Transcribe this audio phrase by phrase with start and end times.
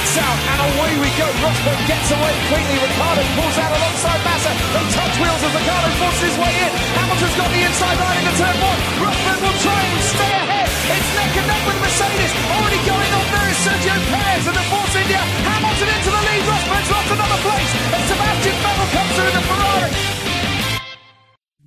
[0.00, 1.28] Lights out and away we go.
[1.44, 2.76] Rosberg gets away quickly.
[2.80, 4.48] Ricardo pulls out alongside Massa.
[4.72, 6.72] They touch wheels as Ricardo forces his way in.
[6.96, 8.80] Hamilton's got the inside line into turn one.
[8.96, 10.68] Rosberg will try and stay ahead.
[10.72, 12.32] It's neck and neck with Mercedes.
[12.48, 15.20] Already going on there is Sergio Perez and the Force India.
[15.20, 16.42] Hamilton into the lead.
[16.48, 17.72] Rosberg's lost another place.
[17.92, 19.92] And Sebastian Vettel comes through the Ferrari.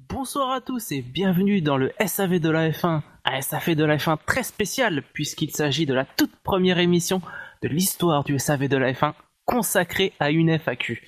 [0.09, 3.01] Bonsoir à tous et bienvenue dans le SAV de la F1.
[3.25, 7.21] Un SAV de la F1 très spécial puisqu'il s'agit de la toute première émission
[7.63, 9.13] de l'histoire du SAV de la F1
[9.45, 11.01] consacrée à une FAQ.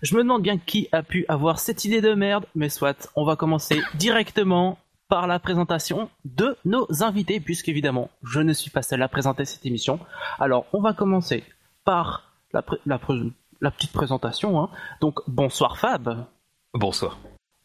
[0.00, 3.24] Je me demande bien qui a pu avoir cette idée de merde, mais soit, on
[3.24, 9.02] va commencer directement par la présentation de nos invités, puisqu'évidemment, je ne suis pas seul
[9.02, 10.00] à présenter cette émission.
[10.38, 11.44] Alors, on va commencer
[11.84, 14.62] par la, petite présentation.
[14.62, 14.70] hein.
[15.00, 16.26] Donc, bonsoir Fab.
[16.74, 17.18] Bonsoir.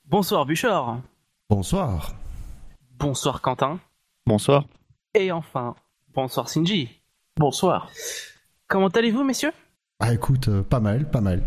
[0.05, 0.99] Bonsoir Bouchard.
[1.49, 2.13] Bonsoir.
[2.99, 3.79] Bonsoir Quentin.
[4.25, 4.65] Bonsoir.
[5.13, 5.75] Et enfin,
[6.13, 6.96] bonsoir Shinji.
[7.37, 7.89] Bonsoir.
[8.67, 9.51] Comment allez-vous, messieurs?
[9.99, 11.43] Ah écoute, euh, pas mal, pas mal.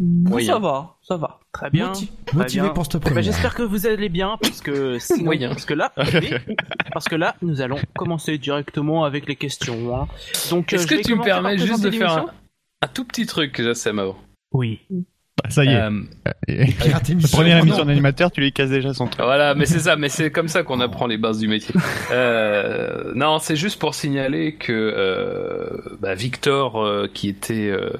[0.00, 0.54] Moyen.
[0.54, 1.38] Ça va, ça va.
[1.52, 1.88] Très bien.
[1.88, 2.72] Moti- très motivé bien.
[2.72, 3.20] pour cette Eh ben.
[3.22, 5.48] J'espère que vous allez bien, parce que sinon, Moyen.
[5.50, 6.30] parce que là, oui,
[6.92, 9.94] parce que là, nous allons commencer directement avec les questions.
[9.96, 10.08] hein.
[10.50, 12.26] Donc, euh, Est-ce je vais que tu me permets juste de faire
[12.82, 14.16] un, tout petit truc, Jassem, avant
[14.52, 14.80] Oui.
[15.42, 15.76] Bah, ça y est.
[15.76, 15.90] Euh,
[17.08, 17.36] émission.
[17.36, 19.24] Première émission d'animateur, tu lui casses déjà son truc.
[19.24, 21.74] Voilà, mais c'est ça, mais c'est comme ça qu'on apprend les bases du métier.
[22.10, 27.90] Euh, non, c'est juste pour signaler que euh, bah, Victor, euh, qui était euh,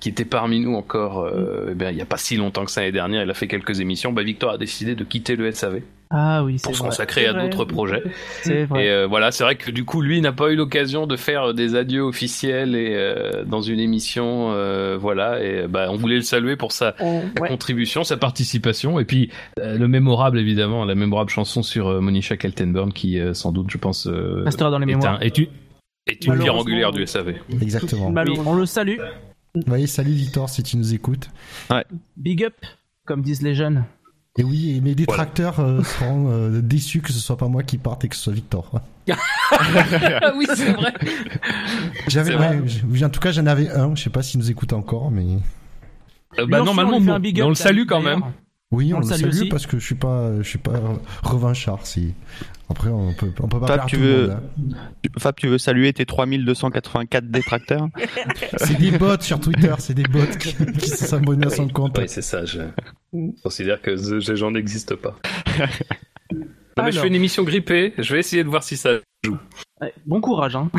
[0.00, 2.70] qui était parmi nous encore, euh, eh bien, il y a pas si longtemps que
[2.70, 4.12] ça l'année dernière, il a fait quelques émissions.
[4.12, 5.80] Bah, Victor a décidé de quitter le SAV
[6.10, 8.02] Ah oui, c'est pour se consacrer à d'autres projets.
[8.42, 8.86] C'est vrai.
[8.86, 11.52] Et euh, voilà, c'est vrai que du coup, lui n'a pas eu l'occasion de faire
[11.52, 15.42] des adieux officiels et euh, dans une émission, euh, voilà.
[15.44, 17.48] Et bah, on voulait le saluer pour sa Ouais.
[17.48, 22.36] contribution, sa participation, et puis euh, le mémorable évidemment, la mémorable chanson sur euh, Monisha
[22.38, 25.16] Keltenborn qui, euh, sans doute, je pense, euh, Restera dans les est, mémoires.
[25.16, 25.48] un- est une,
[26.06, 27.34] est une pierre angulaire du SAV.
[27.60, 28.08] Exactement.
[28.16, 28.96] Oui, on le salue.
[29.66, 31.28] Oui, salut Victor si tu nous écoutes.
[32.16, 32.54] Big up,
[33.06, 33.84] comme disent les jeunes.
[34.38, 37.76] Et oui, et mes détracteurs euh, seront euh, déçus que ce soit pas moi qui
[37.76, 38.80] parte et que ce soit Victor.
[39.10, 40.94] ah oui, c'est vrai.
[42.06, 43.94] J'avais, ouais, en tout cas, j'en avais un.
[43.96, 45.24] Je sais pas s'il nous écoute encore, mais
[46.38, 48.22] Euh, bah, normalement, on le salue quand même.
[48.70, 49.48] Oui, on, On le salue salue aussi.
[49.48, 50.80] parce que je suis pas, je suis pas
[51.22, 51.86] revanchard.
[51.86, 52.14] Si
[52.70, 54.40] après, on peut, on peut pas Fab, tu tout le veux- monde.
[55.06, 55.08] hein.
[55.18, 57.88] Fab, tu veux saluer tes 3284 détracteurs
[58.58, 61.96] C'est des bots sur Twitter, c'est des bots qui, qui abonnés à son compte.
[61.98, 62.44] Oui, c'est ça.
[62.44, 62.60] Je
[63.42, 65.16] considère que ce- ces gens n'existent pas.
[66.76, 67.92] Non, mais je fais une émission grippée.
[67.98, 68.90] Je vais essayer de voir si ça
[69.24, 69.36] joue.
[70.06, 70.70] Bon courage, hein.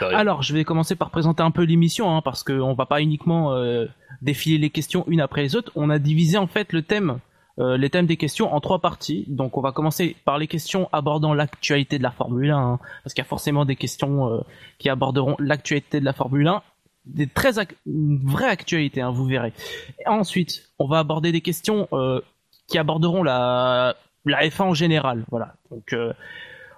[0.00, 3.54] Alors, je vais commencer par présenter un peu l'émission, hein, parce qu'on va pas uniquement
[3.54, 3.84] euh,
[4.22, 5.72] défiler les questions une après les autres.
[5.76, 7.18] On a divisé en fait le thème,
[7.58, 9.24] euh, les thèmes des questions en trois parties.
[9.28, 13.14] Donc, on va commencer par les questions abordant l'actualité de la Formule 1, hein, parce
[13.14, 14.40] qu'il y a forcément des questions euh,
[14.78, 16.62] qui aborderont l'actualité de la Formule 1,
[17.06, 19.52] des très une vraie actualité, hein, vous verrez.
[20.06, 22.20] Ensuite, on va aborder des questions euh,
[22.68, 25.54] qui aborderont la la F1 en général, voilà.
[25.70, 26.12] Donc euh,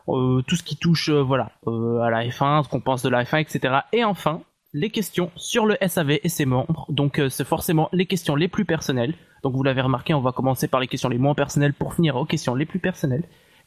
[0.08, 3.08] euh, tout ce qui touche euh, voilà euh, à la F1, ce qu'on pense de
[3.08, 3.80] la F1, etc.
[3.92, 4.42] Et enfin
[4.74, 6.86] les questions sur le SAV et ses membres.
[6.88, 9.14] Donc euh, c'est forcément les questions les plus personnelles.
[9.42, 12.16] Donc vous l'avez remarqué, on va commencer par les questions les moins personnelles pour finir
[12.16, 13.24] aux questions les plus personnelles.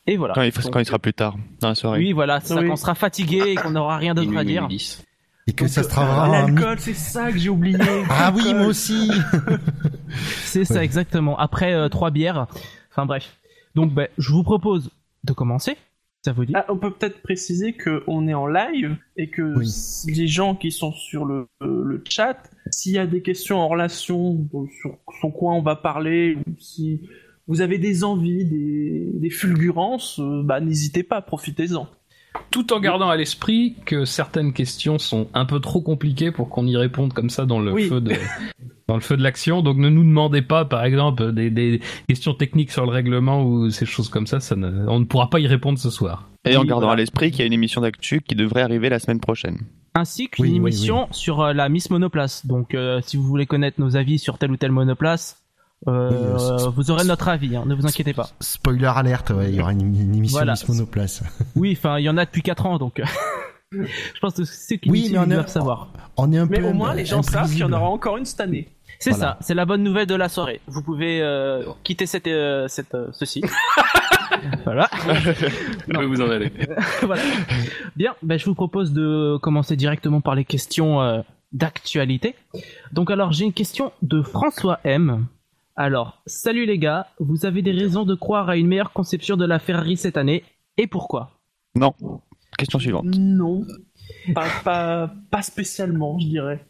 [0.07, 0.33] Et voilà.
[0.35, 1.99] quand il, faut- Donc, quand il sera plus tard, dans la soirée.
[1.99, 4.67] Oui, voilà, c'est ça qu'on sera fatigué et qu'on n'aura rien d'autre à dire.
[5.47, 6.47] Et que ça se Ah, travaillera.
[6.47, 7.77] mi- L'alcool, c'est ça que j'ai oublié.
[8.09, 9.11] Ah oui, moi aussi.
[10.45, 11.37] C'est ça exactement.
[11.37, 12.47] Après euh, trois bières.
[12.91, 13.35] Enfin bref.
[13.75, 14.89] Donc ben, je vous propose
[15.23, 15.77] de commencer.
[16.25, 19.67] Ça vous dit Ah, on peut peut-être préciser qu'on est en live et que Oui.
[20.11, 23.67] les gens qui sont sur le, euh, le chat, s'il y a des questions en
[23.67, 24.49] relation
[24.81, 27.07] sur, sur quoi on va parler, ou si
[27.47, 31.87] vous avez des envies, des, des fulgurances, euh, bah n'hésitez pas, profitez-en.
[32.51, 36.65] Tout en gardant à l'esprit que certaines questions sont un peu trop compliquées pour qu'on
[36.67, 37.87] y réponde comme ça dans le Oui.
[37.89, 38.13] feu de
[38.87, 39.61] dans le feu de l'action.
[39.61, 43.69] Donc ne nous demandez pas, par exemple, des, des questions techniques sur le règlement ou
[43.69, 44.39] ces choses comme ça.
[44.39, 46.29] ça ne- on ne pourra pas y répondre ce soir.
[46.45, 46.93] Et en Oui, gardant voilà.
[46.93, 49.59] à l'esprit qu'il y a une émission d'actu qui devrait arriver la semaine prochaine.
[49.95, 52.45] ainsi qu'une Oui, oui, émission sur euh, la Miss Monoplace.
[52.45, 55.41] Donc, euh, si vous voulez connaître nos avis sur telle ou telle monoplace,
[55.87, 56.15] euh, Oui,
[56.65, 57.55] euh, vous aurez notre avis.
[57.55, 58.29] hein, ne vous inquiétez pas.
[58.39, 60.53] Spoiler alerte, ouais, il y aura une, une émission Voilà.
[60.53, 61.23] Miss Monoplace.
[61.55, 63.01] Oui, enfin, il y en a depuis 4 ans, donc.
[63.71, 65.89] Je pense que c'est qui Oui, mais on doivent savoir.
[66.17, 68.15] On est un Mais peu au moins, les gens savent qu'il y en aura encore
[68.17, 68.69] une cette année.
[68.99, 69.33] C'est Voilà.
[69.33, 70.61] ça, c'est la bonne nouvelle de la soirée.
[70.67, 73.41] Vous pouvez euh, quitter cette, euh, cette, euh, ceci.
[74.63, 74.89] voilà.
[75.87, 76.51] Vais vous en aller.
[77.01, 77.21] voilà.
[77.97, 81.21] Bien, ben, je vous propose de commencer directement par les questions euh,
[81.51, 82.35] d'actualité.
[82.93, 85.25] Donc alors, j'ai une question de François M.
[85.77, 89.45] Alors, salut les gars, vous avez des raisons de croire à une meilleure conception de
[89.45, 90.43] la Ferrari cette année,
[90.77, 91.31] et pourquoi?
[91.75, 91.93] Non.
[92.57, 93.05] Question suivante.
[93.05, 93.65] Non.
[94.33, 96.65] pas, pas, pas spécialement, je dirais.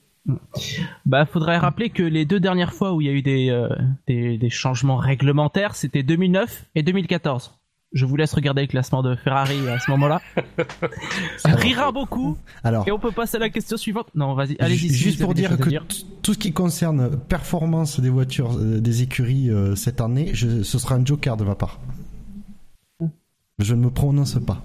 [1.05, 3.69] Bah, faudrait rappeler que les deux dernières fois où il y a eu des, euh,
[4.07, 7.59] des, des changements réglementaires, c'était 2009 et 2014.
[7.95, 10.21] Je vous laisse regarder le classement de Ferrari à ce moment-là.
[11.37, 12.37] Ça rira beaucoup.
[12.63, 14.07] Alors, Et on peut passer à la question suivante.
[14.13, 14.89] Non, vas-y, allez-y.
[14.89, 15.85] si juste pour dire que dire.
[16.21, 20.77] tout ce qui concerne performance des voitures, euh, des écuries euh, cette année, je- ce
[20.77, 21.79] sera un joker de ma part.
[23.59, 24.61] Je ne me prononce pas.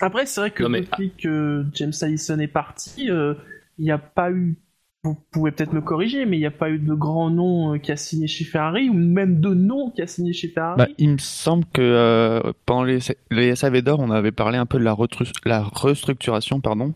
[0.00, 3.34] Après, c'est vrai que Non, mais- depuis que James Allison est parti, euh,
[3.78, 4.56] il n'y a pas eu.
[5.04, 7.78] Vous pouvez peut-être me corriger, mais il n'y a pas eu de grand nom euh,
[7.78, 10.76] qui a signé chez Ferrari, ou même de nom qui a signé chez Ferrari.
[10.76, 12.98] Bah, il me semble que euh, pendant les,
[13.30, 16.94] les SAV d'or, on avait parlé un peu de la, restructuration, pardon,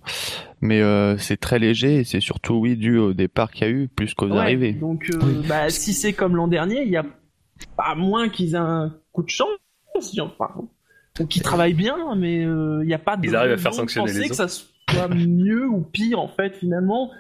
[0.60, 3.72] mais euh, c'est très léger et c'est surtout oui dû au départ qu'il y a
[3.72, 4.72] eu plus qu'aux Ouais, arrivées.
[4.72, 5.46] Donc, euh, Oui.
[5.48, 7.06] bah, si c'est comme l'an dernier, il y a
[7.76, 9.48] pas moins qu'ils aient un coup de chance,
[10.18, 10.50] enfin,
[11.20, 13.26] ou qu'ils travaillent bien, mais euh, il n'y a pas de.
[13.26, 16.56] Ils arrivent à faire sanctionner penser les que ça soit mieux ou pire en fait
[16.56, 17.10] finalement.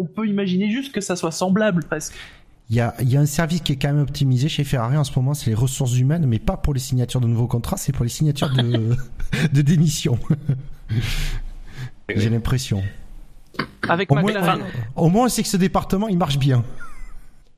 [0.00, 2.14] On peut imaginer juste que ça soit semblable presque.
[2.70, 4.96] Il y a, il y a un service qui est quand même optimisé chez Ferrari
[4.96, 7.76] en ce moment, c'est les ressources humaines, mais pas pour les signatures de nouveaux contrats,
[7.76, 8.96] c'est pour les signatures de,
[9.52, 10.18] de démission.
[12.08, 12.82] J'ai l'impression.
[13.88, 14.60] Avec Au moins, McLaren.
[14.96, 16.64] au moins, on sait que ce département, il marche bien.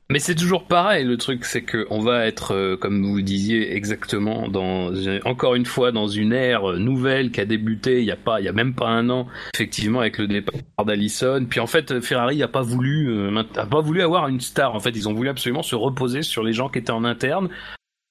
[0.09, 3.23] Mais c'est toujours pareil, le truc, c'est que on va être, euh, comme vous le
[3.23, 4.91] disiez, exactement dans,
[5.25, 8.45] encore une fois, dans une ère nouvelle qui a débuté il y a pas, il
[8.45, 11.45] y a même pas un an, effectivement, avec le départ d'Allison.
[11.49, 14.75] Puis en fait, Ferrari a pas voulu, euh, a pas voulu avoir une star.
[14.75, 17.49] En fait, ils ont voulu absolument se reposer sur les gens qui étaient en interne,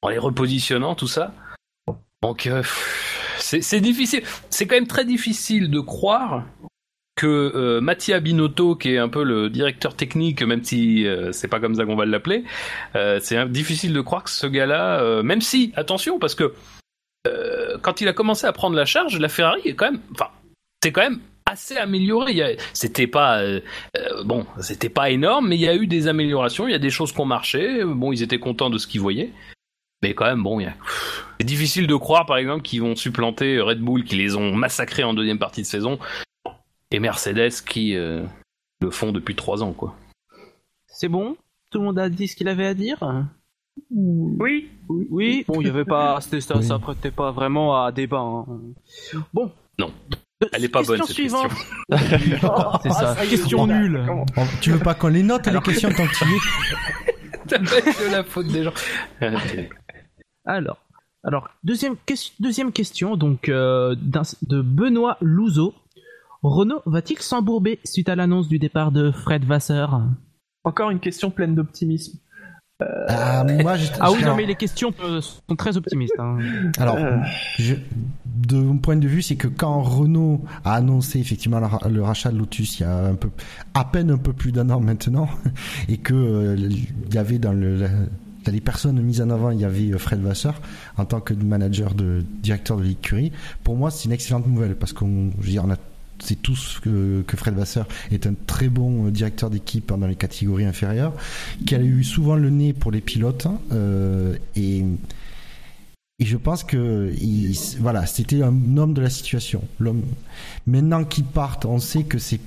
[0.00, 1.34] en les repositionnant, tout ça.
[2.22, 2.62] Donc, euh,
[3.38, 4.22] c'est difficile.
[4.48, 6.46] C'est quand même très difficile de croire
[7.14, 11.48] que euh, Mattia Binotto, qui est un peu le directeur technique, même si euh, c'est
[11.48, 12.44] pas comme ça qu'on va l'appeler,
[12.96, 16.54] euh, c'est difficile de croire que ce gars-là, euh, même si, attention, parce que
[17.82, 20.28] quand il a commencé à prendre la charge, la Ferrari est quand même, enfin,
[20.82, 22.56] c'est quand même assez amélioré.
[22.72, 23.40] C'était pas
[24.24, 26.66] bon, c'était pas énorme, mais il y a eu des améliorations.
[26.66, 27.84] Il y a des choses qui ont marché.
[27.84, 29.30] Bon, ils étaient contents de ce qu'ils voyaient.
[30.02, 30.72] Mais quand même, bon, a...
[31.38, 35.04] c'est difficile de croire, par exemple, qu'ils vont supplanter Red Bull, qui les ont massacrés
[35.04, 36.00] en deuxième partie de saison,
[36.92, 38.24] et Mercedes qui euh,
[38.80, 39.96] le font depuis trois ans, quoi.
[40.86, 41.36] C'est bon?
[41.70, 42.98] Tout le monde a dit ce qu'il avait à dire?
[43.90, 44.70] Oui.
[44.88, 45.06] Oui.
[45.10, 45.44] Oui.
[45.48, 46.64] Bon, il y avait pas, c'était ça, Oui.
[46.64, 48.20] ça prêtait pas vraiment à débat.
[48.20, 48.46] hein.
[49.32, 49.50] Bon.
[49.78, 49.90] Non.
[50.42, 51.48] Euh, Elle est pas bonne, cette suivante.
[51.48, 51.70] question.
[52.82, 53.16] C'est ça.
[53.28, 54.04] question nulle.
[54.60, 57.58] tu veux pas qu'on les note, les questions, tant que tu y
[58.08, 58.72] de la faute des gens.
[60.44, 60.78] Alors,
[61.24, 61.94] alors deuxième,
[62.40, 65.72] deuxième question donc euh, de Benoît Louzeau.
[66.42, 70.02] Renault va-t-il s'embourber suite à l'annonce du départ de Fred Vasseur?
[70.64, 72.18] Encore une question pleine d'optimisme.
[73.08, 76.14] Ah, moi, j'étais- Ah oui, non, mais les questions euh, sont très optimistes.
[76.18, 76.38] hein.
[76.78, 77.16] Alors, Euh.
[77.58, 77.76] je-
[78.26, 82.38] de mon point de vue, c'est que quand Renault a annoncé effectivement le rachat de
[82.38, 83.30] Lotus il y a un peu,
[83.74, 85.28] à peine un peu plus d'un an maintenant,
[85.88, 87.88] et que euh, il y avait dans le la-
[88.44, 90.60] dans les personnes mises en avant, il y avait euh, Fred Vasseur
[90.96, 93.30] en tant que manager de directeur de l'écurie.
[93.62, 95.76] Pour moi, c'est une excellente nouvelle parce qu'on, on a
[96.22, 100.16] c'est tous que, que Fred Vasseur est un très bon euh, directeur d'équipe dans les
[100.16, 101.12] catégories inférieures,
[101.66, 104.84] qui a eu souvent le nez pour les pilotes euh, et
[106.20, 109.64] je pense que il, voilà, c'était un homme de la situation.
[109.80, 110.02] L'homme.
[110.66, 112.40] Maintenant qu'il parte, on sait que c'est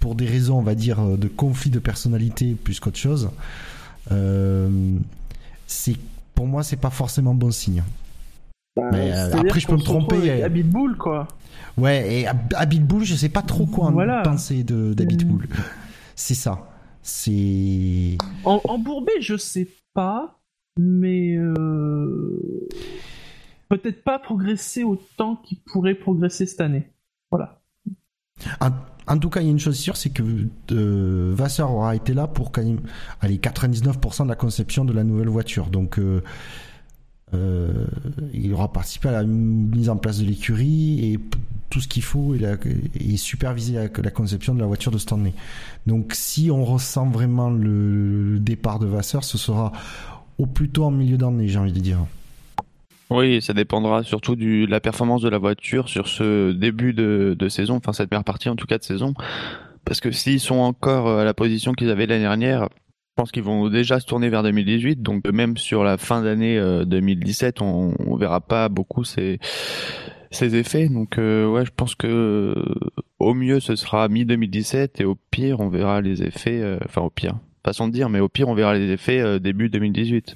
[0.00, 3.30] pour des raisons, on va dire, de conflit de personnalité plus qu'autre chose.
[4.10, 4.96] Euh,
[6.34, 7.82] pour moi, c'est pas forcément bon signe.
[8.76, 10.46] Mais, euh, après, je peux me tromper, euh.
[10.46, 11.28] Abitbull, quoi.
[11.76, 14.22] Ouais, et Ab- Abitbull, je sais pas trop quoi Voilà.
[14.22, 15.46] penser de d'Abitbull.
[16.14, 16.68] C'est ça.
[17.02, 20.40] C'est En, en Bourbet, je sais pas,
[20.78, 22.68] mais euh,
[23.68, 26.90] peut-être pas progresser autant qu'il pourrait progresser cette année.
[27.30, 27.60] Voilà.
[28.60, 28.70] En,
[29.08, 30.22] en tout cas, il y a une chose sûre, c'est que
[30.70, 32.80] euh, Vasseur aura été là pour quand même,
[33.20, 35.66] allez, 99% de la conception de la nouvelle voiture.
[35.68, 36.22] Donc, euh,
[37.34, 37.86] euh,
[38.34, 41.18] il aura participé à la mise en place de l'écurie et
[41.70, 42.56] tout ce qu'il faut et, la-
[43.00, 45.32] et superviser la, conception de la voiture de année.
[45.86, 49.72] Donc, si on ressent vraiment le, départ de Vasseur, ce sera
[50.38, 51.98] au plus tôt en milieu d'année, j'ai envie de dire.
[53.08, 57.48] Oui, ça dépendra surtout de la performance de la voiture sur ce début de, de
[57.48, 59.14] saison, enfin cette première partie en tout cas de saison.
[59.84, 62.68] Parce que s'ils sont encore à la position qu'ils avaient l'année dernière,
[63.12, 65.02] je pense qu'ils vont déjà se tourner vers 2018.
[65.02, 69.38] Donc même sur la fin d'année euh, 2017, on, on verra pas beaucoup ces,
[70.30, 70.88] ces effets.
[70.88, 72.64] Donc euh, ouais, je pense que euh,
[73.18, 77.10] au mieux ce sera mi-2017 et au pire on verra les effets, euh, enfin au
[77.10, 77.34] pire,
[77.66, 80.34] façon de dire, mais au pire on verra les effets euh, début 2018.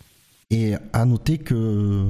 [0.50, 2.04] Et à noter que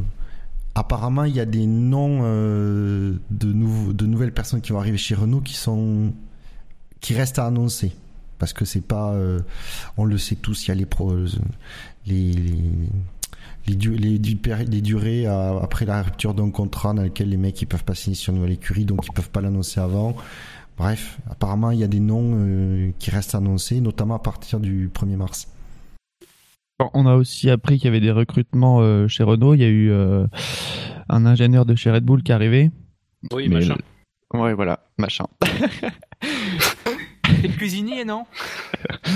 [0.74, 4.98] apparemment, il y a des noms euh, de, nouveaux- de nouvelles personnes qui vont arriver
[4.98, 6.12] chez Renault qui sont
[7.00, 7.92] qui restent à annoncer
[8.38, 9.40] parce que c'est pas, euh,
[9.96, 11.14] on le sait tous, il y a les pro,
[12.06, 12.52] les les,
[13.66, 14.38] les, du- les du-
[14.68, 17.94] les durées à- après la rupture d'un contrat dans lequel les mecs ils peuvent pas
[17.94, 20.16] signer sur une nouvelle écurie, donc ils peuvent pas l'annoncer avant.
[20.78, 24.88] Bref, apparemment, il y a des noms euh, qui restent annoncés, notamment à partir du
[24.94, 25.48] 1er mars.
[26.78, 29.54] Bon, On a aussi appris qu'il y avait des recrutements euh, chez Renault.
[29.54, 30.26] Il y a eu euh,
[31.08, 32.70] un ingénieur de chez Red Bull qui est arrivé.
[33.32, 33.76] Oui, Mais- machin.
[34.34, 35.24] Ouais, voilà, machin.
[37.46, 38.24] C'est le cuisinier, non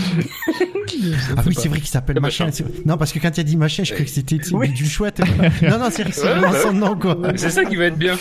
[1.37, 2.49] Ah oui, c'est vrai qu'il s'appelle Le machin.
[2.85, 4.69] Non, parce que quand il a dit machin, je croyais que c'était Oui.
[4.71, 5.21] du chouette.
[5.63, 6.63] non, non, c'est vrai que c'est Ouais, vraiment ouais.
[6.63, 7.17] son nom, quoi.
[7.37, 8.17] C'est ça qui va être bien.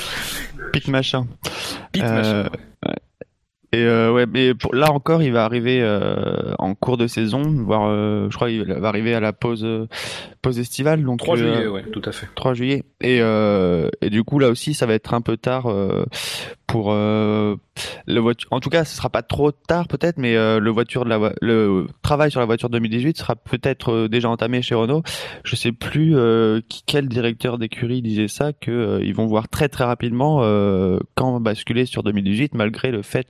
[0.72, 1.28] Pete machin.
[1.92, 2.50] Pete Euh, machin.
[2.86, 2.96] ouais.
[3.72, 7.44] Et euh, ouais, mais pour, là encore, il va arriver euh, en cours de saison,
[7.44, 9.64] voire, euh, je crois, il va arriver à la pause
[10.42, 12.28] pause estivale, donc 3 euh, juillet, ouais, tout à fait.
[12.36, 12.84] 3 juillet.
[13.02, 16.06] Et, euh, et du coup, là aussi, ça va être un peu tard euh,
[16.68, 17.56] pour euh,
[18.08, 18.48] le voiture.
[18.52, 21.34] En tout cas, ce sera pas trop tard peut-être, mais euh, le voiture de la
[21.42, 25.04] le travail sur la voiture 2018 sera peut-être euh, déjà entamé chez Renault.
[25.44, 26.16] Je sais plus
[26.68, 30.40] qui, quel directeur d'écurie disait ça que ils vont voir très très rapidement
[31.16, 33.28] quand basculer sur 2018, malgré le fait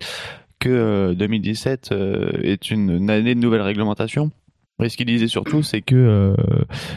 [0.60, 4.32] que euh, 2017 euh, est une, une année de nouvelle réglementation.
[4.82, 6.36] Et ce qu'il disait surtout, c'est que euh,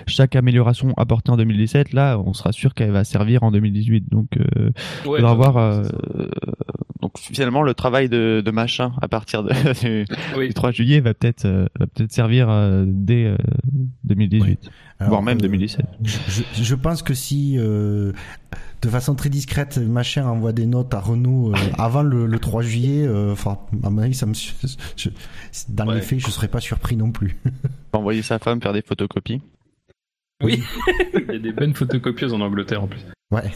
[0.06, 4.08] chaque amélioration apportée en 2017, là, on sera sûr qu'elle va servir en 2018.
[4.10, 4.70] Donc, euh,
[5.06, 5.56] Ouais, faudra voir.
[5.56, 5.82] euh,
[6.18, 6.28] euh,
[7.00, 9.50] donc, finalement, le travail de, de machin à partir de,
[9.82, 10.04] du,
[10.36, 10.48] Oui.
[10.48, 13.36] du 3 juillet va peut-être euh, va peut-être servir euh, dès euh,
[14.04, 14.70] 2018,
[15.02, 15.86] Alors, voire même euh, 2017.
[16.02, 18.12] Je, je pense que si, euh,
[18.82, 22.62] de façon très discrète, machin envoie des notes à Renault euh, avant le, le 3
[22.62, 25.08] juillet, euh, enfin, à mon avis, ça me, je-
[25.68, 25.96] dans Ouais.
[25.96, 27.38] les faits, je serais pas surpris non plus.
[27.92, 29.40] Envoyer sa femme faire des photocopies.
[30.42, 30.62] Oui.
[31.14, 33.00] Il y a des bonnes photocopieuses en Angleterre en plus.
[33.30, 33.52] Ouais.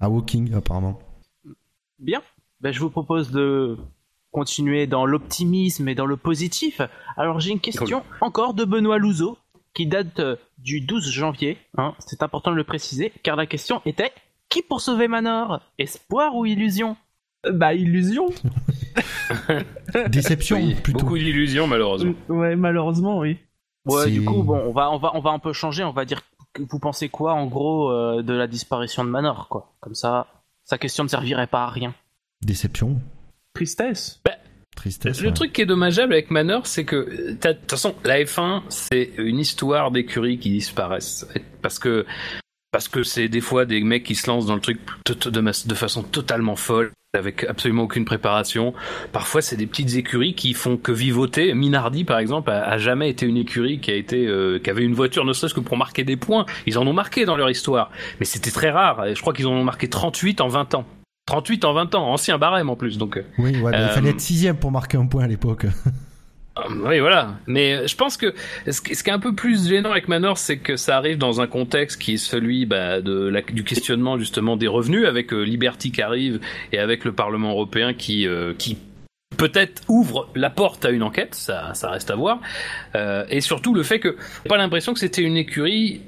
[0.00, 0.98] À Walking, apparemment.
[1.98, 2.20] Bien.
[2.60, 3.76] Ben, je vous propose de
[4.32, 6.80] continuer dans l'optimisme et dans le positif.
[7.16, 9.38] Alors j'ai une question encore de Benoît Louzeau
[9.74, 11.58] qui date euh, du 12 janvier.
[11.78, 14.12] Hein, c'est important de le préciser car la question était
[14.48, 15.60] qui pour sauver Manor?
[15.78, 16.96] Espoir ou illusion?
[17.46, 18.26] Euh, Bah, illusion.
[20.08, 21.00] Déception, Oui, plutôt.
[21.00, 22.14] beaucoup d'illusions malheureusement.
[22.28, 23.38] Ouais, malheureusement, oui.
[23.86, 25.84] Ouais, du coup, bon, on va, on va, on va un peu changer.
[25.84, 26.20] On va dire
[26.52, 29.72] que vous pensez quoi, en gros, euh, de la disparition de Manor, quoi?
[29.80, 30.26] Comme ça,
[30.64, 31.94] sa question ne servirait pas à rien.
[32.42, 33.00] Déception.
[33.54, 34.20] Tristesse.
[34.76, 35.20] Tristesse.
[35.20, 35.34] Le ouais.
[35.34, 39.38] truc qui est dommageable avec Manor, c'est que, de toute façon, la F1, c'est une
[39.38, 41.26] histoire d'écuries qui disparaissent.
[41.62, 42.06] Parce que,
[42.72, 46.02] parce que c'est des fois des mecs qui se lancent dans le truc de, façon
[46.02, 48.72] totalement folle, avec absolument aucune préparation.
[49.12, 51.52] Parfois, c'est des petites écuries qui font que vivoter.
[51.52, 54.84] Minardi, par exemple, a, a jamais été une écurie qui a été, euh, qui avait
[54.84, 56.46] une voiture, ne serait-ce que pour marquer des points.
[56.66, 57.90] Ils en ont marqué dans leur histoire.
[58.20, 59.14] Mais c'était très rare.
[59.14, 60.86] Je crois qu'ils en ont marqué 38 en 20 ans.
[61.26, 63.16] 38 en 20 ans, ancien barème en plus, donc.
[63.16, 65.66] euh, Oui, ouais, bah, il Euh, fallait être sixième pour marquer un point à l'époque.
[66.56, 67.36] Ah, Oui, voilà.
[67.46, 68.34] Mais euh, je pense que
[68.68, 71.46] ce qui est un peu plus gênant avec Manor, c'est que ça arrive dans un
[71.46, 75.92] contexte qui est celui bah, de la, du questionnement justement des revenus, avec euh, Liberty
[75.92, 76.40] qui arrive
[76.72, 78.78] et avec le Parlement européen qui euh, qui
[79.36, 82.40] peut-être ouvre la porte à une enquête, ça, ça reste à voir.
[82.96, 84.16] Euh, et surtout le fait que
[84.48, 86.02] pas l'impression que c'était une écurie.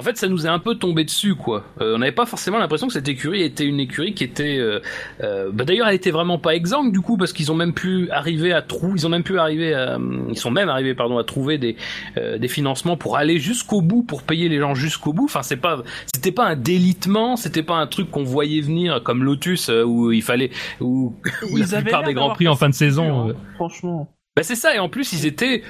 [0.00, 1.64] En fait, ça nous est un peu tombé dessus, quoi.
[1.80, 4.56] Euh, on n'avait pas forcément l'impression que cette écurie était une écurie qui était.
[4.58, 4.80] euh,
[5.22, 8.08] euh, bah D'ailleurs, elle était vraiment pas exsangue du coup, parce qu'ils ont même pu
[8.10, 11.24] arriver à trou, ils ont même pu arriver, à, ils sont même arrivés, pardon, à
[11.24, 11.74] trouver des
[12.16, 15.24] euh, des financements pour aller jusqu'au bout, pour payer les gens jusqu'au bout.
[15.24, 15.82] Enfin, c'est pas,
[16.14, 20.12] c'était pas un délitement, c'était pas un truc qu'on voyait venir comme Lotus euh, où
[20.12, 20.50] il fallait,
[20.80, 21.16] où,
[21.50, 23.30] où la Ils avaient plupart des grands prix en fin de saison.
[23.30, 24.08] euh, hein, Franchement.
[24.36, 25.62] bah c'est ça, et en plus ils étaient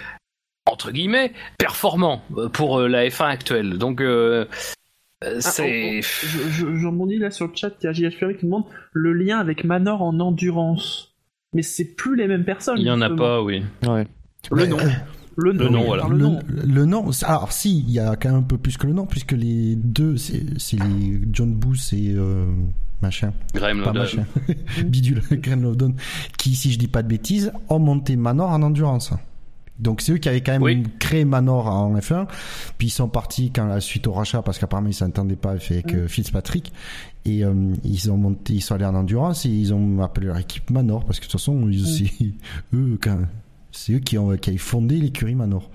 [0.73, 3.79] entre guillemets performants euh, pour euh, la F1 actuelle.
[3.79, 4.47] Donc euh,
[5.23, 8.47] Ah, c'est Je, je, je rebondis là sur le chat, il y a JHPR qui
[8.47, 11.15] demande le lien avec Manor en endurance.
[11.55, 12.79] Mais c'est plus les mêmes personnes.
[12.79, 13.63] il y en a pas, oui.
[13.87, 14.07] Ouais.
[14.51, 14.77] Le nom.
[15.41, 16.07] Le nom, Le nom, voilà.
[16.09, 16.41] Le nom.
[16.49, 19.07] Le, nom, alors si, il y a quand même un peu plus que le nom,
[19.07, 22.45] puisque les deux, c'est les John Booth et euh,
[23.03, 24.27] machin, Graham pas machin,
[24.85, 25.95] bidule, Graham Lowdon,
[26.37, 29.13] qui, si je dis pas de bêtises, ont monté Manor en endurance.
[29.79, 30.83] Donc c'est eux qui avaient quand même Oui.
[30.99, 32.27] créé Manor en F1,
[32.79, 35.95] puis ils sont partis quand la suite au rachat parce qu'apparemment ils s'entendaient pas avec
[35.95, 36.73] euh, Fitzpatrick
[37.25, 37.55] et euh,
[37.85, 41.05] ils ont monté, ils sont allés en endurance et ils ont appelé leur équipe Manor
[41.05, 42.11] parce que de toute façon ils- c'est
[42.77, 43.19] eux quand
[43.71, 45.71] c'est eux qui ont qui avaient fondé l'écurie Manor.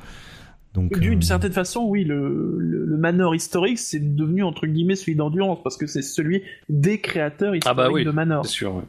[0.74, 4.96] Donc D'une euh, certaine façon, oui, le, le, le Manor historique, c'est devenu entre guillemets
[4.96, 8.44] celui d'endurance, parce que c'est celui des créateurs historiques Ah bah oui, de Manor.
[8.46, 8.76] C'est sûr.
[8.78, 8.82] ouais.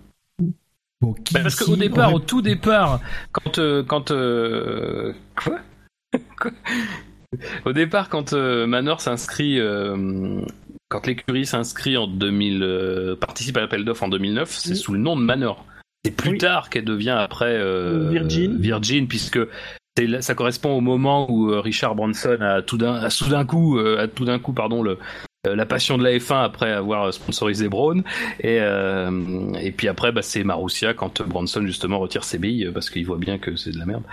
[1.05, 3.01] Bon, Bah, parce qu'au départ, aurait- au tout départ,
[3.33, 5.59] quand euh, quand euh, quoi
[6.41, 6.51] Quoi
[7.65, 9.59] Au départ, quand euh, Manor s'inscrit
[10.89, 15.17] quand l'écurie s'inscrit en 2000, participe à l'appel d'offres en 2009, c'est sous le nom
[15.17, 15.65] de Manor.
[16.05, 17.59] C'est plus tard qu'elle devient après
[18.11, 18.59] Virgin.
[18.61, 19.41] Virgin, puisque
[20.21, 23.01] ça correspond au moment où Richard Branson a tout d'un,
[23.45, 24.99] coup, a tout d'un coup, pardon, le,
[25.45, 28.03] la passion de la F1 après avoir sponsorisé Braun
[28.41, 28.59] et
[29.61, 33.19] et puis après bah, c'est Marussia quand Branson justement retire ses billes parce qu'il voit
[33.19, 34.05] bien que c'est de la merde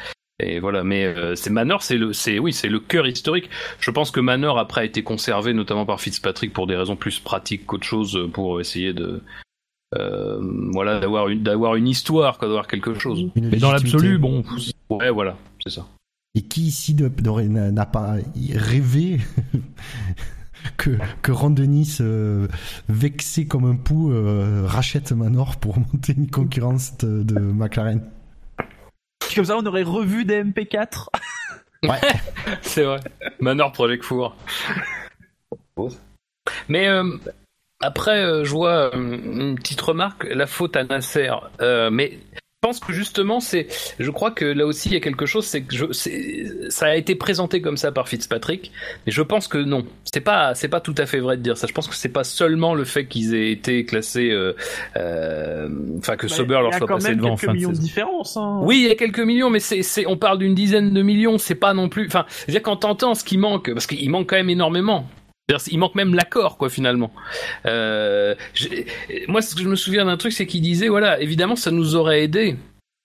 [0.41, 3.49] et voilà, mais euh, c'est Manor, c'est le, c'est oui, c'est le cœur historique.
[3.79, 7.19] Je pense que Manor après a été conservé notamment par Fitzpatrick pour des raisons plus
[7.19, 9.21] pratiques qu'autre chose, pour essayer de,
[9.95, 10.39] euh,
[10.71, 13.29] voilà, d'avoir une, d'avoir une histoire, quoi, d'avoir quelque chose.
[13.35, 14.43] mais dans l'absolu, bon,
[14.89, 15.87] ouais, voilà, c'est ça.
[16.33, 18.15] Et qui ici n'a pas
[18.53, 19.19] rêvé?
[20.77, 22.47] Que, que Ron Denis, euh,
[22.89, 24.13] vexé comme un pou,
[24.65, 28.01] rachète Manor pour monter une concurrence de McLaren
[29.35, 31.07] comme ça, on aurait revu des MP4.
[31.83, 31.99] ouais,
[32.61, 32.99] c'est vrai.
[33.39, 34.35] Manor Project Four.
[36.67, 37.17] Mais euh,
[37.81, 39.15] après, euh, je vois euh,
[39.51, 41.31] une petite remarque, la faute à Nasser.
[41.91, 42.19] mais
[42.71, 43.67] pense que justement, c'est,
[43.99, 45.85] je crois que là aussi il y a quelque chose, c'est que je,
[46.69, 48.71] ça a été présenté comme ça par Fitzpatrick,
[49.05, 51.57] mais je pense que non, c'est pas, c'est pas tout à fait vrai de dire
[51.57, 51.67] ça.
[51.67, 54.53] Je pense que c'est pas seulement le fait qu'ils aient été classés, euh,
[54.95, 57.27] euh, enfin que Sauber leur soit passé devant.
[57.27, 58.37] Il y a quelques millions de, différence.
[58.37, 58.59] Hein.
[58.63, 61.37] Oui, il y a quelques millions, mais c'est, c'est, on parle d'une dizaine de millions,
[61.37, 62.07] c'est pas non plus.
[62.07, 65.05] Enfin, c'est-à-dire quand t'entends ce qui manque, parce qu'il manque quand même énormément.
[65.67, 67.11] Il manque même l'accord, quoi, finalement.
[67.65, 68.35] Euh,
[69.27, 71.95] moi, ce que je me souviens d'un truc, c'est qu'il disait, voilà, évidemment, ça nous
[71.95, 72.57] aurait aidé,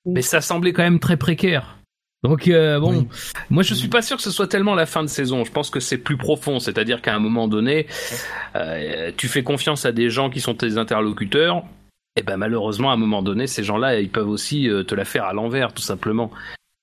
[0.05, 1.77] mais ça semblait quand même très précaire.
[2.23, 3.07] Donc euh, bon,
[3.51, 5.45] moi je suis pas sûr que ce soit tellement la fin de saison.
[5.45, 7.87] Je pense que c'est plus profond, c'est-à-dire qu'à un moment donné,
[8.57, 11.63] euh, tu fais confiance à des gens qui sont tes interlocuteurs.
[12.17, 15.25] Et ben malheureusement, à un moment donné, ces gens-là, ils peuvent aussi te la faire
[15.25, 16.33] à l'envers, tout simplement.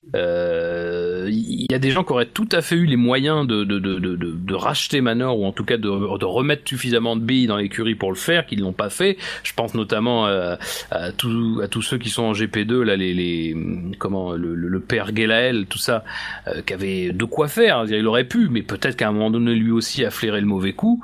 [0.08, 3.64] Il euh, y a des gens qui auraient tout à fait eu les moyens de,
[3.64, 7.48] de, de, de, de racheter Manor ou en tout cas de, remettre suffisamment de billes
[7.48, 9.18] dans l'écurie pour le faire, qu'ils l'ont pas fait.
[9.44, 10.60] Je pense notamment à,
[10.92, 13.56] à, à tous ceux qui sont en GP2, là, les, les
[13.98, 16.04] comment le, le, père Gelael, tout ça,
[16.48, 17.86] euh, qui avait de quoi faire.
[17.88, 20.74] Il aurait pu, mais peut-être qu'à un moment donné, lui aussi a flairé le mauvais
[20.74, 21.04] coup.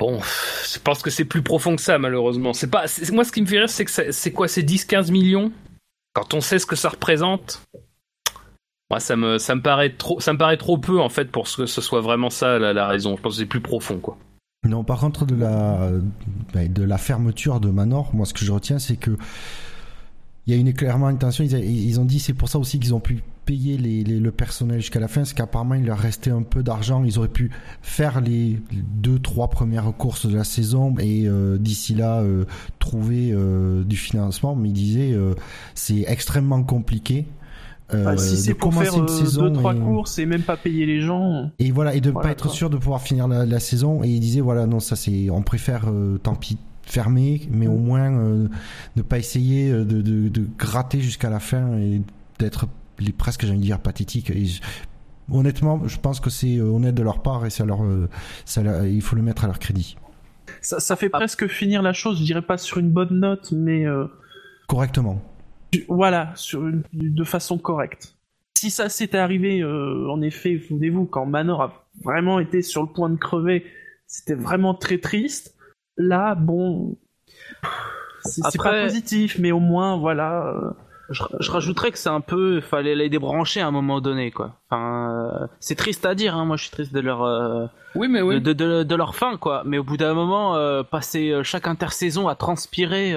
[0.00, 2.52] Bon, je pense que c'est plus profond que ça, malheureusement.
[2.52, 5.52] C'est pas, moi, ce qui me fait rire, c'est que c'est quoi, c'est 10-15 millions?
[6.14, 7.60] Quand on sait ce que ça représente,
[8.90, 11.80] moi, ça me, paraît trop, ça me paraît trop peu en fait pour que ce
[11.80, 13.16] soit vraiment ça la, raison.
[13.16, 14.16] Je pense que c'est plus profond, quoi.
[14.66, 15.90] Non, par contre de la,
[16.54, 19.16] ben, de la fermeture de Manor, moi, ce que je retiens, c'est que
[20.46, 21.44] il y a une clairement intention.
[21.44, 25.00] Ils, ont dit c'est pour ça aussi qu'ils ont pu payer les, le personnel jusqu'à
[25.00, 27.04] la fin, parce qu'apparemment il leur restait un peu d'argent.
[27.04, 27.50] Ils auraient pu
[27.82, 32.44] faire les deux, trois premières courses de la saison et euh, d'ici là euh,
[32.78, 34.54] trouver euh, du financement.
[34.54, 35.16] Mais ils disaient
[35.74, 37.26] c'est extrêmement compliqué.
[37.92, 41.02] Bah, si c'est pour faire une saison deux trois courses et même pas payer les
[41.02, 44.02] gens et voilà et de ne pas être sûr de pouvoir finir la, la, saison
[44.02, 45.86] et ils disaient voilà non ça c'est on préfère
[46.22, 51.76] tant pis fermé, mais au moins ne pas essayer de, de, gratter jusqu'à la fin
[51.76, 52.00] et
[52.38, 52.66] d'être
[53.16, 54.32] presque, j'allais dire, pathétique.
[55.30, 57.80] honnêtement, je pense que c'est euh, honnête de leur part et ça leur,
[58.44, 59.96] ça, il faut le mettre à leur crédit.
[60.60, 63.84] Ça, ça fait presque finir la chose, je dirais pas sur une bonne note, mais
[64.66, 65.22] correctement.
[65.88, 68.16] Voilà, sur de façon correcte.
[68.56, 73.10] Si ça s'était arrivé, en effet, souvenez-vous, quand Manor a vraiment été sur le point
[73.10, 73.64] de crever,
[74.06, 75.56] c'était vraiment très triste.
[75.96, 76.96] Là, bon,
[78.24, 80.48] c'est pas positif, mais au moins, voilà.
[80.48, 80.70] Euh,
[81.10, 84.60] je, je, rajouterais que c'est un peu, fallait les débrancher à un moment donné, quoi.
[84.70, 86.44] Enfin, euh, c'est triste à dire, hein.
[86.44, 89.36] Moi, je suis triste de leur, euh, oui, mais oui, de, de, de, leur fin,
[89.36, 89.62] quoi.
[89.64, 93.14] Mais au bout d'un moment, passer chaque intersaison à transpirer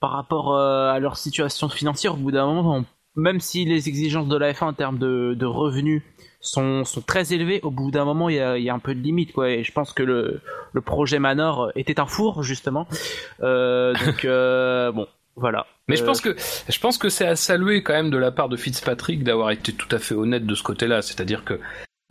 [0.00, 2.84] par rapport à leur situation financière, au bout d'un moment,
[3.16, 6.02] même si les exigences de la F1 en termes de, de revenus
[6.40, 8.94] sont, sont très élevés, au bout d'un moment, il y a, y a, un peu
[8.94, 9.50] de limite, quoi.
[9.50, 10.40] Et je pense que le,
[10.72, 12.86] le projet Manor était un four, justement.
[13.42, 15.66] Euh, donc, euh, bon, voilà.
[15.90, 16.36] Mais je euh, pense que
[16.68, 19.72] je pense que c'est à saluer quand même de la part de Fitzpatrick d'avoir été
[19.72, 21.58] tout à fait honnête de ce côté-là, c'est-à-dire que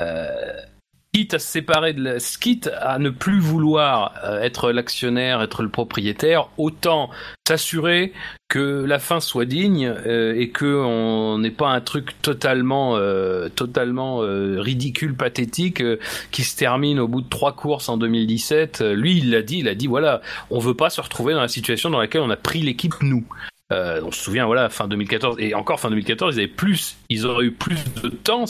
[0.01, 0.53] euh,
[1.13, 5.63] quitte à se séparer de la, quitte à ne plus vouloir euh, être l'actionnaire, être
[5.63, 7.09] le propriétaire, autant
[7.47, 8.13] s'assurer
[8.47, 13.49] que la fin soit digne euh, et que on n'ait pas un truc totalement euh,
[13.49, 15.83] totalement ridicule pathétique
[16.31, 19.67] qui se termine au bout de trois courses en 2017 lui il l'a dit il
[19.67, 22.37] a dit voilà on veut pas se retrouver dans la situation dans laquelle on a
[22.37, 23.25] pris l'équipe nous
[23.71, 27.25] euh, on se souvient, voilà, fin 2014 et encore fin 2014, ils avaient plus, ils
[27.27, 28.45] auraient eu plus de temps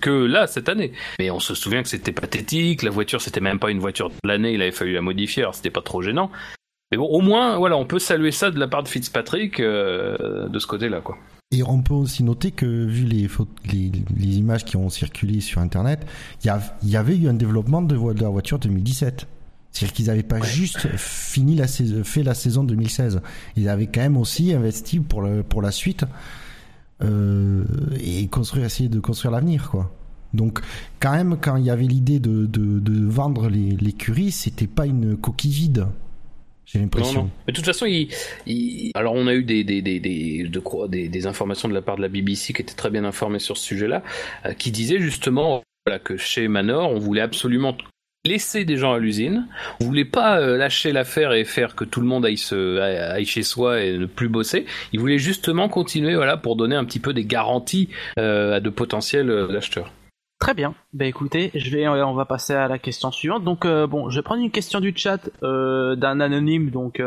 [0.00, 0.92] que là cette année.
[1.18, 2.82] Mais on se souvient que c'était pathétique.
[2.82, 4.52] La voiture, c'était même pas une voiture de l'année.
[4.52, 5.42] Il avait fallu la modifier.
[5.42, 6.30] Alors c'était pas trop gênant.
[6.92, 10.48] Mais bon, au moins, voilà, on peut saluer ça de la part de Fitzpatrick euh,
[10.48, 11.18] de ce côté-là, quoi.
[11.50, 13.28] Et on peut aussi noter que, vu les,
[14.38, 16.06] images qui ont circulé sur Internet,
[16.44, 19.26] il y, y, avait eu un développement de, de la voiture 2017.
[19.78, 23.20] C'est-à-dire qu'ils n'avaient pas juste fini la saison, fait la saison 2016.
[23.56, 26.04] Ils avaient quand même aussi investi pour, le, pour la suite
[27.02, 27.64] euh,
[28.00, 29.94] et construire, essayer de construire l'avenir, quoi.
[30.34, 30.60] Donc,
[30.98, 35.16] quand même, quand il y avait l'idée de, de, de, vendre l'écurie, c'était pas une
[35.16, 35.86] coquille vide.
[36.66, 37.30] J'ai l'impression.
[37.46, 38.08] Mais de toute façon, il,
[38.46, 38.90] il...
[38.94, 41.96] alors on a eu des des, des, des, de, des, des informations de la part
[41.96, 44.02] de la BBC qui était très bien informée sur ce sujet-là,
[44.44, 47.74] euh, qui disait justement voilà, que chez Manor, on voulait absolument
[48.24, 49.46] laisser des gens à l'usine.
[49.80, 53.80] On voulait pas euh, lâcher l'affaire et faire que tout le monde aille, chez soi
[53.80, 54.66] et ne plus bosser.
[54.92, 58.70] Ils voulaient justement continuer voilà, pour donner un petit peu des garanties euh, à de
[58.70, 59.92] potentiels euh, acheteurs.
[60.40, 60.74] Très bien.
[60.92, 63.42] Bah écoutez, je vais, on va passer à la question suivante.
[63.42, 67.02] Donc bon, je vais prendre une question du chat d'un anonyme, donc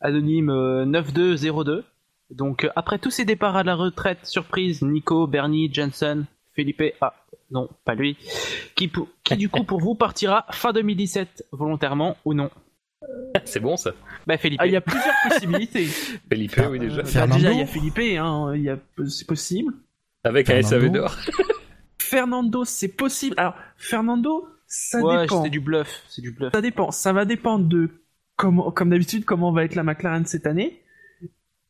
[0.00, 0.50] anonyme
[0.86, 1.84] 9202.
[2.30, 6.24] Donc après tous ces départs à la retraite, surprise, Nico, Bernie, Jensen,
[6.56, 7.14] Felipe, ah
[7.50, 8.16] non, pas lui,
[8.74, 8.90] qui,
[9.22, 12.50] qui du coup pour vous partira fin 2017, volontairement ou non?
[13.44, 13.92] C'est bon ça
[14.26, 14.60] Bah Felipe.
[14.62, 15.84] Ah, il y a plusieurs possibilités.
[16.28, 17.02] Felipe, oui déjà.
[17.02, 18.78] Bah, déjà il y a Felipe, hein, il y a...
[19.06, 19.74] c'est possible.
[20.24, 21.14] Avec un SAV d'or.
[21.98, 23.34] Fernando, c'est possible.
[23.38, 25.42] Alors, Fernando, ça ouais, dépend.
[25.44, 26.52] c'est du bluff, c'est du bluff.
[26.52, 26.90] Ça dépend.
[26.90, 27.90] Ça va dépendre de
[28.36, 30.82] comment, comme d'habitude, comment va être la McLaren cette année.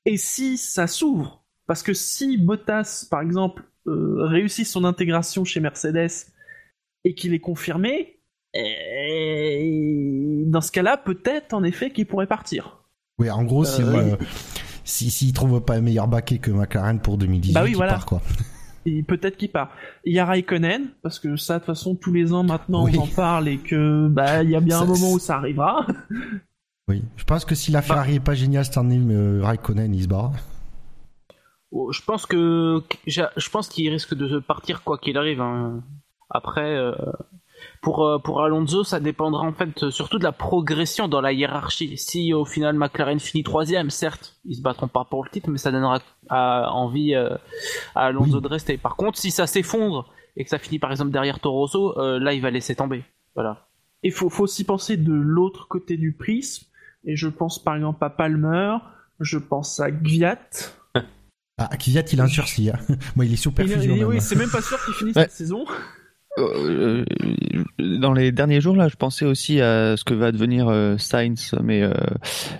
[0.05, 1.42] Et si ça s'ouvre.
[1.66, 6.33] Parce que si Bottas, par exemple, euh, réussit son intégration chez Mercedes
[7.05, 8.16] et qu'il est confirmé,
[8.55, 12.85] et dans ce cas-là, peut-être en effet qu'il pourrait partir.
[13.18, 14.16] Oui, en gros, euh, euh,
[14.85, 17.92] si s'il trouve pas un meilleur baquet que McLaren pour 2018, bah oui, il voilà.
[17.94, 18.22] part quoi.
[19.09, 19.72] Peut-être qu'il part.
[20.05, 22.92] Il y a Raikkonen parce que ça de toute façon tous les ans maintenant oui.
[22.96, 25.37] on en parle et que bah il y a bien Ça, un moment où ça
[25.37, 25.87] arrivera.
[26.88, 27.87] Oui, je pense que si la Bah.
[27.87, 30.35] Ferrari est pas géniale cette année, euh, Raikkonen il se barre.
[31.72, 35.40] Oh, Je pense que je pense qu'il risque de partir quoi qu'il arrive.
[35.40, 35.83] hein.
[36.31, 36.92] Après, euh,
[37.83, 41.96] pour euh, pour Alonso, ça dépendra en fait surtout de la progression dans la hiérarchie.
[41.98, 45.59] Si au final McLaren finit troisième, certes, ils se battront pas pour le titre, mais
[45.59, 47.37] ça donnera à- envie euh,
[47.94, 48.42] à Alonso Oui.
[48.42, 48.76] de rester.
[48.76, 52.18] Par contre, si ça s'effondre et que ça finit par exemple derrière Toro Rosso, euh,
[52.18, 53.05] là il va laisser tomber.
[53.35, 53.68] Voilà.
[54.02, 56.66] Il faut, faut aussi penser de l'autre côté du prisme.
[57.05, 58.76] Et je pense par exemple à Palmer,
[59.20, 60.38] je pense à Gviat.
[61.59, 62.71] Ah, Kvyat il a un sursis.
[62.71, 62.79] Hein.
[63.16, 63.37] Moi il est
[63.97, 64.09] même.
[64.09, 65.23] oui, c'est même pas sûr qu'il finisse Ouais.
[65.23, 65.64] cette saison.
[66.38, 67.03] Euh,
[67.79, 71.55] dans les derniers jours là, je pensais aussi à ce que va devenir euh, Sainz,
[71.62, 71.95] mais euh,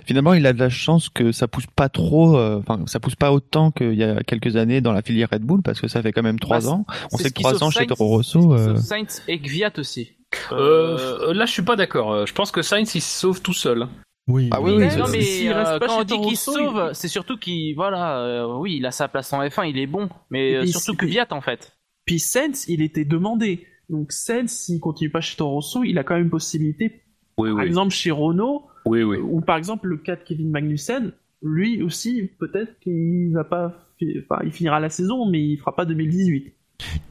[0.03, 3.13] finalement il a de la chance que ça pousse pas trop, euh, enfin ça pousse
[3.13, 6.01] pas autant qu'il y a quelques années dans la filière Red Bull parce que ça
[6.01, 6.85] fait quand même trois Bah, ans.
[7.11, 8.51] On sait que trois ans chez Toro Rosso.
[8.55, 10.13] euh, Sainz et Gviat aussi.
[10.51, 12.11] Euh, là, je suis pas d'accord.
[12.11, 13.87] Euh, Je pense que Sainz il se sauve tout seul.
[14.27, 16.03] Oui, Ah oui, Oui, oui, non, c'est- mais s'il euh, reste pas quand chez on
[16.21, 19.31] dit qu'il se sauve, il- c'est surtout qu'il, voilà, euh, oui, il a sa place
[19.31, 21.77] en F1, il est bon, mais euh, surtout que Viat en fait.
[22.05, 23.65] Puis Sainz, il était demandé.
[23.89, 27.03] Donc Sainz, s'il continue pas chez Toro Rosso, il a quand même une possibilité.
[27.37, 27.65] Oui, Par oui.
[27.65, 29.17] exemple chez Renault, Oui, oui.
[29.17, 34.17] ou par exemple le cas de Kevin Magnussen, lui aussi, peut-être qu'il va pas, fi-
[34.23, 36.53] enfin, il finira la saison, mais il fera pas 2018.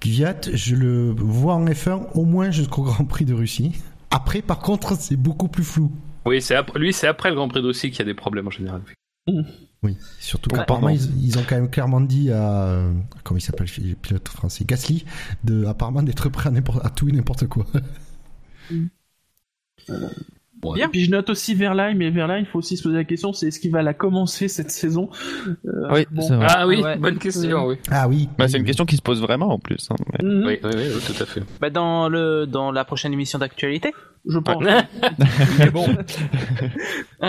[0.00, 3.72] Kvyat, je le vois en F1 au moins jusqu'au Grand Prix de Russie.
[4.10, 5.90] Après, par contre, c'est beaucoup plus flou.
[6.26, 8.14] Oui, c'est après, lui, c'est après le Grand Prix de Russie qu'il y a des
[8.14, 8.82] problèmes en général.
[9.82, 10.58] Oui, surtout Ouais.
[10.60, 12.92] qu'apparemment ils, ils ont quand même clairement dit à euh,
[13.24, 15.04] comment il s'appelle le pilote français Gasly
[15.42, 16.50] de apparemment d'être prêt
[16.82, 17.66] à, tout et n'importe quoi.
[20.74, 20.86] Bien.
[20.86, 23.32] Et puis je note aussi Verlaine, mais Verlaine, il faut aussi se poser la question,
[23.32, 25.10] c'est est-ce qu'il va la commencer cette saison?
[25.66, 26.22] Euh, Oui, bon.
[26.22, 26.46] c'est vrai.
[26.48, 26.96] Ah oui, Ouais.
[26.96, 27.76] bonne question, oui.
[27.90, 28.28] Ah oui.
[28.36, 28.66] Bah, oui, c'est une oui.
[28.66, 29.88] question qui se pose vraiment en plus.
[29.90, 31.42] hein, mais- Oui, oui, oui, oui, tout à fait.
[31.60, 33.92] Bah, dans le dans la prochaine émission d'actualité?
[34.28, 34.62] Je pense.
[35.58, 35.86] Mais bon,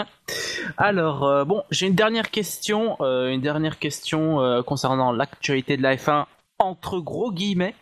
[0.77, 5.83] Alors euh, bon, j'ai une dernière question, euh, une dernière question euh, concernant l'actualité de
[5.83, 6.25] la F1
[6.59, 7.75] entre gros guillemets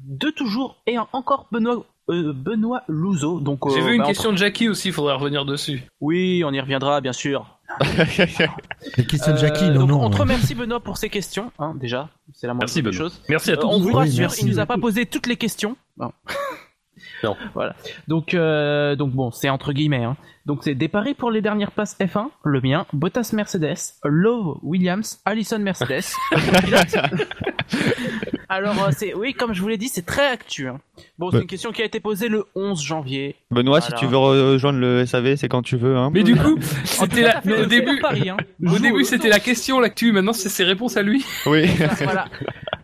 [0.00, 3.40] de toujours et en- encore Benoît euh, Benoît Louzo.
[3.40, 5.82] Donc j'ai vu une bah, question de Jackie aussi, il faudrait revenir dessus.
[6.00, 7.58] Oui, on y reviendra bien sûr.
[8.98, 10.02] Les questions de Jackie, Euh, non, donc, non.
[10.04, 13.22] on te remercie Benoît pour ces questions, hein, déjà, c'est la moindre Merci, choses.
[13.30, 13.66] Merci à Euh, tous.
[13.68, 14.44] on vous Oui, rassure, merci.
[14.44, 15.76] il nous a pas posé toutes les questions.
[15.96, 16.10] Non.
[17.22, 17.36] Non.
[17.54, 17.74] Voilà.
[18.08, 20.04] Donc, euh, donc bon, c'est entre guillemets.
[20.04, 20.16] Hein.
[20.46, 22.26] Donc c'est des paris pour les dernières places F1.
[22.44, 26.02] Le mien, Bottas Mercedes, Lowe Williams, Allison Mercedes.
[28.48, 30.68] Alors euh, c'est, oui, comme je vous l'ai dit, c'est très actu.
[30.68, 30.78] hein.
[31.18, 33.36] Bon, c'est une question qui a été posée le 11 janvier.
[33.50, 35.96] Benoît, si tu veux rejoindre le SAV, c'est quand tu veux.
[35.96, 36.10] Hein.
[36.12, 37.38] Mais du coup, c'était la...
[37.38, 38.36] au le début, super pari, hein.
[38.66, 41.24] au début c'était la question l'actu, maintenant c'est ses réponses à lui.
[41.46, 41.66] Oui.
[42.02, 42.26] voilà.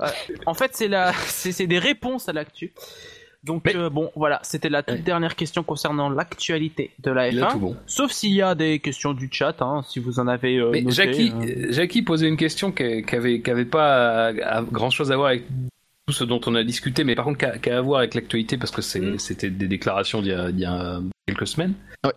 [0.01, 0.07] Euh,
[0.47, 2.73] en fait, c'est la, c'est c'est des réponses à l'actu.
[3.45, 5.03] Donc Mais- euh, bon, voilà, c'était la toute Ouais.
[5.03, 7.53] dernière question concernant l'actualité de la Il a F1.
[7.53, 7.77] tout bon.
[7.87, 10.81] Sauf s'il y a des questions du chat, hein, si vous en avez euh, Mais
[10.83, 11.45] noté, Jackie, euh.
[11.69, 14.33] euh, Jackie posait une question qui qui avait, qui avait pas
[14.73, 15.45] grand chose à voir avec
[16.09, 18.57] tout ce dont on a discuté, mais par contre qui a à voir avec l'actualité
[18.57, 19.19] parce que Mm.
[19.19, 21.75] c'était des déclarations d'il y y a quelques semaines.
[22.03, 22.13] Ouais.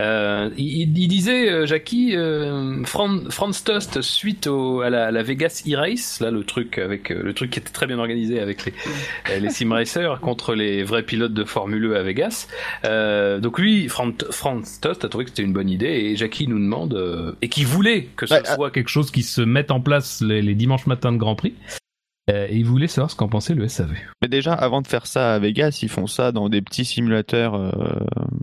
[0.00, 5.10] Euh, il, il disait, euh, Jackie, euh, Fran- Franz Tost, suite au, à, la, à
[5.10, 8.38] la Vegas e-race, là le truc avec euh, le truc qui était très bien organisé
[8.40, 8.74] avec les,
[9.30, 12.48] euh, les sim racers contre les vrais pilotes de Formule E à Vegas.
[12.84, 16.48] Euh, donc lui, Franz, Franz Tost a trouvé que c'était une bonne idée et Jackie
[16.48, 19.70] nous demande euh, et qui voulait que ce Ouais, soit quelque chose qui se mette
[19.70, 21.54] en place les, les dimanches matins de Grand Prix.
[22.30, 23.90] Euh, et il voulait savoir ce qu'en pensait le SAV.
[24.22, 27.54] Mais déjà, avant de faire ça à Vegas, ils font ça dans des petits simulateurs,
[27.56, 27.70] euh,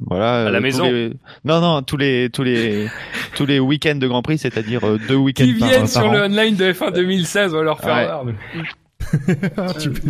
[0.06, 0.48] voilà.
[0.48, 0.84] À la euh, tous maison.
[0.92, 1.14] les-
[1.46, 2.88] Non, non, tous les tous les
[3.36, 6.12] tous les week-ends de Grand Prix, c'est-à-dire euh, deux week-ends qui viennent par sur an.
[6.12, 8.06] le online de F1 2016, on va leur faire Ouais.
[8.06, 8.26] voir.
[9.80, 10.10] Tu peux-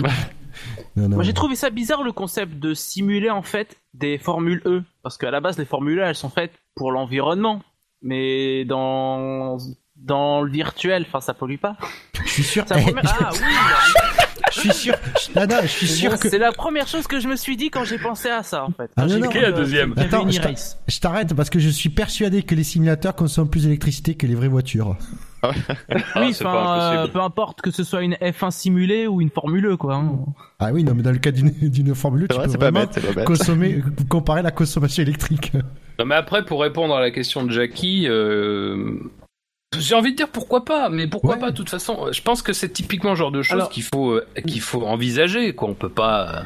[0.96, 1.16] Non, non.
[1.18, 5.18] Moi j'ai trouvé ça bizarre le concept de simuler en fait des formules E parce
[5.20, 7.62] qu'à la base les formules E elles sont faites pour l'environnement
[8.02, 9.58] mais dans
[10.02, 11.76] dans le virtuel enfin ça pollue pas.
[12.26, 12.64] Je suis sûr.
[12.68, 13.04] C'est première...
[13.22, 13.40] Ah oui,
[14.54, 14.96] je suis sûr.
[15.36, 16.30] Non, non, je suis sûr que.
[16.30, 18.72] c'est la première chose que je me suis dit quand j'ai pensé à ça en
[18.72, 18.90] fait.
[18.98, 22.64] Ah, non, j'ai la deuxième Attends, je t'arrête parce que je suis persuadé que les
[22.64, 24.96] simulateurs consomment plus d'électricité que les vraies voitures.
[25.42, 25.52] Ah,
[26.18, 29.78] Oui, enfin, euh, peu importe que ce soit une F1 simulée ou une Formule E,
[29.78, 29.96] quoi.
[29.96, 30.12] hein.
[30.60, 32.58] Ah oui, non, mais dans le cas d'une d'une Formule 1, C'est tu vrai, peux
[32.64, 33.26] vraiment pas bête.
[33.26, 35.54] consommer, comparer la consommation électrique.
[35.98, 39.00] Non, mais après, pour répondre à la question de Jackie, euh,
[39.78, 41.40] j'ai envie de dire pourquoi pas, mais pourquoi Ouais.
[41.40, 42.12] pas de toute façon.
[42.12, 45.54] Je pense que c'est typiquement le genre de choses qu'il faut euh, qu'il faut envisager.
[45.54, 45.70] Quoi.
[45.70, 46.28] On peut pas.
[46.40, 46.42] euh,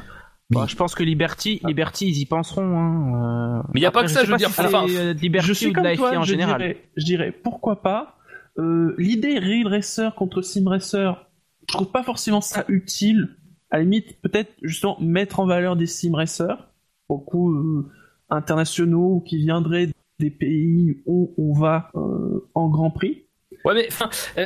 [0.50, 2.78] Mais- Bah, je pense que Liberty, Liberty, ils y penseront.
[2.78, 3.60] Hein.
[3.60, 3.64] euh.
[3.74, 5.54] Mais y a pas que ça, je veux dire, Si enfin, euh, de Liberty je
[5.54, 6.62] suis ou de comme la toi, FI en je général.
[6.62, 8.18] dirais, je dirais pourquoi pas.
[8.60, 11.26] Euh, L'idée Real Racer contre Sim Racer,
[11.70, 13.38] je trouve pas forcément ça utile.
[13.72, 16.68] À la limite, peut-être justement mettre en valeur des Sim Racers,
[17.10, 17.90] beaucoup euh,
[18.30, 19.90] internationaux ou qui viendraient
[20.24, 23.24] des pays où on va euh, en Grand Prix.
[23.66, 24.46] Ouais, mais enfin, euh,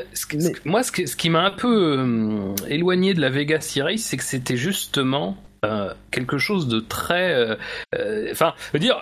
[0.66, 4.18] moi, ce, que- ce qui m'a un peu euh, éloigné de la Vegas e-race, c'est
[4.18, 7.58] que c'était justement euh, quelque chose de très.
[8.32, 9.02] Enfin, dire.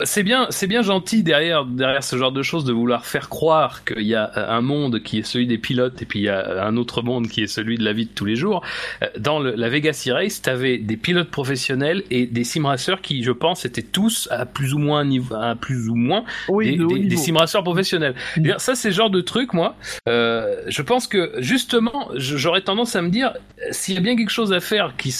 [0.00, 3.28] Euh, C'est bien, c'est bien gentil derrière derrière ce genre de choses de vouloir faire
[3.28, 6.22] croire qu'il y a euh, un monde qui est celui des pilotes et puis il
[6.24, 8.62] y a un autre monde qui est celui de la vie de tous les jours.
[9.02, 13.22] Euh, Dans le- la Vegas e-race, t'avais des pilotes professionnels et des sim racers qui,
[13.22, 16.76] je pense, étaient tous à plus ou moins niveau, à plus ou moins Oui, des,
[17.08, 18.14] des, professionnels.
[18.36, 18.52] Mm.
[18.58, 19.74] Ça, c'est le genre de truc, moi.
[20.08, 24.16] euh, je pense que justement, j'aurais tendance à me dire, euh, s'il y a bien
[24.16, 25.14] quelque chose à faire qui,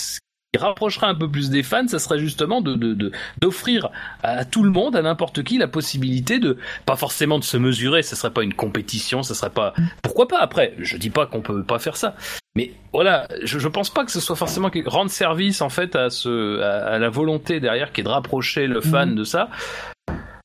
[0.52, 3.90] qui rapprocherait un peu plus des fans, ça serait justement de de- de- d'offrir
[4.22, 6.56] à tout le monde, à n'importe qui, la possibilité de,
[6.86, 8.02] pas forcément de se mesurer.
[8.02, 9.74] Ce serait pas une compétition, ce serait pas.
[10.02, 12.14] Pourquoi pas après Je dis pas qu'on peut pas faire ça.
[12.54, 16.08] Mais voilà, je, je pense pas que ce soit forcément rendre service en fait à
[16.08, 19.50] ce à, à la volonté derrière qui est de rapprocher le fan de ça.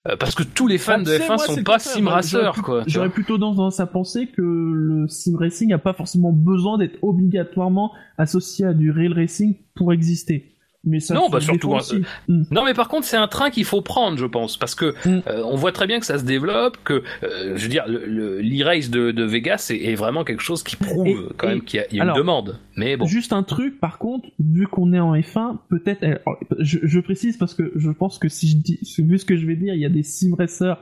[0.09, 1.79] Euh, parce que tous les fans de tu sais, F1 moi, c'est sont pas contraire.
[1.79, 2.83] sim Moi, j'aurais racers plus- quoi.
[2.87, 7.93] J'aurais plutôt tendance à penser que le sim racing n'a pas forcément besoin d'être obligatoirement
[8.17, 10.52] associé à du real racing pour exister.
[10.85, 12.01] Mais ça Non, bah, surtout, aussi.
[12.27, 12.43] Mm.
[12.51, 15.21] Non, mais par contre, c'est un train qu'il faut prendre, je pense, parce que Mm.
[15.27, 18.05] euh, on voit très bien que ça se développe, que euh, je veux dire, le-
[18.05, 21.51] le- l'e-race de, de Vegas est, est vraiment quelque chose qui prouve Et- quand et-
[21.51, 22.59] même qu'il y a, il y a alors, une demande.
[22.75, 26.79] Mais bon, Juste un truc, par contre, vu qu'on est en F1, peut-être, alors, je,
[26.83, 29.55] je précise parce que je pense que si je dis, vu ce que je vais
[29.55, 30.77] dire, il y a des sim racers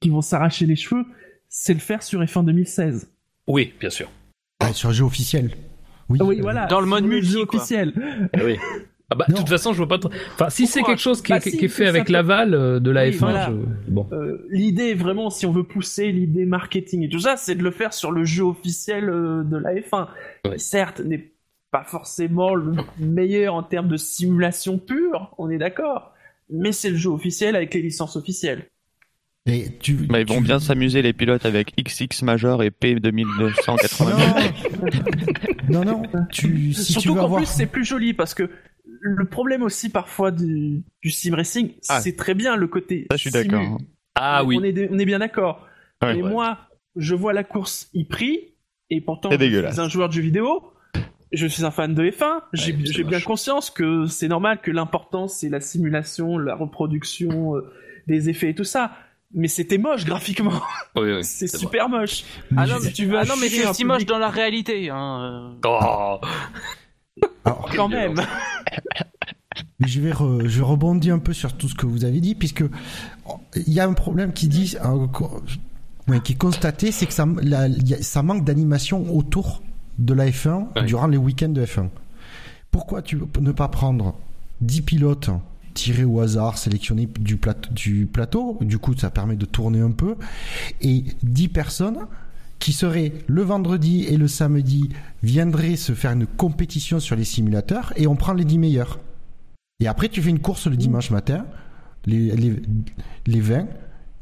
[0.00, 1.04] qui vont s'arracher les cheveux,
[1.48, 3.10] c'est le faire sur F1 2016.
[3.46, 4.10] oui, bien sûr.
[4.60, 5.52] Ah, sur jeu officiel.
[6.10, 6.18] Oui.
[6.22, 6.66] Oui, voilà.
[6.66, 7.94] Dans le mode multi, officiel.
[8.44, 8.56] Oui.
[9.10, 9.98] Ah bah, de toute façon, je vois pas.
[9.98, 12.12] trop- Enfin, si c'est quelque chose qui, Bah, est- si, qui est fait avec peut-
[12.12, 13.50] l'aval euh, de la Oui, F1, voilà.
[13.50, 14.06] je- bon.
[14.12, 17.70] Euh, l'idée vraiment si on veut pousser l'idée marketing et tout ça c'est de le
[17.70, 20.08] faire sur le jeu officiel euh, de la F1
[20.44, 20.56] Ouais.
[20.56, 21.32] qui certes n'est
[21.70, 26.12] pas forcément le meilleur en termes de simulation pure on est d'accord
[26.50, 28.66] mais c'est le jeu officiel avec les licences officielles
[29.80, 34.16] tu, Bah, ils vont tu- bien s'amuser les pilotes avec XX Major et P 2980.
[35.70, 36.26] Non, non, non.
[36.30, 37.40] Tu, si surtout qu'en avoir.
[37.40, 38.50] plus c'est plus joli parce que
[39.00, 42.00] le problème aussi parfois du, du sim racing Ah.
[42.00, 43.60] c'est très bien le côté Ça, je suis d'accord.
[43.60, 43.78] hein.
[44.14, 44.56] Ah on oui.
[44.64, 45.66] est, on est bien d'accord
[46.02, 46.14] Ouais.
[46.14, 46.30] Mais Ouais.
[46.30, 46.58] moi,
[46.96, 48.54] je vois la course e-prix,
[48.90, 50.72] et pourtant, C'est je suis un joueur de jeux vidéo,
[51.32, 55.48] je suis un fan de F1, j'ai bien conscience que c'est normal que l'important c'est
[55.48, 57.70] la simulation, la reproduction euh,
[58.06, 58.92] des effets et tout ça.
[59.34, 60.62] Mais c'était moche graphiquement,
[60.96, 61.58] Oui, oui, c'est vrai.
[61.58, 62.24] super moche.
[62.56, 64.30] Ah Mais non, mais, Si tu veux ah non, mais c'est aussi moche dans la
[64.30, 64.88] réalité.
[64.90, 65.56] Hein.
[65.66, 66.18] Oh.
[67.48, 68.14] Alors, Quand même.
[69.80, 72.34] Mais je vais, re- je rebondis un peu sur tout ce que vous avez dit,
[72.34, 72.64] puisque
[73.54, 77.68] il y a un problème qui dit, euh, qui est constaté, c'est que ça, la-
[77.68, 79.62] il y a- ça manque d'animation autour
[79.98, 80.84] de la F1 Ouais.
[80.84, 81.88] durant les week-ends de F1.
[82.70, 84.14] Pourquoi tu ne pas prendre
[84.60, 85.30] 10 pilotes
[85.74, 88.58] tirés au hasard, sélectionnés du, plateau, du plateau?
[88.60, 90.16] Du coup, ça permet de tourner un peu.
[90.82, 91.98] Et 10 personnes
[92.58, 94.88] qui seraient le vendredi et le samedi
[95.22, 98.98] viendraient se faire une compétition sur les simulateurs et on prend les 10 meilleurs.
[99.80, 101.46] Et après, tu fais une course le dimanche matin,
[102.06, 102.56] les, les,
[103.26, 103.66] les 20,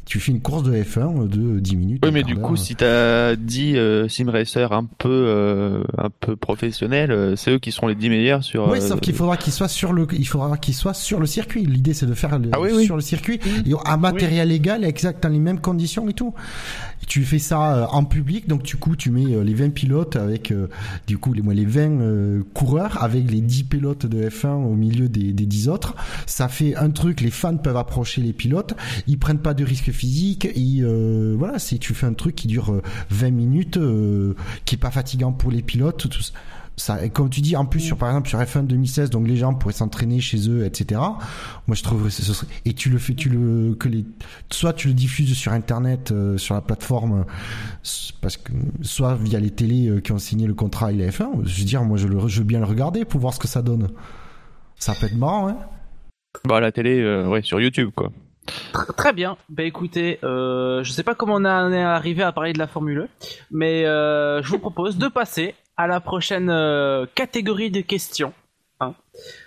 [0.07, 2.05] tu fais une course de F1 de 10 minutes.
[2.05, 6.37] Oui, mais du coup, si t'as 10 euh, sim racers un peu, euh, un peu
[6.37, 8.69] professionnels, euh, c'est eux qui seront les 10 meilleurs sur.
[8.69, 11.27] Oui, euh, sauf qu'il faudra qu'il soit sur le, il faudra qu'il soit sur le
[11.27, 11.67] circuit.
[11.67, 12.85] L'idée, c'est de faire le, Ah oui, oui.
[12.85, 13.41] sur le circuit,
[13.85, 16.33] à matériel égal, exact, dans les mêmes conditions et tout.
[17.07, 20.17] Tu fais ça euh, en public, donc du coup, tu mets euh, les 20 pilotes
[20.17, 20.69] avec, euh,
[21.07, 25.09] du coup, les, les 20 euh, coureurs avec les 10 pilotes de F1 au milieu
[25.09, 25.95] des, des 10 autres.
[26.27, 28.75] Ça fait un truc, les fans peuvent approcher les pilotes,
[29.07, 32.49] ils prennent pas de risques physiques, ils, euh, voilà, c'est, tu fais un truc qui
[32.49, 36.33] dure euh, 20 minutes, euh, qui est pas fatigant pour les pilotes, tout ça
[36.77, 39.37] ça, et comme tu dis, en plus, sur, par exemple, sur F1 2016, donc les
[39.37, 41.01] gens pourraient s'entraîner chez eux, etc.
[41.67, 44.05] Moi, je trouverais ce serait, et tu le fais, tu le, que les,
[44.53, 47.25] soit tu le diffuses sur Internet, euh, sur la plateforme,
[48.21, 51.45] parce que, soit via les télés euh, qui ont signé le contrat avec la F1.
[51.45, 53.49] Je veux dire, moi, je, le, je veux bien le regarder pour voir ce que
[53.49, 53.89] ça donne.
[54.79, 55.57] Ça peut être marrant, hein.
[56.45, 58.13] Bah, la télé, euh, ouais, sur YouTube, quoi.
[58.75, 59.37] Tr- Très bien.
[59.49, 62.59] Bah écoutez, euh, je sais pas comment on a- on est arrivé à parler de
[62.59, 67.71] la Formule 1, mais euh, je vous propose de passer à la prochaine euh, catégorie
[67.71, 68.33] de questions.
[68.81, 68.95] hein.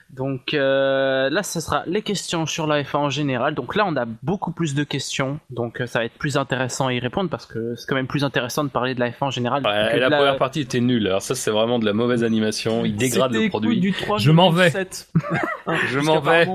[0.10, 3.54] Donc euh, là, ce sera les questions sur la F1 en général.
[3.54, 6.88] Donc là, on a beaucoup plus de questions, donc euh, ça va être plus intéressant
[6.88, 9.26] à y répondre parce que c'est quand même plus intéressant de parler de la F1
[9.26, 9.64] en général.
[9.64, 11.06] Ouais, que de la, première partie était nulle.
[11.06, 12.86] Alors ça, c'est vraiment de la mauvaise animation.
[12.86, 13.80] Il dégrade le produit.
[13.80, 14.72] Du 3, Je m'en vais.
[15.90, 16.48] Je m'en vais.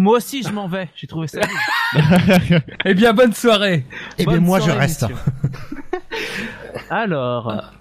[0.00, 0.88] Moi aussi, je m'en vais.
[0.96, 1.40] J'ai trouvé ça.
[2.84, 3.84] Eh bien, bonne soirée.
[4.18, 5.06] Eh bien, moi, je reste.
[6.90, 7.72] Alors,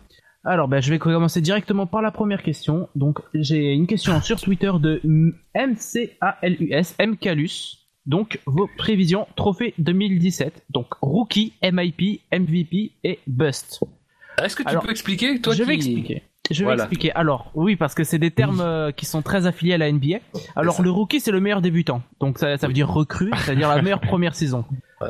[0.46, 2.88] alors ben, je vais commencer directement par la première question.
[2.96, 5.02] Donc, j'ai une question sur Twitter de
[5.56, 7.78] MCALUS, MCALUS.
[8.06, 10.66] Donc, vos prévisions trophée 2017.
[10.70, 13.84] Donc, rookie, MIP, MVP et bust.
[14.44, 16.22] Est-ce que tu Alors, peux expliquer toi je vais expliquer.
[16.52, 16.84] Je vais Voilà.
[16.84, 17.12] expliquer.
[17.14, 20.18] Alors, oui, parce que c'est des termes euh, qui sont très affiliés à la NBA.
[20.56, 22.04] Alors, le rookie, c'est le meilleur débutant.
[22.20, 24.64] Donc, ça, ça veut dire recrue, c'est-à-dire la meilleure première saison.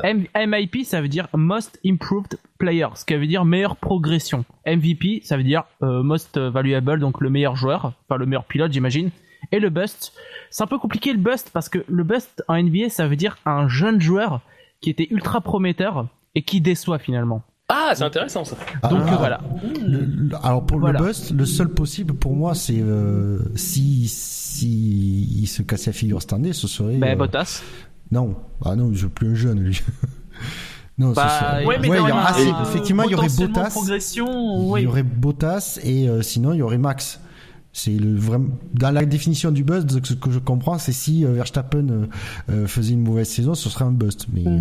[0.04, 4.44] MIP, ça veut dire Most Improved Player, ce qui veut dire meilleure progression.
[4.66, 8.72] MVP, ça veut dire euh, Most Valuable, donc le meilleur joueur, enfin le meilleur pilote,
[8.72, 9.10] j'imagine.
[9.52, 10.12] Et le bust,
[10.50, 13.38] c'est un peu compliqué le bust parce que le bust en NBA, ça veut dire
[13.46, 14.40] un jeune joueur
[14.80, 17.42] qui était ultra prometteur et qui déçoit finalement.
[17.68, 18.56] Ah, c'est intéressant ça.
[18.88, 19.40] Donc Ah, euh, voilà.
[19.84, 21.00] Le- le- alors pour Voilà.
[21.00, 25.94] le bust, le seul possible pour moi, c'est euh, si si il se cassait la
[25.96, 26.96] figure cette année, ce serait.
[26.96, 27.62] Ben, euh, Bottas.
[28.10, 29.80] Non, ah non, je veux plus un jeune lui.
[30.98, 33.28] non, Bah, ce serait- ouais, mais ouais, il y aura- ah, effectivement, il y aurait
[33.28, 37.20] Bottas, progression, il y aurait Bottas et euh, sinon il y aurait Max.
[37.72, 41.32] C'est le vraiment dans la définition du bust, ce que je comprends, c'est si euh,
[41.32, 42.08] Verstappen
[42.48, 44.28] euh, faisait une mauvaise saison, ce serait un bust.
[44.32, 44.60] Mais euh,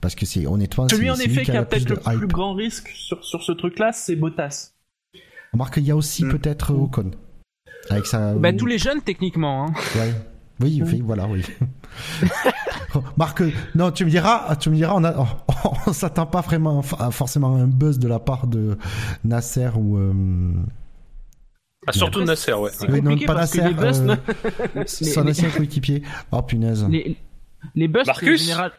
[0.00, 3.22] parce que c'est honnêtement, Celui en effet qui a peut-être le plus grand risque sur,
[3.24, 4.72] sur ce truc-là, c'est Bottas.
[5.52, 6.30] Remarque qu'il y a aussi Mm.
[6.32, 7.12] peut-être Ocon
[7.88, 8.34] avec sa.
[8.34, 9.66] Ben, tous les jeunes techniquement.
[9.68, 9.72] Hein.
[9.94, 10.12] Ouais.
[10.60, 11.42] Oui, oui, voilà, oui.
[13.16, 13.42] Marc,
[13.74, 15.26] non, tu me diras, tu me diras, on a, on,
[15.86, 18.78] on s'attend pas vraiment à forcément à un buzz de la part de
[19.24, 19.96] Nasser ou.
[19.98, 20.12] euh,
[21.86, 22.70] Ah, surtout Après, Nasser, ouais.
[22.72, 26.02] c'est oui, non, pas que Nasser, les euh, son les- ancien coéquipier.
[26.32, 26.86] Oh punaise.
[26.88, 27.16] les,
[27.74, 28.72] les busts Marcus général,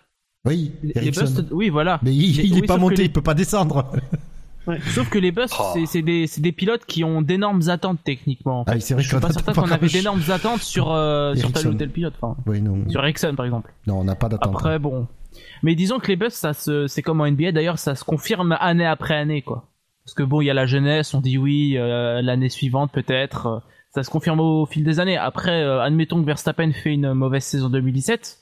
[0.45, 1.99] Oui, les, busts, oui voilà.
[2.03, 3.91] Mais il, Mais- il oui, est pas que monté, les- il peut pas descendre.
[4.93, 5.63] Sauf que les busts, Oh.
[5.73, 8.61] c'est- des, c'est des pilotes qui ont d'énormes attentes techniquement.
[8.61, 8.71] en fait.
[8.71, 11.51] Ah, oui, c'est vrai Je suis pas certain qu'on avait d'énormes attentes sur, euh, sur
[11.51, 12.13] tel ou tel pilote.
[12.21, 13.73] Enfin, Oui, non, sur Ericsson par exemple.
[13.87, 14.53] non, on n'a pas d'attente.
[14.53, 15.07] Après bon,
[15.63, 16.17] mais disons que les
[16.53, 19.65] se, c'est comme en NBA d'ailleurs, ça se confirme année après année quoi.
[20.05, 23.61] Parce que bon, il y a la jeunesse, on dit oui, euh, l'année suivante peut-être,
[23.93, 25.17] ça se confirme au fil des années.
[25.17, 28.37] Après, euh, admettons que Verstappen fait une mauvaise saison 2017,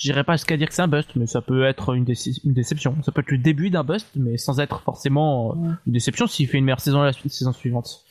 [0.00, 2.96] j'irai pas jusqu'à dire que c'est un bust, mais ça peut être une, déception.
[3.02, 6.48] Ça peut être le début d'un bust, mais sans être forcément euh, une déception s'il
[6.48, 8.04] fait une meilleure saison la saison suivante.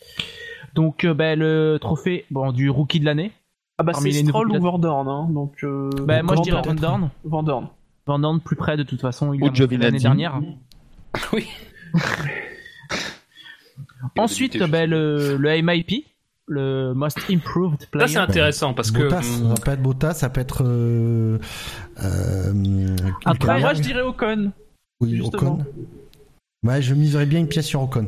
[0.76, 3.32] Donc euh, ben, le trophée bon, du rookie de l'année.
[3.80, 4.60] Ah bah c'est Stroll ou.
[4.60, 5.64] Vandorn, hein, donc...
[5.64, 6.76] Euh, Ben, moi je dirais Dorn.
[6.76, 7.10] Van Dorn.
[7.24, 7.68] Van Dorn.
[8.06, 10.40] Van Dorn plus près de toute façon, il montré l'année dernière.
[11.34, 11.48] Oui.
[14.16, 16.06] Ensuite, ben, le, le MIP,
[16.50, 18.08] le Most Improved Ça, Player.
[18.08, 19.04] c'est intéressant parce que.
[19.04, 20.64] Bottas, hum, ça peut être Bottas, ça peut être.
[20.66, 21.38] Euh,
[22.04, 22.96] euh,
[23.26, 24.52] Après, moi je dirais Ocon.
[25.00, 25.54] oui, justement.
[25.54, 25.66] Ocon.
[26.64, 28.08] Ouais, je miserais bien une pièce sur Ocon.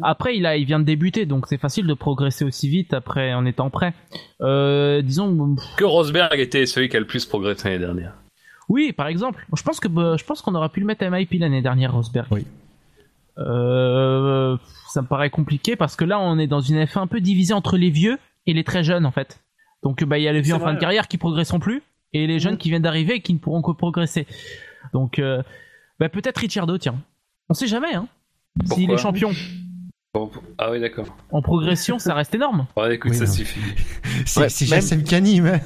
[0.00, 3.34] Après, il, a, il vient de débuter, donc c'est facile de progresser aussi vite après
[3.34, 3.94] en étant prêt.
[4.40, 8.12] Euh, disons, Que Rosberg était celui qui a le plus progressé l'année dernière.
[8.68, 9.44] oui, par exemple.
[9.56, 11.92] Je pense que bah, je pense qu'on aurait pu le mettre à MIP l'année dernière,
[11.94, 12.28] Rosberg.
[12.30, 12.46] Oui.
[13.38, 14.56] Euh,
[14.88, 17.54] ça me paraît compliqué parce que là, on est dans une F1 un peu divisée
[17.54, 19.40] entre les vieux et les très jeunes en fait.
[19.82, 21.82] Donc bah il y a les vieux en fin de carrière qui progresseront plus
[22.12, 22.58] et les jeunes Mhm.
[22.58, 24.26] qui viennent d'arriver et qui ne pourront que progresser.
[24.92, 25.42] Donc euh,
[26.00, 26.96] bah peut-être Ricciardo tiens.
[27.48, 28.08] On sait jamais hein.
[28.64, 29.30] S'il est champion
[30.14, 31.06] Bon, ah oui, d'accord.
[31.30, 32.66] en progression, ça reste énorme.
[32.78, 33.30] Ouais, écoute, Oui, ça non.
[33.30, 33.60] suffit.
[34.24, 35.46] C'est Ouais, c'est même- Jassem qui anime.
[35.46, 35.60] hein.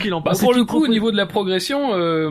[0.00, 2.28] Qu'il en Bah, pour le coup, au niveau de la progression, euh,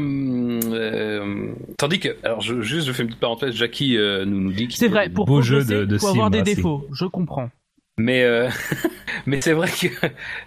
[0.71, 1.47] euh,
[1.77, 3.55] tandis que, alors, je, juste, je fais une petite parenthèse.
[3.55, 6.07] Jackie euh, nous nous dit qu'il C'est vrai, pour Beau jeu progresser, de- de faut
[6.07, 7.49] avoir des défauts, je comprends.
[7.97, 8.47] Mais euh,
[9.25, 9.87] mais c'est vrai que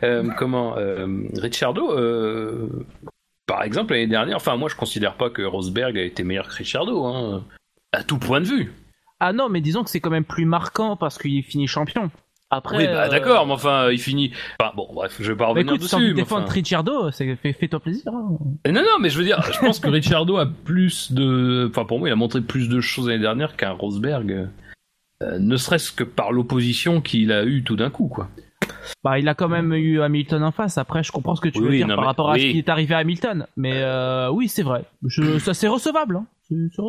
[0.05, 1.07] euh, comment euh,
[1.91, 2.69] euh,
[3.47, 6.55] par exemple l'année dernière, enfin moi je considère pas que Rosberg a été meilleur que
[6.55, 7.45] Ricciardo, hein,
[7.93, 8.73] à tout point de vue.
[9.25, 12.11] Ah non, mais disons que c'est quand même plus marquant parce qu'il finit champion.
[12.51, 14.33] Après, oui, bah euh, d'accord, mais enfin il finit.
[14.61, 16.11] Enfin bon, bref, je vais pas bah revenir écoute, si t'as envie dessus.
[16.13, 16.53] de mais défendre enfin-
[17.41, 18.13] fais- fais-toi plaisir.
[18.13, 18.37] hein.
[18.67, 21.69] Non non, mais je veux dire, Je pense que Ricciardo a plus de.
[21.71, 24.49] Enfin, pour moi, il a montré plus de choses l'année dernière qu'un Rosberg.
[25.23, 28.29] euh, ne serait-ce que par l'opposition qu'il a eu tout d'un coup, quoi.
[29.05, 30.77] Bah, il a quand même eu Hamilton en face.
[30.79, 32.59] Après, je comprends ce que tu Oui, veux dire non, par rapport à ce qui
[32.59, 33.47] est arrivé à Hamilton.
[33.57, 34.85] Mais euh, oui, c'est vrai.
[35.07, 36.17] Je, ça c'est recevable.
[36.17, 36.27] Hein.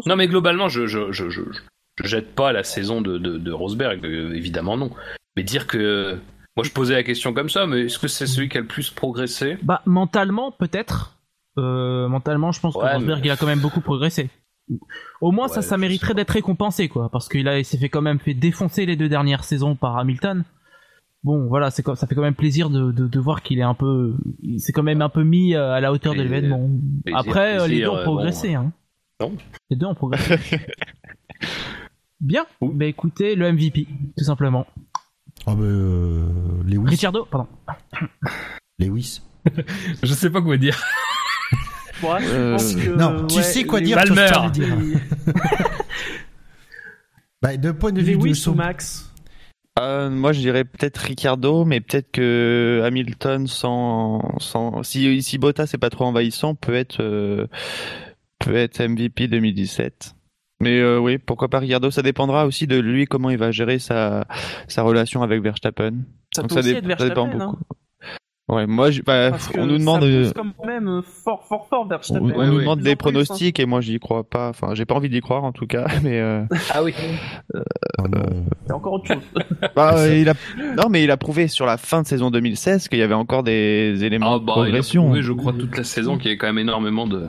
[0.07, 1.29] Non mais globalement, je je je
[1.99, 4.91] je, je jette pas la saison de de, de Rosberg, euh, évidemment non.
[5.35, 6.17] Mais dire que
[6.55, 8.67] moi je posais la question comme ça, mais est-ce que c'est celui qui a le
[8.67, 9.57] plus progressé?
[9.63, 11.17] Bah, mentalement, peut-être.
[11.57, 14.29] Euh, mentalement, je pense que Rosberg, mais- il a quand même beaucoup progressé.
[15.21, 17.09] Au moins, ça, Ouais, ça mériterait d'être récompensé, quoi.
[17.11, 19.97] Parce qu'il a, il s'est fait quand même fait défoncer les deux dernières saisons par
[19.97, 20.45] Hamilton.
[21.23, 23.73] Bon, voilà, c'est ça fait quand même plaisir de, de, de voir qu'il est un
[23.75, 26.69] peu, il s'est quand même un peu mis euh, à la hauteur de l'événement.
[27.13, 28.71] Après, les deux ont progressé, hein.
[29.21, 29.33] non.
[29.69, 30.37] Les deux ont progressé.
[32.21, 32.45] Bien.
[32.61, 33.87] Bah écoutez, le MVP,
[34.17, 34.65] tout simplement.
[35.45, 36.25] Ah bah, euh,
[36.65, 36.89] Lewis.
[36.89, 37.47] Ricciardo, pardon.
[38.79, 39.21] Lewis.
[40.03, 40.81] Je sais pas quoi dire.
[42.01, 43.97] Ouais, je Euh, pense que, non, tu ouais, sais quoi dire,
[44.51, 44.77] dire.
[47.41, 48.51] Bah, d'un point de vue de Lewis son...
[48.51, 49.11] ou Max
[49.79, 55.67] Euh, moi, je dirais peut-être Ricardo, mais peut-être que Hamilton sans, sans, si, si Bottas
[55.67, 57.47] c'est pas trop envahissant, peut être, euh,
[58.39, 60.15] peut être MVP 2017.
[60.63, 63.79] Mais euh, oui, pourquoi pas Ricardo Ça dépendra aussi de lui comment il va gérer
[63.79, 64.25] sa,
[64.67, 65.91] sa relation avec Verstappen.
[66.35, 67.45] Ça Donc peut ça, aussi dé- être ça dépend Verstappen.
[67.51, 67.57] beaucoup.
[67.71, 67.75] Hein,
[68.49, 71.45] Ouais, moi, je, bah, parce que on nous demande, ça euh, quand même euh, fort,
[71.47, 72.21] fort, fort on, Verstappen.
[72.25, 72.59] on Ouais, nous ouais.
[72.59, 72.95] demande De des hein.
[72.97, 74.49] pronostics et moi j'y crois pas.
[74.49, 76.19] Enfin, j'ai pas envie d'y croire en tout cas, mais.
[76.19, 76.43] Euh...
[76.73, 76.93] Ah oui.
[77.55, 78.21] Oh non.
[78.67, 79.23] C'est encore autre chose.
[79.77, 80.33] Bah, Ça- il a...
[80.75, 83.43] Non, mais il a prouvé sur la fin de saison 2016 qu'il y avait encore
[83.43, 85.03] des éléments Ah de bah, il a progression.
[85.05, 87.27] prouvé, je crois, toute la saison qu'il y avait quand même énormément de.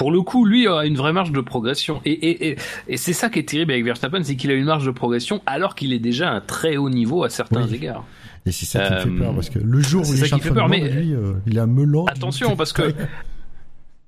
[0.00, 2.00] Pour le coup, lui a une vraie marge de progression.
[2.06, 2.56] Et, et, et,
[2.88, 5.42] et c'est ça qui est terrible avec Verstappen, c'est qu'il a une marge de progression
[5.44, 7.74] alors qu'il est déjà à un très haut niveau à certains Oui.
[7.74, 8.06] égards.
[8.46, 10.26] Et c'est ça qui me fait Euh, peur, parce que le jour où il est
[10.26, 12.06] ça qui fait peur, mais- lui, euh, il a un melon.
[12.06, 12.94] Attention, parce que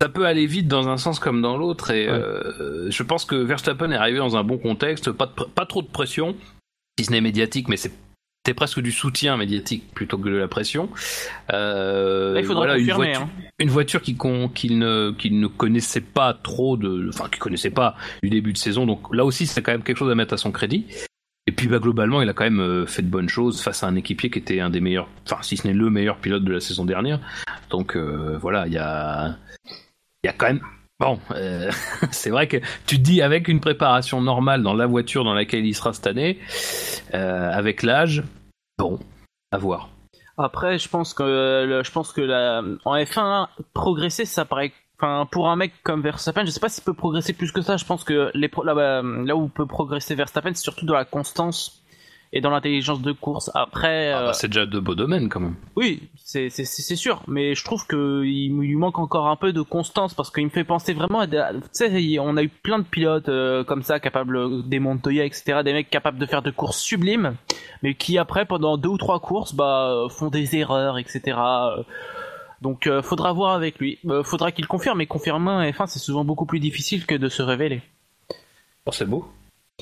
[0.01, 1.91] ça peut aller vite dans un sens comme dans l'autre.
[1.91, 2.13] Et Ouais.
[2.19, 5.83] euh, je pense que Verstappen est arrivé dans un bon contexte, pas, de pas trop
[5.83, 6.35] de pression,
[6.99, 7.93] si ce n'est médiatique, mais c'est
[8.45, 10.89] c'est presque du soutien médiatique plutôt que de la pression.
[11.53, 13.31] Euh, Là, il faudra voilà, une voiture, hein.
[13.59, 14.17] une voiture qui
[14.55, 19.15] qu'il ne connaissait pas trop de enfin qu'il connaissait pas du début de saison donc
[19.15, 20.87] là aussi c'est quand même quelque chose à mettre à son crédit
[21.47, 23.89] et puis bah globalement il a quand même euh, fait de bonnes choses face à
[23.89, 26.53] un équipier qui était un des meilleurs enfin si ce n'est le meilleur pilote de
[26.53, 27.21] la saison dernière
[27.71, 29.37] donc euh, voilà il y a
[30.23, 30.63] il y a quand même
[31.03, 31.71] bon euh,
[32.13, 35.75] c'est vrai que tu dis avec une préparation normale dans la voiture dans laquelle il
[35.75, 36.39] sera cette année
[37.13, 38.23] euh, avec l'âge
[38.79, 38.99] bon
[39.51, 39.89] à voir
[40.39, 41.23] Après, je pense que
[41.67, 42.23] le- je pense que
[42.87, 44.73] en F1 progresser, ça paraît.
[44.99, 47.77] Enfin, pour un mec comme Verstappen, je sais pas s'il peut progresser plus que ça.
[47.77, 51.82] Je pense que là, bah, là où peut progresser Verstappen, c'est surtout dans la constance
[52.35, 53.51] et dans l'intelligence de course.
[53.55, 56.81] Après, Ah euh, bah, c'est déjà de beaux domaines quand même oui, c'est c'est- c'est
[56.83, 60.31] c'est sûr, mais je trouve que il lui manque encore un peu de constance parce
[60.31, 61.37] qu'il me fait penser vraiment à tu
[61.73, 65.73] sais, on a eu plein de pilotes euh, comme ça capables des Montoya, etc., des
[65.73, 67.35] mecs capables de faire de courses sublimes,
[67.83, 71.21] mais qui après pendant deux ou trois courses bah euh, font des erreurs, etc.
[71.39, 71.83] euh.
[72.63, 75.99] Donc euh, faudra voir avec lui, Euh, faudra qu'il confirme, mais confirmer un F1 c'est
[75.99, 77.83] souvent beaucoup plus difficile que de se révéler.
[78.87, 79.29] Oh, c'est beau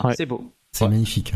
[0.03, 0.15] Ouais.
[0.17, 1.35] C'est beau, C'est magnifique.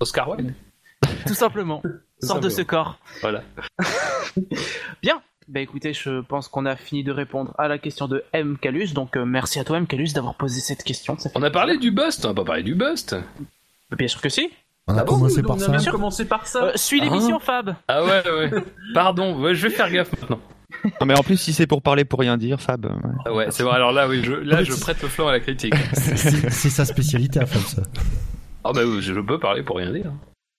[0.00, 0.54] Oscar Wilde
[1.26, 1.82] tout simplement.
[2.22, 2.98] Sors de ce corps.
[3.22, 3.42] voilà
[5.02, 5.20] Bien.
[5.48, 8.56] Bah écoutez, je pense qu'on a fini de répondre à la question de M.
[8.60, 9.86] Calus, donc euh, merci à toi M.
[9.86, 11.18] Calus d'avoir posé cette question.
[11.18, 13.16] Ça fait On a parlé du bust, on n'a pas parlé du bust.
[13.96, 14.50] Bien sûr que si.
[14.86, 15.68] On a Ah bon, commencé on par a ça.
[15.72, 15.92] même sûr.
[15.92, 16.64] commencé par ça.
[16.66, 17.74] Euh, suis l'émission Fab.
[17.88, 18.50] Ah ouais, ouais.
[18.94, 20.40] Pardon, ouais, je vais faire gaffe maintenant.
[21.00, 22.84] Non, mais en plus, si c'est pour parler pour rien dire, Fab.
[22.86, 22.92] ouais.
[23.26, 23.74] Ah ouais, c'est vrai.
[23.74, 25.74] Alors là, oui, je, là, je prête le flanc à la critique.
[25.94, 27.82] C'est sa spécialité à faire ça.
[28.64, 30.12] Ah bah oui, je peux parler pour rien dire.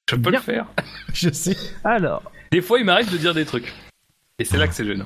[0.09, 0.39] Je peux Bien.
[0.39, 0.67] le faire.
[1.13, 1.55] Je sais.
[1.83, 3.71] Alors, Des fois, il m'arrive de dire des trucs.
[4.39, 5.05] Et c'est là que c'est gênant.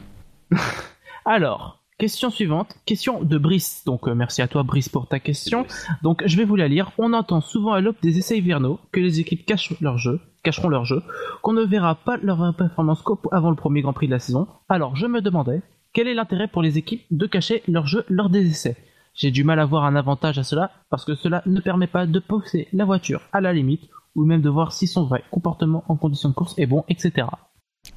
[1.25, 3.83] alors, question suivante, question de Brice.
[3.85, 5.65] Donc euh, merci à toi Brice pour ta question.
[6.03, 6.91] Donc je vais vous la lire.
[6.97, 10.19] On entend souvent à l'aube des essais hivernaux que les équipes cachent leur jeu.
[10.43, 11.03] cacheront leur jeu,
[11.41, 14.47] qu'on ne verra pas leur performance avant le premier Grand Prix de la saison.
[14.69, 15.61] Alors je me demandais,
[15.93, 18.77] quel est l'intérêt pour les équipes de cacher leur jeu lors des essais?
[19.15, 22.05] J'ai du mal à voir un avantage à cela, parce que cela ne permet pas
[22.05, 25.83] de pousser la voiture à la limite, ou même de voir si son vrai comportement
[25.87, 27.27] en conditions de course est bon, etc.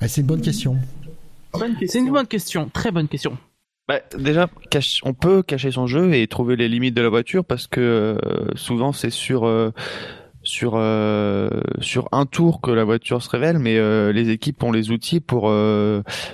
[0.00, 0.76] Ah, c'est une bonne question.
[1.86, 3.36] C'est une bonne question, très bonne question.
[3.88, 4.48] Bah, déjà,
[5.02, 8.54] on peut cacher son jeu et trouver les limites de la voiture parce que euh,
[8.54, 9.70] souvent c'est sur euh,
[10.48, 11.48] sur euh,
[11.80, 13.78] sur un tour que la voiture se révèle, mais
[14.12, 15.52] les équipes ont les outils pour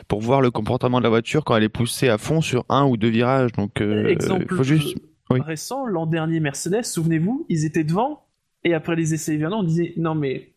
[0.09, 2.85] pour voir le comportement de la voiture quand elle est poussée à fond sur un
[2.85, 3.53] ou deux virages.
[3.53, 4.97] Donc, exemple faut juste...
[5.31, 8.25] récent, l'an dernier Mercedes, souvenez-vous, ils étaient devant
[8.65, 10.55] et après les essais hivernaux, on disait non mais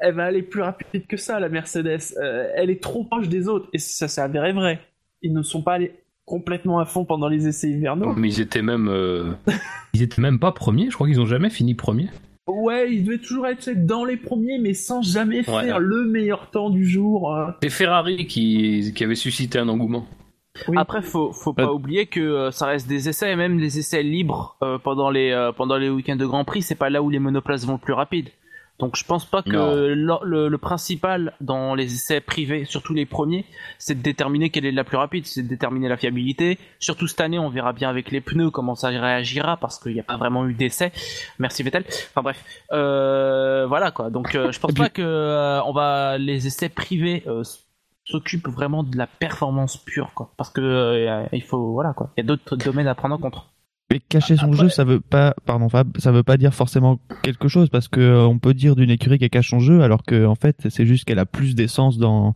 [0.00, 2.14] elle va aller plus rapide que ça, la Mercedes.
[2.54, 4.80] elle est trop proche des autres et ça s'est avéré vrai
[5.24, 5.92] ils ne sont pas allés
[6.26, 8.14] complètement à fond pendant les essais hivernaux.
[8.14, 9.32] Mais ils étaient même, euh,
[9.94, 10.90] ils étaient même pas premiers.
[10.90, 12.08] Je crois qu'ils ont jamais fini premier.
[12.46, 16.70] Ouais, ils devaient toujours être dans les premiers, mais sans jamais faire le meilleur temps
[16.70, 17.34] du jour.
[17.34, 17.50] Euh.
[17.62, 20.06] C'est Ferrari qui, qui avait suscité un engouement.
[20.76, 24.02] Après, faut, faut pas oublier que euh, ça reste des essais, et même les essais
[24.02, 27.66] libres pendant les pendant les week-ends de Grand Prix, c'est pas là où les monoplaces
[27.66, 28.28] vont le plus rapide.
[28.78, 33.44] Donc je pense pas que le, principal dans les essais privés, surtout les premiers,
[33.78, 36.58] c'est de déterminer quelle est la plus rapide, c'est de déterminer la fiabilité.
[36.80, 40.00] Surtout cette année, on verra bien avec les pneus comment ça réagira parce qu'il n'y
[40.00, 40.92] a pas vraiment eu d'essai.
[41.38, 41.84] Merci Vettel.
[41.86, 44.10] Enfin bref, euh, voilà quoi.
[44.10, 47.24] Donc euh, je pense pas que euh, on va les essais privés
[48.06, 52.10] s'occupent vraiment de la performance pure quoi, parce que il faut voilà quoi.
[52.16, 53.53] Il y a d'autres domaines à prendre en compte.
[53.90, 57.48] Mais cacher son jeu, ça veut pas, pardon Fab, ça veut pas dire forcément quelque
[57.48, 60.24] chose parce que euh, on peut dire d'une écurie qu'elle cache son jeu alors que
[60.24, 62.34] en fait c'est juste qu'elle a plus d'essence dans.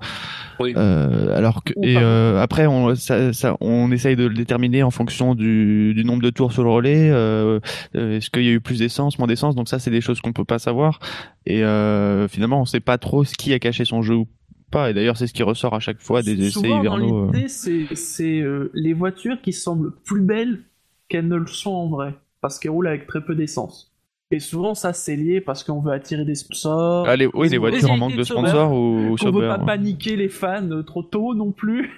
[0.61, 0.74] Oui.
[0.76, 4.90] Euh, alors que et euh, après on ça, ça, on essaye de le déterminer en
[4.90, 7.09] fonction du, du nombre de tours sur le relais.
[7.11, 7.61] Euh,
[7.96, 10.20] euh Est-ce qu'il y a eu plus d'essence, moins d'essence Donc ça c'est des choses
[10.20, 11.01] qu'on peut pas savoir
[11.46, 11.62] et
[12.28, 14.28] finalement on sait pas trop ce qui a caché son jeu ou
[14.70, 14.90] pas.
[14.90, 17.32] Et d'ailleurs, c'est ce qui ressort à chaque fois des essais hivernaux.
[17.46, 18.44] c'est
[18.74, 20.61] les voitures qui semblent plus belles
[21.09, 23.94] qu'elles ne le sont en vrai, parce qu'elles roulent avec très peu d'essence.
[24.30, 27.09] Et souvent, ça, c'est lié parce qu'on veut attirer des sponsors.
[27.09, 30.28] Ah, oui, les voitures en manque de sponsors ou, ou On veut pas paniquer les
[30.28, 31.90] fans trop tôt non plus.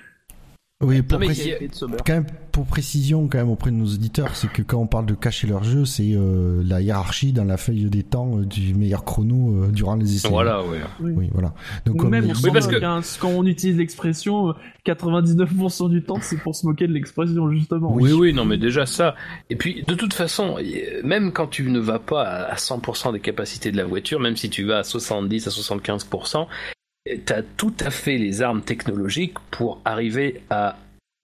[0.82, 4.78] Oui, pour, quand même, pour précision quand même auprès de nos auditeurs, c'est que quand
[4.78, 8.38] on parle de cacher leur jeu, c'est euh, la hiérarchie dans la feuille des temps
[8.38, 10.28] euh, du meilleur chrono euh, durant les essais.
[10.28, 10.78] Voilà, oui.
[11.00, 11.52] Oui, voilà.
[11.84, 12.76] Donc même on parce que...
[13.20, 14.54] quand on utilise l'expression
[14.86, 17.92] 99% du temps, c'est pour se moquer de l'expression justement.
[17.92, 19.14] Oui, oui, non, mais déjà ça.
[19.50, 20.56] Et puis de toute façon,
[21.04, 24.48] même quand tu ne vas pas à 100% des capacités de la voiture, même si
[24.48, 26.46] tu vas à 70 à 75%,
[27.04, 30.76] tu as tout à fait les armes technologiques pour arriver à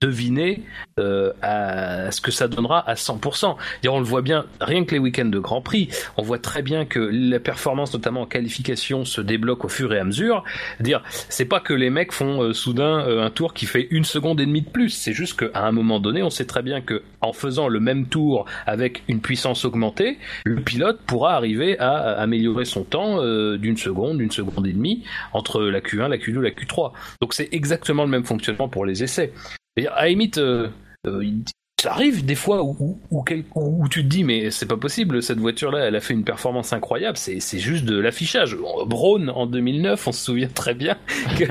[0.03, 0.62] deviner
[0.99, 3.57] euh, à ce que ça donnera à 100%.
[3.89, 6.85] on le voit bien, rien que les week-ends de Grand Prix, on voit très bien
[6.85, 10.45] que la performance, notamment en qualification, se débloque au fur et à mesure.
[10.81, 14.05] Dire, c'est pas que les mecs font euh, soudain euh, un tour qui fait une
[14.05, 14.91] seconde et demie de plus.
[14.91, 18.07] C'est juste qu'à un moment donné, on sait très bien que en faisant le même
[18.07, 23.17] tour avec une puissance augmentée, le pilote pourra arriver à, améliorer son temps
[23.57, 26.93] d'une seconde, d'une seconde et demie entre la Q1, la Q2, la Q3.
[27.21, 29.33] Donc c'est exactement le même fonctionnement pour les essais.
[29.79, 30.69] À la limite, euh,
[31.07, 31.23] euh,
[31.81, 33.24] ça arrive des fois où, où,
[33.55, 36.24] où, tu te dis mais c'est pas possible cette voiture là elle a fait une
[36.24, 38.57] performance incroyable c'est, c'est juste de l'affichage.
[38.87, 40.97] Braun en 2009 on se souvient très bien
[41.39, 41.45] que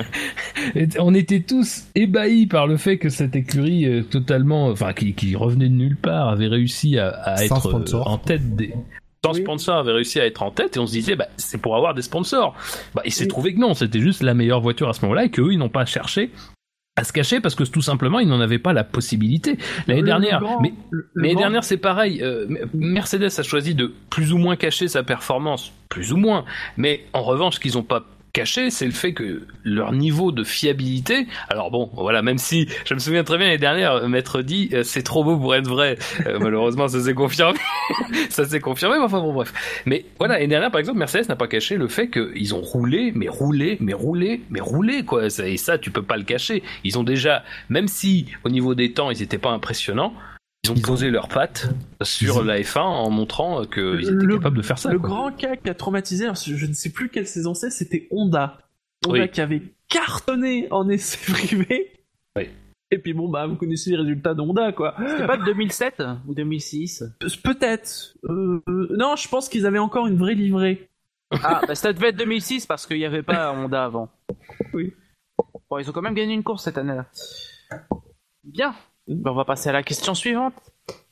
[1.00, 5.36] on était tous ébahis par le fait que cette écurie euh, totalement enfin qui, qui,
[5.36, 8.74] revenait de nulle part avait réussi à, à être en tête des
[9.24, 11.76] sans sponsor avait réussi à être en tête et on se disait bah, c'est pour
[11.76, 12.56] avoir des sponsors.
[12.94, 15.30] Bah, il s'est trouvé que non c'était juste la meilleure voiture à ce moment-là et
[15.30, 16.32] qu'eux ils n'ont pas cherché
[16.98, 20.42] à se cacher parce que tout simplement ils n'en avaient pas la possibilité l'année dernière.
[20.62, 20.74] mais
[21.14, 25.74] l'année dernière c'est pareil euh, Mercedes a choisi de plus ou moins cacher sa performance
[25.90, 26.46] plus ou moins.
[26.78, 30.44] Mais en revanche ce qu'ils n'ont pas caché, c'est le fait que leur niveau de
[30.44, 34.70] fiabilité, alors bon, voilà, même si je me souviens très bien l'année dernière, Maître dit
[34.74, 35.98] euh, c'est trop beau pour être vrai.
[36.28, 37.58] Euh, malheureusement, ça s'est confirmé,
[38.30, 39.54] ça s'est confirmé, mais enfin bon, bref.
[39.86, 43.14] Mais voilà, l'année dernière, par exemple, Mercedes n'a pas caché le fait qu'ils ont roulé,
[43.16, 45.28] mais roulé, mais roulé, mais roulé, quoi.
[45.28, 46.62] Et ça, tu peux pas le cacher.
[46.84, 50.14] Ils ont déjà, même si au niveau des temps, ils étaient pas impressionnants,
[50.66, 51.70] ils ont posé leurs pattes
[52.02, 54.92] sur la F1 en montrant qu'ils étaient capables de faire ça.
[54.92, 58.58] Le grand cas qui a traumatisé, je ne sais plus quelle saison c'est, c'était Honda.
[59.06, 61.92] Honda qui avait cartonné en essai privé.
[62.36, 62.50] Oui.
[62.92, 64.96] Et puis bon, bah, vous connaissez les résultats d'Honda, quoi.
[65.08, 67.04] C'était pas de 2007 ou 2006
[67.44, 68.16] Peut-être.
[68.30, 70.90] Euh, non, je pense qu'ils avaient encore une vraie livrée.
[71.32, 74.10] Ah, bah ça devait être 2006 parce qu'il n'y avait pas Honda avant.
[74.74, 74.94] Oui.
[75.70, 77.08] Bon, ils ont quand même gagné une course cette année-là.
[78.44, 78.76] Bien.
[79.08, 80.54] Ben, on va passer à la question suivante.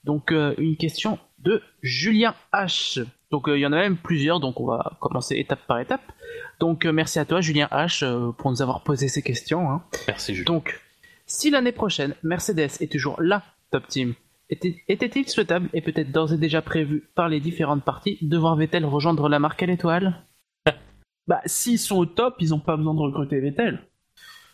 [0.03, 4.59] Donc euh, une question de Julien H Donc il y en a même plusieurs, donc
[4.59, 6.01] on va commencer étape par étape.
[6.59, 9.69] Donc merci à toi Julien H pour nous avoir posé ces questions.
[9.69, 9.83] Hein.
[10.07, 10.53] Merci Julien.
[10.53, 10.81] Donc
[11.25, 14.13] si l'année prochaine Mercedes est toujours la top team,
[14.49, 18.85] était-il souhaitable et peut-être d'ores et déjà prévu par les différentes parties de voir Vettel
[18.85, 20.25] rejoindre la marque à l'étoile?
[21.27, 23.81] Bah s'ils sont au top, ils n'ont pas besoin de recruter Vettel.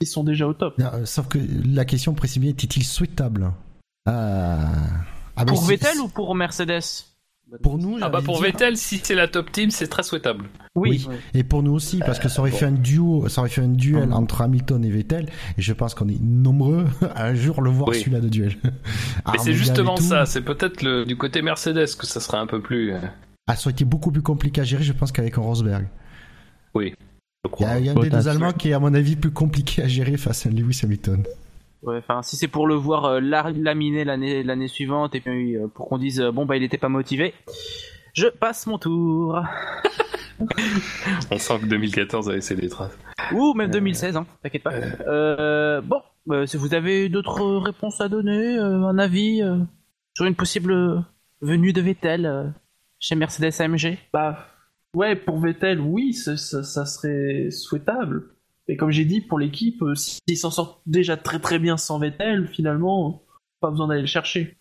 [0.01, 0.81] Ils sont déjà au top.
[1.05, 3.51] sauf que la question précise était-il souhaitable?
[4.05, 4.71] Ah,
[5.45, 7.05] Pour Vettel ou pour Mercedes?
[7.63, 10.45] Pour nous, ah bah pour Vettel, si c'est la top team, c'est très souhaitable.
[10.75, 11.07] Oui.
[11.33, 13.69] Et pour nous aussi, parce que ça aurait fait un duo, ça aurait fait un
[13.69, 15.29] duel entre Hamilton et Vettel.
[15.57, 16.85] Et je pense qu'on est nombreux
[17.15, 18.55] à un jour le voir celui-là de duel.
[19.31, 20.27] Mais c'est justement ça.
[20.27, 22.93] C'est peut-être du côté Mercedes que ça serait un peu plus.
[22.93, 22.99] Euh,
[23.47, 25.87] ah, ça aurait été beaucoup plus compliqué à gérer, je pense, qu'avec un Rosberg.
[26.75, 26.93] Oui.
[27.59, 29.87] Il y a, un des deux Allemands qui est, à mon avis, plus compliqué à
[29.87, 31.23] gérer face à Lewis Hamilton.
[31.81, 35.87] Ouais, si c'est pour le voir euh, laminer l'année l'année suivante et puis euh, pour
[35.87, 37.33] qu'on dise euh, bon bah il était pas motivé,
[38.13, 39.41] je passe mon tour.
[41.31, 42.97] On sent que 2014 a laissé des traces.
[43.31, 45.81] Ou même 2016, hein, t'inquiète pas.
[45.81, 46.01] bon,
[46.45, 49.41] si vous avez d'autres réponses à donner, un avis
[50.13, 51.05] sur une possible
[51.41, 52.53] venue de Vettel
[52.99, 54.47] chez Mercedes AMG Bah
[54.95, 58.29] ouais, pour Vettel, oui, ça serait souhaitable.
[58.67, 61.97] Et comme j'ai dit, pour l'équipe, euh, s'ils s'en sortent déjà très très bien sans
[61.97, 63.23] Vettel, finalement,
[63.61, 64.57] pas besoin d'aller le chercher.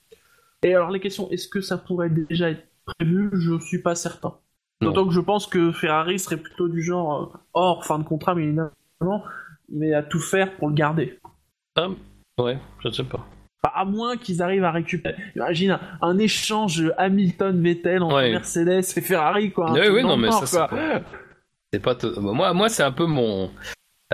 [0.63, 3.31] Et alors les questions, est-ce que ça pourrait déjà être prévu?
[3.35, 4.39] Je suis pas certain.
[4.81, 8.35] D'autant que je pense que Ferrari serait plutôt du genre euh, hors fin de contrat,
[8.35, 8.55] mais
[9.69, 11.19] mais à tout faire pour le garder.
[11.77, 11.89] Ah,
[12.39, 13.27] ouais, je ne sais pas.
[13.63, 15.17] À moins qu'ils arrivent à récupérer.
[15.37, 19.73] Imagine un, échange Hamilton-Vettel entre Mercedes et Ferrari, quoi.
[19.73, 20.47] Oui, oui, non, mais ça,
[21.73, 21.97] c'est pas.
[22.19, 23.51] Moi, moi c'est un peu mon.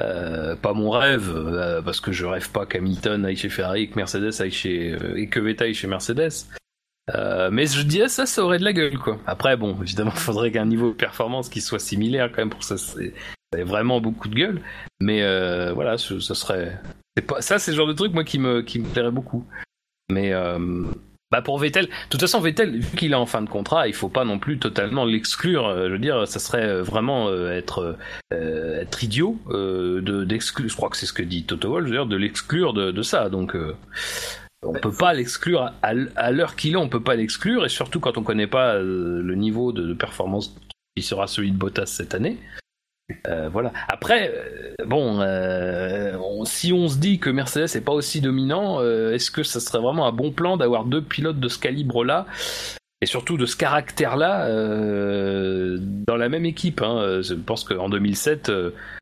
[0.00, 3.88] Euh, pas mon rêve, euh, parce que je rêve pas qu'Hamilton aille chez Ferrari et
[3.88, 6.46] que Mercedes aille chez euh, et que Vettel aille chez Mercedes.
[7.52, 9.20] mais je dis ça, ça aurait de la gueule quoi.
[9.24, 12.64] Après bon, évidemment, il faudrait qu'un niveau de performance qui soit similaire quand même pour
[12.64, 12.76] ça.
[12.76, 14.60] C'est vraiment beaucoup de gueule.
[15.00, 15.22] Mais
[15.72, 16.76] voilà, ça serait.
[17.22, 17.40] Pas...
[17.40, 19.46] Ça, c'est le genre de truc moi qui me plairait beaucoup.
[20.10, 20.32] Mais
[21.34, 23.94] bah pour Vettel, de toute façon Vettel, vu qu'il est en fin de contrat, il
[23.94, 25.66] faut pas non plus totalement l'exclure.
[25.66, 27.96] Euh, je veux dire, ça serait euh, vraiment euh, être
[28.30, 30.68] être idiot de d'exclure.
[30.68, 33.30] Je crois que c'est ce que dit Toto Wolff, dire, de l'exclure de, ça.
[33.30, 33.56] Donc
[34.62, 38.16] on peut pas l'exclure à, l'heure qu'il est, on peut pas l'exclure et surtout quand
[38.16, 40.54] on connaît pas le niveau de performance
[40.96, 42.38] qui sera celui de Bottas cette année.
[43.28, 43.72] Euh, voilà.
[43.88, 49.30] Après, euh, bon, euh, si on se dit que Mercedes n'est pas aussi dominant, est-ce
[49.30, 52.26] que ça serait vraiment un bon plan d'avoir deux pilotes de ce calibre-là
[53.00, 54.48] et surtout de ce caractère-là
[56.06, 57.20] dans la même équipe hein?
[57.22, 58.50] Je pense qu'en 2007,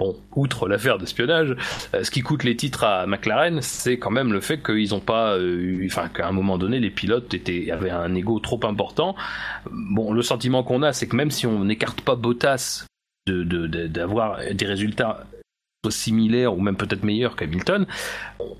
[0.01, 1.57] bon, outre l'affaire d'espionnage,
[2.03, 5.37] ce qui coûte les titres à McLaren, c'est quand même le fait qu'ils n'ont pas,
[5.87, 9.15] enfin, qu'à un moment donné, les pilotes étaient avaient un ego trop important.
[9.71, 12.87] Bon, le sentiment qu'on a, c'est que même si on n'écarte pas Bottas
[13.27, 15.27] d'avoir de, des résultats
[15.91, 17.87] similaires ou même peut-être meilleurs qu'Hamilton,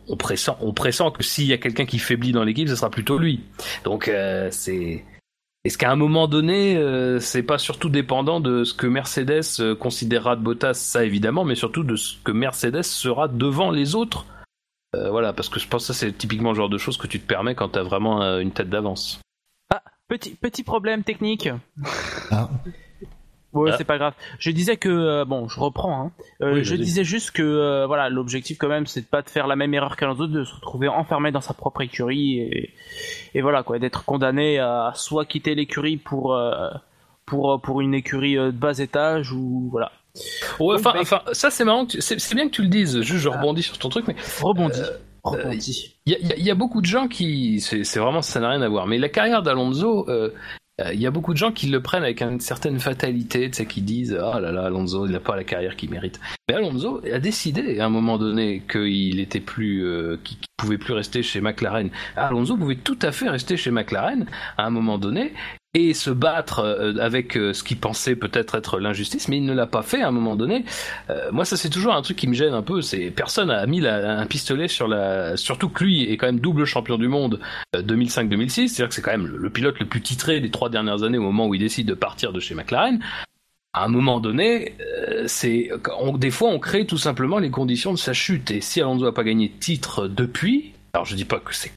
[0.09, 2.91] on, pressent, on pressent que s'il y a quelqu'un qui faiblit dans l'équipe, ce sera
[2.91, 3.41] plutôt lui.
[3.85, 5.05] Donc euh, c'est
[5.65, 9.77] est-ce qu'à un moment donné, euh, c'est pas surtout dépendant de ce que Mercedes euh,
[9.77, 14.27] considérera de Bottas, ça évidemment, mais surtout de ce que Mercedes sera devant les autres.
[14.93, 17.21] voilà, parce que je pense que ça c'est typiquement le genre de choses que tu
[17.21, 19.21] te permets quand tu as vraiment une tête d'avance.
[19.71, 21.49] Ah, petit petit problème technique.
[22.31, 22.51] Ah.
[23.53, 23.77] Ouais, ah.
[23.77, 24.15] c'est pas grave.
[24.39, 26.01] Je disais que euh, bon, je reprends.
[26.01, 26.13] Hein.
[26.41, 29.47] Euh, je disais juste que euh, voilà, l'objectif quand même, c'est de pas de faire
[29.47, 32.71] la même erreur qu'un autre, de se retrouver enfermé dans sa propre écurie et,
[33.35, 36.39] et voilà quoi, d'être condamné à soit quitter l'écurie pour
[37.27, 39.93] pour pour une écurie de bas étage ou voilà.
[40.59, 41.87] Ouais, enfin, enfin, ça c'est marrant.
[41.89, 43.01] C'est bien que tu le dises.
[43.03, 43.39] Juste, je ah.
[43.39, 44.81] rebondis sur ton truc, mais rebondis.
[46.05, 48.89] Il y, y, a beaucoup de gens qui, c'est vraiment ça n'a rien à voir.
[48.89, 50.09] Mais la carrière d'Alonso,
[50.93, 53.67] il y a beaucoup de gens qui le prennent avec une certaine fatalité, tu sais,
[53.67, 56.21] qui disent ah là là Alonso il n'a pas la carrière qu'il mérite.
[56.49, 60.95] Mais Alonso a décidé à un moment donné qu'il était plus, euh, qu'il pouvait plus
[60.95, 61.91] rester chez McLaren.
[62.17, 65.33] Alonso pouvait tout à fait rester chez McLaren à un moment donné
[65.75, 69.55] et se battre euh, avec euh, ce qu'il pensait peut-être être, l'injustice, mais il ne
[69.55, 70.65] l'a pas fait à un moment donné.
[71.09, 72.83] Euh, moi, ça c'est toujours un truc qui me gêne un peu.
[72.83, 76.67] C'est personne a mis un pistolet sur la, surtout que lui est quand même double
[76.67, 77.41] champion du monde
[77.75, 78.69] 2005-2006.
[78.69, 81.23] C'est-à-dire que c'est quand même le, pilote le plus titré des trois dernières années au
[81.23, 83.01] moment où il décide de partir de chez McLaren.
[83.73, 84.75] À un moment donné,
[85.27, 85.71] c'est
[86.17, 88.51] des fois on crée tout simplement les conditions de sa chute.
[88.51, 91.73] Et si Alonso n'a pas gagné de titre depuis, alors je dis pas que c'est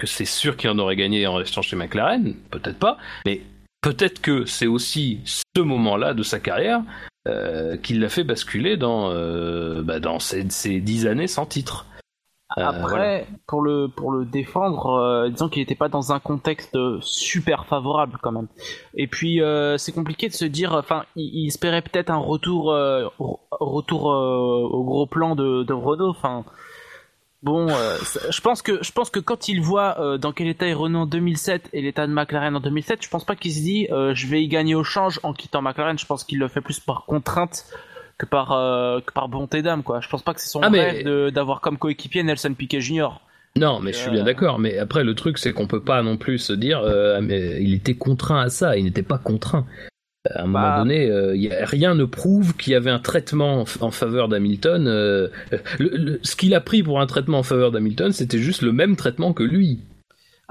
[0.00, 2.96] que c'est sûr qu'il en aurait gagné en restant chez McLaren, peut-être pas,
[3.26, 3.42] mais
[3.82, 6.82] peut-être que c'est aussi ce moment-là de sa carrière
[7.28, 11.84] euh, qui l'a fait basculer dans, euh, bah, dans ces, dix années sans titre.
[12.56, 16.76] Euh, Après, pour le pour le défendre, euh, disons qu'il n'était pas dans un contexte
[17.02, 18.48] super favorable quand même.
[18.94, 19.40] Et puis
[19.76, 22.74] c'est compliqué de se dire, enfin, il, espérait peut-être un retour
[23.60, 26.08] retour au gros plan de, de Renault.
[26.08, 26.46] Enfin,
[27.42, 31.00] bon, je pense que je pense que quand il voit dans quel état est Renault
[31.00, 34.26] en 2007 et l'état de McLaren en 2007, je pense pas qu'il se dit, je
[34.26, 35.98] vais y gagner au change en quittant McLaren.
[35.98, 37.64] Je pense qu'il le fait plus par contrainte
[38.20, 40.00] que par euh, que par bonté d'âme quoi.
[40.00, 43.08] Je pense pas que c'est son ah, rêve d'avoir comme coéquipier Nelson Piquet Jr.
[43.56, 44.60] Non, mais je suis bien euh, d'accord.
[44.60, 47.60] Mais après, le truc, c'est qu'on peut pas non plus se dire, euh, ah, mais
[47.60, 48.76] il était contraint à ça.
[48.76, 49.66] Il n'était pas contraint.
[50.28, 50.78] À un moment bah.
[50.78, 51.06] donné,
[51.38, 54.84] y a, rien ne prouve qu'il y avait un traitement en, faveur d'Hamilton.
[54.86, 59.32] ce qu'il a pris pour un traitement en faveur d'Hamilton, c'était juste le même traitement
[59.32, 59.80] que lui.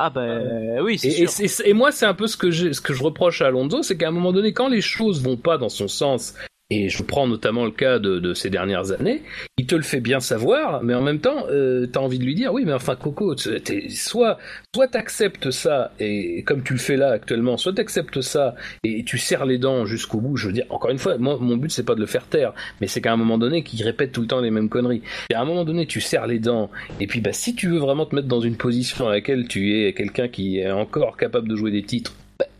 [0.01, 1.29] Ah ben oui, c'est sûr.
[1.65, 3.97] Et, et, moi, c'est un peu ce que, ce que je reproche à Alonso, c'est
[3.97, 6.35] qu'à un moment donné, quand les choses vont pas dans son sens
[6.71, 9.23] et je prends notamment le cas de, de, ces dernières années,
[9.57, 12.35] il te le fait bien savoir, mais en même temps, euh, t'as envie de lui
[12.35, 14.37] dire, oui, mais enfin, Coco, soit,
[14.75, 18.53] soit t'acceptes ça, et comme tu le fais là actuellement, soit t'acceptes ça,
[18.83, 21.57] et tu serres les dents jusqu'au bout, je veux dire, encore une fois, moi, mon
[21.57, 24.11] but c'est pas de le faire taire, mais c'est qu'à un moment donné, qu'il répète
[24.11, 25.01] tout le temps les mêmes conneries.
[25.31, 27.79] Et à un moment donné, tu serres les dents, et puis bah, si tu veux
[27.79, 31.47] vraiment te mettre dans une position à laquelle tu es quelqu'un qui est encore capable
[31.47, 32.13] de jouer des titres,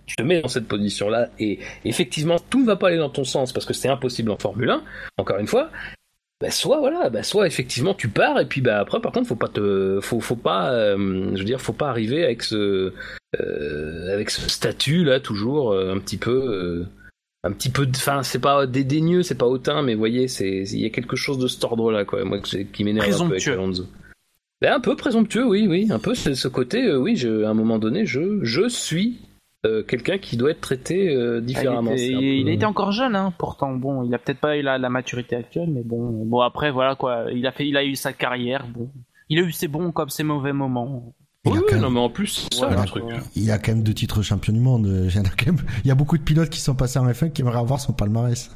[0.09, 3.23] tu te mets dans cette position-là et effectivement tout ne va pas aller dans ton
[3.23, 4.81] sens parce que c'est impossible en Formule 1,
[5.17, 5.69] encore une fois.
[6.41, 9.35] Bah soit voilà, bah soit effectivement tu pars et puis bah après par contre faut
[9.35, 12.93] pas te, faut faut pas, euh, je veux dire faut pas arriver avec ce,
[13.39, 16.85] euh, avec ce statut là toujours euh, un petit peu,
[17.43, 20.85] un petit peu, enfin c'est pas dédaigneux, c'est pas hautain, mais voyez c'est, il y
[20.85, 23.85] a quelque chose de cet ordre là quoi, moi qui m'énerve un peu avec Alonso.
[24.61, 27.53] Ben, un peu présomptueux, oui, oui, un peu ce, ce côté, oui, je, à un
[27.53, 29.19] moment donné, je, je suis
[29.65, 31.91] euh, quelqu'un qui doit être traité euh, différemment.
[31.93, 33.73] il, a été encore jeune, hein, pourtant.
[33.73, 37.25] Bon, il a peut-être pas eu la, maturité actuelle, mais bon, bon après voilà quoi.
[37.33, 38.65] Il a fait, il a eu sa carrière.
[38.67, 38.89] Bon,
[39.27, 41.13] il a eu ses bons comme ses mauvais moments.
[41.45, 43.03] Oui, non, mais en plus, ça, le truc.
[43.35, 44.87] Il y a quand même deux titres champion du monde.
[44.87, 47.93] Il y a beaucoup de pilotes qui sont passés en F1 qui aimeraient avoir son
[47.93, 48.51] palmarès.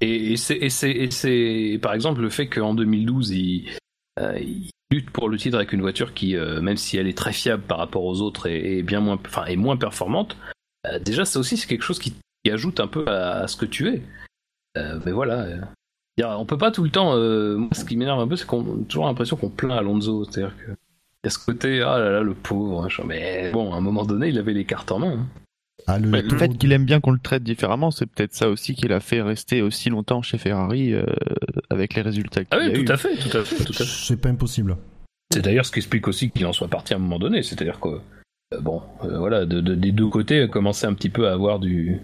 [0.00, 3.68] Et, et c'est, par exemple, le fait qu'en 2012, il,
[4.20, 7.16] euh, il lutte pour le titre avec une voiture qui, euh, même si elle est
[7.16, 9.04] très fiable par rapport aux autres, est, bien
[9.46, 10.36] est moins performante.
[10.86, 12.14] Euh, déjà, ça aussi, c'est quelque chose qui,
[12.50, 14.02] ajoute un peu à, ce que tu es.
[14.78, 15.44] Euh, mais voilà.
[16.18, 17.14] on peut pas tout le temps.
[17.58, 20.24] moi, ce qui m'énerve un peu, c'est qu'on a toujours l'impression qu'on plaint Alonso.
[20.24, 20.72] C'est-à-dire que.
[20.72, 22.88] Il y a ce côté, ah là là, le pauvre.
[23.04, 25.12] Mais bon, à un moment donné, il avait les cartes en main.
[25.12, 25.26] Hein.
[25.86, 28.88] Ah, le, fait qu'il aime bien qu'on le traite différemment, c'est peut-être ça aussi qui
[28.88, 31.04] l'a fait rester aussi longtemps chez Ferrari euh,
[31.70, 33.84] avec les résultats qu'il ah oui, tout à fait, tout à fait, tout à fait.
[33.84, 34.76] C'est pas impossible.
[35.32, 37.42] C'est d'ailleurs ce qui explique aussi qu'il en soit parti à un moment donné.
[37.42, 41.32] C'est-à-dire que euh, bon, euh, voilà, de, des deux côtés, commençait un petit peu à
[41.32, 42.00] avoir du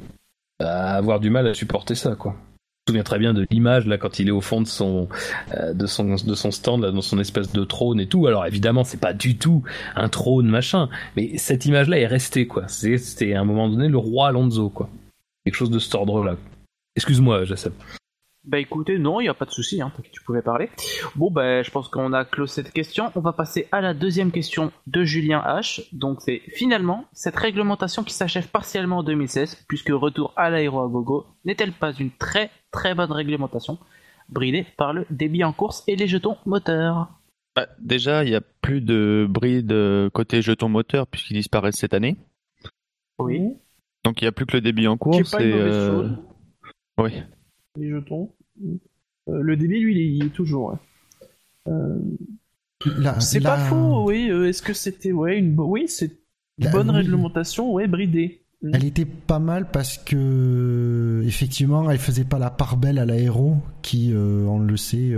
[0.60, 2.36] à avoir du mal à supporter ça, quoi
[2.86, 5.08] souviens très bien de l'image là quand il est au fond de son
[5.56, 8.26] euh, de son de son stand là dans son espèce de trône et tout.
[8.26, 9.62] Alors évidemment c'est pas du tout
[9.96, 12.68] un trône machin, mais cette image là est restée quoi.
[12.68, 14.90] C'était à un moment donné le roi Alonso quoi.
[15.44, 16.36] Quelque chose de cet ordre là.
[16.96, 17.72] Excuse-moi, Jassab.
[18.44, 20.68] Bah écoutez, non, il n'y a pas de souci, hein, tu pouvais parler.
[21.16, 23.10] Bon, bah je pense qu'on a clos cette question.
[23.14, 25.88] On va passer à la deuxième question de Julien H.
[25.92, 30.88] Donc c'est finalement, cette réglementation qui s'achève partiellement en 2016, puisque retour à l'aéro à
[30.88, 33.78] gogo, n'est-elle pas une très très bonne réglementation,
[34.28, 37.08] bridée par le débit en course et les jetons moteurs
[37.56, 39.74] bah, Déjà, il n'y a plus de bride
[40.12, 42.16] côté jetons moteurs puisqu'ils disparaissent cette année.
[43.18, 43.40] Oui.
[44.04, 45.34] Donc il n'y a plus que le débit en course.
[45.34, 46.08] et, euh...
[46.98, 47.22] Oui
[47.76, 48.32] les jetons.
[49.28, 50.78] Euh, le débit, lui, il est toujours.
[51.68, 51.98] Euh,
[53.20, 54.30] c'est pas faux, oui.
[54.30, 56.18] Euh, est-ce que c'était ouais une oui c'est
[56.58, 58.43] une bonne réglementation, ouais bridée.
[58.72, 63.58] Elle était pas mal parce que effectivement, elle faisait pas la part belle à l'aéro
[63.82, 65.12] qui, on le sait,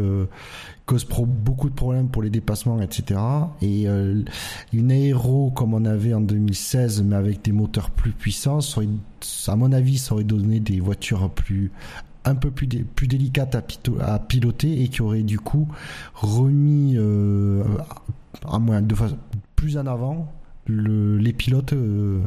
[0.85, 3.21] cause beaucoup de problèmes pour les dépassements, etc.
[3.63, 3.87] Et
[4.73, 8.59] une aéro comme on avait en 2016, mais avec des moteurs plus puissants,
[9.47, 11.71] à mon avis, ça aurait donné des voitures plus
[12.27, 13.55] un peu plus, plus délicate
[14.01, 15.69] à, piloter et qui aurait du coup
[16.15, 17.63] remis euh,
[18.47, 18.95] à moins de
[19.55, 20.33] plus en avant
[20.67, 22.21] le, les pilotes euh,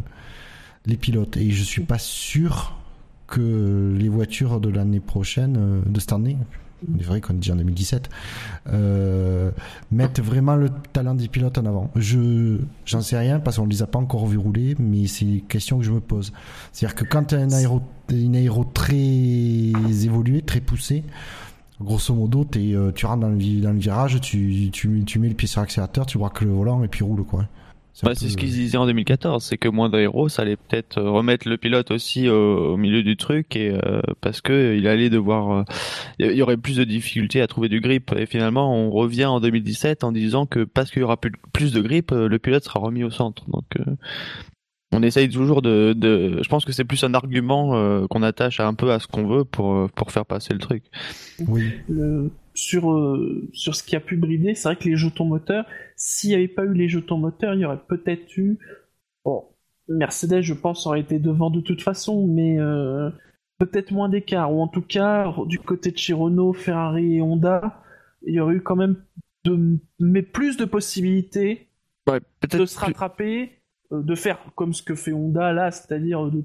[0.89, 2.77] les pilotes et je suis pas sûr
[3.27, 6.37] que les voitures de l'année prochaine euh, de cette année
[6.97, 8.09] c'est vrai qu'on dit en 2017,
[8.71, 9.51] euh,
[9.91, 11.91] mettent vraiment le talent des pilotes en avant.
[11.95, 15.41] Je, j'en sais rien parce qu'on les a pas encore vus rouler, mais c'est une
[15.41, 16.31] question que je me pose.
[16.71, 21.03] C'est-à-dire que quand un aéro, une aéro très évoluée, très poussée,
[21.81, 23.37] grosso modo, euh, tu rentres dans le,
[23.79, 27.03] virage, tu, tu, tu mets le pied sur l'accélérateur, tu que le volant et puis
[27.03, 27.45] roule, quoi.
[28.03, 31.49] Bah, c'est ce qu'ils disaient en 2014, c'est que moins d'aéros, ça allait peut-être remettre
[31.49, 33.73] le pilote aussi au, milieu du truc et
[34.21, 35.65] parce que il allait devoir,
[36.17, 38.13] il y aurait plus de difficultés à trouver du grip.
[38.17, 41.73] Et finalement, on revient en 2017 en disant que parce qu'il y aura plus, plus
[41.73, 43.43] de grip, le pilote sera remis au centre.
[43.49, 43.65] Donc
[44.91, 46.41] on essaye toujours de, de...
[46.41, 49.27] je pense que c'est plus un argument euh, qu'on attache un peu à ce qu'on
[49.27, 50.83] veut pour euh, pour faire passer le truc.
[51.47, 51.71] Oui.
[52.55, 55.65] sur euh, sur ce qui a pu brider, c'est vrai que les jetons moteurs,
[55.95, 58.57] s'il n'y avait pas eu les jetons moteurs, il y aurait peut-être eu
[59.23, 59.45] bon
[59.87, 62.57] Mercedes, je pense, aurait été devant de toute façon, mais
[63.57, 67.81] peut-être moins d'écart ou en tout cas du côté de chez Renault, Ferrari et Honda,
[68.25, 68.97] il y aurait eu quand même
[69.45, 71.69] de mais plus de possibilités
[72.07, 73.58] de se rattraper
[73.91, 76.43] de faire comme ce que fait Honda là, c'est-à-dire de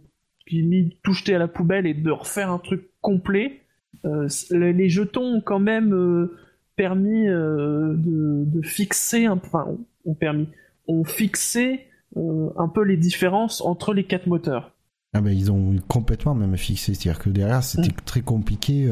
[1.02, 3.60] tout jeter à la poubelle et de refaire un truc complet.
[4.04, 6.36] Euh, les jetons ont quand même euh,
[6.76, 9.66] permis de, fixer, enfin,
[10.04, 10.48] ont permis,
[10.86, 11.86] ont fixé
[12.16, 14.72] un peu les différences entre les quatre moteurs.
[15.14, 18.04] Ah ben, ils ont complètement même fixé, c'est-à-dire que derrière c'était mm.
[18.04, 18.88] très compliqué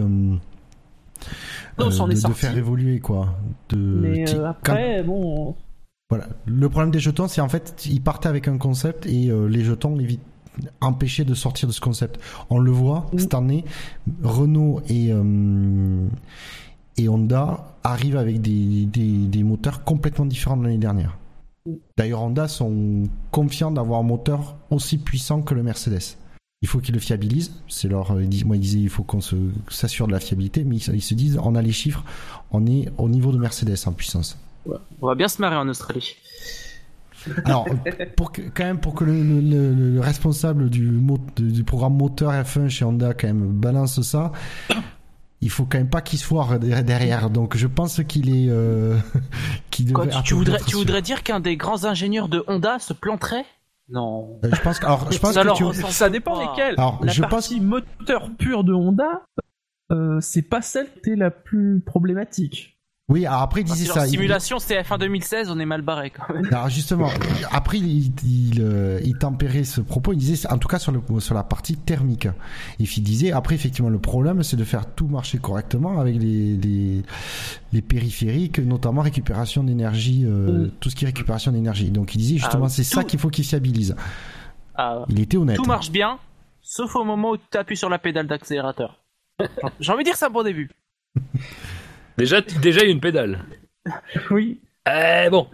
[1.78, 3.36] de, faire évoluer quoi.
[3.68, 5.56] De, Mais après, bon,
[6.12, 6.28] voilà.
[6.44, 9.64] Le problème des jetons, c'est en fait, ils partaient avec un concept et euh, les
[9.64, 10.20] jetons évitent
[10.82, 12.20] empêcher de sortir de ce concept.
[12.50, 13.64] On le voit cette année,
[14.22, 16.06] Renault et euh,
[16.98, 21.16] et Honda arrivent avec des, des, moteurs complètement différents de l'année dernière.
[21.96, 26.18] D'ailleurs, Honda sont confiants d'avoir un moteur aussi puissant que le Mercedes.
[26.60, 27.54] Il faut qu'ils le fiabilisent.
[27.68, 28.12] C'est leur,
[28.44, 29.20] moi, ils disaient, il faut qu'on
[29.70, 32.04] s'assure de la fiabilité, mais ils, ils se disent, on a les chiffres,
[32.50, 34.36] on est au niveau de Mercedes en puissance.
[34.66, 36.16] On va bien se marrer en Australie.
[37.44, 37.66] Alors,
[38.16, 41.00] pour que, quand même, pour que le, responsable du,
[41.36, 44.32] du programme moteur F1 chez Honda quand même balance ça,
[45.40, 47.30] il faut quand même pas qu'il se foire derrière.
[47.30, 48.48] Donc, je pense qu'il est.
[48.48, 48.96] Euh,
[49.70, 49.84] tu,
[50.34, 53.44] voudrais, tu voudrais dire qu'un des grands ingénieurs de Honda se planterait?
[53.88, 54.40] Non.
[54.44, 56.74] Euh, je pense que, alors, je pense que ça dépend lesquels.
[56.78, 57.82] Alors, la je partie pense...
[57.98, 59.22] moteur pur de Honda,
[59.90, 62.71] euh, c'est pas celle qui est la plus problématique.
[63.12, 64.06] Oui, alors après il disait ça.
[64.06, 66.46] Simulation CF1 2016, on est mal barré quand même.
[66.46, 67.10] Alors justement,
[67.50, 68.10] après il,
[68.58, 71.76] euh, il, tempérait ce propos, il disait en tout cas sur, le, sur la partie
[71.76, 72.24] thermique.
[72.80, 76.56] Et il disait après effectivement le problème c'est de faire tout marcher correctement avec les,
[76.56, 77.02] les,
[77.74, 81.90] les périphériques, notamment récupération d'énergie, euh, tout ce qui est récupération d'énergie.
[81.90, 83.94] Donc il disait justement ah, c'est ça qu'il faut qu'il fiabilise.
[84.74, 85.58] Ah, il était honnête.
[85.58, 86.18] Tout marche bien,
[86.62, 89.00] sauf au moment où tu appuies sur la pédale d'accélérateur.
[89.80, 90.70] J'ai envie de dire ça pour début.
[92.18, 93.44] Déjà, déjà, il y a une pédale.
[94.30, 94.60] Oui.
[94.86, 95.48] Eh bon.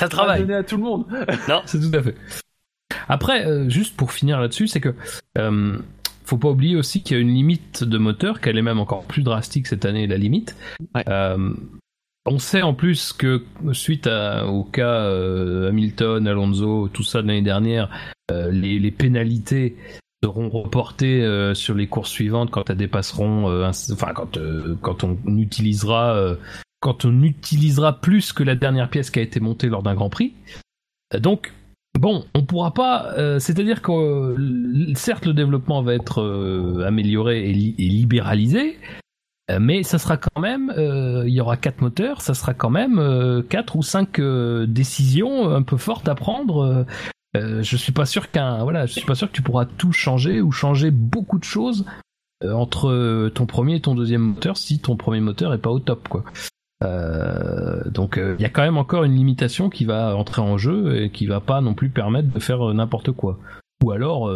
[0.00, 0.42] Ça travaille.
[0.42, 1.06] donner à tout le monde.
[1.48, 2.14] non, c'est tout à fait.
[3.08, 4.94] Après, euh, juste pour finir là-dessus, c'est que
[5.38, 5.78] euh,
[6.24, 9.04] faut pas oublier aussi qu'il y a une limite de moteur, qu'elle est même encore
[9.04, 10.56] plus drastique cette année, la limite.
[11.08, 11.54] Euh,
[12.26, 15.04] on sait en plus que suite au cas
[15.68, 17.88] Hamilton, Alonso, tout ça de l'année dernière,
[18.30, 19.76] les, les, pénalités
[20.26, 25.04] seront reportés euh, sur les courses suivantes quand elles dépasseront, euh, enfin quand euh, quand
[25.04, 26.36] on utilisera
[26.80, 30.10] quand on utilisera plus que la dernière pièce qui a été montée lors d'un Grand
[30.10, 30.34] Prix.
[31.18, 31.52] Donc
[31.98, 34.34] bon, on pourra pas, c'est-à-dire que
[34.94, 38.78] certes le développement va être amélioré et, libéralisé,
[39.58, 43.76] mais ça sera quand même, il y aura quatre moteurs, ça sera quand même quatre
[43.76, 44.20] ou cinq
[44.68, 46.84] décisions un peu fortes à prendre
[47.36, 49.92] euh, je suis pas sûr qu'un voilà, je suis pas sûr que tu pourras tout
[49.92, 51.84] changer ou changer beaucoup de choses
[52.42, 55.78] euh, entre ton premier et ton deuxième moteur si ton premier moteur est pas au
[55.78, 56.24] top quoi.
[56.84, 61.02] Euh, donc il y a quand même encore une limitation qui va entrer en jeu
[61.02, 63.38] et qui va pas non plus permettre de faire n'importe quoi.
[63.84, 64.30] Ou alors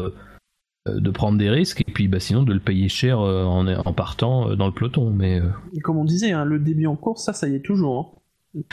[0.87, 4.55] de prendre des risques et puis bah, sinon de le payer cher en, en, partant
[4.55, 5.11] dans le peloton.
[5.11, 5.41] Mais
[5.83, 7.99] comme on disait, hein, le début en course, ça, ça y est toujours.
[7.99, 8.21] Hein.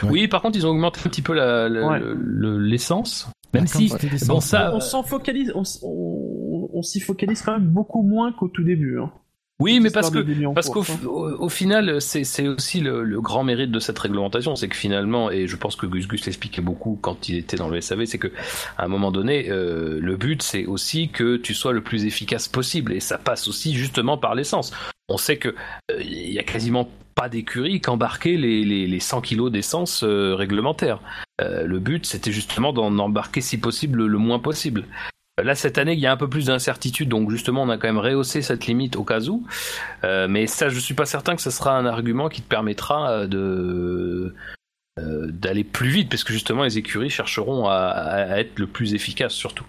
[0.04, 1.34] Oui, par contre, ils ont augmenté un petit peu
[2.60, 3.30] l'essence.
[3.54, 3.92] Même si,
[4.28, 9.00] bon, ça, on s'en focalise, on, s'y focalise quand même beaucoup moins qu'au tout début.
[9.00, 9.12] Hein.
[9.60, 10.20] Oui, mais parce que
[10.54, 15.32] parce qu'au au, final, c'est aussi le, grand mérite de cette réglementation, c'est que finalement,
[15.32, 18.20] et je pense que Gus Gus l'expliquait beaucoup quand il était dans le SAV, c'est
[18.20, 18.32] que
[18.78, 22.48] à un moment donné, euh, le but c'est aussi que tu sois le plus efficace
[22.48, 24.72] possible, et ça passe aussi justement par l'essence.
[25.10, 26.88] On sait que euh, il y a quasiment
[27.18, 31.00] pas d'écurie qu'embarquer les, les, les 100 kilos d'essence euh, réglementaire.
[31.42, 34.86] Euh, le but, c'était justement d'en embarquer si possible le moins possible.
[35.44, 37.88] Là, cette année, il y a un peu plus d'incertitude, donc justement, on a quand
[37.88, 39.46] même rehaussé cette limite au cas où.
[40.04, 43.28] Euh, mais ça, je suis pas certain que ce sera un argument qui te permettra
[43.28, 44.34] de
[45.00, 49.64] d'aller plus vite, parce que justement, les écuries chercheront à, être le plus efficace, surtout.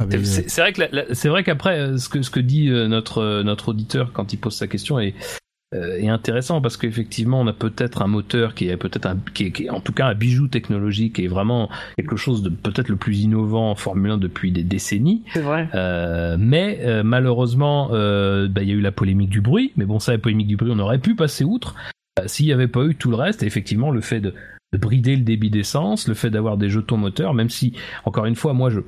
[0.00, 4.12] Ah, c'est vrai que c'est vrai qu'après, ce que ce que dit notre notre auditeur
[4.12, 8.06] quand il pose sa question est euh, est intéressant parce qu'effectivement on a peut-être un
[8.06, 11.70] moteur qui est peut-être un qui est, en tout cas un bijou technologique et vraiment
[11.96, 15.22] quelque chose de peut-être le plus innovant en Formule 1 depuis des décennies.
[15.32, 15.68] C'est vrai.
[15.74, 19.72] Euh, mais euh, malheureusement, euh, bah, il y a eu la polémique du bruit.
[19.76, 21.74] Mais bon, ça, la polémique du bruit, on aurait pu passer outre
[22.18, 23.42] euh, s'il n'y avait pas eu tout le reste.
[23.42, 24.34] Et effectivement, le fait de,
[24.72, 28.36] de brider le débit d'essence, le fait d'avoir des jetons moteurs, même si, encore une
[28.36, 28.80] fois, moi, je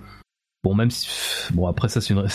[0.63, 1.09] bon, même si
[1.53, 2.27] bon après ça, c'est une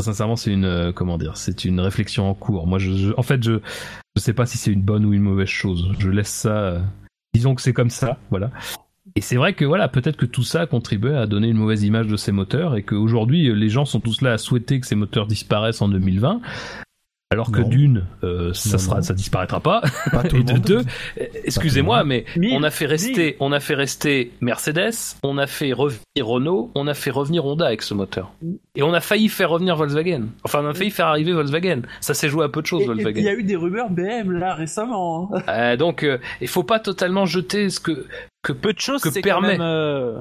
[0.00, 2.66] Sincèrement, c'est une euh, comment dire, c'est une réflexion en cours.
[2.66, 3.60] Moi, je, je- en fait, je
[4.16, 5.92] je sais pas si c'est une bonne ou une mauvaise chose.
[5.98, 6.56] Je laisse ça.
[6.56, 6.80] euh,
[7.32, 8.50] disons que c'est comme ça, voilà.
[9.16, 11.84] Et c'est vrai que voilà, peut-être que tout ça a contribué à donner une mauvaise
[11.84, 14.86] image de ces moteurs et qu'aujourd'hui, euh, les gens sont tous là à souhaiter que
[14.86, 16.40] ces moteurs disparaissent en 2020.
[17.34, 19.02] Alors que d'une, euh, ça Non, sera, non.
[19.02, 19.82] ça disparaîtra pas.
[20.10, 20.62] Pas tout Et de monde.
[20.62, 20.82] deux,
[21.20, 25.72] euh, excusez-moi, mais on a fait rester, on a fait rester Mercedes, on a fait
[25.72, 28.32] revenir Renault, on a fait revenir Honda avec ce moteur.
[28.76, 30.22] Et on a failli faire revenir Volkswagen.
[30.44, 31.82] Enfin, on a failli faire arriver Volkswagen.
[32.00, 33.28] Ça s'est joué à peu de choses, Et- et Il y Volkswagen.
[33.28, 35.30] a eu des rumeurs BM là récemment.
[35.34, 35.42] hein.
[35.48, 38.06] Euh, donc, euh, il faut pas totalement jeter ce que
[38.42, 40.18] que Peu de choses, que permet- quand même, euh,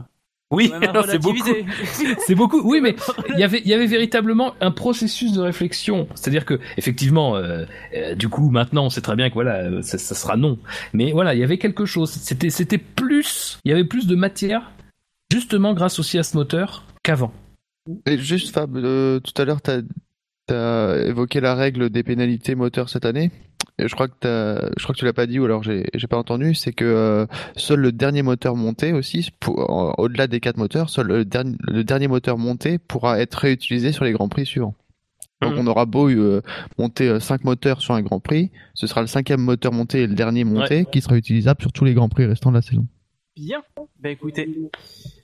[0.51, 0.71] Oui,
[1.09, 1.37] c'est beaucoup.
[2.27, 2.61] C'est beaucoup.
[2.63, 2.95] Oui, mais
[3.29, 6.07] il y avait, il y avait véritablement un processus de réflexion.
[6.15, 7.65] C'est-à-dire que, effectivement, euh,
[7.95, 10.59] euh, du coup, maintenant, on sait très bien que voilà, euh, ça, ça sera non.
[10.93, 12.11] Mais voilà, il y avait quelque chose.
[12.11, 14.71] C'était, c'était plus, il y avait plus de matière,
[15.31, 17.33] justement, grâce aussi à ce moteur qu'avant.
[18.05, 19.81] Et juste Fab, euh, tout à l'heure, t'as
[20.49, 23.31] as évoqué la règle des pénalités moteurs cette année.
[23.79, 26.17] Je crois que t'as- je crois que tu l'as pas dit ou alors j'ai pas
[26.17, 26.53] entendu.
[26.53, 31.25] C'est que euh, seul le dernier moteur monté aussi, au-delà des quatre moteurs, seul le
[31.25, 34.75] dernier le dernier moteur monté pourra être réutilisé sur les grands prix suivants.
[35.41, 35.59] Donc Mhm.
[35.59, 36.41] on aura beau euh,
[36.77, 40.07] monter euh, cinq moteurs sur un grand prix, ce sera le cinquième moteur monté et
[40.07, 42.85] le dernier monté qui sera utilisable sur tous les grands prix restants de la saison.
[43.35, 43.63] Bien.
[43.99, 44.47] Bah écoutez,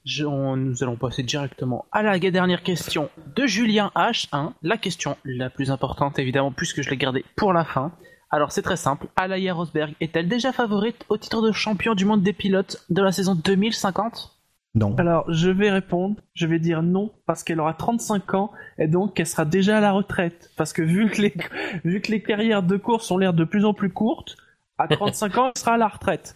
[0.05, 4.53] je- on- nous allons passer directement à la dernière question de Julien H1.
[4.63, 7.91] La question la plus importante, évidemment, puisque je l'ai gardée pour la fin.
[8.31, 9.07] Alors c'est très simple.
[9.15, 13.11] Alaya Rosberg est-elle déjà favorite au titre de champion du monde des pilotes de la
[13.11, 14.37] saison 2050
[14.75, 14.95] Non.
[14.97, 19.19] Alors je vais répondre, je vais dire non parce qu'elle aura 35 ans et donc
[19.19, 20.51] elle sera déjà à la retraite.
[20.57, 21.33] Parce que vu que les,
[21.83, 24.37] vu que les carrières de course ont l'air de plus en plus courtes,
[24.79, 26.35] à 35 ans elle sera à la retraite.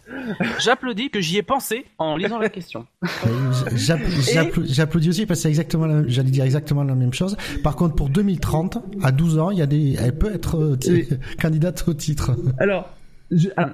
[0.60, 2.86] J'applaudis que j'y ai pensé en lisant la question.
[3.02, 3.06] Euh,
[3.74, 7.36] j'app- j'appl- J'applaudis aussi parce que c'est exactement, la- j'allais dire exactement la même chose.
[7.62, 10.76] Par contre, pour 2030, à 12 ans, il y a des, elle peut être euh,
[11.40, 12.32] candidate au titre.
[12.58, 12.90] Alors,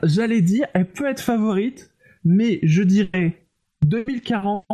[0.02, 1.90] j'allais dire, elle peut être favorite,
[2.24, 3.44] mais je dirais
[3.84, 4.64] 2040,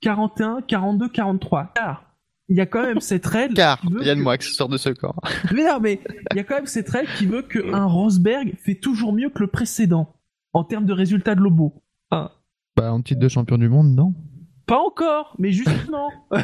[0.00, 1.72] 41, 42, 43.
[1.74, 2.04] Car
[2.50, 3.54] il y a quand même cette règle.
[3.54, 5.20] Car qui veut Yann que- Moix sort de ce corps.
[5.54, 6.00] Mais non, mais
[6.32, 9.38] il y a quand même cette règle qui veut qu'un Rosberg fait toujours mieux que
[9.38, 10.12] le précédent
[10.52, 11.82] en termes de résultats de Lobo.
[12.10, 12.30] Hein.
[12.76, 14.14] Bah, en titre de champion du monde, non
[14.66, 16.10] Pas encore, mais justement.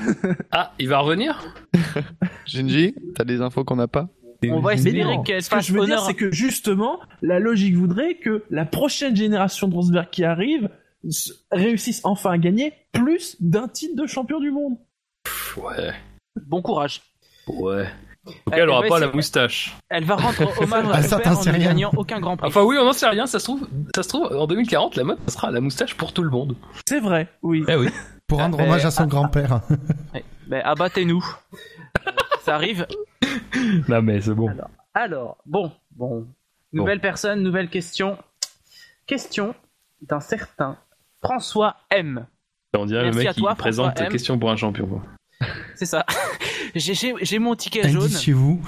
[0.53, 1.45] Ah, il va revenir
[2.47, 4.09] Shinji, t'as des infos qu'on n'a pas
[4.49, 8.15] On va espérer qu'elle ce que je veux dire, c'est que justement, la logique voudrait
[8.15, 10.71] que la prochaine génération de Rosberg qui arrive
[11.51, 14.79] réussisse enfin à gagner plus d'un titre de champion du monde.
[15.27, 15.93] Pff, Ouais,
[16.47, 17.03] Bon courage.
[17.49, 17.87] ouais.
[18.27, 19.77] En Elle elle aura va pas la moustache.
[19.89, 22.49] Elle va rendre hommage Ah, à son père en ne gagnant aucun grand prix.
[22.49, 23.27] Enfin oui, on n'en sait rien.
[23.27, 26.13] Ça se trouve, ça se trouve, en 2040, la mode ça sera la moustache pour
[26.13, 26.57] tout le monde.
[26.89, 27.65] C'est vrai, oui.
[27.69, 27.89] Eh oui.
[28.27, 29.61] Pour rendre Ah, hommage mais- à son grand-père.
[30.13, 30.25] Ouais.
[30.49, 31.25] Ben, abattez-nous.
[32.07, 32.11] Euh,
[32.43, 32.87] ça arrive.
[33.89, 34.49] Non mais c'est bon.
[34.95, 36.27] Alors, bon, bon.
[36.73, 38.19] Nouvelle personne, nouvelle question.
[39.07, 39.55] Question
[40.03, 40.77] d'un certain
[41.23, 42.27] François M.
[42.77, 44.09] On dirait Merci le mec qui toi, présente M.
[44.11, 45.01] question pour un champion.
[45.75, 46.05] C'est ça.
[46.75, 48.11] J'ai- J'ai j'ai mon ticket jaune.
[48.11, 48.61] Chez vous.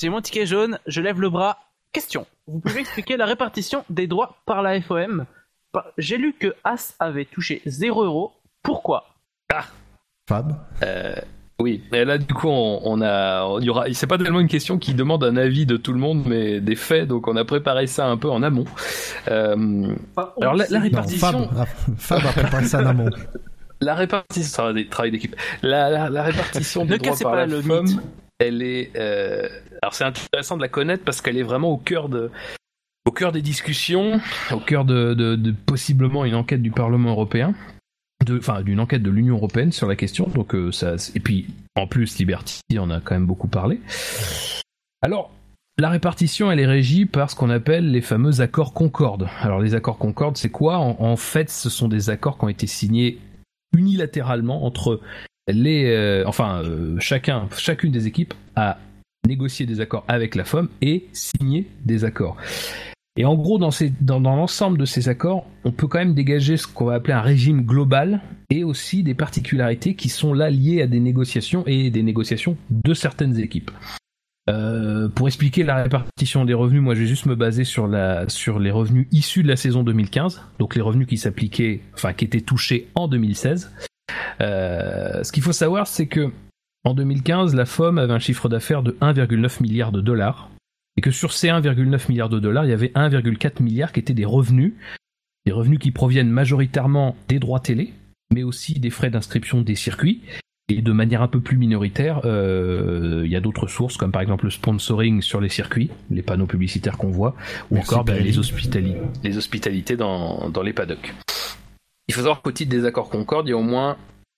[0.00, 0.78] J'ai mon ticket jaune.
[0.86, 1.58] Je lève le bras.
[1.92, 2.26] Question.
[2.46, 5.24] Vous pouvez expliquer la répartition des droits par la FOM
[5.98, 8.32] J'ai lu que As avait touché 0 euros.
[8.62, 9.06] Pourquoi?
[10.28, 10.54] Fab.
[11.60, 14.46] Oui, et là du coup on, on a, il y aura, c'est pas tellement une
[14.48, 17.44] question qui demande un avis de tout le monde, mais des faits, donc on a
[17.44, 18.64] préparé ça un peu en amont.
[19.26, 19.92] Euh,
[20.40, 21.66] alors la, la Non, répartition, Fab,
[21.98, 23.10] Fab a préparé ça en amont.
[23.80, 25.36] la répartition, travail d'équipe.
[25.62, 27.98] La, la, la répartition des droits par pas la mythe.
[28.38, 29.48] elle est, euh,
[29.82, 32.30] alors c'est intéressant de la connaître parce qu'elle est vraiment au cœur de,
[33.06, 34.20] au cœur des discussions,
[34.52, 37.54] au cœur de, de, de possiblement une enquête du Parlement européen,
[38.24, 40.26] de, enfin d'une enquête de l'Union européenne sur la question.
[40.28, 43.80] Donc euh, ça, et puis en plus Liberty en a quand même beaucoup parlé.
[45.02, 45.30] Alors
[45.80, 49.28] la répartition, elle est régie par ce qu'on appelle les fameux accords Concorde.
[49.40, 50.78] Alors les accords Concorde, c'est quoi?
[50.78, 53.20] En, en fait, ce sont des accords qui ont été signés
[53.76, 55.00] unilatéralement entre
[55.48, 58.78] les, euh, enfin euh, chacun, chacune des équipes a
[59.26, 62.36] négocié des accords avec la FOM et signé des accords.
[63.16, 66.68] Et en gros, dans, dans l'ensemble de ces accords, on peut quand même dégager ce
[66.68, 70.86] qu'on va appeler un régime global et aussi des particularités qui sont là liées à
[70.86, 73.72] des négociations et des négociations de certaines équipes.
[74.48, 78.28] Euh, pour expliquer la répartition des revenus, moi je vais juste me baser sur, la,
[78.28, 82.24] sur les revenus issus de la saison 2015, donc les revenus qui s'appliquaient, enfin qui
[82.24, 83.70] étaient touchés en 2016.
[84.40, 86.30] Euh, ce qu'il faut savoir, c'est que
[86.84, 90.48] en 2015, la FOM avait un chiffre d'affaires de 1,9 milliard de dollars,
[90.96, 94.14] et que sur ces 1,9 milliard de dollars, il y avait 1,4 milliard qui étaient
[94.14, 94.72] des revenus,
[95.44, 97.92] des revenus qui proviennent majoritairement des droits télé,
[98.32, 100.22] mais aussi des frais d'inscription des circuits,
[100.68, 104.20] et de manière un peu plus minoritaire, euh, il y a d'autres sources, comme par
[104.20, 107.34] exemple le sponsoring sur les circuits, les panneaux publicitaires qu'on voit,
[107.70, 111.14] ou encore ben, les, les, hospitalités dans, dans les paddocks.
[112.06, 113.96] Il faut savoir qu'au titre des accords Concorde, il y a au moins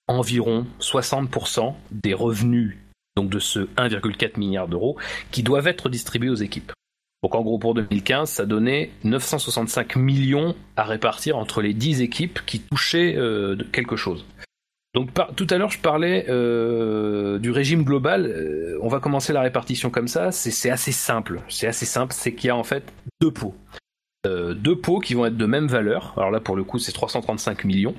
[0.08, 2.76] environ 60% des revenus
[3.16, 4.96] donc de ce 1,4 milliard d'euros
[5.30, 6.72] qui doivent être distribués aux équipes.
[7.22, 12.40] Donc en gros pour 2015, ça donnait 965 millions à répartir entre les 10 équipes
[12.46, 14.24] qui touchaient euh, quelque chose.
[14.94, 18.26] Donc tout à l'heure je parlais euh, du régime global.
[18.26, 20.32] Euh, on va commencer la répartition comme ça.
[20.32, 21.40] C'est assez simple.
[21.48, 22.12] C'est assez simple.
[22.12, 23.54] C'est qu'il y a en fait deux pots.
[24.26, 26.14] Euh, deux pots qui vont être de même valeur.
[26.16, 27.94] Alors là pour le coup c'est 335 millions.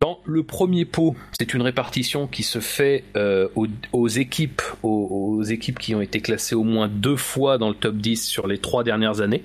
[0.00, 3.04] Dans le premier pot, c'est une répartition qui se fait
[3.54, 7.76] aux, équipes, aux, aux, équipes qui ont été classées au moins deux fois dans le
[7.76, 9.44] top 10 sur les trois dernières années.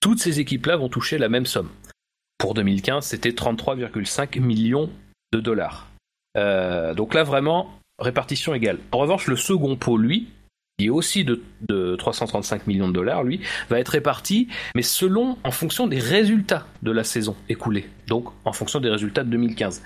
[0.00, 1.68] Toutes ces équipes-là vont toucher la même somme.
[2.38, 4.88] Pour 2015, c'était 33,5 millions
[5.34, 5.88] de dollars.
[6.38, 8.78] Euh, donc là, vraiment, répartition égale.
[8.92, 10.28] En revanche, le second pot, lui,
[10.78, 15.50] qui est aussi de, 335 millions de dollars, lui, va être réparti, mais selon, en
[15.50, 17.88] fonction des résultats de la saison écoulée.
[18.06, 19.82] Donc, en fonction des résultats de 2015.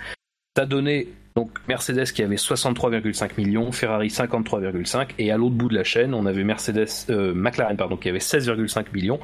[0.57, 5.75] Ça donné donc Mercedes qui avait 63,5 millions, Ferrari 53,5 et à l'autre bout de
[5.75, 9.19] la chaîne, on avait Mercedes, euh, McLaren pardon, qui avait 16,5 millions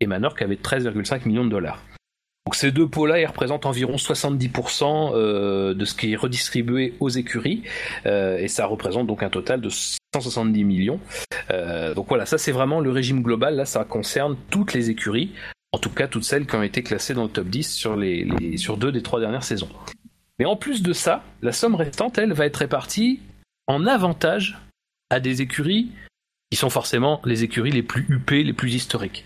[0.00, 1.82] et Manor qui avait 13,5 millions de dollars.
[2.46, 7.08] Donc ces deux pots-là, ils représentent environ 70% euh, de ce qui est redistribué aux
[7.08, 7.62] écuries,
[8.04, 11.00] euh, et ça représente donc un total de 170 millions.
[11.50, 15.32] Euh, donc voilà, ça c'est vraiment le régime global, là ça concerne toutes les écuries,
[15.72, 18.58] en tout cas toutes celles qui ont été classées dans le top 10 sur, les,
[18.58, 19.70] sur deux des trois dernières saisons.
[20.38, 23.20] Mais en plus de ça, la somme restante, elle, va être répartie
[23.66, 24.58] en avantage
[25.08, 25.92] à des écuries
[26.50, 29.24] qui sont forcément les écuries les plus huppées, les plus historiques.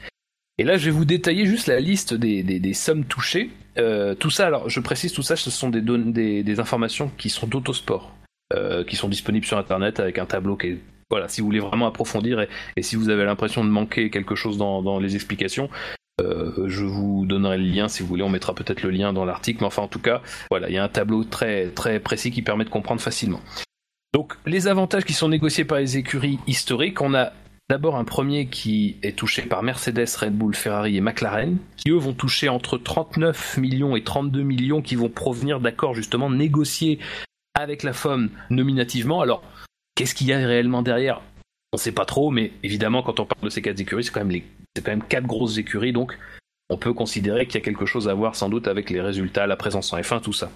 [0.59, 3.51] Et là, je vais vous détailler juste la liste des, sommes touchées.
[3.79, 7.47] Euh, tout ça, alors je précise, tout ça, ce sont des, des, informations qui sont
[7.47, 8.13] d'autosport,
[8.53, 10.79] euh, qui sont disponibles sur Internet avec un tableau qui est...
[11.11, 12.45] Voilà, si vous voulez vraiment approfondir
[12.77, 15.71] et, si vous avez l'impression de manquer quelque chose dans, les explications,
[16.21, 19.25] euh, je vous donnerai le lien si vous voulez, on mettra peut-être le lien dans
[19.25, 22.31] l'article, mais enfin en tout cas, voilà, il y a un tableau très, très précis
[22.31, 23.41] qui permet de comprendre facilement.
[24.13, 27.33] Donc les avantages qui sont négociés par les écuries historiques, on a
[27.71, 31.99] D'abord un premier qui est touché par Mercedes, Red Bull, Ferrari et McLaren, qui eux
[31.99, 36.99] vont toucher entre 39 millions et 32 millions qui vont provenir d'accords justement négociés
[37.53, 39.21] avec la FOM nominativement.
[39.21, 39.43] Alors,
[39.95, 41.21] qu'est-ce qu'il y a réellement derrière?
[41.75, 44.13] On ne sait pas trop, mais évidemment quand on parle de ces quatre écuries, c'est
[44.13, 44.45] quand même les,
[45.11, 46.17] quatre grosses écuries, donc
[46.71, 49.47] on peut considérer qu'il y a quelque chose à voir sans doute avec les résultats,
[49.47, 50.51] la présence en F1, tout ça.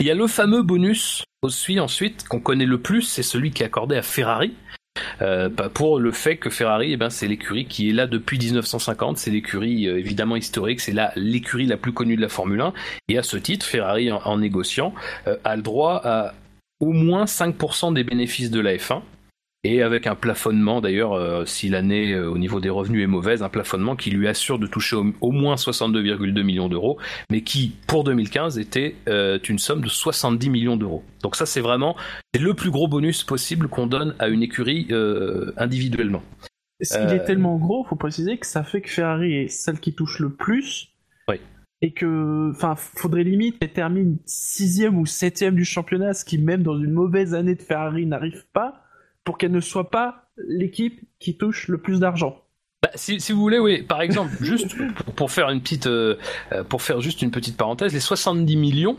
[0.00, 3.62] Il y a le fameux bonus aussi ensuite qu'on connaît le plus, c'est celui qui
[3.62, 4.52] est accordé à Ferrari,
[5.22, 8.38] euh, bah, pour le fait que Ferrari, eh ben, c'est l'écurie qui est là depuis
[8.38, 12.60] 1950, c'est l'écurie euh, évidemment historique, c'est là l'écurie la plus connue de la Formule
[12.60, 12.72] 1,
[13.08, 14.94] et à ce titre, Ferrari, en, négociant,
[15.26, 16.34] euh, a le droit à
[16.80, 19.00] au moins 5% des bénéfices de la F1,
[19.66, 23.42] et avec un plafonnement d'ailleurs, euh, si l'année euh, au niveau des revenus est mauvaise,
[23.42, 26.98] un plafonnement qui lui assure de toucher au, moins 62,2 millions d'euros,
[27.30, 31.02] mais qui pour 2015 était euh, une somme de 70 millions d'euros.
[31.22, 31.96] Donc ça c'est vraiment
[32.38, 34.88] le plus gros bonus possible qu'on donne à une écurie
[35.56, 36.22] individuellement.
[36.80, 40.20] Qu'il est tellement gros, faut préciser que ça fait que Ferrari est celle qui touche
[40.20, 40.90] le plus.
[41.26, 41.40] Oui.
[41.82, 46.62] Et que, enfin, faudrait limite qu'elle termine sixième ou septième du championnat, ce qui même
[46.62, 48.85] dans une mauvaise année de Ferrari n'arrive pas
[49.26, 52.40] pour qu'elle ne soit pas l'équipe qui touche le plus d'argent.
[52.82, 53.82] Bah, si, vous voulez, oui.
[53.82, 54.74] Par exemple, juste
[55.16, 56.16] pour faire une petite, euh,
[56.52, 58.96] euh, pour faire juste une petite parenthèse, les 70 millions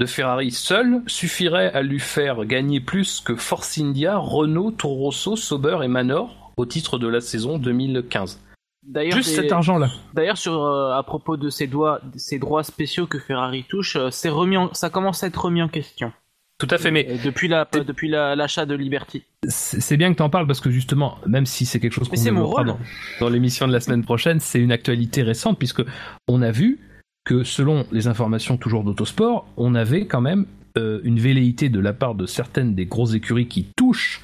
[0.00, 5.36] de Ferrari seuls suffiraient à lui faire gagner plus que Force India, Renault, Toro Rosso,
[5.36, 8.40] Sauber et Manor au titre de la saison 2015.
[8.86, 9.90] D'ailleurs, Juste cet argent-là.
[10.12, 14.28] D'ailleurs, sur euh, à propos de ces, droits, ces droits spéciaux que Ferrari touche, c'est
[14.28, 16.12] remis ça commence à être remis en question.
[16.58, 19.24] Tout à fait, mais depuis la depuis l'achat de Liberty.
[19.48, 22.22] C'est bien que tu en parles parce que justement, même si c'est quelque chose qu'on
[22.22, 22.78] développera dans,
[23.20, 25.82] dans l'émission de la semaine prochaine, c'est une actualité récente puisque
[26.28, 26.78] on a vu
[27.24, 31.92] que selon les informations toujours d'Autosport, on avait quand même euh, une velléité de la
[31.92, 34.22] part de certaines des grosses écuries qui touchent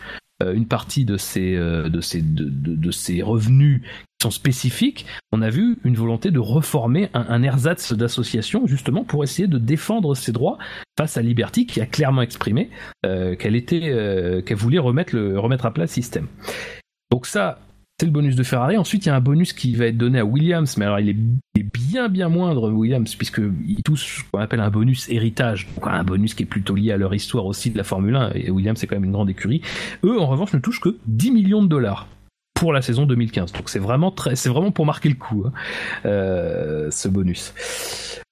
[0.54, 5.78] une partie de ces, euh, de, de, de, revenus qui sont spécifiques, on a vu
[5.84, 10.58] une volonté de reformer un, un ersatz d'association justement pour essayer de défendre ses droits
[10.98, 12.70] face à Liberty qui a clairement exprimé
[13.06, 13.80] euh, qu'elle était
[14.44, 16.26] qu'elle voulait remettre le remettre à plat le système.
[17.10, 17.58] Donc ça
[18.00, 18.78] c'est le bonus de Ferrari.
[18.78, 21.10] Ensuite, il y a un bonus qui va être donné à Williams, mais alors il
[21.10, 26.32] est, bien bien moindre Williams puisqu'il touche ce qu'on appelle un bonus héritage, un bonus
[26.32, 28.30] qui est plutôt lié à leur histoire aussi de la Formule 1.
[28.36, 29.60] Et Williams c'est quand même une grande écurie.
[30.02, 32.08] Eux, en revanche, ne touchent que 10 millions de dollars
[32.54, 33.52] pour la saison 2015.
[33.52, 35.52] Donc c'est vraiment très, c'est vraiment pour marquer le coup hein,
[36.06, 37.52] euh, ce bonus.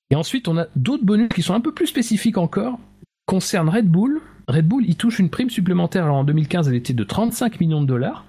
[0.09, 2.78] Et ensuite, on a d'autres bonus qui sont un peu plus spécifiques encore,
[3.27, 4.23] concernent Red Bull.
[4.47, 6.05] Red Bull, il touche une prime supplémentaire.
[6.05, 8.24] Alors en 2015, elle était de 35 millions de dollars.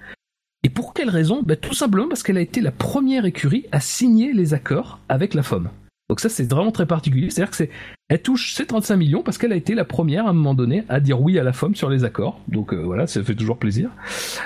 [0.63, 3.79] Et pour quelle raison ben, Tout simplement parce qu'elle a été la première écurie à
[3.79, 5.69] signer les accords avec la FOM.
[6.09, 7.69] Donc ça c'est vraiment très particulier, c'est-à-dire que c'est
[8.09, 10.83] elle touche ces 35 millions parce qu'elle a été la première à un moment donné
[10.89, 12.39] à dire oui à la FOM sur les accords.
[12.47, 13.91] Donc euh, voilà, ça fait toujours plaisir.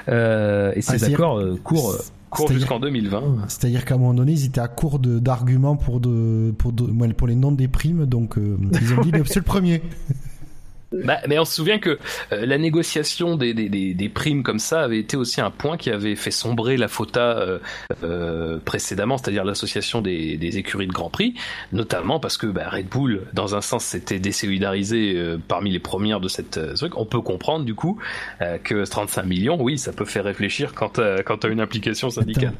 [0.09, 1.95] Euh, et ces ah, accords euh, courent
[2.29, 3.45] court jusqu'en 2020.
[3.47, 6.73] C'est-à-dire qu'à un moment donné, ils étaient à court d'arguments pour de, pour
[7.15, 9.81] pour les noms des primes, donc ils ont dit c'est le premier.
[11.03, 11.97] Bah, mais on se souvient que
[12.31, 15.89] euh, la négociation des, des, des, primes comme ça avait été aussi un point qui
[15.89, 17.59] avait fait sombrer la FOTA euh,
[18.03, 21.33] euh, précédemment, c'est-à-dire l'association des, des, écuries de Grand Prix,
[21.71, 25.17] notamment parce que bah, Red Bull, dans un sens, s'était désolidarisé
[25.47, 26.97] parmi les premières de cette truc.
[26.97, 27.99] On peut comprendre du coup
[28.63, 32.53] que 35 millions, oui, ça peut faire réfléchir quand quand tu as une implication syndicale.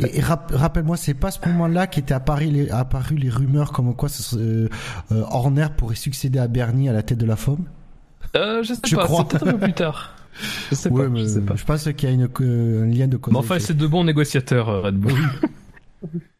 [0.00, 4.08] Et, rappelle-moi, c'est pas à ce moment-là qu'étaient apparu les, apparu les rumeurs comme quoi
[5.10, 7.64] Horner pourrait succéder à Bernie à la tête de la FOM
[8.36, 9.26] euh, je sais je pas, crois.
[9.28, 10.12] c'est peut-être un peu plus tard.
[10.70, 11.56] Je sais, pas, je sais pas.
[11.56, 13.32] Je pense qu'il y a une, un lien de cause.
[13.32, 15.14] Mais enfin, c'est de bons négociateurs, euh, Red Bull.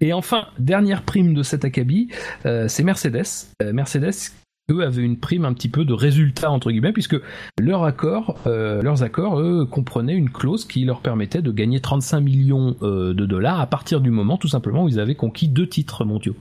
[0.01, 2.09] Et enfin, dernière prime de cet acabit,
[2.45, 3.25] euh, c'est Mercedes.
[3.63, 4.33] Euh, Mercedes,
[4.71, 7.17] eux, avaient une prime un petit peu de résultat, entre guillemets, puisque
[7.59, 12.21] leur accord, euh, leurs accords, eux, comprenaient une clause qui leur permettait de gagner 35
[12.21, 15.69] millions euh, de dollars à partir du moment, tout simplement, où ils avaient conquis deux
[15.69, 16.37] titres mondiaux.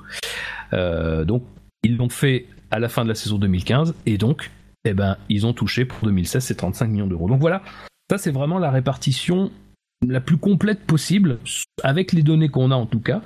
[0.74, 1.44] donc,
[1.84, 4.50] ils l'ont fait à la fin de la saison 2015, et donc,
[4.86, 7.28] eh ben, ils ont touché pour 2016 ces 35 millions d'euros.
[7.28, 7.62] Donc voilà,
[8.10, 9.52] ça c'est vraiment la répartition
[10.08, 11.40] la plus complète possible,
[11.84, 13.22] avec les données qu'on a en tout cas.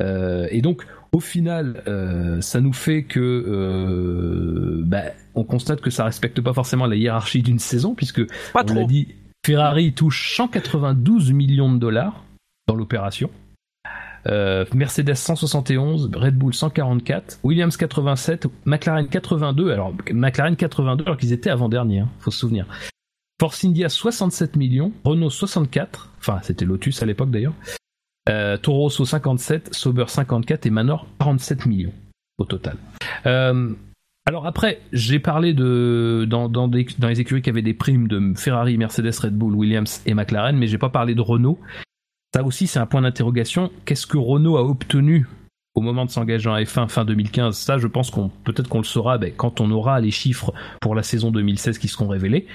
[0.00, 5.90] Euh, et donc, au final, euh, ça nous fait que euh, bah, on constate que
[5.90, 9.08] ça respecte pas forcément la hiérarchie d'une saison, puisque pas on l'a dit,
[9.44, 12.24] Ferrari touche 192 millions de dollars
[12.66, 13.30] dans l'opération.
[14.26, 19.70] Euh, Mercedes 171, Red Bull 144, Williams 87, McLaren 82.
[19.70, 22.66] Alors McLaren 82 alors qu'ils étaient avant dernier, hein, faut se souvenir.
[23.40, 27.54] Force India 67 millions, Renault 64, enfin c'était Lotus à l'époque d'ailleurs.
[28.28, 31.92] Euh, Toro Rosso 57, Sauber 54 et Manor 47 millions
[32.38, 32.76] au total.
[33.26, 33.74] Euh,
[34.26, 39.36] alors après, j'ai parlé dans, les écuries qui avaient des primes de Ferrari, Mercedes, Red
[39.36, 41.58] Bull, Williams et McLaren, mais j'ai pas parlé de Renault
[42.34, 43.70] ça aussi, c'est un point d'interrogation.
[43.84, 45.28] Qu'est-ce que Renault a obtenu
[45.76, 48.84] au moment de s'engager en F1 fin 2015 Ça, je pense qu'on peut-être qu'on le
[48.84, 52.48] saura ben, quand on aura les chiffres pour la saison 2016 qui seront révélés.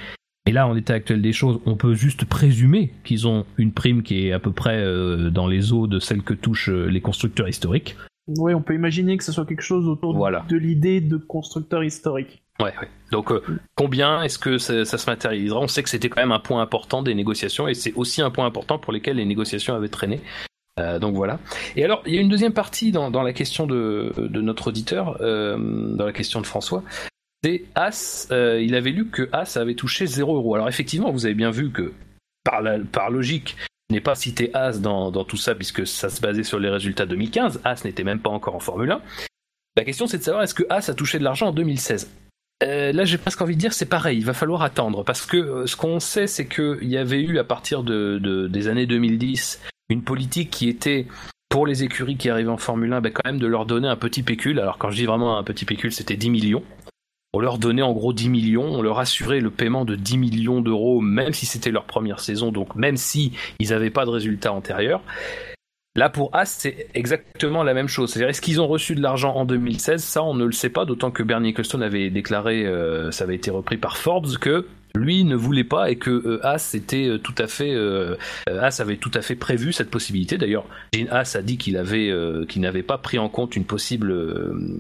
[0.47, 4.03] Et là, en état actuel des choses, on peut juste présumer qu'ils ont une prime
[4.03, 6.99] qui est à peu près euh, dans les eaux de celle que touchent euh, les
[6.99, 7.95] constructeurs historiques.
[8.27, 12.43] Oui, on peut imaginer que ce soit quelque chose autour de l'idée de constructeur historique.
[12.60, 12.90] Ouais, ouais.
[13.11, 13.41] Donc euh,
[13.76, 15.60] combien est-ce que ça, se matérialisera?
[15.60, 18.31] On sait que c'était quand même un point important des négociations et c'est aussi un
[18.31, 20.22] point important pour lesquels les négociations avaient traîné.
[20.80, 21.40] Euh, donc voilà.
[21.76, 25.57] Et alors, il y a une deuxième partie dans, la question de, notre auditeur, euh,
[25.95, 26.84] dans la question de François.
[27.44, 30.56] C'est As, il avait lu que As avait touché 0 euros.
[30.56, 31.94] Alors effectivement, vous avez bien vu que
[32.44, 33.56] par, la, par logique,
[33.90, 37.61] n'ai pas cité As dans tout ça puisque ça se basait sur les résultats 2015.
[37.64, 39.02] As n'était même pas encore en Formule 1.
[39.77, 42.10] La question c'est de savoir est-ce que As a touché de l'argent en 2016
[42.61, 45.38] euh, là, j'ai presque envie de dire c'est pareil, il va falloir attendre parce que
[45.38, 49.61] euh, ce qu'on sait, c'est qu'il y avait eu à partir de, des années 2010
[49.90, 51.07] une politique qui était
[51.48, 53.95] pour les écuries qui arrivaient en Formule 1, ben, quand même de leur donner un
[53.95, 54.60] petit pécule.
[54.60, 56.64] Alors quand je dis vraiment un petit pécule, c'était 10 millions.
[57.34, 60.61] On leur donnait en gros 10 millions, on leur assurait le paiement de 10 millions
[60.61, 64.52] d'euros, même si c'était leur première saison, donc même si ils n'avaient pas de résultats
[64.52, 65.02] antérieurs.
[65.95, 68.11] Là, pour As, c'est exactement la même chose.
[68.11, 70.85] C'est-à-dire, est-ce qu'ils ont reçu de l'argent en 2016 Ça, on ne le sait pas,
[70.85, 75.23] d'autant que Bernie Ecclestone avait déclaré, euh, ça avait été repris par Forbes, que lui
[75.23, 77.75] ne voulait pas et que euh, As était euh, tout à fait
[78.47, 80.37] As avait tout à fait prévu cette possibilité.
[80.37, 82.13] D'ailleurs, Gene As a dit qu'il avait
[82.47, 84.11] qu'il n'avait pas pris en compte une possible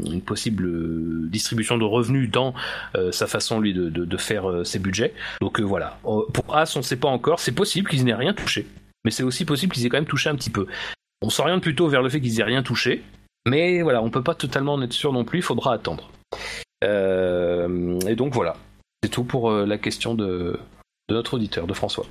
[0.05, 2.53] une possible distribution de revenus dans
[3.11, 5.13] sa façon lui de, de faire ses budgets.
[5.41, 5.99] Donc voilà.
[6.03, 7.39] Pour As, on ne sait pas encore.
[7.39, 8.67] C'est possible qu'ils n'aient rien touché
[9.05, 10.67] mais c'est aussi possible qu'ils aient quand même touché un petit peu.
[11.21, 13.03] On s'oriente plutôt vers le fait qu'ils aient rien touché,
[13.47, 16.11] mais voilà, on peut pas totalement en être sûr non plus, il faudra attendre.
[16.83, 18.55] Euh, et donc voilà,
[19.03, 20.59] c'est tout pour euh, la question de,
[21.09, 22.05] notre auditeur, de François.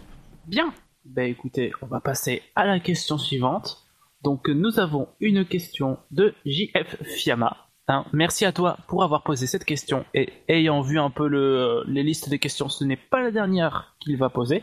[0.47, 0.73] Bien,
[1.05, 3.85] ben écoutez, on va passer à la question suivante.
[4.23, 9.47] Donc nous avons une question de JF Fiamma Hein, merci à toi pour avoir posé
[9.47, 13.23] cette question et ayant vu un peu le, les listes des questions, ce n'est pas
[13.23, 14.63] la dernière qu'il va poser.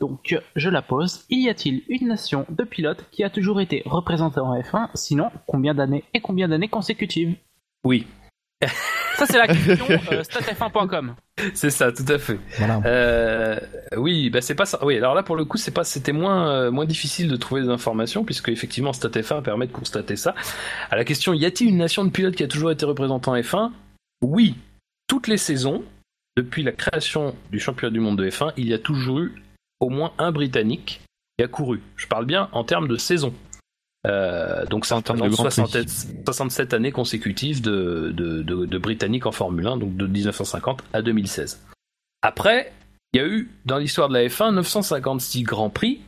[0.00, 1.24] Donc je la pose.
[1.30, 5.72] Y a-t-il une nation de pilotes qui a toujours été représentée en F1 Sinon, combien
[5.72, 7.36] d'années et combien d'années consécutives?
[7.84, 8.08] Oui.
[9.16, 11.14] Ça c'est la question euh, statf1.com.
[11.54, 12.38] C'est ça, tout à fait.
[12.58, 12.80] Voilà.
[12.84, 13.60] Euh,
[13.96, 14.84] oui, bah c'est pas ça.
[14.84, 17.62] Oui, alors là pour le coup, c'est pas, c'était moins euh, moins difficile de trouver
[17.62, 20.34] des informations puisque effectivement StatF1 permet de constater ça.
[20.90, 23.36] À la question, y a-t-il une nation de pilotes qui a toujours été représentée en
[23.36, 23.70] F1
[24.22, 24.56] Oui,
[25.06, 25.84] toutes les saisons
[26.36, 29.42] depuis la création du championnat du monde de F1, il y a toujours eu
[29.80, 31.00] au moins un Britannique
[31.38, 31.80] qui a couru.
[31.96, 33.32] Je parle bien en termes de saison.
[34.06, 35.88] Euh, donc ça En termes de représente Grand Prix.
[35.88, 40.84] 67, 67 années consécutives de, de, de, de Britanniques en Formule 1, donc de 1950
[40.92, 41.62] à 2016.
[42.22, 42.72] Après,
[43.12, 46.00] il y a eu dans l'histoire de la F1 956 Grands Prix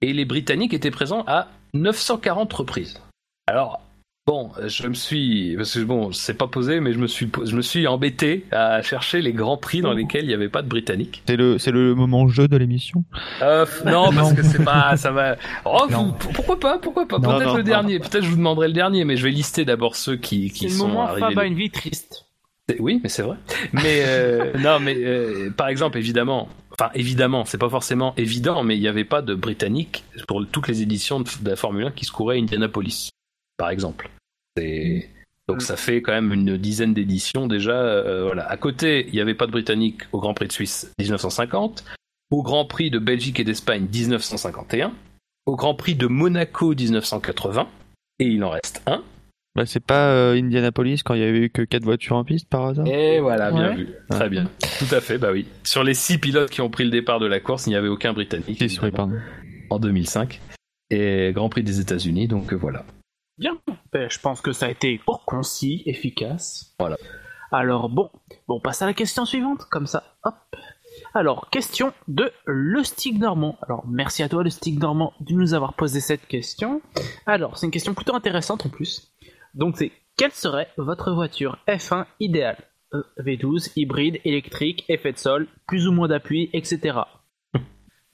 [0.00, 3.00] et les Britanniques étaient présents à 940 reprises.
[3.46, 3.80] Alors,
[4.26, 7.54] bon, je me suis, parce que bon, c'est pas posé, mais je me suis, je
[7.56, 10.68] me suis embêté à chercher les Grands Prix dans lesquels il n'y avait pas de
[10.68, 11.22] Britanniques.
[11.26, 13.04] C'est le, c'est le moment jeu de l'émission.
[13.42, 14.34] Euh, non, parce Non.
[14.34, 15.36] que c'est pas, ça va.
[15.64, 17.18] Oh, vous- pourquoi pas, pourquoi pas?
[17.20, 17.68] Peut-être le non.
[17.68, 17.98] dernier.
[17.98, 20.74] Peut-être je vous demanderai le dernier, mais je vais lister d'abord ceux qui, qui C'est
[20.74, 21.20] le sont moment arrivés.
[21.28, 22.26] Fab a une vie triste.
[22.78, 23.36] Oui, mais c'est vrai.
[23.74, 28.74] Mais euh, non, mais euh, par exemple, évidemment, enfin évidemment, c'est pas forcément évident, mais
[28.76, 31.90] il n'y avait pas de Britannique pour toutes les éditions de, de la Formule 1
[31.90, 33.10] qui se couraient à Indianapolis,
[33.56, 34.08] par exemple.
[34.56, 35.08] C'est
[35.48, 37.72] donc ça fait quand même une dizaine d'éditions déjà.
[37.72, 38.48] euh, voilà.
[38.50, 41.84] À côté, il n'y avait pas de Britannique au Grand Prix de Suisse 1950,
[42.30, 44.92] au Grand Prix de Belgique et d'Espagne 1951,
[45.46, 47.68] au Grand Prix de Monaco 1980,
[48.20, 49.02] et il en reste un.
[49.56, 52.48] Bah, c'est pas euh, Indianapolis quand il y avait eu que 4 voitures en piste
[52.48, 52.86] par hasard?
[52.88, 53.76] Et voilà, bien Ouais.
[53.76, 53.88] vu.
[54.10, 54.50] Très bien.
[54.80, 55.46] Tout à fait, bah oui.
[55.62, 57.86] Sur les six pilotes qui ont pris le départ de la course, il n'y avait
[57.88, 58.64] aucun Britannique.
[58.96, 59.16] Pardon.
[59.70, 60.40] En 2005.
[60.90, 62.84] Et Grand Prix des États-Unis, donc euh, voilà.
[63.38, 63.58] Bien.
[63.92, 66.74] Ben, je pense que ça a été court, concis, efficace.
[66.78, 66.96] Voilà.
[67.50, 68.10] Alors bon,
[68.48, 70.16] bon, on passe à la question suivante, comme ça.
[70.24, 70.34] Hop.
[71.12, 73.58] Alors, question de Le Stick Normand.
[73.62, 76.82] Alors, merci à toi, Le Stick Normand, de nous avoir posé cette question.
[77.26, 79.12] Alors, c'est une question plutôt intéressante en plus.
[79.54, 82.58] Donc, c'est quelle serait votre voiture F1 idéale?
[82.92, 86.98] Euh, V12, hybride, électrique, effet de sol, plus ou moins d'appui, etc.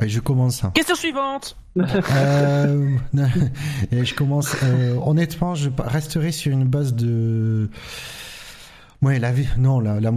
[0.03, 0.63] Et je commence.
[0.75, 2.97] Question suivante Euh,
[3.93, 4.57] et je commence.
[4.63, 7.69] euh, honnêtement, je resterai sur une base de.
[9.03, 9.49] Ouais, la vie.
[9.57, 10.11] Non, la, la,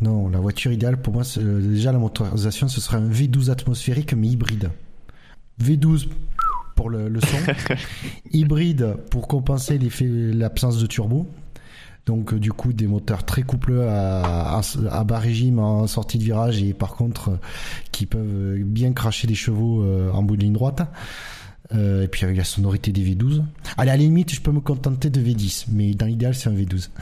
[0.00, 4.28] non, la voiture idéale pour moi, déjà la motorisation, ce serait un V12 atmosphérique mais
[4.28, 4.70] hybride.
[5.62, 6.08] V12
[6.74, 7.38] pour le, le son,
[8.32, 11.26] hybride pour compenser l'effet, l'absence de turbo.
[12.06, 16.18] Donc euh, du coup des moteurs très coupleux à, à, à bas régime en sortie
[16.18, 17.36] de virage et par contre euh,
[17.90, 20.82] qui peuvent euh, bien cracher des chevaux en bout de ligne droite.
[21.74, 23.42] Euh, et puis avec la sonorité des V12.
[23.76, 26.54] Allez, à la limite, je peux me contenter de V10, mais dans l'idéal, c'est un
[26.54, 26.90] V12.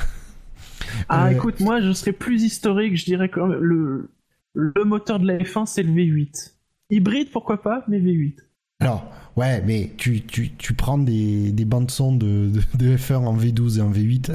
[1.08, 4.10] Ah, Euh, écoute, moi, je serais plus historique, je dirais même, le,
[4.54, 6.52] le moteur de la F1, c'est le V8.
[6.90, 8.36] Hybride, pourquoi pas, mais V8.
[8.80, 13.16] Alors, ouais, mais tu, tu, tu prends des, des bandes son de, de, de F1
[13.16, 14.30] en V12 et en V8.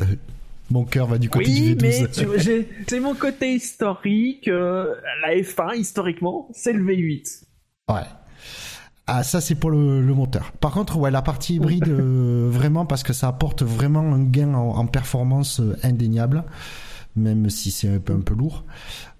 [0.72, 2.08] Mon cœur va du côté Oui, du V12.
[2.50, 4.48] mais c'est mon côté historique.
[4.48, 7.44] euh, la F1, historiquement, c'est le V8.
[7.90, 7.96] Ouais.
[9.08, 10.52] Ah, ça, c'est pour le, le moteur.
[10.54, 14.54] Par contre, ouais, la partie hybride, euh, vraiment, parce que ça apporte vraiment un gain
[14.54, 16.44] en, en performance euh, indéniable,
[17.16, 18.66] même si c'est un peu, un peu lourd.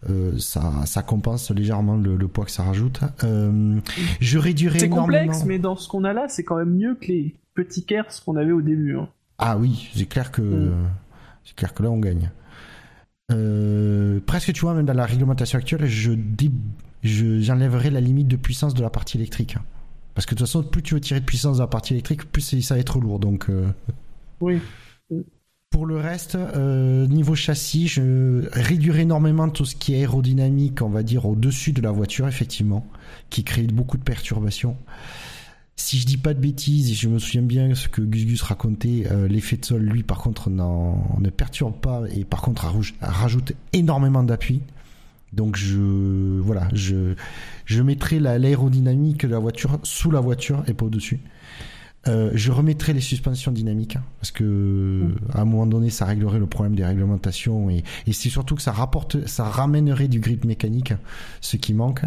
[0.10, 3.00] Euh, ça, ça compense légèrement le, le poids que ça rajoute.
[3.24, 3.80] Euh,
[4.22, 5.24] je réduirais C'est énormément.
[5.24, 8.06] complexe, mais dans ce qu'on a là, c'est quand même mieux que les petits Kers
[8.24, 8.96] qu'on avait au début.
[8.96, 9.10] hein.
[9.40, 10.88] Ah oui, c'est clair que Mm.
[11.50, 12.30] C'est clair que là on gagne.
[13.32, 16.12] Euh, presque tu vois même dans la réglementation actuelle, je
[17.04, 19.58] j'enlèverai la limite de puissance de la partie électrique.
[20.14, 22.32] Parce que de toute façon, plus tu veux tirer de puissance de la partie électrique,
[22.32, 23.20] plus ça va être lourd.
[23.20, 23.68] Donc euh,
[24.42, 24.60] Oui.
[25.70, 30.90] pour le reste, euh, niveau châssis, je réduirai énormément tout ce qui est aérodynamique, on
[30.90, 32.86] va dire au-dessus de la voiture effectivement,
[33.30, 34.76] qui crée beaucoup de perturbations.
[35.82, 38.42] Si je dis pas de bêtises, et je me souviens bien ce que Gus Gus
[38.42, 42.68] racontait, euh, l'effet de sol, lui, par contre, ne perturbe pas et par contre
[43.00, 44.62] rajoute énormément d'appui.
[45.32, 45.78] Donc je
[46.42, 47.14] voilà, je
[47.64, 51.22] je mettrai la- l'aérodynamique de la voiture sous la voiture et pas au-dessus.
[52.08, 56.40] Euh, je remettrai les suspensions dynamiques hein, parce que à un moment donné ça réglerait
[56.40, 60.46] le problème des réglementations et, et c'est surtout que ça rapporte ça ramènerait du grip
[60.46, 60.94] mécanique
[61.42, 62.04] ce qui manque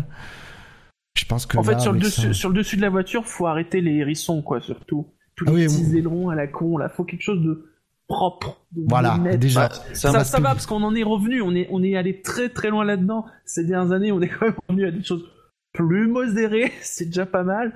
[1.15, 3.27] je pense que En fait, sur le, dessus, ça- sur le dessus de la voiture,
[3.27, 5.09] faut arrêter les hérissons, quoi, surtout.
[5.37, 5.99] Tous Ah les oui, petits oui.
[5.99, 6.89] ailerons à la con, là.
[6.89, 7.69] Faut quelque chose de
[8.09, 8.65] propre.
[8.73, 9.39] de voilà net.
[9.41, 11.69] déjà Bah, Ça, ça, va ça tout- va parce qu'on en est revenu, on est,
[11.71, 13.25] on est allé très très loin là-dedans.
[13.47, 15.25] Ces dernières années, on est quand même revenu à des choses
[15.73, 17.73] plus modérées, c'est déjà pas mal.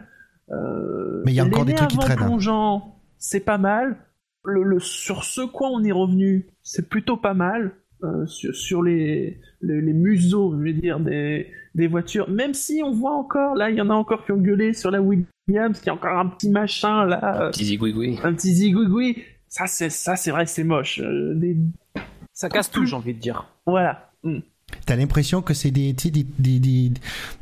[0.51, 2.83] Euh, Mais il y a encore des trucs qui traînent, hein.
[3.19, 3.97] c'est pas mal.
[4.45, 7.73] le, le- sur ce quoi on est revenu, c'est plutôt pas mal.
[8.05, 12.29] euh, sur, sur les, les, les museaux, je veux dire, des, des voitures.
[12.29, 14.91] Même si on voit encore, là, il y en a encore qui ont gueulé sur
[14.91, 18.19] la Williams, qui a encore un petit machin, là, euh, Petit zigouigoui.
[18.25, 19.23] un petit zigouigoui.
[19.49, 20.99] Ça, c'est, ça, c'est vrai, c'est moche.
[21.01, 21.57] Euh, des...
[22.33, 23.47] Ça casse tout, j'ai envie de dire.
[23.67, 24.11] Voilà.
[24.25, 24.39] Mm.
[24.85, 26.59] T'as l'impression que c'est des, des, des, des,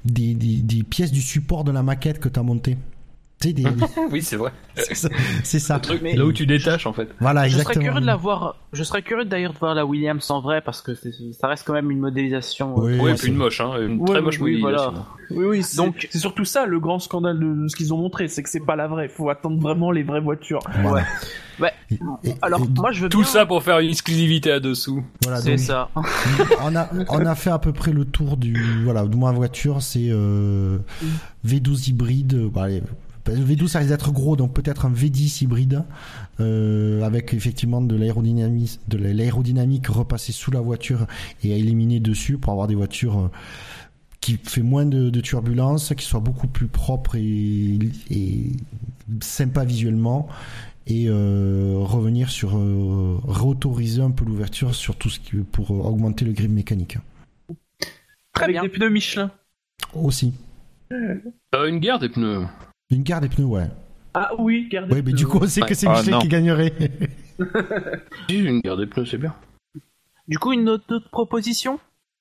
[0.05, 2.77] des, des- des pièces du support de la maquette que t'as monté.
[3.53, 3.65] Des-
[4.11, 4.53] oui, c'est vrai.
[4.75, 5.09] c'est ça.
[5.43, 5.79] c'est ça.
[5.79, 7.09] Truc, Mais- là où tu détaches en fait.
[7.21, 7.85] Voilà, Je serais exactement.
[7.85, 8.57] curieux de la voir.
[8.73, 11.73] Je serais curieux d'ailleurs de voir la Williams en vrai parce que ça reste quand
[11.75, 12.75] même une modélisation.
[12.79, 14.91] Oui, euh, Oui, Ouais, et puis une moche, hein, une Ouais, très moche oui, modélisation.
[14.93, 15.07] voilà.
[15.31, 18.29] Oui, oui, c'est, Donc- c'est surtout ça le grand scandale de, ce qu'ils ont montré,
[18.29, 19.09] c'est que c'est pas la vraie.
[19.09, 20.61] Faut attendre vraiment les vraies voitures.
[20.83, 21.05] Voilà.
[21.61, 21.71] Ouais.
[21.93, 21.95] Et-
[22.25, 25.05] et- Alors et- moi je veux Tout bien- ça pour faire une exclusivité à dessous.
[25.23, 25.89] voilà, C'est ça.
[26.63, 29.81] on a on a fait à peu près le tour du voilà de ma voiture
[29.81, 30.79] c'est euh,
[31.47, 32.83] V12 hybride bah, allez,
[33.27, 35.85] V12 ça risque d'être gros donc peut-être un V10 hybride
[36.41, 41.07] euh, avec effectivement de l'aérodynamisme de l'aérodynamique repassée sous la voiture
[41.43, 43.31] et à éliminer dessus pour avoir des voitures euh,
[44.21, 47.79] qui fait moins de, de turbulences, qui soit beaucoup plus propre et,
[48.11, 48.53] et
[49.21, 50.29] sympa visuellement
[50.87, 55.75] et euh, revenir sur euh, réautoriser un peu l'ouverture sur tout ce qui pour euh,
[55.89, 56.99] augmenter le grip mécanique
[58.33, 58.63] Très Avec bien.
[58.63, 59.31] des pneus Michelin.
[59.95, 60.33] aussi
[60.93, 61.21] Euh,
[61.67, 62.47] une guerre des pneus.
[62.91, 63.69] Une guerre des pneus ouais
[64.15, 64.95] Ah oui, gardez.
[64.95, 66.19] ouais mais du coup on sait que c'est Ah, non.
[66.21, 66.73] qui gagnerait
[68.29, 69.35] Si, une guerre des pneus, c'est bien.
[70.29, 71.79] Du coup une autre, autre proposition?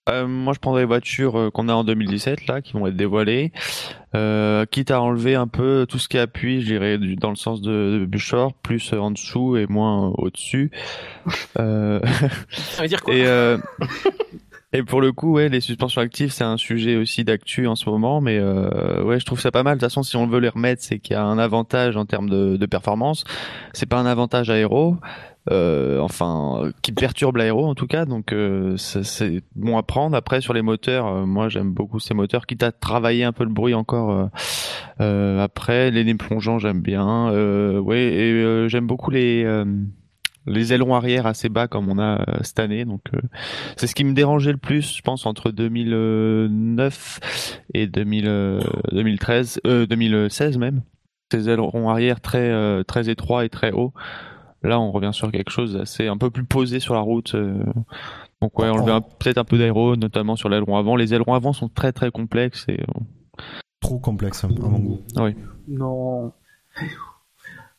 [0.10, 2.98] Euh, moi, je prendrais les voitures euh, qu'on a en 2017 là, qui vont être
[2.98, 3.54] dévoilées,
[4.16, 7.38] euh, quitte à enlever un peu tout ce qui appuie, je dirais, du- dans le
[7.38, 10.72] sens de, de Buchor, plus en dessous et moins au-dessus.
[11.58, 12.02] Euh,
[12.52, 13.14] Ça veut dire quoi?
[13.16, 13.58] Et euh,
[14.74, 17.90] et pour le coup, ouais, les suspensions actives, c'est un sujet aussi d'actu en ce
[17.90, 19.76] moment, mais euh, ouais, je trouve ça pas mal.
[19.78, 22.06] De toute façon, si on veut les remettre, c'est qu'il y a un avantage en
[22.06, 23.24] termes de, de performance.
[23.74, 24.98] C'est pas un avantage aéro.
[25.52, 30.16] euh, enfin, qui perturbe l'aéro en tout cas, donc euh, c'est bon à prendre.
[30.16, 33.44] Après sur les moteurs, euh, moi j'aime beaucoup ces moteurs, quitte à travailler un peu
[33.44, 34.12] le bruit encore.
[34.12, 34.26] euh,
[35.02, 37.30] euh, après les nez plongeants j'aime bien,
[37.80, 39.44] ouais et j'aime beaucoup les
[40.46, 43.20] les ailerons arrière assez bas comme on a euh, cette année, donc euh,
[43.78, 48.60] c'est ce qui me dérangeait le plus, je pense entre 2009 et 2000, euh,
[48.92, 50.82] 2013, euh, 2016 même.
[51.32, 53.94] Ces ailerons arrière très euh, très étroits et très hauts.
[54.62, 57.36] Là, on revient sur quelque chose d'assez un peu plus posé sur la route.
[57.36, 57.64] euh.
[58.42, 60.96] Donc ouais, enlever un- peut-être un peu d'aéro, notamment sur l'aileron avant.
[60.96, 63.44] Les ailerons avant sont très très complexes et euh,
[63.82, 65.00] trop complexe à mon goût
[65.68, 66.32] Non.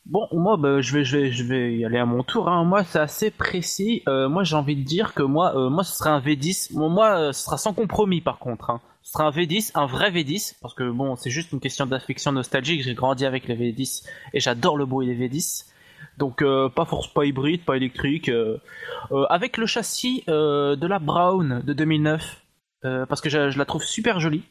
[0.05, 2.47] Bon, moi, bah, je vais, je je vais y aller à mon tour.
[2.47, 2.63] Hein.
[2.63, 4.03] Moi, c'est assez précis.
[4.07, 6.73] Euh, moi, j'ai envie de dire que moi, euh, moi, ce sera un V10.
[6.75, 8.69] Bon, moi, euh, ce sera sans compromis, par contre.
[8.69, 8.81] Hein.
[9.01, 12.31] Ce sera un V10, un vrai V10, parce que bon, c'est juste une question d'affection
[12.31, 12.83] nostalgique.
[12.83, 15.65] J'ai grandi avec les V10 et j'adore le bruit des V10.
[16.19, 16.43] Donc,
[16.75, 18.31] pas force, pas hybride, pas électrique.
[19.29, 22.41] avec le châssis de la Brown de 2009,
[22.85, 24.43] euh, parce que je, la trouve super jolie.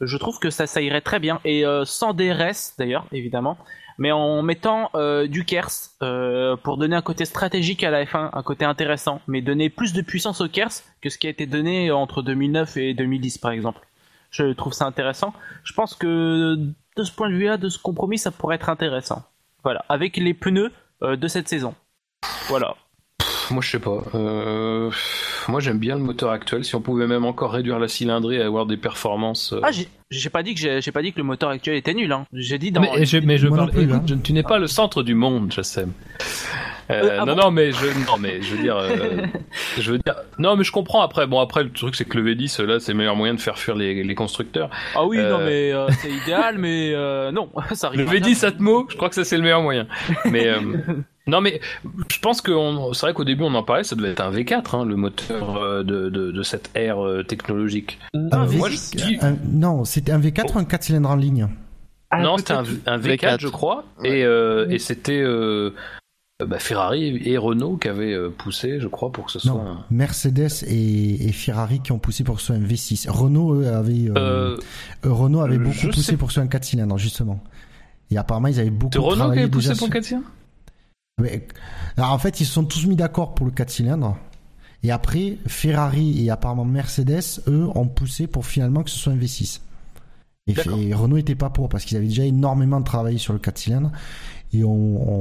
[0.00, 3.58] Je trouve que ça, ça irait très bien et sans DRS d'ailleurs, évidemment
[3.98, 8.30] mais en mettant euh, du KERS euh, pour donner un côté stratégique à la F1,
[8.32, 11.46] un côté intéressant, mais donner plus de puissance au KERS que ce qui a été
[11.46, 13.86] donné entre 2009 et 2010 par exemple.
[14.30, 15.32] Je trouve ça intéressant.
[15.62, 19.22] Je pense que de ce point de vue-là, de ce compromis, ça pourrait être intéressant.
[19.62, 20.72] Voilà, avec les pneus
[21.02, 21.74] euh, de cette saison.
[22.48, 22.76] Voilà.
[23.50, 24.02] Moi, je sais pas.
[24.14, 24.90] Euh,
[25.48, 26.64] Moi, j'aime bien le moteur actuel.
[26.64, 29.52] Si on pouvait même encore réduire la cylindrée et avoir des performances.
[29.52, 31.76] euh, Ah, j'ai j'ai pas dit que j'ai j'ai pas dit que le moteur actuel
[31.76, 32.10] était nul.
[32.12, 32.26] Hein.
[32.32, 32.80] J'ai dit dans.
[32.80, 33.76] mais je, mais je Moi non parle.
[33.76, 34.04] plus, écoute, hein.
[34.06, 35.84] je- tu n'es pas le centre du monde, sais.
[36.90, 39.22] Euh, ah non, bon non, mais je, non, mais je veux dire, euh,
[39.78, 41.26] je veux dire, non, mais je comprends après.
[41.26, 43.58] Bon, après, le truc, c'est que le V10, là, c'est le meilleur moyen de faire
[43.58, 44.68] fuir les, les constructeurs.
[44.94, 48.00] Ah oui, non mais euh, c'est idéal, mais euh, non, ça arrive.
[48.00, 49.86] Le V10 Atmo, je crois que ça, c'est le meilleur moyen.
[50.26, 50.60] Mais, euh,
[51.26, 51.60] non, mais
[52.10, 52.52] je pense que
[52.92, 55.56] c'est vrai qu'au début, on en parlait, ça devait être un V4, hein, le moteur
[55.56, 57.98] euh, de, de, de cette ère euh, technologique.
[58.14, 61.10] Un Euh, moi, je V10 dis- Un- non c'était un V4 ou un 4 cylindres
[61.10, 61.48] en ligne
[62.10, 65.70] Ah, non, c'était un, un V4, V4, je crois, et, euh, et c'était euh,
[66.46, 69.52] bah, Ferrari et Renault qui avaient poussé, je crois, pour que ce soit.
[69.52, 73.08] non un- Mercedes et, et Ferrari qui ont poussé pour que ce soit un V6
[73.08, 74.56] Renault eux, avait euh, Euh,
[75.06, 77.42] euh, Renault avait beaucoup poussé sais- pour que ce soit un 4 cylindres justement.
[78.10, 80.04] Et apparemment ils avaient beaucoup c'est Renault qui travaillé avait poussé pour sur- le 4
[80.04, 80.26] cylindres?
[81.96, 84.16] Alors, en fait, ils se sont tous mis d'accord pour le 4 cylindres.
[84.82, 89.16] Et après, Ferrari et apparemment Mercedes, eux, ont poussé pour finalement que ce soit un
[89.16, 89.60] V6.
[90.46, 90.52] Et,
[90.94, 93.92] Renault était pas pour parce qu'ils avaient déjà énormément travaillé sur le 4 cylindres.
[94.52, 94.70] Et on,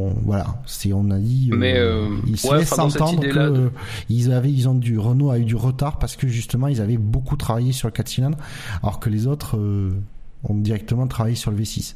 [0.10, 1.50] on- voilà, c'est on a dit.
[1.52, 3.70] euh, Mais, euh, ils se ouais, laissent entendre que de- euh,
[4.10, 6.98] ils avaient, ils ont du Renault a eu du retard parce que justement ils avaient
[6.98, 8.38] beaucoup travaillé sur le 4 cylindres,
[8.84, 9.92] alors que les autres euh,
[10.44, 11.96] ont directement travaillé sur le V6.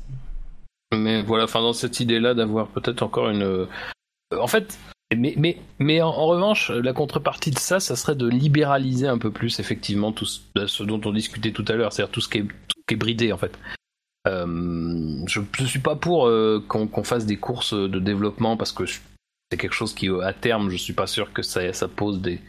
[0.95, 3.68] Mais voilà, enfin, dans cette idée-là d'avoir peut-être encore une,
[4.31, 4.77] en fait,
[5.15, 9.31] mais, mais, mais en, revanche, la contrepartie de ça, ça serait de libéraliser un peu
[9.31, 12.43] plus effectivement tout ce, dont on discutait tout à l'heure, c'est-à-dire tout ce qui est,
[12.43, 13.57] tout qui est bridé en fait.
[14.27, 18.84] Euh, je ne suis pas pour euh, qu'on fasse des courses de développement parce que
[18.85, 22.41] c'est quelque chose qui, à terme, je suis pas sûr que ça, pose des,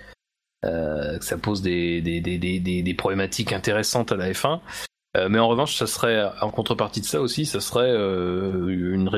[0.64, 4.60] euh, ça pose des, des, des, des, problématiques intéressantes à la F1.
[5.16, 9.08] Euh, mais en revanche, ça serait, en contrepartie de ça aussi, ça serait euh, une,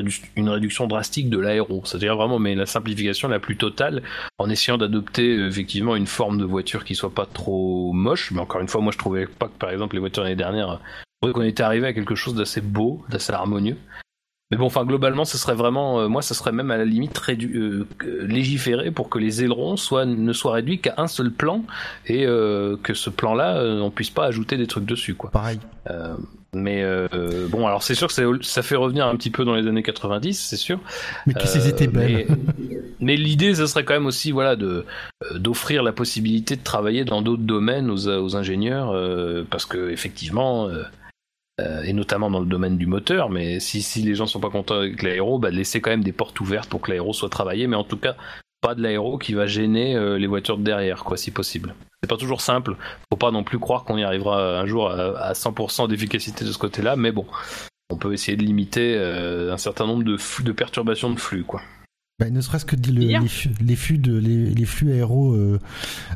[0.49, 1.81] réduction drastique de l'aéro.
[1.85, 4.01] C'est-à-dire vraiment, mais la simplification la plus totale,
[4.37, 8.31] en essayant d'adopter effectivement une forme de voiture qui soit pas trop moche.
[8.31, 10.79] Mais encore une fois, moi je trouvais pas que par exemple les voitures l'année dernière,
[11.21, 13.77] qu'on était arrivé à quelque chose d'assez beau, d'assez harmonieux.
[14.51, 17.17] Mais bon, enfin, globalement, ce serait vraiment, euh, moi, ce serait même à la limite
[17.17, 17.87] rédu euh,
[18.27, 21.63] légiféré pour que les ailerons soient, ne soient réduits qu'à un seul plan
[22.05, 25.31] et euh, que ce plan-là, on puisse pas ajouter des trucs dessus, quoi.
[25.31, 25.59] Pareil.
[26.53, 26.83] mais
[27.49, 30.33] bon, alors c'est sûr que ça fait revenir un petit peu dans les années 90,
[30.33, 30.79] c'est sûr.
[31.25, 32.27] Mais ces étaient belles.
[32.99, 34.85] Mais, l'idée, ce serait quand même aussi, voilà, de
[35.35, 38.93] d'offrir la possibilité de travailler dans d'autres domaines aux, aux ingénieurs,
[39.49, 40.69] parce que effectivement.
[41.61, 44.75] Euh, et notamment dans le domaine du moteur, mais si, les gens sont pas contents
[44.75, 47.75] avec l'aéro, bah, laisser quand même des portes ouvertes pour que l'aéro soit travaillé, mais
[47.75, 48.15] en tout cas,
[48.61, 51.75] pas de l'aéro qui va gêner euh, les voitures de derrière, quoi, si possible.
[52.01, 52.75] C'est pas toujours simple,
[53.11, 56.57] faut pas non plus croire qu'on y arrivera un jour à, 100% d'efficacité de ce
[56.57, 57.25] côté-là, mais bon,
[57.91, 61.61] on peut essayer de limiter euh, un certain nombre de, de perturbations de flux, quoi.
[62.21, 63.17] Bah, ne serait-ce que le, les,
[63.65, 65.59] les, flux de les, les flux aéros euh,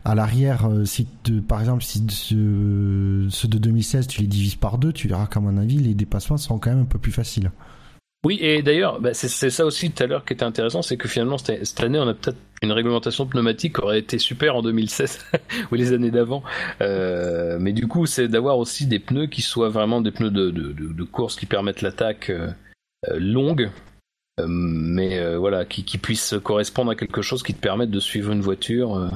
[0.03, 1.07] à l'arrière, euh, si
[1.47, 5.57] par exemple si ceux de 2016 tu les divises par deux, tu verras qu'à mon
[5.57, 7.49] avis les dépassements seront quand même un peu plus faciles.
[8.23, 11.07] Oui, et d'ailleurs, bah, c'est ça aussi tout à l'heure qui était intéressant, c'est que
[11.07, 15.25] finalement cette, année on a peut-être une réglementation pneumatique qui aurait été super en 2016
[15.71, 16.43] ou les années d'avant,
[16.81, 20.51] euh, mais du coup c'est d'avoir aussi des pneus qui soient vraiment des pneus de,
[20.51, 22.31] de, de, de course qui permettent l'attaque
[23.17, 23.71] longue
[24.43, 28.31] mais euh, voilà, qui, qui, puisse correspondre à quelque chose qui te permette de suivre
[28.31, 28.95] une voiture.
[28.95, 29.09] Euh,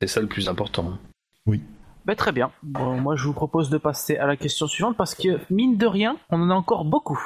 [0.00, 0.98] c'est ça le plus important.
[1.46, 1.62] Oui.
[2.04, 2.50] Bah, très bien.
[2.62, 5.86] Bon, moi, je vous propose de passer à la question suivante parce que, mine de
[5.86, 7.18] rien, on en a encore beaucoup.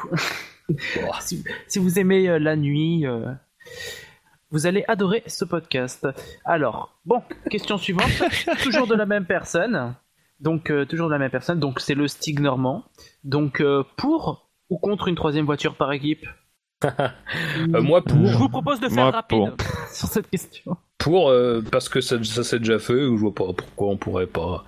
[1.21, 3.05] si, si, vous aimez la nuit,
[4.51, 6.07] vous allez adorer ce podcast.
[6.45, 8.11] Alors, bon, question suivante.
[8.63, 9.95] toujours de la même personne.
[10.41, 11.61] Donc, toujours de la même personne.
[11.61, 12.85] Donc, c'est le Stig Normand.
[13.25, 13.63] Donc,
[13.97, 16.27] pour ou contre une troisième voiture par équipe?
[16.85, 18.27] Euh, moi pour.
[18.27, 19.53] Je vous propose de faire rapide
[19.93, 20.77] sur cette question.
[20.99, 23.97] Pour euh, parce que ça, ça s'est déjà fait ou je vois pas pourquoi on
[23.97, 24.65] pourrait pas.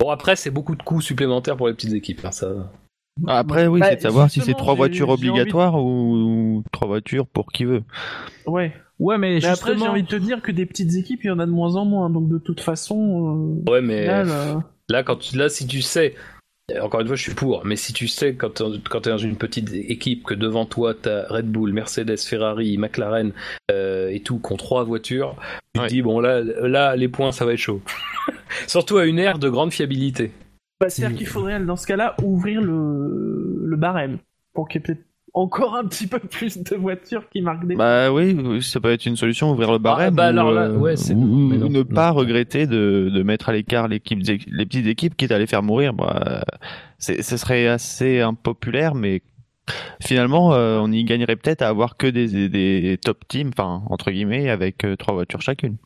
[0.00, 2.70] Bon après c'est beaucoup de coûts supplémentaires pour les petites équipes hein, ça.
[3.26, 7.52] Après oui bah, c'est de savoir si c'est trois voitures obligatoires ou trois voitures pour
[7.52, 7.82] qui veut.
[8.46, 8.72] Ouais.
[8.98, 11.38] Ouais, mais, après, j'ai envie de te dire que des petites équipes, il y en
[11.38, 12.08] a de moins en moins.
[12.08, 13.60] Donc, de toute façon.
[13.66, 14.06] Euh, ouais, mais.
[14.88, 16.14] Là, quand tu, là, si tu sais,
[16.80, 19.36] encore une fois, je suis pour, mais si tu sais, quand tu es dans une
[19.36, 23.32] petite équipe, que devant toi, tu as Red Bull, Mercedes, Ferrari, McLaren
[23.70, 25.36] euh, et tout, qu'on trois voitures,
[25.74, 27.80] tu te dis, bon, là, là, les points, ça va être chaud.
[28.66, 30.32] Surtout à une ère de grande fiabilité.
[30.80, 34.18] Bah, C'est-à-dire qu'il faudrait, dans ce cas-là, ouvrir le, le barème
[34.52, 35.04] pour qu'il y ait peut-être
[35.36, 39.04] encore un petit peu plus de voitures qui marquent des Bah oui, ça peut être
[39.04, 40.14] une solution, ouvrir le barème.
[40.14, 43.86] Ah, bah alors là, euh, ouais, ou, ne pas regretter de, de mettre à l'écart
[43.86, 45.92] l'équipe, les petites équipes, quitte à les faire mourir.
[45.92, 46.42] Bah,
[46.98, 49.22] ce serait assez impopulaire, mais
[50.00, 54.10] finalement, euh, on y gagnerait peut-être à avoir que des, des top teams, enfin entre
[54.10, 55.76] guillemets, avec euh, trois voitures chacune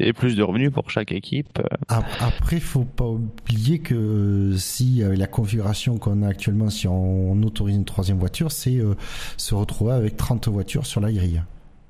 [0.00, 1.58] et plus de revenus pour chaque équipe.
[1.58, 1.96] Euh.
[2.20, 6.88] Après, il faut pas oublier que euh, si euh, la configuration qu'on a actuellement, si
[6.88, 8.80] on autorise une troisième voiture, c'est
[9.36, 11.42] se retrouver avec 30 voitures sur la grille.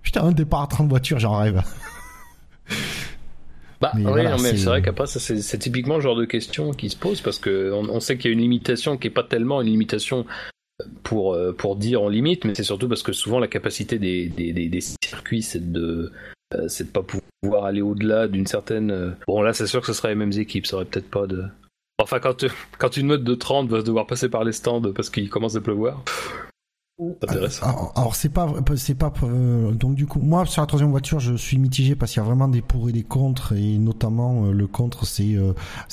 [0.02, 1.62] Putain, un départ à 30 voitures, j'en rêve.
[3.80, 4.02] Bah oui,
[4.42, 7.72] mais c'est vrai qu'après, c'est typiquement le genre de question qui se pose parce que
[7.72, 10.26] on, sait qu'il y a une limitation qui est pas tellement une limitation
[11.02, 14.52] pour, pour dire on limite, mais c'est surtout parce que souvent la capacité des, des,
[14.52, 16.12] des circuits, c'est de
[16.68, 17.02] c'est de pas
[17.42, 18.90] pouvoir aller au-delà d'une certaine.
[18.90, 21.26] Euh, bon, là, c'est sûr que ce sera les mêmes équipes, ça aurait peut-être pas
[21.26, 21.44] de.
[21.98, 25.56] Enfin, quand, une note de 30 va devoir passer par les stands parce qu'il commence
[25.56, 26.02] à pleuvoir.
[27.22, 27.66] Intéressant.
[27.66, 31.18] Alors, alors c'est pas, c'est pas, euh, donc du coup, moi sur la troisième voiture,
[31.18, 34.50] je suis mitigé parce qu'il y a vraiment des pour et des contre, et notamment
[34.50, 35.36] le contre, c'est,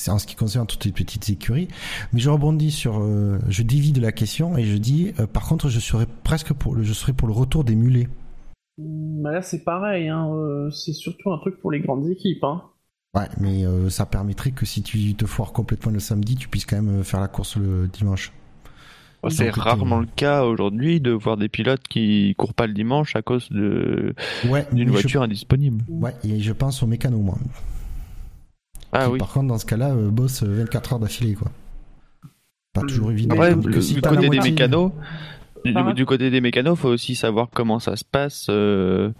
[0.07, 1.69] en ce qui concerne toutes les petites écuries.
[2.11, 3.01] Mais je rebondis sur,
[3.47, 7.13] je dévie la question et je dis, par contre, je serais presque pour, je serais
[7.13, 8.09] pour le retour des mulets.
[8.77, 12.43] Bah là, c'est pareil, hein, euh, c'est surtout un truc pour les grandes équipes.
[12.43, 12.61] Hein.
[13.15, 16.65] Ouais, mais euh, ça permettrait que si tu te foires complètement le samedi, tu puisses
[16.65, 18.31] quand même euh, faire la course le dimanche.
[19.29, 23.23] C'est rarement le cas aujourd'hui de voir des pilotes qui courent pas le dimanche à
[23.23, 24.13] cause de
[24.71, 25.83] d'une voiture indisponible.
[25.89, 27.37] Ouais, et je pense aux mécanos, moi.
[28.93, 29.17] Ah oui.
[29.17, 31.51] Par contre, dans ce cas-là, boss 24 heures d'affilée, quoi.
[32.73, 33.35] Pas toujours évident.
[33.35, 34.91] Après, du côté des mécanos,
[35.93, 38.47] du, côté des mécanos, faut aussi savoir comment ça se passe.
[38.49, 39.11] Euh,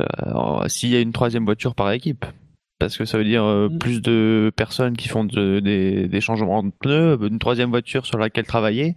[0.00, 2.24] euh, s'il y a une troisième voiture par équipe.
[2.80, 3.78] Parce que ça veut dire euh, Mm.
[3.78, 8.18] plus de personnes qui font de- des, des changements de pneus, une troisième voiture sur
[8.18, 8.94] laquelle travailler.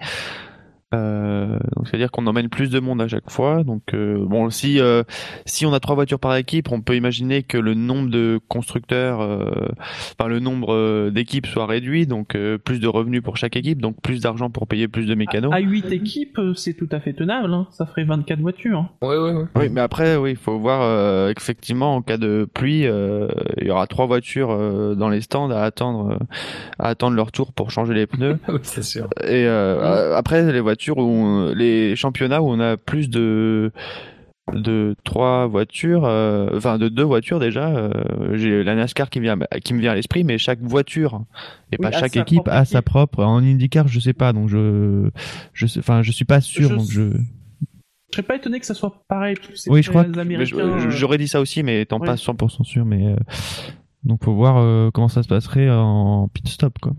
[0.96, 3.64] Euh, donc c'est à dire qu'on emmène plus de monde à chaque fois.
[3.66, 5.04] Donc euh, bon, si euh,
[5.46, 9.20] si on a trois voitures par équipe, on peut imaginer que le nombre de constructeurs,
[9.20, 9.68] euh,
[10.18, 14.02] enfin le nombre d'équipes soit réduit, donc euh, plus de revenus pour chaque équipe, donc
[14.02, 15.52] plus d'argent pour payer plus de mécanos.
[15.54, 17.68] À 8 équipes, c'est tout à fait tenable, hein.
[17.72, 18.80] ça ferait 24 voitures.
[18.80, 18.90] hein.
[19.02, 19.46] Ouais, ouais, ouais.
[19.56, 23.28] Oui, mais après, oui, il faut voir euh, effectivement en cas de pluie, euh,
[23.60, 26.18] il y aura trois voitures euh, dans les stands à attendre, euh,
[26.80, 28.38] à attendre leur tour pour changer les pneus.
[28.48, 29.10] oui, c'est sûr.
[29.24, 33.72] Et euh, euh, après, les voitures où on- les championnats où on a plus de
[34.54, 37.68] de trois voitures, euh, enfin de deux voitures déjà.
[37.68, 41.24] euh, J'ai la NASCAR qui me vient qui me vient à l'esprit, mais chaque voiture
[41.74, 43.24] et Oui, pas chaque équipe a sa propre.
[43.26, 45.10] En IndyCar, je sais pas, donc je
[45.52, 47.10] je sais, enfin je suis pas sûr, Je donc je
[48.10, 49.36] Je serais pas étonné que ça soit pareil,
[49.68, 50.04] oui, je crois
[50.92, 53.16] j'aurais dit ça aussi, mais étant pas 100% sûr, mais euh,
[54.06, 56.94] donc faut voir euh, comment ça se passerait en pit stop quoi.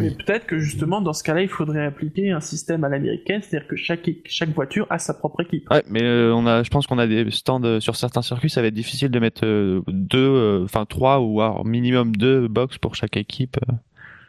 [0.00, 3.68] Mais peut-être que justement, dans ce cas-là, il faudrait appliquer un système à l'américaine, c'est-à-dire
[3.68, 5.68] que chaque, chaque voiture a sa propre équipe.
[5.70, 8.50] Ouais, mais euh, on a, je pense qu'on a des stands euh, sur certains circuits,
[8.50, 12.48] ça va être difficile de mettre euh, deux, euh, enfin trois ou alors minimum deux
[12.48, 13.56] box pour chaque équipe.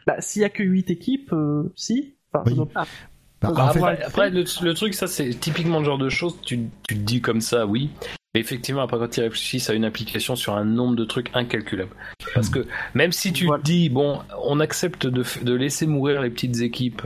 [0.06, 2.14] Bah, s'il y a que 8 équipes, euh, si.
[2.32, 2.54] Enfin, Oui.
[2.54, 6.36] doit- Bah, Bah, fait, Après, le, le truc, ça, c'est typiquement le genre de choses,
[6.42, 7.90] tu, tu te dis comme ça, oui.
[8.34, 11.04] Mais effectivement, après, quand tu y réfléchis, ça a une application sur un nombre de
[11.04, 11.90] trucs incalculable.
[12.36, 13.60] Parce que même si tu Voilà.
[13.62, 17.02] te dis, bon, on accepte de, de laisser mourir les petites équipes,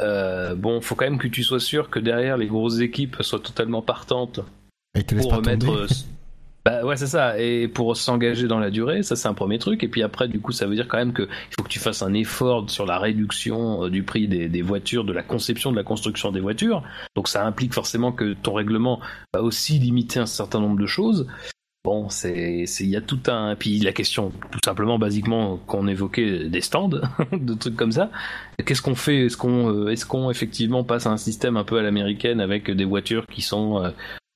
[0.00, 3.40] euh, bon, faut quand même que tu sois sûr que derrière, les grosses équipes soient
[3.40, 4.40] totalement partantes
[4.94, 5.70] te laisse pour pas remettre.
[5.70, 5.86] euh,
[6.62, 7.40] Bah ouais, c'est ça.
[7.40, 9.82] Et pour s'engager dans la durée, ça c'est un premier truc.
[9.82, 11.78] Et puis après, du coup, ça veut dire quand même que il faut que tu
[11.78, 15.70] fasses un effort sur la réduction euh, du prix des, des voitures, de la conception,
[15.72, 16.82] de la construction des voitures.
[17.16, 19.00] Donc ça implique forcément que ton règlement
[19.32, 21.26] va aussi limiter un certain nombre de choses.
[21.82, 26.50] Bon, c'est, il y a tout un, puis la question, tout simplement, basiquement, qu'on évoquait
[26.50, 26.90] des stands,
[27.32, 28.10] de trucs comme ça.
[28.66, 29.26] Qu'est-ce qu'on fait?
[29.26, 32.70] Est-ce qu'on, euh, est-ce qu'on effectivement passe à un système un peu à l'américaine avec
[32.70, 33.90] des voitures qui sont euh,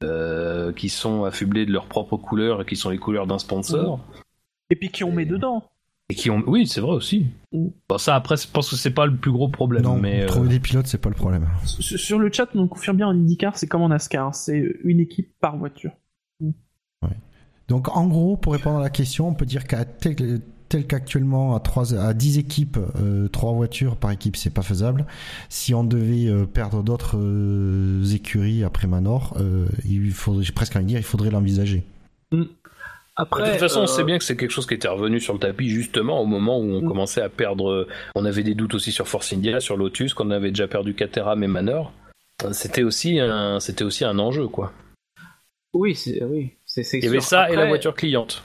[0.05, 4.01] euh, qui sont affublés de leurs propres couleurs et qui sont les couleurs d'un sponsor?
[4.71, 5.65] Et puis qui on met dedans.
[6.09, 6.43] Et qui ont.
[6.47, 7.27] Oui, c'est vrai aussi.
[7.53, 7.69] Mm.
[7.91, 9.83] Bon, ça, après, je pense que c'est pas le plus gros problème.
[9.83, 11.47] non, mais, euh, trouver des pilotes, c'est pas le problème.
[11.67, 14.65] Sur sur le chat, on confirme bien en IndyCar, c'est comme en NASCAR, hein, c'est
[14.83, 15.93] une équipe par voiture.
[17.69, 21.55] Donc en gros, pour répondre à la question, on peut dire qu'à tel, tel qu'actuellement
[21.57, 25.07] à, 3, à 10 équipes, euh, 3 voitures par équipe, c'est pas faisable.
[25.49, 30.77] Si on devait euh, perdre d'autres euh, écuries après Manor, euh, il faudrait, j'ai presque
[30.77, 31.85] envie de dire, il faudrait l'envisager.
[33.17, 35.33] Après, de toute façon, on sait bien que c'est quelque chose qui était revenu sur
[35.35, 36.89] le tapis justement au moment où on Mm.
[36.89, 37.87] commençait à perdre.
[38.17, 41.43] On avait des doutes aussi sur Force India, sur Lotus, qu'on avait déjà perdu Caterham
[41.45, 41.93] et Manor.
[42.51, 44.73] C'était aussi un, c'était aussi un enjeu, quoi.
[45.73, 47.29] Oui, c'est oui, c'est c'est Il y avait sûr.
[47.29, 48.43] ça et la voiture cliente.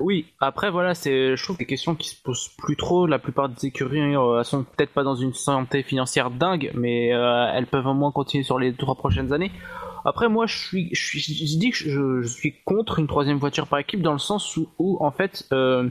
[0.00, 3.06] Oui, après voilà, c'est je trouve des questions qui se posent plus trop.
[3.06, 7.50] La plupart des écuries, euh, sont peut-être pas dans une santé financière dingue, mais euh,
[7.54, 9.52] elles peuvent au moins continuer sur les trois prochaines années.
[10.04, 13.66] Après, moi, je suis, je suis, je dis que je, suis contre une troisième voiture
[13.66, 15.88] par équipe dans le sens où, où en fait, euh,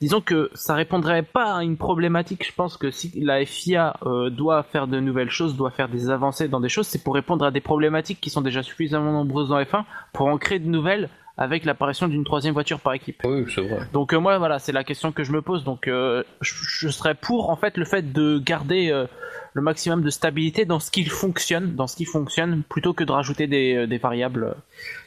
[0.00, 2.44] disons que ça répondrait pas à une problématique.
[2.46, 6.10] Je pense que si la FIA euh, doit faire de nouvelles choses, doit faire des
[6.10, 9.50] avancées dans des choses, c'est pour répondre à des problématiques qui sont déjà suffisamment nombreuses
[9.50, 13.22] dans F1 pour en créer de nouvelles avec l'apparition d'une troisième voiture par équipe.
[13.24, 13.80] Oui, c'est vrai.
[13.92, 15.64] Donc euh, moi voilà, c'est la question que je me pose.
[15.64, 19.06] Donc euh, je, je serais pour en fait le fait de garder euh,
[19.52, 23.12] le maximum de stabilité dans ce qui fonctionne, dans ce qui fonctionne, plutôt que de
[23.12, 24.54] rajouter des, des variables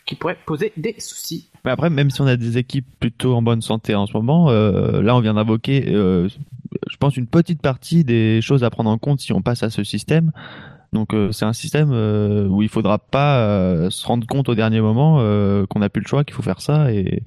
[0.05, 1.49] qui pourraient poser des soucis.
[1.65, 4.49] Mais après, même si on a des équipes plutôt en bonne santé en ce moment,
[4.49, 6.27] euh, là on vient d'invoquer, euh,
[6.89, 9.69] je pense, une petite partie des choses à prendre en compte si on passe à
[9.69, 10.31] ce système.
[10.93, 14.55] Donc euh, c'est un système euh, où il faudra pas euh, se rendre compte au
[14.55, 15.17] dernier moment
[15.67, 17.23] qu'on n'a plus le choix, qu'il faut faire ça et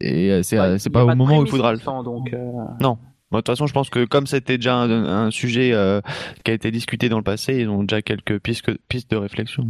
[0.00, 2.34] et c'est Ouais, pas au moment où il faudra le ça, donc
[3.30, 5.72] Bon, de toute façon, je pense que comme c'était déjà un, un sujet
[6.44, 9.66] qui a été discuté dans le passé, ils ont déjà quelques pistes, pistes de réflexion.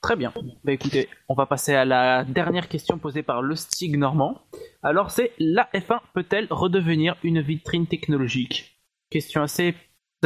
[0.00, 0.32] Très bien.
[0.64, 4.40] Bah écoutez, on va passer à la dernière question posée par le Stig Normand.
[4.82, 8.78] Alors c'est la F1 peut-elle redevenir une vitrine technologique?
[9.10, 9.74] Question assez.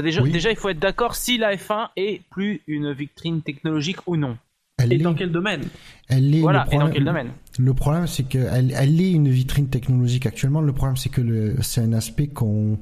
[0.01, 0.31] Déjà, Oui.
[0.31, 4.39] déjà, il faut être d'accord si la F1 est plus une vitrine technologique ou non.
[4.79, 5.63] Elle Et est, dans quel domaine
[6.09, 9.69] elle est Voilà, et dans quel domaine Le problème, c'est qu'elle elle est une vitrine
[9.69, 10.63] technologique actuellement.
[10.63, 12.79] Le problème, c'est que le- c'est un aspect qu'on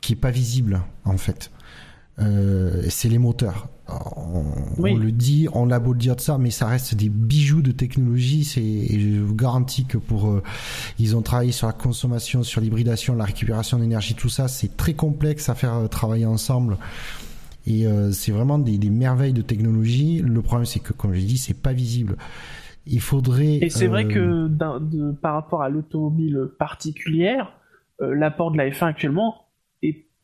[0.00, 1.50] qui est pas visible en fait.
[2.20, 3.68] Euh, c'est les moteurs.
[3.88, 4.44] On,
[4.78, 4.92] Oui.
[4.94, 7.60] on le dit, on a beau le dire de ça, mais ça reste des bijoux
[7.60, 8.44] de technologie.
[8.44, 10.42] C'est, et je vous garantis que pour, euh,
[10.98, 14.46] ils ont travaillé sur la consommation, sur l'hybridation, la récupération d'énergie, tout ça.
[14.48, 16.76] C'est très complexe à faire euh, travailler ensemble.
[17.66, 20.20] Et euh, c'est vraiment des, des merveilles de technologie.
[20.24, 22.16] Le problème, c'est que, comme je l'ai dit, c'est pas visible.
[22.86, 23.56] il faudrait.
[23.56, 27.52] Et c'est vrai euh, que d'un- de, par rapport à l'automobile particulière,
[28.00, 29.43] l'apport de la F1 actuellement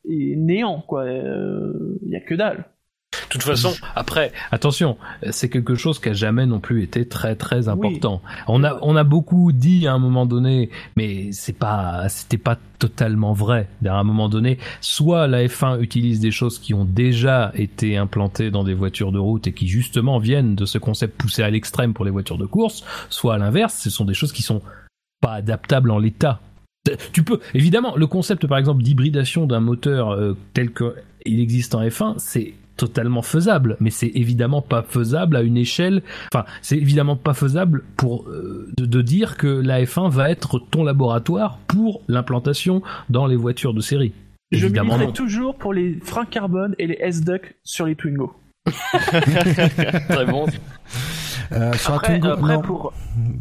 [0.09, 1.05] est, néant, quoi.
[1.09, 2.64] Il y a que dalle.
[3.12, 4.97] De toute façon, après, attention,
[5.31, 8.22] c'est quelque chose qui a jamais non plus été très très important.
[8.47, 12.56] On a on a beaucoup dit à un moment donné, mais c'est pas c'était pas
[12.78, 13.68] totalement vrai.
[13.85, 18.51] À un moment donné, soit la F1 utilise des choses qui ont déjà été implantées
[18.51, 21.94] dans des voitures de route et qui justement viennent de ce concept poussé à l'extrême
[21.94, 24.62] pour les voitures de course, soit à l'inverse, ce sont des choses qui sont
[25.20, 26.40] pas adaptables en l'état.
[27.12, 30.94] Tu peux évidemment le concept par exemple d'hybridation d'un moteur euh, tel que
[31.27, 36.02] il existe en F1, c'est totalement faisable, mais c'est évidemment pas faisable à une échelle.
[36.32, 40.59] Enfin, c'est évidemment pas faisable pour euh, de, de dire que la F1 va être
[40.59, 42.81] ton laboratoire pour l'implantation
[43.11, 44.15] dans les voitures de série.
[44.51, 45.12] Je Évidemment militerai non.
[45.12, 48.32] toujours pour les freins carbone et les S-Duck sur les Twingo.
[48.93, 50.47] Très bon.
[51.52, 52.62] Euh, sur Après, la Twingo, après, non.
[52.62, 52.93] pour,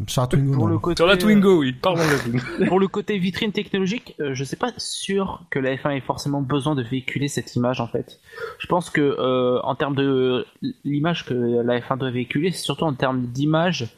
[0.06, 0.72] Sur la Twingo, pour non.
[0.72, 1.72] le côté, Sur la Twingo, oui.
[1.72, 2.44] Pardon, la Twingo.
[2.68, 6.40] pour le côté vitrine technologique, euh, je sais pas sûr que la F1 ait forcément
[6.42, 8.20] besoin de véhiculer cette image en fait.
[8.58, 10.44] Je pense que euh, en termes de
[10.84, 13.88] l'image que la F1 doit véhiculer, c'est surtout en termes d'image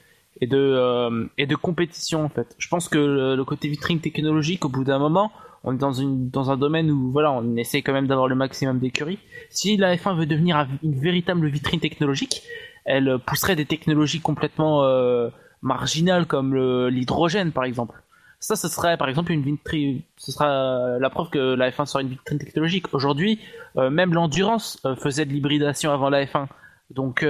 [0.40, 2.54] et de euh, et de compétition en fait.
[2.58, 5.30] Je pense que le, le côté vitrine technologique, au bout d'un moment,
[5.64, 8.34] on est dans une dans un domaine où voilà, on essaie quand même d'avoir le
[8.34, 9.18] maximum d'écuries.
[9.50, 12.42] Si la F1 veut devenir un- une véritable vitrine technologique,
[12.84, 15.28] elle pousserait des technologies complètement euh,
[15.62, 16.54] marginales comme
[16.88, 18.02] l'hydrogène par exemple.
[18.40, 22.02] Ça, ce serait par exemple une vitrine, ce sera la preuve que la F1 sera
[22.02, 22.86] une vitrine technologique.
[22.92, 23.38] Aujourd'hui,
[23.76, 26.46] euh, même l'endurance euh, faisait de l'hybridation avant la F1.
[26.90, 27.24] Donc,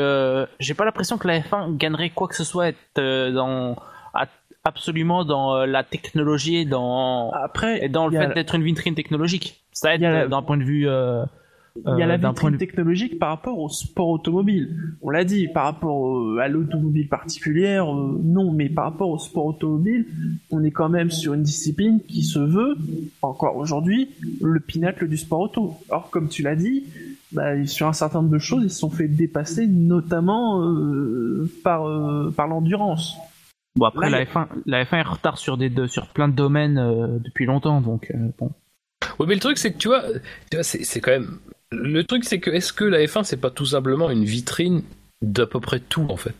[0.59, 3.77] j'ai pas l'impression que la F1 gagnerait quoi que ce soit dans
[4.65, 8.95] absolument dans la technologie et dans Après, et dans le fait la- d'être une vitrine
[8.95, 9.61] technologique.
[9.73, 10.89] Ça aide la- d'un point de vue.
[11.77, 14.77] Euh, Il y a euh, la d'un vitrine de- technologique par rapport au sport automobile.
[15.01, 19.19] On l'a dit, par rapport euh, à l'automobile particulière, euh, non, mais par rapport au
[19.19, 20.07] sport automobile,
[20.51, 22.77] on est quand même sur une discipline qui se veut,
[23.23, 24.11] encore aujourd'hui,
[24.43, 25.75] le pinacle du sport auto.
[25.89, 26.85] Or, comme tu l'as dit,
[27.33, 31.87] bah, sur un certain nombre de choses, ils se sont fait dépasser, notamment euh, par,
[31.89, 33.17] euh, par l'endurance.
[33.75, 36.29] Bon après Là, la F1, la F1 est en retard sur des deux- sur plein
[36.29, 38.51] de domaines euh, depuis longtemps donc euh, bon.
[39.19, 40.03] Ouais, mais le truc, c'est que tu vois,
[40.51, 41.39] tu vois c'est c'est quand même.
[41.73, 44.83] Le truc, c'est que est-ce que la F1, c'est pas tout simplement une vitrine
[45.23, 46.35] d'à peu près tout, en fait?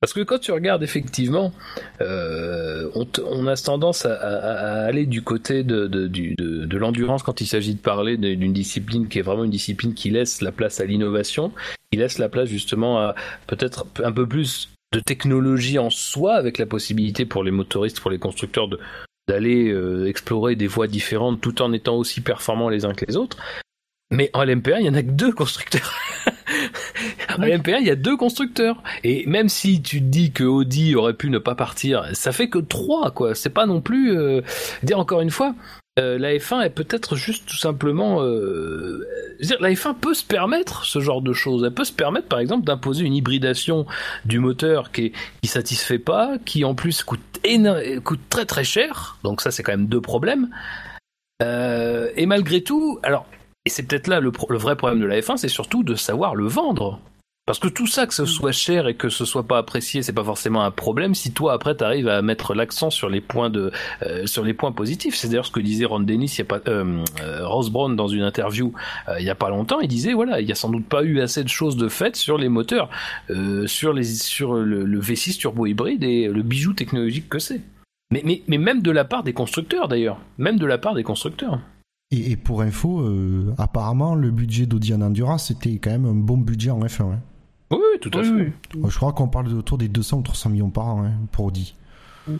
[0.00, 1.52] Parce que quand tu regardes, effectivement,
[2.00, 6.34] euh, on, a tendance à, aller du côté de, de, de,
[6.64, 10.10] de l'endurance quand il s'agit de parler d'une discipline qui est vraiment une discipline qui
[10.10, 11.52] laisse la place à l'innovation,
[11.92, 13.14] qui laisse la place justement à
[13.46, 18.10] peut-être un peu plus de technologie en soi, avec la possibilité pour les motoristes, pour
[18.10, 18.80] les constructeurs de
[19.28, 23.16] d'aller euh, explorer des voies différentes tout en étant aussi performants les uns que les
[23.16, 23.36] autres.
[24.12, 25.98] Mais en LMP1, il y en a que deux constructeurs.
[27.38, 28.82] en LMP1, il y a deux constructeurs.
[29.04, 32.50] Et même si tu te dis que Audi aurait pu ne pas partir, ça fait
[32.50, 33.34] que trois, quoi.
[33.34, 34.16] C'est pas non plus...
[34.16, 34.42] Euh...
[34.82, 35.54] Dire encore une fois,
[35.98, 38.22] euh, la F1 est peut-être juste tout simplement...
[38.22, 39.00] Euh...
[39.40, 41.64] dire, la F1 peut se permettre ce genre de choses.
[41.64, 43.86] Elle peut se permettre, par exemple, d'imposer une hybridation
[44.26, 48.64] du moteur qui, est, qui satisfait pas, qui en plus coûte, éno- coûte très très
[48.64, 49.16] cher.
[49.24, 50.50] Donc ça, c'est quand même deux problèmes.
[51.42, 53.26] Euh, et malgré tout, alors,
[53.64, 56.46] et c'est peut-être là le, vrai problème de la F1, c'est surtout de savoir le
[56.46, 57.00] vendre.
[57.44, 60.12] Parce que tout ça, que ce soit cher et que ce soit pas apprécié, c'est
[60.12, 63.72] pas forcément un problème si toi après t'arrives à mettre l'accent sur les points de,
[64.04, 65.16] euh, sur les points positifs.
[65.16, 67.96] C'est d'ailleurs ce que disait Ron Dennis, il y a pas, euh, euh, Ross Brown
[67.96, 68.72] dans une interview
[69.18, 69.80] il y a pas longtemps.
[69.80, 72.14] Il disait voilà, il y a sans doute pas eu assez de choses de faites
[72.14, 72.88] sur les moteurs,
[73.66, 77.60] sur les, sur le, le V6 turbo hybride et le bijou technologique que c'est.
[78.12, 81.02] Mais, mais, mais même de la part des constructeurs d'ailleurs, même de la part des
[81.02, 81.58] constructeurs.
[82.12, 86.14] Et, et pour info, euh, apparemment, le budget d'Audi en Endurance, c'était quand même un
[86.14, 87.02] bon budget en F1.
[87.04, 87.20] hein.
[87.70, 88.30] Oui, tout à fait.
[88.30, 88.82] Oui, oui.
[88.90, 91.74] Je crois qu'on parle autour des 200 ou 300 millions par an hein, pour Audi.
[92.28, 92.32] Mm.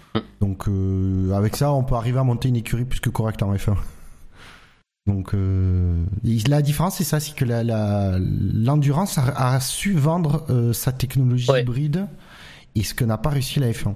[0.42, 3.52] Donc euh, avec ça, on peut arriver à monter une écurie plus que correcte en
[3.54, 3.74] F1.
[5.06, 6.04] Donc euh,
[6.48, 10.92] la différence, c'est ça, c'est que la- la- l'endurance a, a su vendre euh, sa
[10.92, 11.62] technologie Ouais.
[11.62, 12.06] hybride
[12.76, 13.94] et ce que n'a pas réussi la F1.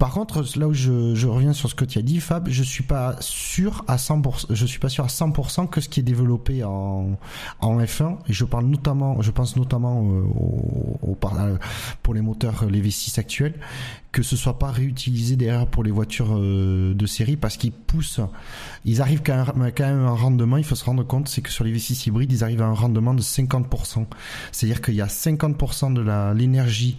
[0.00, 2.62] Par contre, là où je, je reviens sur ce que tu as dit, Fab, je
[2.62, 6.02] suis pas sûr à 100%, je suis pas sûr à 100% que ce qui est
[6.02, 7.18] développé en,
[7.60, 11.58] en F1, et je parle notamment, je pense notamment euh, au, au euh,
[12.02, 13.52] pour les moteurs, les V6 actuels,
[14.10, 18.20] que ce soit pas réutilisé derrière pour les voitures euh, de série parce qu'ils poussent,
[18.86, 21.50] ils arrivent quand même, quand même un rendement, il faut se rendre compte, c'est que
[21.50, 24.06] sur les V6 hybrides, ils arrivent à un rendement de 50%.
[24.50, 26.96] C'est-à-dire qu'il y a 50% de l'énergie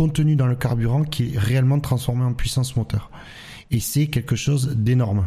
[0.00, 3.10] contenue dans le carburant qui est réellement transformée en puissance moteur.
[3.70, 5.26] Et c'est quelque chose d'énorme.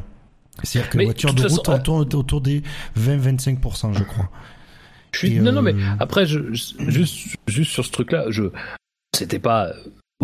[0.64, 2.64] C'est-à-dire que Mais les voitures de route façon, tourne autour des
[3.00, 4.32] 20-25%, je crois.
[5.12, 5.34] Je suis...
[5.36, 8.46] Et, Non, non, mais euh, après, je, je- juste, juste sur ce truc-là, je,
[9.16, 9.74] c'était pas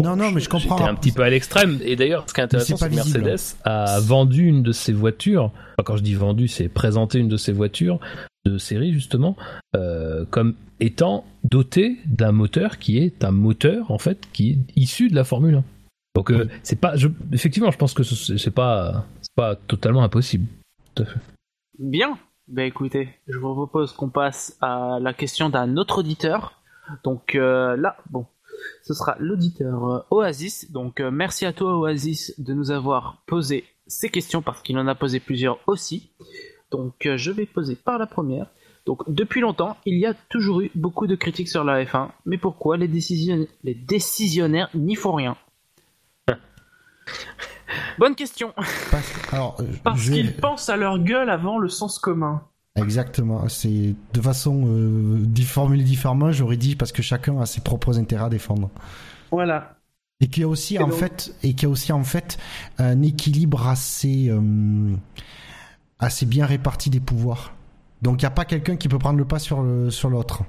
[0.01, 0.77] non, non, mais je comprends.
[0.77, 1.79] C'était un petit peu à l'extrême.
[1.83, 5.51] Et d'ailleurs, ce qui est intéressant, c'est que Mercedes a vendu une de ses voitures.
[5.85, 7.99] quand je dis vendu, c'est présenté une de ses voitures
[8.45, 9.35] de série justement
[9.75, 15.09] euh, comme étant dotée d'un moteur qui est un moteur en fait qui est issu
[15.09, 15.63] de la Formule 1.
[16.15, 19.05] Donc euh, c'est pas, je, effectivement, je pense que c'est pas,
[19.35, 20.47] pas totalement impossible.
[21.77, 22.17] Bien.
[22.47, 26.59] Ben écoutez, je vous propose qu'on passe à la question d'un autre auditeur.
[27.03, 28.25] Donc euh, là, bon,
[28.83, 30.71] ce sera l'auditeur euh, Oasis.
[30.71, 34.87] Donc euh, merci à toi Oasis de nous avoir posé ces questions parce qu'il en
[34.87, 36.11] a posé plusieurs aussi.
[36.71, 38.47] Donc je vais poser par la première.
[38.85, 42.37] Donc depuis longtemps, il y a toujours eu beaucoup de critiques sur la F1, mais
[42.37, 45.35] pourquoi les, les décisionnaires n'y font rien?
[47.99, 48.53] Bonne question.
[49.83, 52.41] Parce, qu'ils pensent à leur gueule avant le sens commun.
[52.75, 53.47] Exactement.
[53.49, 58.25] C'est de façon euh, formulée différemment, j'aurais dit parce que chacun a ses propres intérêts
[58.25, 58.69] à défendre.
[59.31, 59.75] Voilà.
[60.21, 62.37] Et qu'il y a aussi en fait, et qu'il y a aussi en fait
[62.77, 64.93] un équilibre assez euh,
[65.99, 67.53] assez bien réparti des pouvoirs.
[68.01, 70.43] Donc il n'y a pas quelqu'un qui peut prendre le pas sur le, sur l'autre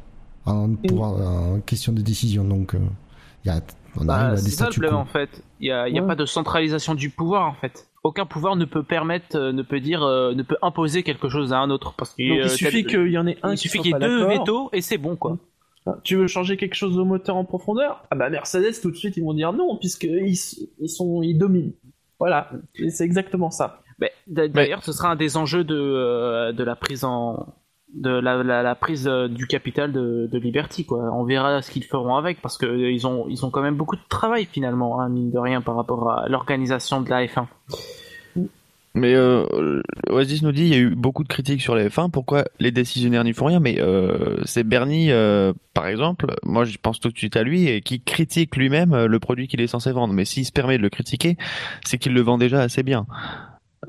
[0.44, 2.44] en, en, question de décision.
[2.44, 2.80] Donc euh,
[3.44, 3.60] il y a
[3.96, 5.42] on bah, arrive à des statu en fait.
[5.60, 7.89] Il n'y a, y a pas de centralisation du pouvoir en fait.
[8.02, 11.52] Aucun pouvoir ne peut permettre, euh, ne peut dire, euh, ne peut imposer quelque chose
[11.52, 13.52] à un autre parce que il suffit qu'il y en ait un.
[13.52, 15.38] Il suffit qu'il y ait deux veto et c'est bon quoi.
[15.86, 18.04] Ah, tu veux changer quelque chose au moteur en profondeur?
[18.10, 20.36] Ah bah Mercedes tout de suite ils vont dire non puisqu'ils
[20.78, 21.72] ils sont ils dominent.
[22.18, 22.50] Voilà,
[22.90, 23.82] c'est exactement ça.
[24.26, 27.54] D'ailleurs, ce sera un des enjeux de, euh, de la prise en,
[27.94, 31.10] de la, prise euh, du capital de, de, Liberty quoi.
[31.12, 33.76] On verra ce qu'ils feront avec parce que euh, ils ont ils ont quand même
[33.76, 37.46] beaucoup de travail finalement hein, mine de rien par rapport à l'organisation de la F1.
[38.94, 42.10] Mais euh, Oasis nous dit il y a eu beaucoup de critiques sur la F1.
[42.10, 43.60] Pourquoi les décisionnaires n'y font rien?
[43.60, 45.10] Mais euh, c'est Bernie,
[45.74, 46.34] par exemple.
[46.42, 49.60] Moi, je pense tout de suite à lui et qui critique lui-même le produit qu'il
[49.60, 50.12] est censé vendre.
[50.12, 51.36] Mais s'il se permet de le critiquer,
[51.84, 53.06] c'est qu'il le vend déjà assez bien.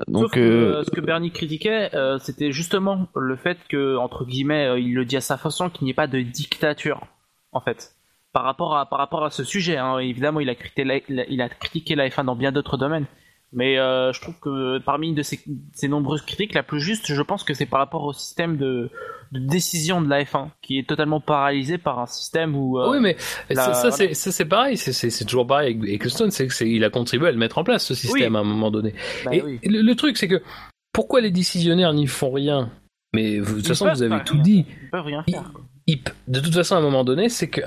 [0.08, 4.80] Donc, euh, euh, ce que Bernie critiquait, euh, c'était justement le fait que, entre guillemets,
[4.80, 7.06] il le dit à sa façon, qu'il n'y ait pas de dictature,
[7.52, 7.94] en fait.
[8.32, 11.42] Par rapport à, par rapport à ce sujet, hein, évidemment, il a, critiqué la, il
[11.42, 13.06] a critiqué la F1 dans bien d'autres domaines.
[13.52, 15.38] Mais je trouve que parmi de ces,
[15.86, 18.90] nombreuses critiques, la plus juste, je pense que c'est par rapport au système de,
[19.40, 22.78] décision de la F1, qui est totalement paralysé par un système où.
[22.80, 23.16] oui, mais
[23.54, 27.58] ça, c'est pareil, c'est toujours pareil avec Ecclestone, c'est qu'il a contribué à le mettre
[27.58, 28.94] en place ce système à un moment donné.
[29.24, 30.42] Bah Et le, truc, c'est que
[30.92, 32.70] pourquoi les décisionnaires n'y font rien?
[33.14, 34.64] Mais de toute façon, vous avez tout dit.
[34.82, 35.52] Ils peuvent rien faire.
[36.28, 37.60] de toute façon, à un moment donné, c'est que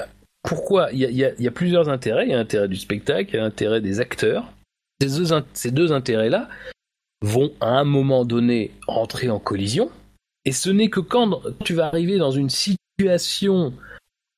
[0.43, 2.25] pourquoi il y a, y a, plusieurs intérêts.
[2.25, 4.51] Il y a l'intérêt du spectacle, il y a l'intérêt des acteurs
[5.53, 6.47] ces deux, intérêts-là
[7.21, 9.89] vont à un moment donné entrer en collision.
[10.45, 13.73] Et ce n'est que quand tu vas arriver dans une situation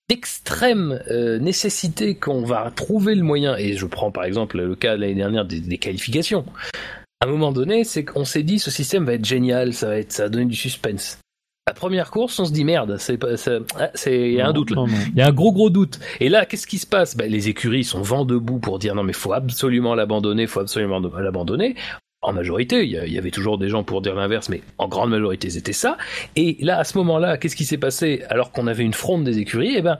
[0.09, 4.95] d'extrême euh, nécessité qu'on va trouver le moyen, et je prends par exemple le cas
[4.95, 6.45] de l'année dernière des, qualifications,
[7.19, 9.99] à un moment donné, c'est qu'on s'est dit ce système va être génial, ça va,
[9.99, 11.19] être, ça va donner du suspense.
[11.67, 14.71] La première course, on se dit merde, c'est ah, c'est il y a un doute
[14.71, 14.85] là.
[15.11, 15.99] Il y a un gros gros doute.
[16.21, 17.17] Et là, qu'est-ce qui se passe?
[17.17, 20.99] Ben, les écuries sont vent debout pour dire non mais faut absolument l'abandonner, faut absolument
[20.99, 21.75] l'abandonner.
[22.21, 25.51] En majorité, il y, avait toujours des gens pour dire l'inverse, mais en grande majorité
[25.51, 25.97] c'était ça.
[26.35, 29.37] Et là, à ce moment-là, qu'est-ce qui s'est passé alors qu'on avait une fronde des
[29.37, 29.75] écuries?
[29.77, 29.99] Eh ben,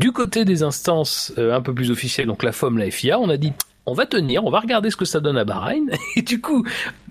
[0.00, 3.28] du côté des instances euh, un peu plus officielles, donc la FOM, la FIA, on
[3.28, 3.52] a dit
[3.86, 5.90] on va tenir, on va regarder ce que ça donne à Bahreïn.
[6.16, 6.64] Et du coup,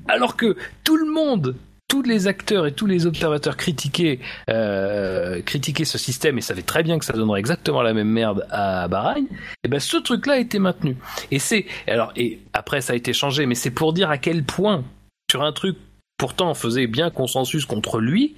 [0.07, 1.55] alors que tout le monde
[1.87, 4.19] tous les acteurs et tous les observateurs critiquaient,
[4.49, 8.47] euh, critiquaient ce système et savaient très bien que ça donnerait exactement la même merde
[8.49, 10.97] à Bahreïn, et eh ben ce truc-là a été maintenu.
[11.31, 14.43] Et c'est alors et après ça a été changé, mais c'est pour dire à quel
[14.43, 14.83] point
[15.29, 15.77] sur un truc
[16.17, 18.35] pourtant faisait bien consensus contre lui,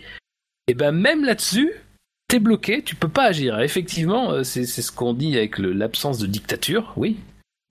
[0.67, 1.71] et eh ben même là-dessus
[2.27, 3.59] t'es bloqué, tu peux pas agir.
[3.59, 7.17] Effectivement, euh, c'est ce qu'on dit avec l'absence de dictature, oui.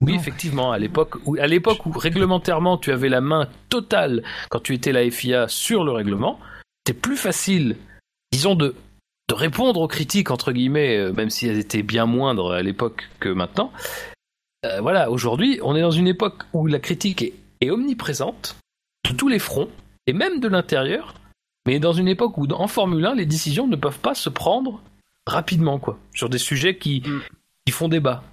[0.01, 4.59] Oui, effectivement, à l'époque où, à l'époque où réglementairement tu avais la main totale quand
[4.59, 6.39] tu étais la FIA sur le règlement,
[6.85, 7.77] c'était plus facile,
[8.31, 8.75] disons, de,
[9.29, 13.09] de répondre aux critiques, entre guillemets, euh, même si elles étaient bien moindres à l'époque
[13.19, 13.71] que maintenant.
[14.65, 18.57] Euh, voilà, aujourd'hui, on est dans une époque où la critique est, est, omniprésente,
[19.09, 19.69] de tous les fronts,
[20.07, 21.13] et même de l'intérieur,
[21.65, 24.81] mais dans une époque où, en Formule 1, les décisions ne peuvent pas se prendre
[25.25, 27.21] rapidement, quoi, sur des sujets qui, mm.
[27.65, 28.23] qui font débat.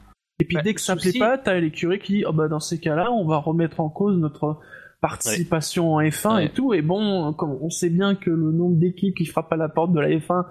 [0.43, 2.81] Et puis dès que ça plaît pas, t'as l'écurie qui dit oh bah dans ces
[2.81, 4.59] cas-là, on va remettre en cause notre
[5.01, 6.75] participation en F1 et tout.
[6.75, 9.93] Et bon, comme on sait bien que le nombre d'équipes qui frappent à la porte
[9.93, 10.45] de la F1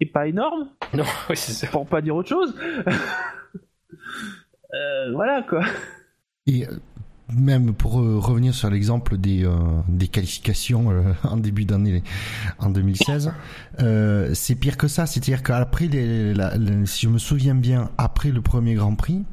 [0.00, 0.68] est pas énorme.
[0.94, 2.54] Non, oui, c'est Pour pas dire autre chose.
[4.74, 5.62] euh, voilà quoi.
[6.46, 6.72] Et euh,
[7.36, 9.56] même pour euh, revenir sur l'exemple des, euh,
[9.88, 12.02] des qualifications euh, en début d'année
[12.58, 13.32] en 2016,
[14.34, 15.06] c'est pire que ça.
[15.06, 15.88] C'est-à-dire qu'après,
[16.86, 19.24] si je me souviens bien, après le premier Grand Prix,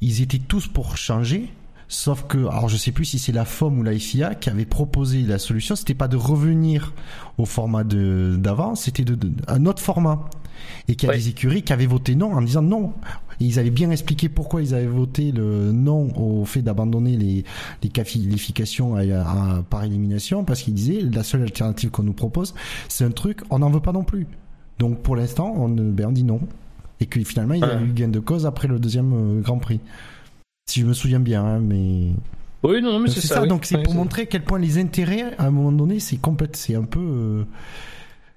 [0.00, 1.52] ils étaient tous pour changer.
[1.88, 4.64] Sauf que, alors je sais plus si c'est la FOM ou la FIA qui avait
[4.64, 6.92] proposé la solution, c'était pas de revenir
[7.36, 10.30] au format d'avant, c'était de- un autre format.
[10.88, 11.18] Et qu'il y a Ouais.
[11.18, 12.92] des écuries qui avaient voté non en disant non.
[13.40, 17.44] Et ils avaient bien expliqué pourquoi ils avaient voté le non au fait d'abandonner les,
[17.82, 22.54] les qualifications à, à- par élimination, parce qu'ils disaient la seule alternative qu'on nous propose,
[22.88, 24.26] c'est un truc, on n'en veut pas non plus.
[24.78, 26.40] Donc pour l'instant, on, ben, on dit non.
[27.00, 27.82] Et que finalement, il y a Ouais.
[27.82, 29.80] eu gain de cause après le deuxième euh, Grand Prix.
[30.68, 32.08] Si je me souviens bien, hein, mais
[32.62, 33.36] Oui, non, non, mais c'est ça.
[33.36, 33.42] ça.
[33.42, 33.48] oui.
[33.48, 36.56] Donc c'est pour montrer à quel point les intérêts, à un moment donné, c'est complète,
[36.56, 37.00] c'est un peu.
[37.00, 37.44] euh,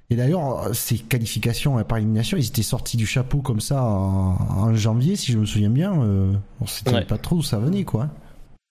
[0.10, 4.74] Et d'ailleurs, ces qualifications par élimination, ils étaient sortis du chapeau comme ça en, en
[4.76, 5.94] janvier, si je me souviens bien.
[6.04, 6.34] Euh...
[6.62, 7.06] On savait Ouais.
[7.06, 8.10] pas trop d'où ça venait, quoi.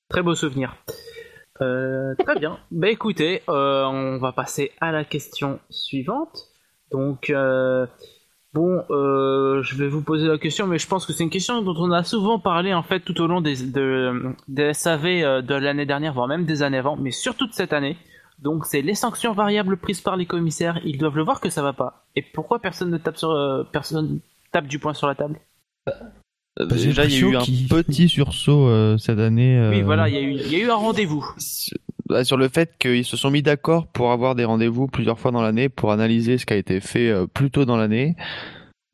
[0.09, 0.77] Très beau souvenir.
[1.61, 2.59] Euh, très bien.
[2.71, 6.49] Bah écoutez, euh, on va passer à la question suivante.
[6.93, 7.87] Donc, euh,
[8.53, 11.63] bon, euh, je vais vous poser la question, mais je pense que c'est une question
[11.63, 15.43] dont on a souvent parlé en fait tout au long des, de, des SAV euh,
[15.43, 17.97] de l'année dernière, voire même des années avant, mais surtout de cette année.
[18.43, 20.81] Donc, c'est les sanctions variables prises par les commissaires.
[20.85, 22.07] Ils doivent le voir que ça va pas.
[22.17, 24.19] Et pourquoi personne ne tape sur, euh, personne
[24.51, 25.39] tape du poing sur la table?
[25.89, 25.93] Euh,
[26.67, 29.57] Bah, Déjà, il y a eu un petit sursaut euh, cette année.
[29.59, 31.25] euh, Oui, voilà, il y a eu, il y a eu un rendez-vous.
[31.39, 31.79] sur-
[32.09, 35.31] bah, sur le fait qu'ils se sont mis d'accord pour avoir des rendez-vous plusieurs fois
[35.31, 38.17] dans l'année pour analyser ce qui a été fait euh, plus tôt dans l'année,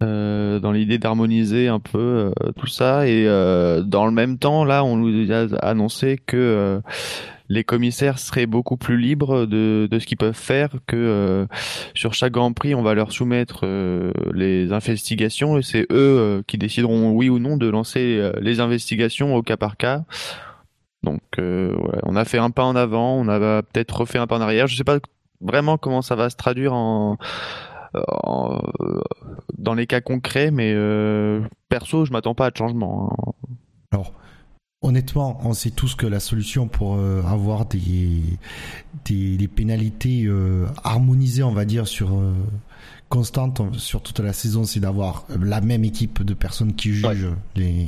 [0.02, 3.08] euh, dans l'idée d'harmoniser un peu euh, tout ça.
[3.08, 6.80] Et euh, dans le même temps, là, on nous a annoncé que euh,
[7.48, 11.46] les commissaires seraient beaucoup plus libres de, de ce qu'ils peuvent faire, que euh,
[11.94, 16.42] sur chaque Grand Prix, on va leur soumettre euh, les investigations et c'est eux euh,
[16.46, 20.04] qui décideront oui ou non de lancer les investigations au cas par cas.
[21.02, 24.36] Donc voilà, on a fait un pas en avant, on a peut-être refait un pas
[24.36, 24.66] en arrière.
[24.66, 24.98] Je sais pas
[25.40, 26.72] vraiment comment ça va se traduire
[29.56, 30.74] dans les cas concrets, mais
[31.68, 33.12] perso, je m'attends pas à de changement.
[33.12, 33.32] hein.
[33.92, 34.12] Alors,
[34.82, 38.20] honnêtement, on sait tous que la solution pour euh, avoir des,
[39.04, 42.32] des, des pénalités euh, harmonisées, on va dire, sur euh,
[43.08, 47.28] constantes on- sur toute la saison, c'est d'avoir la même équipe de personnes qui jugent
[47.56, 47.86] les,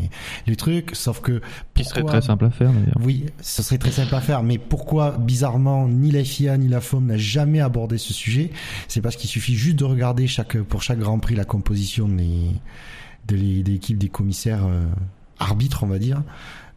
[0.49, 0.97] les trucs.
[0.97, 1.41] Sauf que
[1.75, 2.97] Qui serait très simple à faire d'ailleurs.
[3.01, 6.81] Oui, ce serait très simple à faire, mais pourquoi bizarrement ni la FIA ni la
[6.81, 8.51] FOM n'a jamais abordé ce sujet
[8.89, 12.51] C'est parce qu'il suffit juste de regarder chaque pour chaque Grand Prix la composition des
[13.29, 14.83] de des équipes des commissaires euh,
[15.39, 16.23] arbitres, on va dire.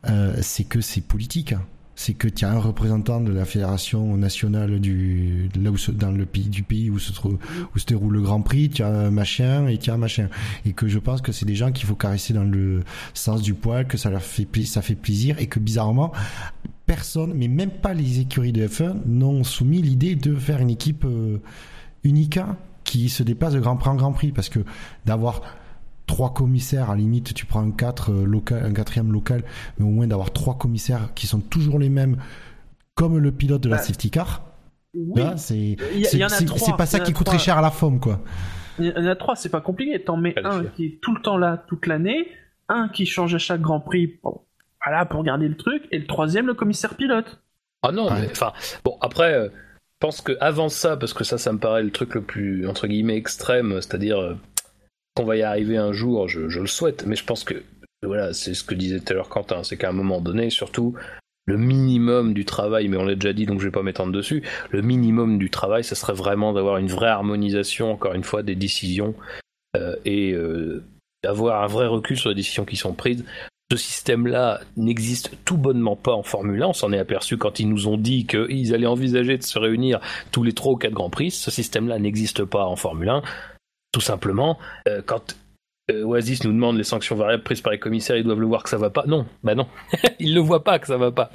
[0.10, 1.56] Euh, c'est que c'est politique.
[1.96, 6.26] C'est que tu as un représentant de la fédération nationale du là où dans le
[6.26, 7.38] pays du pays où se trouve
[7.76, 10.28] où se déroule le Grand Prix, tu as un machin et tu as un machin
[10.66, 12.82] et que je pense que c'est des gens qu'il faut caresser dans le
[13.14, 16.12] sens du poil, que ça leur fait ça fait plaisir et que bizarrement
[16.88, 21.06] personne, mais même pas les écuries de F1 n'ont soumis l'idée de faire une équipe
[21.06, 21.38] euh,
[22.04, 24.60] unica qui se déplace de Grand Prix en Grand Prix parce que
[25.06, 25.42] d'avoir
[26.06, 29.44] trois commissaires à la limite tu prends un quatre euh, local un quatrième local
[29.78, 32.18] mais au moins d'avoir trois commissaires qui sont toujours les mêmes
[32.96, 34.44] comme le pilote de la Bah, safety car
[34.94, 36.60] Oui, là c'est il y, il c'est y en a c'est- trois.
[36.60, 37.46] c'est pas ça qui coûterait trois.
[37.46, 38.20] cher à la FOM quoi
[38.80, 40.04] Il y en a trois, c'est pas compliqué.
[40.04, 42.28] T'en mets un qui est tout le temps là, toute l'année,
[42.70, 44.42] un qui change à chaque Grand Prix, bon,
[44.84, 47.40] voilà, pour garder le truc, et le troisième, le commissaire pilote.
[47.84, 48.22] Ah non, Ouais.
[48.22, 48.52] mais enfin,
[48.84, 51.92] bon, après, euh, je pense que avant ça, parce que ça, ça me paraît le
[51.92, 54.36] truc le plus, entre guillemets, extrême, c'est-à-dire euh,
[55.16, 57.64] qu'on va y arriver un jour, je, le souhaite, mais je pense que,
[58.04, 60.96] voilà, c'est ce que disait tout à l'heure Quentin, c'est qu'à un moment donné, surtout,
[61.46, 64.44] le minimum du travail, mais on l'a déjà dit, donc je vais pas m'étendre dessus,
[64.72, 68.56] le minimum du travail, ce serait vraiment d'avoir une vraie harmonisation, encore une fois, des
[68.56, 69.14] décisions,
[69.76, 70.84] euh, et euh,
[71.24, 73.26] d'avoir un vrai recul sur les décisions qui sont prises.
[73.72, 76.68] Ce système-là n'existe tout bonnement pas en Formule 1.
[76.68, 80.00] On s'en est aperçu quand ils nous ont dit qu'ils allaient envisager de se réunir
[80.32, 81.32] tous les trois ou quatre Grands Prix.
[81.32, 83.24] Ce système-là n'existe pas en Formule 1.
[83.94, 84.58] Tout simplement,
[84.90, 85.38] euh, quand
[85.92, 88.64] euh, Oasis nous demande les sanctions variables prises par les commissaires, ils doivent le voir
[88.64, 89.04] que ça va pas.
[89.06, 89.68] Non, bah non,
[90.20, 91.30] ils le voient pas que ça va pas,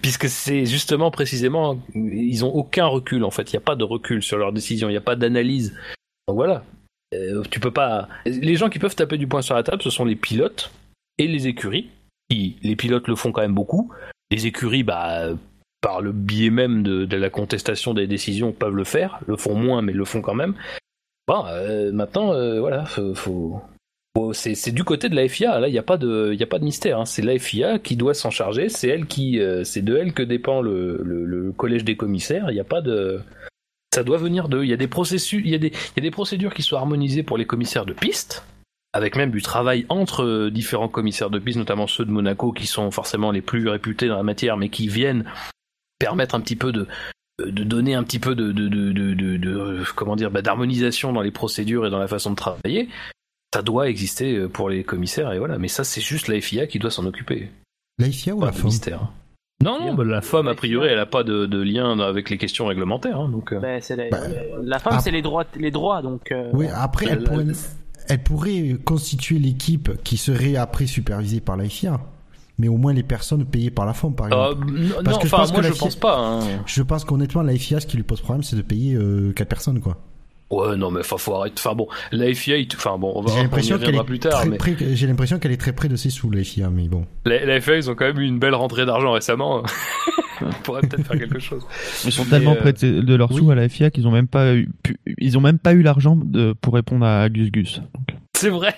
[0.00, 3.52] puisque c'est justement précisément, ils ont aucun recul en fait.
[3.52, 5.74] Il n'y a pas de recul sur leurs décisions, il n'y a pas d'analyse.
[6.28, 6.62] Donc voilà,
[7.14, 8.08] Euh, tu peux pas.
[8.26, 10.72] Les gens qui peuvent taper du poing sur la table, ce sont les pilotes
[11.18, 11.90] et les écuries.
[12.30, 13.92] Les pilotes le font quand même beaucoup.
[14.30, 15.28] Les écuries, bah,
[15.80, 19.20] par le biais même de la contestation des décisions, peuvent le faire.
[19.26, 20.54] Le font moins, mais le font quand même.
[21.26, 22.84] Bon, euh, maintenant, euh, voilà,
[24.32, 25.58] c'est, du côté de la FIA.
[25.58, 27.00] Là, il n'y a pas de, a pas de mystère.
[27.00, 27.06] hein.
[27.06, 28.68] C'est la FIA qui doit s'en charger.
[28.68, 32.50] C'est elle qui, euh, c'est de elle que dépend le, collège des commissaires.
[32.50, 33.20] Il n'y a pas de,
[33.94, 34.64] ça doit venir d'eux.
[34.64, 37.86] Il y a des processus, y a des, procédures qui sont harmonisées pour les commissaires
[37.86, 38.44] de piste,
[38.92, 42.90] avec même du travail entre différents commissaires de piste, notamment ceux de Monaco, qui sont
[42.90, 45.24] forcément les plus réputés dans la matière, mais qui viennent
[45.98, 46.86] permettre un petit peu de
[47.38, 51.12] de donner un petit peu de, de, de, de, de- de- comment dire bah, d'harmonisation
[51.12, 52.88] dans les procédures et dans la façon de travailler.
[53.52, 55.58] ça doit exister pour les commissaires et voilà.
[55.58, 57.50] Mais ça, c'est juste la FIA qui doit s'en occuper.
[57.98, 59.08] La FIA ou Pas la FOM mystère.
[59.62, 62.38] Non, non, bah, la FOM, a priori, elle a pas de, de lien avec les
[62.38, 63.18] questions réglementaires.
[63.20, 64.18] hein, donc, euh, c'est la, Bah,
[64.62, 65.00] la femme, ah.
[65.00, 66.30] c'est les droits, les droits, donc.
[66.32, 67.46] euh, Oui, après, elle Elle- pourrait,
[68.08, 72.00] elle pourrait constituer l'équipe qui serait après supervisée par la FIA.
[72.58, 74.66] Mais au moins les personnes payées par la FOM, par exemple.
[74.68, 76.18] euh, non, Parce non, que je pense moi, que je la pense FIA pas.
[76.18, 76.40] hein.
[76.66, 79.48] Je pense qu'honnêtement, la FIA, ce qui lui pose problème, c'est de payer euh, 4
[79.48, 79.96] personnes, quoi.
[80.50, 81.56] Ouais, non, mais enfin, faut arrêter.
[81.58, 84.18] Enfin, bon, la FIA, enfin, bon, on va J'ai on y l'impression qu'elle est plus
[84.20, 86.70] tard, très mais près, j'ai l'impression qu'elle est très près de ses sous, la FIA,
[86.70, 87.06] mais bon.
[87.24, 89.62] la, la FIA, ils ont quand même eu une belle rentrée d'argent récemment.
[90.42, 91.66] on pourrait peut-être faire quelque chose.
[92.04, 93.38] Ils sont Mais, tellement euh, près de, de leurs oui.
[93.38, 95.82] sous à la FIA qu'ils ont même pas eu, pu- ils ont même pas eu
[95.82, 97.80] l'argent de- pour répondre à Gus Gus.
[98.36, 98.74] C'est vrai.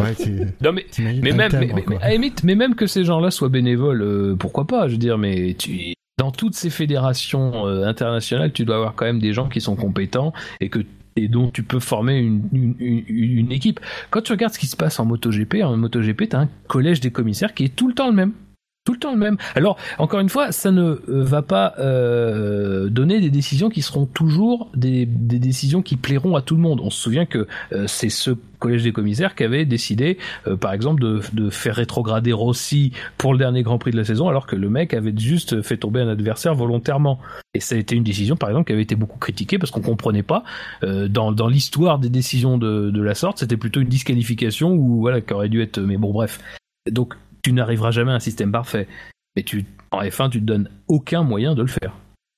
[0.00, 0.14] Ouais,
[0.62, 1.96] Non, mais Mais même, timbre, mais, mais- quoi.
[1.98, 4.92] mais à la limite, mais même que ces gens-là soient bénévoles, euh, pourquoi pas Je
[4.92, 9.18] veux dire, mais tu, dans toutes ces fédérations euh, internationales, tu dois avoir quand même
[9.18, 10.80] des gens qui sont compétents et que
[11.16, 13.04] et dont tu peux former une, une, une,
[13.38, 13.80] une équipe.
[14.08, 17.10] Quand tu regardes ce qui se passe en MotoGP, en MotoGP, t'as un collège des
[17.10, 18.32] commissaires qui est tout le temps le même.
[18.84, 19.36] Tout le temps le même.
[19.54, 24.06] Alors, encore une fois, ça ne euh, va pas euh, donner des décisions qui seront
[24.06, 26.80] toujours des, des décisions qui plairont à tout le monde.
[26.82, 30.18] On se souvient que euh, c'est ce collège des commissaires qui avait décidé,
[30.48, 34.04] euh, par exemple, de, de faire rétrograder Rossi pour le dernier Grand Prix de la
[34.04, 37.20] saison, alors que le mec avait juste fait tomber un adversaire volontairement.
[37.54, 39.80] Et ça a été une décision, par exemple, qui avait été beaucoup critiquée parce qu'on
[39.80, 40.42] comprenait pas.
[40.82, 45.02] euh, dans dans l'histoire des décisions de, de la sorte, c'était plutôt une disqualification ou
[45.02, 45.78] voilà qui aurait dû être.
[45.78, 46.40] Mais bon, bref.
[46.90, 48.88] Donc, tu n'arriveras jamais à un système parfait.
[49.36, 51.92] Mais tu, en F1, tu te donnes aucun moyen de le faire.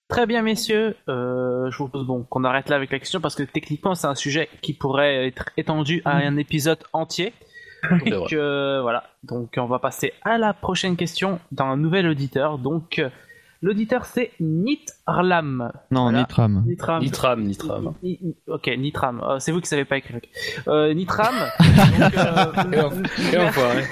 [0.08, 0.96] Très bien, messieurs.
[1.08, 4.06] Euh, je vous propose bon, qu'on arrête là avec la question parce que techniquement, c'est
[4.06, 7.32] un sujet qui pourrait être étendu à un épisode entier.
[8.06, 9.04] Donc euh, voilà.
[9.24, 12.58] Donc on va passer à la prochaine question d'un nouvel auditeur.
[12.58, 13.10] Donc euh,
[13.64, 15.72] l'auditeur c'est Nitrlam.
[15.90, 16.20] Non, Voilà.
[16.20, 16.64] Nitram.
[16.66, 17.02] Nitram.
[17.02, 17.94] Nitram, Nitram.
[18.02, 19.20] Ni- ni- Ok, Nitram.
[19.22, 20.20] Euh, c'est vous qui savez pas écrire.
[20.68, 21.34] Euh, Nitram.
[21.98, 22.16] donc,
[23.34, 23.84] euh, Et.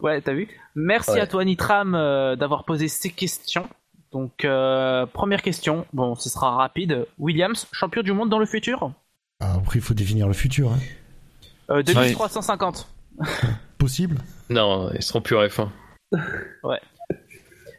[0.00, 0.48] Ouais, t'as vu?
[0.74, 1.20] Merci Ouais.
[1.20, 3.68] à toi Nitram euh, d'avoir posé ces questions.
[4.12, 5.86] Donc euh, première question.
[5.92, 7.06] Bon, ce sera rapide.
[7.18, 8.92] Williams, champion du monde dans le futur?
[9.40, 10.72] Ah, Après, il faut définir le futur.
[10.72, 10.78] Hein.
[11.70, 12.88] euh, 2350.
[13.78, 14.18] Possible?
[14.50, 15.68] Non, ils seront plus en F1.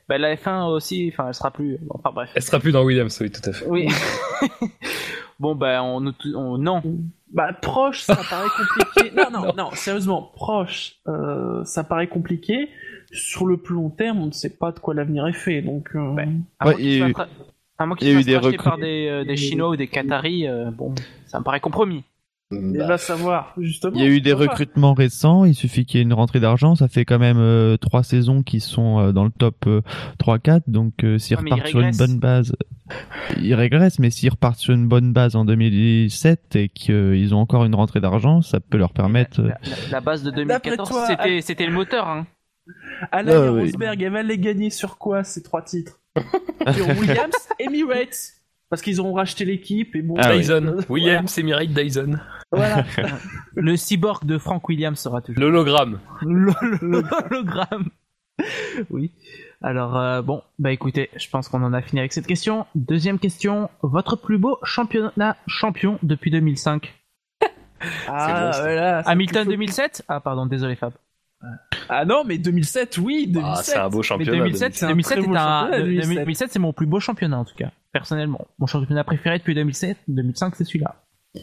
[0.08, 1.80] Bah, la F1 aussi, enfin, elle sera plus.
[1.90, 2.30] Enfin bref.
[2.36, 3.66] Elle sera plus dans Williams, oui, tout à fait.
[3.68, 3.88] Oui.
[5.40, 6.82] bon, bah, on, on- non.
[7.34, 9.12] Bah proche, ça paraît compliqué.
[9.16, 12.70] Non, non, non, sérieusement, proche, euh, ça paraît compliqué.
[13.12, 15.90] Sur le plus long terme, on ne sait pas de quoi l'avenir est fait, donc.
[15.96, 16.28] euh, Ouais.
[16.60, 19.76] À Ouais, moins qu'il il y a eu- des par des, euh, des Chinois ou
[19.76, 20.94] des Qataris, euh, bon,
[21.26, 22.04] ça me paraît compromis.
[22.52, 23.96] Il Bah, va savoir, justement.
[23.96, 26.76] Il y a eu des recrutements récents, il suffit qu'il y ait une rentrée d'argent,
[26.76, 29.82] ça fait quand même euh, trois saisons qui sont euh, dans le top euh,
[30.20, 32.56] 3-4, donc euh, s'ils Ouais, mais repartent sur une bonne base,
[33.42, 37.66] ils régressent, mais s'ils repartent sur une bonne base en 2017 et qu'ils ont encore
[37.66, 39.42] une rentrée d'argent, ça peut leur permettre...
[39.42, 42.28] euh, La, la- la base de D'après 2014, toi, c'était, c'était le moteur, hein.
[43.12, 43.62] Alain Ah, oui.
[43.62, 46.00] Rosberg, elle va les gagner sur quoi ces trois titres?
[46.74, 48.34] Sur Williams, Emirates.
[48.76, 50.16] Parce qu'ils auront racheté l'équipe et bon.
[50.18, 50.40] Ah oui.
[50.40, 50.78] Dyson.
[50.90, 51.40] Williams,
[51.70, 52.20] Dyson.
[52.52, 52.84] Voilà.
[53.56, 55.42] Le cyborg de Frank Williams sera toujours.
[55.42, 56.00] L'hologramme.
[56.22, 57.90] L'hologramme.
[58.90, 59.12] oui.
[59.62, 62.66] Alors, euh, bon, bah écoutez, je pense qu'on en a fini avec cette question.
[62.76, 63.70] Deuxième question.
[63.82, 66.94] Votre plus beau championnat champion depuis 2005
[68.08, 70.94] Ah, bon, voilà, Hamilton plutôt- 2007 Ah, pardon, désolé Fab.
[71.90, 73.44] Ah non, mais 2007, oui, 2007.
[73.46, 74.38] Ah, c'est un beau Mais championnat.
[74.38, 76.52] 2007, c'est un 2007, très est beau un- championnat, 2007, 2007.
[76.52, 78.48] c'est mon plus beau championnat en tout cas, personnellement.
[78.60, 80.96] Mon championnat préféré depuis 2007, 2005, c'est celui-là.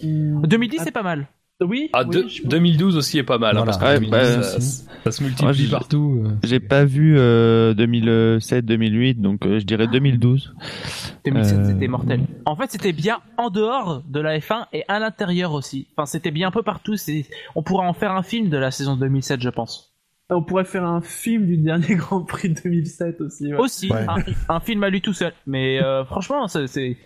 [0.02, 1.26] Hum, 2010, ah, c'est pas mal.
[1.60, 4.10] Oui, Ah, oui, deux- je- 2012 aussi est pas mal, hein, parce que Ouais, 2012,
[4.10, 4.42] bah,
[5.04, 6.22] ça, se multiplie Moi, partout.
[6.26, 6.30] euh.
[6.42, 10.54] J'ai pas vu euh, 2007-2008, donc euh, je dirais 2012.
[11.24, 12.22] 2007, Euh, c'était mortel.
[12.46, 15.86] En fait, c'était bien en dehors de la F1 et à l'intérieur aussi.
[15.96, 16.96] Enfin, c'était bien un peu partout.
[17.54, 19.91] On pourrait en faire un film de la saison 2007, je pense.
[20.30, 23.52] On pourrait faire un film du dernier Grand Prix de 2007 aussi.
[23.52, 23.58] ouais.
[23.60, 24.06] Aussi, Ouais.
[24.08, 25.32] un, un film à lui tout seul.
[25.46, 26.96] Mais euh, franchement, c'est,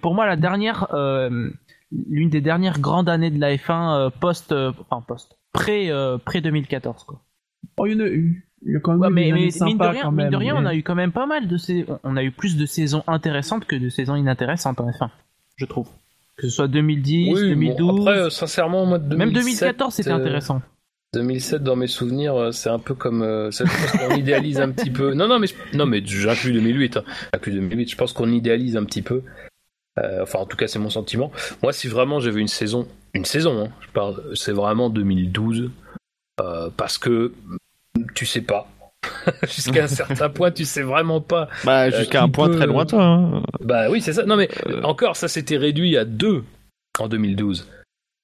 [0.00, 1.50] pour moi la dernière, euh,
[1.90, 6.18] l'une des dernières grandes années de la F1 euh, post, euh, enfin post, pré, euh,
[6.18, 7.22] pré 2014 quoi.
[7.78, 8.42] Oh, il y en a eu.
[8.64, 9.48] Il y a quand même Ouais, eu mais, mine
[9.78, 10.30] de rien, quand mine même.
[10.30, 12.30] de rien, on mais- a eu quand même pas mal de ces, on a eu
[12.32, 15.08] plus de saisons intéressantes que de saisons inintéressantes en F1,
[15.56, 15.88] je trouve.
[16.36, 20.16] Que ce soit 2010, Oui, 2012, bon, après, sincèrement, moi, 2007, même 2014, c'était euh,
[20.16, 20.60] intéressant.
[21.16, 23.22] 2007, dans mes souvenirs, euh, c'est un peu comme.
[23.22, 25.14] euh, parce qu'on idéalise un petit peu.
[25.14, 26.98] Non, non, mais, je- non, mais j'inclus 2008.
[26.98, 27.04] Hein.
[27.34, 27.90] J'inclus 2008.
[27.90, 29.22] Je pense qu'on idéalise un petit peu.
[29.98, 31.32] Euh, enfin, en tout cas, c'est mon sentiment.
[31.62, 32.86] Moi, si vraiment j'avais une saison.
[33.14, 35.70] Une saison, hein, je parle, c'est vraiment 2012.
[36.42, 37.32] euh, parce que
[38.14, 38.68] tu sais pas.
[39.44, 41.48] Jusqu'à un certain point, tu sais vraiment pas.
[41.64, 43.00] Bah, jusqu'à un point peut- très lointain.
[43.00, 43.42] hein.
[43.60, 44.24] Bah oui, c'est ça.
[44.24, 44.48] Non, mais
[44.82, 46.44] encore, ça s'était réduit à deux
[46.98, 47.66] en 2012.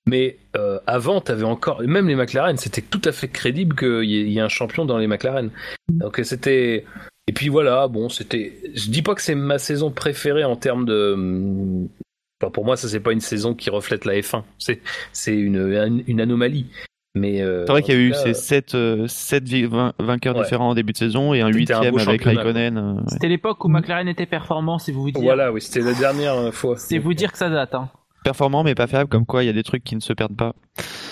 [0.07, 4.17] Mais euh, avant, t'avais encore, même les McLaren, c'était tout à fait crédible qu'il y,
[4.19, 5.51] ait- il y ait un champion dans les McLaren.
[5.89, 6.85] Donc euh, c'était.
[7.29, 8.53] Et puis voilà, bon, c'était.
[8.75, 11.87] Je dis pas que c'est ma saison préférée en termes de.
[12.43, 14.43] Enfin, pour moi, ça c'est pas une saison qui reflète la F1.
[14.59, 14.81] C'est
[15.13, 16.67] c'est une, une anomalie.
[17.15, 19.07] Mais euh, C'est vrai qu'il y a eu ces 7, euh,
[20.01, 20.43] vainqueurs Ouais.
[20.45, 22.79] différents en début de saison et un huitième avec Raikkonen.
[22.79, 23.01] euh, ouais.
[23.09, 25.23] C'était l'époque où McLaren était performant, c'est vous dire.
[25.23, 26.77] Voilà, oui, c'était la dernière fois.
[26.79, 27.75] C'est vous dire que ça date.
[27.75, 27.91] Hein.
[28.25, 30.37] Performant mais pas fiable, comme quoi il y a des trucs qui ne se perdent
[30.37, 30.55] pas.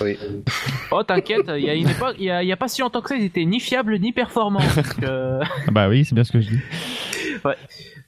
[0.00, 0.18] Oui.
[0.92, 2.80] Oh t'inquiète, il y a une époque, il y a, il y a pas si
[2.80, 4.58] longtemps que ça, ils étaient ni fiables ni performants.
[4.74, 6.60] Donc, euh, Ah Bah oui, c'est bien ce que je dis.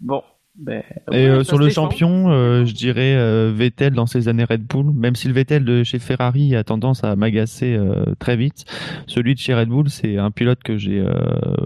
[0.00, 0.22] Bon.
[0.58, 4.44] Ben, Et ouais, euh, sur le champion, euh, je dirais euh, Vettel dans ses années
[4.44, 4.92] Red Bull.
[4.92, 8.66] Même si le Vettel de chez Ferrari a tendance à m'agacer euh, très vite,
[9.06, 11.14] celui de chez Red Bull, c'est un pilote que j'ai euh,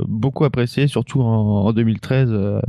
[0.07, 2.61] beaucoup apprécié, surtout en, en 2013, euh,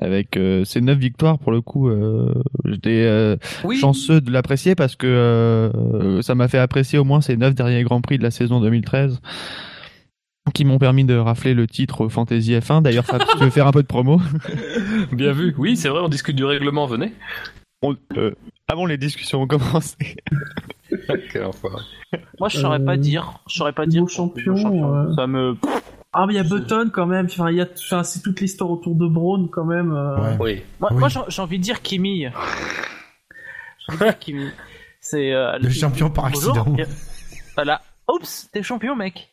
[0.00, 1.38] avec euh, ses neuf victoires.
[1.38, 2.32] Pour le coup, euh,
[2.64, 3.76] j'étais euh, Oui.
[3.76, 7.82] chanceux de l'apprécier parce que euh, ça m'a fait apprécier au moins ces neuf derniers
[7.82, 9.20] grands prix de la saison 2013
[10.54, 12.82] qui m'ont permis de rafler le titre Fantasy F1.
[12.82, 13.04] D'ailleurs,
[13.38, 14.20] tu veux faire un peu de promo?
[15.12, 15.54] Bien vu.
[15.58, 17.12] Oui, c'est vrai, on discute du règlement, venez.
[17.82, 18.32] On- euh,
[18.68, 19.96] avant les discussions ont commencé.
[21.32, 21.82] Quel enfoiré.
[22.38, 24.02] Moi je saurais pas Euh, dire, je saurais pas dire.
[24.02, 24.54] niveau champion,
[24.94, 25.56] euh, Ça me.
[26.12, 27.24] Ah, mais il y a Button quand même.
[27.26, 29.92] Enfin, il y a, enfin, c'est toute l'histoire autour de Braun quand même.
[29.92, 30.36] euh, Ouais.
[30.40, 30.62] Oui.
[30.80, 30.98] Moi, Oui.
[30.98, 32.20] moi, j'ai j'ai envie de dire Kimi.
[32.28, 34.48] J'ai envie de dire Kimi.
[35.00, 36.56] C'est euh, Le champion par Bonjour.
[36.58, 36.76] accident.
[37.56, 37.80] Voilà.
[38.08, 39.30] Oups, t'es champion, mec.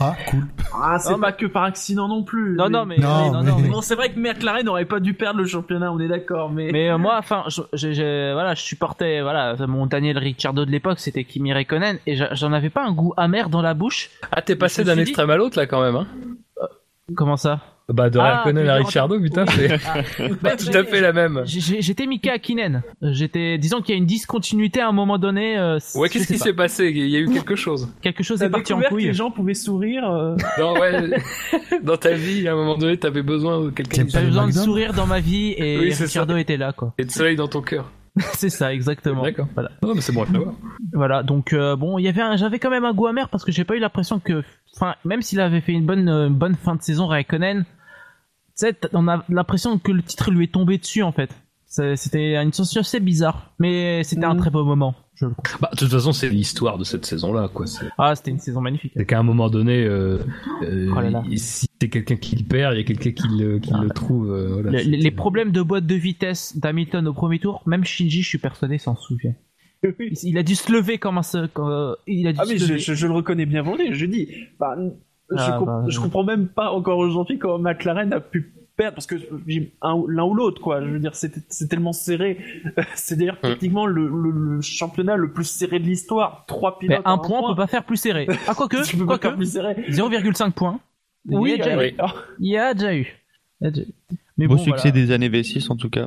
[0.00, 0.44] Ah, cool.
[0.80, 2.54] Ah, c'est Non, pas que par accident non plus.
[2.56, 4.64] Non, Mais- non, mais, Non, oui, non, non, mais- mais- Bon, c'est vrai que McLaren
[4.64, 6.70] n'aurait pas dû perdre le championnat, on est d'accord, mais.
[6.72, 10.70] Mais euh, moi, enfin, je, je- je- voilà, je supportais, voilà, mon Daniel Ricciardo de
[10.70, 14.10] l'époque, c'était Kimi Räikkönen, et j'en avais pas un goût amer dans la bouche.
[14.30, 15.96] Ah, t'es passé d'un dit- extrême à l'autre là quand même.
[15.96, 16.06] Hein
[17.16, 17.60] Comment ça?
[17.92, 19.52] Bah, de Ah, Raikkonen à Ricciardo, putain, Oui.
[19.56, 21.42] c'est Ah, pas bah, tout à fait la même.
[21.46, 22.82] J'étais Mika Hakkinen.
[23.02, 25.58] J'étais, disons qu'il y a une discontinuité à un moment donné.
[25.58, 26.44] euh, Ouais, qu'est-ce qui pas.
[26.44, 26.90] s'est passé?
[26.94, 27.88] Il y a eu quelque chose.
[28.02, 29.04] Quelque chose est parti en découvert que couille.
[29.06, 30.08] les gens pouvaient sourire.
[30.10, 31.10] euh, Non, ouais.
[31.82, 34.92] Dans ta vie, à un moment donné, t'avais besoin de quelqu'un le besoin de sourire
[34.92, 36.04] dans ma vie et Oui, ça.
[36.38, 36.92] était là, quoi.
[36.98, 37.90] et de soleil dans ton cœur.
[38.34, 39.22] c'est ça, exactement.
[39.22, 39.46] D'accord.
[39.54, 39.70] Voilà.
[39.82, 40.54] Non, mais c'est bon à savoir.
[40.92, 43.44] Voilà, donc euh, bon, il y avait un- j'avais quand même un goût amer parce
[43.44, 44.42] que j'ai pas eu l'impression que,
[44.76, 47.64] enfin, même s'il avait fait une bonne, euh, une bonne fin de saison, Raikkonen,
[48.66, 51.30] sais, on a l'impression que le titre lui est tombé dessus en fait.
[51.66, 54.40] C'était une sensation assez bizarre, mais c'était un Mhm.
[54.40, 54.94] très beau moment.
[55.14, 57.66] Je le Bah, de toute façon, c'est l'histoire de cette saison-là, quoi.
[57.98, 58.92] Ah, c'était une saison magnifique.
[58.96, 60.18] c'est qu'à un moment donné, euh,
[60.62, 61.22] euh, Oh là là.
[61.36, 63.80] si c'est quelqu'un qui le perd, il y a quelqu'un qui le, qui Ah.
[63.82, 64.30] le trouve.
[64.32, 67.62] euh, voilà, Le- c'est- les, les problèmes de boîte de vitesse d'Hamilton au premier tour,
[67.66, 69.34] même Shinji, je suis persuadé, s'en souvient.
[70.24, 72.78] Il, a dû se lever comme un comme, il a dû Ah, se mais lever.
[72.78, 73.92] je, je le reconnais bien volontiers.
[73.94, 74.28] Je dis,
[74.58, 74.76] bah,
[75.30, 79.06] je, Ah, bah, je comprends même pas encore aujourd'hui comment McLaren a pu perdre parce
[79.06, 79.16] que
[79.82, 80.80] un- l'un ou l'autre, quoi.
[80.84, 82.38] Je veux dire, c'est c'est tellement serré.
[82.94, 83.48] c'est d'ailleurs Mm.
[83.48, 86.44] techniquement le, le, le championnat le plus serré de l'histoire.
[86.46, 87.02] Trois Mais pilotes.
[87.04, 88.26] un en point, on peut pas faire plus serré.
[88.46, 88.76] Ah, quoique,
[89.44, 89.74] serré.
[89.90, 90.80] 0,5 points.
[91.28, 91.88] Oui, il y a déjà, oui.
[91.88, 91.94] eu.
[92.40, 93.06] Il y a déjà eu.
[93.60, 93.92] Il y a déjà eu.
[94.38, 95.06] Mais Beau bon, succès voilà.
[95.06, 96.06] des années V6 en tout cas.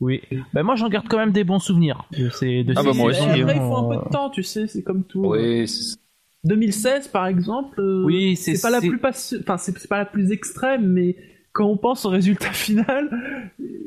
[0.00, 0.22] Oui.
[0.54, 2.92] Ben moi j'en garde quand même des bons souvenirs de ces de Ah ces bah,
[2.94, 5.02] moi aussi, Après, saisons, il faut un peu euh, de temps, tu sais, c'est comme
[5.02, 5.26] tout.
[5.26, 5.98] Oui, c'est-
[6.44, 7.80] 2016, par exemple.
[7.80, 9.00] euh, Oui, c'est- pas la plus
[9.40, 11.16] enfin, c'est pas la plus extrême, mais
[11.52, 13.08] quand on pense au résultat final,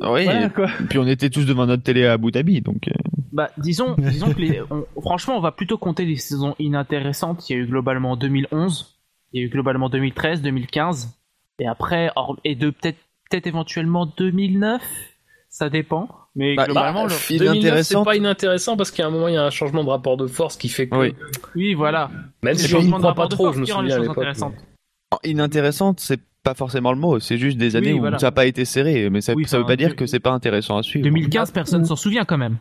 [0.02, 0.68] Oui, voilà, quoi.
[0.80, 2.92] et puis on était tous devant notre télé à Abu Dhabi, donc euh,
[3.32, 7.50] Bah disons disons que les, on- franchement on va plutôt compter les saisons inintéressantes.
[7.50, 9.00] Il y a eu globalement 2011,
[9.32, 11.18] il y a eu globalement 2013, 2015
[11.60, 12.10] et après
[12.44, 12.98] et de peut-être
[13.30, 14.82] peut-être éventuellement 2009,
[15.50, 16.10] ça dépend.
[16.36, 19.34] Mais Bah, globalement Bah, le- fi- 2009, c'est pas inintéressant parce qu'à un moment, il
[19.34, 20.96] y a un changement de rapport de force qui fait que.
[20.96, 21.14] Oui.
[21.56, 22.10] oui voilà.
[22.44, 24.00] Même Les si de croit rapport pas de trop, force je me souviens à choses
[24.02, 24.18] l'époque.
[24.20, 24.54] intéressantes.
[25.24, 28.18] inintéressante, c'est pas forcément le mot, c'est juste des années Oui, où voilà.
[28.18, 30.32] ça n'a pas été serré, mais ça, Oui, ça veut pas dire que c'est pas
[30.32, 31.04] intéressant à suivre.
[31.04, 32.58] 2015 personne s'en souvient quand même.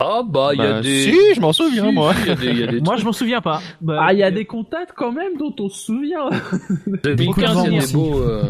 [0.00, 1.04] Ah, bah, il y a Bah, des.
[1.04, 2.12] Si, je m'en souviens Si, moi.
[2.14, 3.60] si, Il y a des, il y a des Moi je m'en souviens pas.
[3.80, 6.28] Bah, Ah, il y a des contacts quand même dont on se souvient.
[7.04, 8.20] 2015, il y a des beaux.
[8.20, 8.42] euh,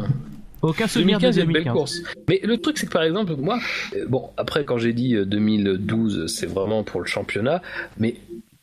[0.69, 1.73] aucun souvenir 2015, il y a de de belles 2015.
[1.75, 2.03] courses.
[2.29, 3.59] Mais le truc, c'est que par exemple, moi,
[3.95, 7.63] euh, bon, après, quand j'ai dit euh, 2012, c'est vraiment pour le championnat,
[7.99, 8.17] mais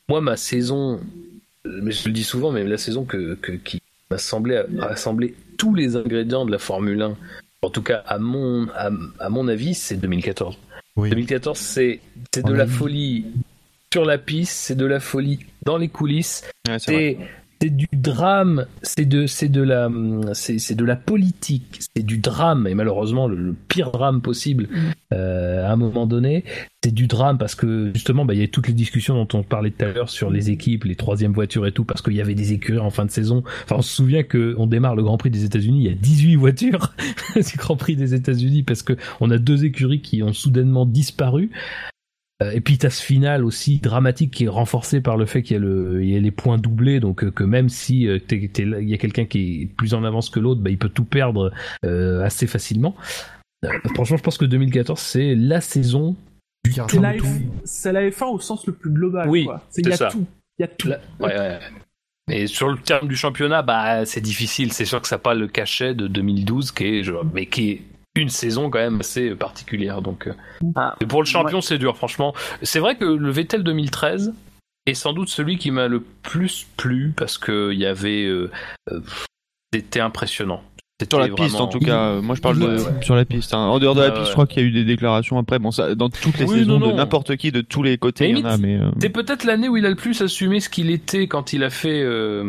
[0.10, 1.00] moi, ma saison,
[1.66, 5.74] euh, je le dis souvent, mais la saison que, que- qui m'a semblé rassembler tous
[5.76, 7.16] les ingrédients de la Formule 1,
[7.62, 10.58] en tout cas, à mon, à, à mon avis, c'est 2014.
[10.98, 11.10] Oui.
[11.10, 12.00] 2014, c'est
[12.34, 13.26] c'est de la folie
[13.94, 17.18] sur la piste, c'est de la folie dans les coulisses, Ouais, c'est.
[17.62, 19.88] C'est du drame, c'est de c'est de la
[20.34, 24.68] c'est c'est de la politique, c'est du drame et malheureusement le, le pire drame possible
[25.14, 26.44] euh, à un moment donné.
[26.84, 29.44] C'est du drame parce que justement bah il y a toutes les discussions dont on
[29.44, 32.22] parlait tout à l'heure sur les équipes, les troisième voitures et tout parce qu'il y
[32.22, 33.44] avait des écuries en fin de saison.
[33.64, 35.96] Enfin on se souvient que on démarre le Grand Prix des États-Unis, il y a
[35.96, 36.96] 18 voitures
[37.36, 41.52] du Grand Prix des États-Unis parce que on a deux écuries qui ont soudainement disparu.
[42.42, 45.56] Euh, et puis t'as ce final aussi dramatique qui est renforcé par le fait qu'il
[45.56, 48.20] y a, le, il y a les points doublés, donc euh, que même si euh,
[48.20, 50.70] t'es- t'es là- il y a quelqu'un qui est plus en avance que l'autre, bah,
[50.70, 51.52] il peut tout perdre
[51.86, 52.96] euh, assez facilement.
[53.66, 56.16] Euh, franchement, je pense que 2014 c'est la saison.
[56.66, 57.14] Qui C'est la.
[57.16, 59.28] F- c'est la F1 au sens le plus global.
[59.30, 59.64] Oui, quoi.
[59.70, 60.08] C'est- Il y a ça.
[60.10, 60.26] tout.
[60.58, 60.88] Il y a tout.
[60.90, 61.60] Là- ouais, ouais.
[62.28, 64.72] Mais sur le terme du championnat, bah c'est difficile.
[64.74, 67.82] C'est sûr que ça n'a pas le cachet de 2012, qui est, mais qui est
[68.16, 70.02] une saison quand même assez particulière.
[70.02, 70.34] Donc, euh,
[70.76, 72.34] Ah, pour le champion, c'est dur, franchement.
[72.62, 74.34] C'est vrai que le Vettel 2013
[74.86, 78.52] est sans doute celui qui m'a le plus plu parce que il y avait, euh,
[78.92, 79.00] euh,
[79.74, 80.62] c'était impressionnant.
[81.10, 81.98] Sur la piste, en tout cas.
[82.04, 83.54] euh, Moi, je parle de Ouais, sur la piste.
[83.54, 83.60] hein.
[83.60, 84.28] En dehors de la Ouais, piste, ouais.
[84.28, 85.60] je crois qu'il y a eu des déclarations après.
[85.60, 86.98] Bon, ça, dans toutes les Oui, saisons non, de non.
[86.98, 88.58] n'importe qui, de tous les côtés, il y en a.
[88.58, 91.54] Mais euh, C'est peut-être l'année où il a le plus assumé ce qu'il était quand
[91.54, 92.44] il a fait euh,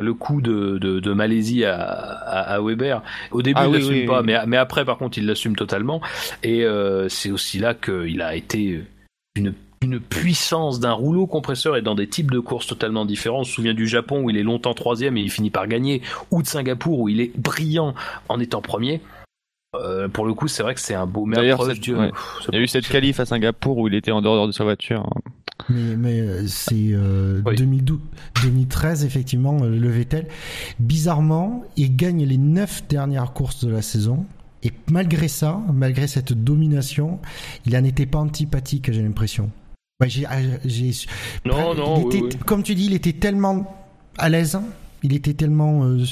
[0.00, 3.02] le coup de, de, de Malaisie à, à, à Weber.
[3.32, 4.26] Au début, Ah il oui, l'assume oui, pas, oui.
[4.26, 6.00] mais, mais après, par contre, il l'assume totalement.
[6.42, 8.82] Et euh, c'est aussi là qu'il a été
[9.36, 9.52] une,
[9.82, 13.40] une puissance d'un rouleau compresseur et dans des types de courses totalement différents.
[13.40, 16.02] On se souvient du Japon où il est longtemps troisième et il finit par gagner,
[16.30, 17.94] ou de Singapour où il est brillant
[18.28, 19.00] en étant premier.
[19.76, 21.28] Euh, pour le coup, c'est vrai que c'est un beau.
[21.30, 22.10] D'ailleurs, cette- ouais.
[22.48, 24.64] il y a eu cette qualif à Singapour où il était en dehors de sa
[24.64, 25.00] voiture.
[25.06, 25.20] hein.
[25.68, 27.54] Mais, mais euh, c'est euh, Oui.
[27.56, 27.98] 2012,
[28.44, 30.26] 2013 effectivement euh, le Vettel.
[30.78, 34.24] Bizarrement, il gagne les neuf dernières courses de la saison.
[34.62, 37.18] Et malgré ça, malgré cette domination,
[37.66, 39.50] il en était pas antipathique, j'ai l'impression.
[40.00, 40.90] Ouais, j'ai, ah, j'ai,
[41.44, 42.40] Non, il non, oui, était- oui.
[42.46, 43.76] comme tu dis, il était tellement
[44.16, 44.58] à l'aise.
[45.02, 46.04] Il était tellement, euh,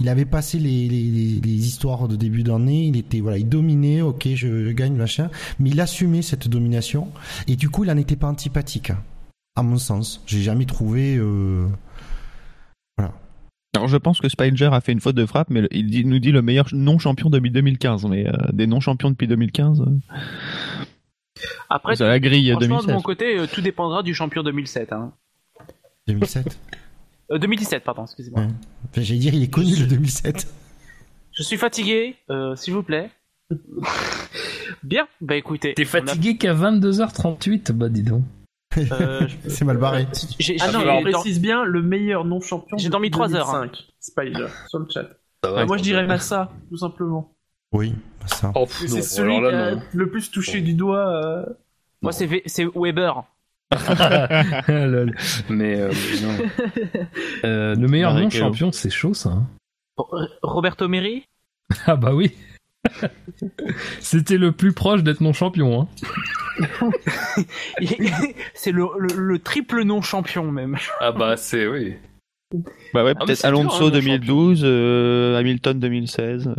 [0.00, 2.84] il avait passé les, les, les, histoires de début d'année.
[2.86, 4.02] Il était, voilà, il dominait.
[4.02, 7.08] Ok, je, je gagne machin, mais il assumait cette domination.
[7.48, 8.92] Et du coup, il en était pas antipathique,
[9.56, 10.22] à mon sens.
[10.26, 11.16] J'ai jamais trouvé.
[11.16, 11.66] Euh...
[12.98, 13.14] Voilà.
[13.76, 16.18] Alors, je pense que Spider a fait une faute de frappe, mais il dit- nous
[16.18, 18.04] dit le meilleur non-champion depuis 2015.
[18.04, 19.84] Mais euh, des non-champions depuis 2015, euh,
[21.68, 22.86] Après, la grille franchement, 2016.
[22.88, 24.92] de mon côté, euh, tout dépendra du champion 2007.
[24.92, 25.12] Hein.
[26.06, 26.58] 2007.
[27.32, 28.40] Euh, 2017, pardon, excusez-moi.
[28.42, 28.48] Ouais.
[28.90, 30.46] Enfin, j'allais dire, il est connu le 2007.
[31.32, 33.10] Je suis fatigué, euh, s'il vous plaît.
[34.82, 35.74] Bien, bah écoutez.
[35.74, 38.22] T'es a- fatigué qu'à 22h38 Bah dis donc.
[38.78, 40.06] euh, C'est mal barré.
[40.38, 42.78] j'ai- Ah non, précise bien le meilleur non champion.
[42.78, 43.66] J'ai dormi trois heures, hein.
[43.66, 45.08] 2005, Spider, sur le chat.
[45.66, 46.06] Moi, je dirais.
[46.06, 47.34] Massa, tout simplement.
[47.72, 47.94] Oui,
[48.26, 48.52] ça.
[48.54, 49.82] Oh, non, C'est celui qui a non.
[49.92, 51.08] le plus touché du doigt.
[51.24, 51.44] euh,
[52.02, 53.22] Moi, c'est V- c'est Weber.
[54.68, 55.14] Lol.
[55.48, 55.92] Mais euh,
[56.22, 56.36] non.
[57.44, 59.30] Euh, le meilleur non champion, c'est chaud ça.
[59.30, 59.46] hein.
[60.42, 61.24] Roberto Meri
[61.86, 62.32] Ah bah oui.
[64.00, 65.82] C'était le plus proche d'être non champion.
[65.82, 65.88] Hein.
[68.54, 70.76] C'est le, le- le triple non-champion, même.
[71.00, 71.94] Ah bah c'est oui.
[72.92, 76.52] Bah ouais, Ah, peut-être dur, Alonso hein, non 2012, euh, Hamilton 2016.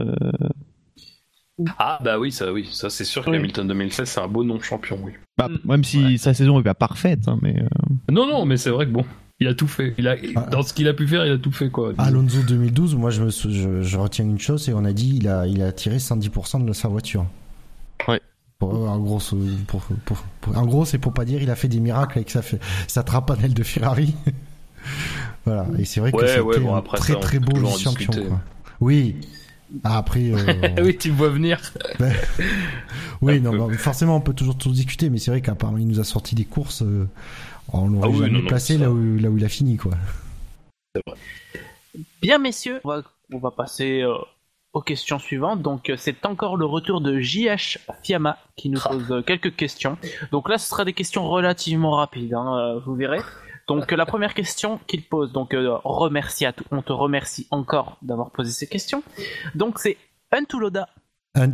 [1.79, 3.31] Ah bah oui, ça oui, ça c'est sûr que.
[3.31, 5.13] Hamilton 2016 c'est un beau non champion, oui.
[5.37, 5.57] bah, Mm.
[5.65, 7.67] Même si sa saison est pas parfaite, hein, mais euh,
[8.11, 9.05] Non non, mais c'est vrai que bon,
[9.39, 9.93] il a tout fait.
[9.97, 10.41] Il a Ah.
[10.51, 11.93] dans ce qu'il a pu faire, il a tout fait quoi.
[11.97, 15.15] Alonso 2012, moi je, me, sou- je, je retiens une chose, et on a dit
[15.17, 17.25] il a, il a tiré 110% de sa voiture.
[18.07, 18.21] Ouais.
[18.59, 19.35] Pour, en gros, c'est-
[19.67, 22.29] pour, pour- pour- en gros, c'est pour pas dire il a fait des miracles avec
[22.29, 22.41] sa,
[22.87, 24.13] sa trapanelle de Ferrari.
[25.45, 28.11] voilà, et c'est vrai que Ouais, c'était ouais, bon, un très ça, très beau champion.
[28.11, 28.39] Quoi.
[28.79, 29.15] Oui.
[29.83, 31.59] Ah, après, euh, oui, tu me vois venir.
[33.21, 33.57] oui, non, peu.
[33.57, 36.35] bah, forcément, on peut toujours tout discuter, mais c'est vrai qu'apparemment, il nous a sorti
[36.35, 37.07] des courses, euh,
[37.71, 39.77] on l'aurait Ah oui, jamais non, non, placé là où, là où il a fini,
[39.77, 39.93] quoi.
[42.21, 44.13] Bien, messieurs, on va, on va passer euh,
[44.73, 45.61] aux questions suivantes.
[45.61, 49.97] Donc, euh, c'est encore le retour de JH Fiamma qui nous pose quelques questions.
[50.31, 53.21] Donc là, ce sera des questions relativement rapides, hein, vous verrez.
[53.75, 57.47] Donc, euh, la première question qu'il pose, donc, euh, remercie à tout, on te remercie
[57.51, 59.03] encore d'avoir posé ces questions.
[59.55, 59.97] Donc, c'est
[60.31, 60.87] Hunt ou Loda?
[61.35, 61.53] Hunt.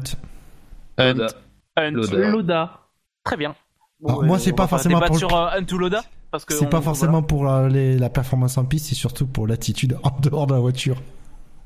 [0.98, 1.28] Hunt.
[1.76, 1.92] Hunt.
[1.92, 2.18] Loda.
[2.30, 2.80] Loda.
[3.24, 3.56] Très bien.
[4.06, 6.54] Alors, moi, c'est on pas forcément pour le- sur euh, Hunt ou Loda parce que
[6.54, 6.84] C'est on- pas voilà.
[6.86, 10.54] forcément pour la, les- la performance en piste, c'est surtout pour l'attitude en dehors de
[10.54, 10.98] la voiture.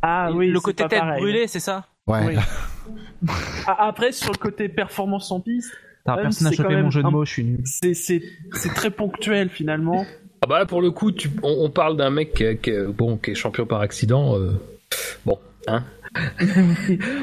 [0.02, 1.20] Ah oui, le c'est côté tête pareil.
[1.22, 1.86] brûlée, c'est ça?
[2.08, 2.26] Ouais.
[2.36, 2.36] Oui.
[3.68, 5.72] Ah, Après, sur le côté performance en piste,
[6.04, 7.62] personne c'est chopé même mon jeu de un- mots, je suis nul.
[7.66, 8.24] c'est c'est
[8.54, 10.06] c'est très ponctuel finalement.
[10.44, 12.72] Ah bah là pour le coup, tu, on, on parle d'un mec qui, est- qui
[12.72, 14.38] est- bon, qui est champion par accident.
[14.40, 14.52] euh,
[15.26, 15.38] bon,
[15.68, 15.84] hein.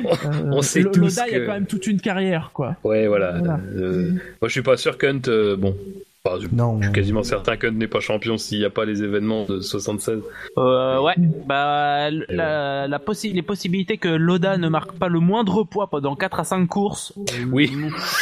[0.04, 2.76] on, on sait tous Loda, il y a que- quand même toute une carrière, quoi.
[2.84, 3.32] Ouais, voilà.
[3.38, 3.58] Voilà.
[3.76, 5.20] Euh, moi, je suis pas sûr qu'Hunt.
[5.28, 5.76] euh, bon,
[6.24, 6.78] enfin, je, Non.
[6.80, 9.60] je suis quasiment certain qu'Hunt n'est pas champion s'il n'y a pas les événements de
[9.60, 10.20] 76.
[10.56, 15.88] Euh, ouais, bah la possi- les possibilités que Loda ne marque pas le moindre poids
[15.90, 17.12] pendant 4 à 5 courses,
[17.52, 17.70] Oui.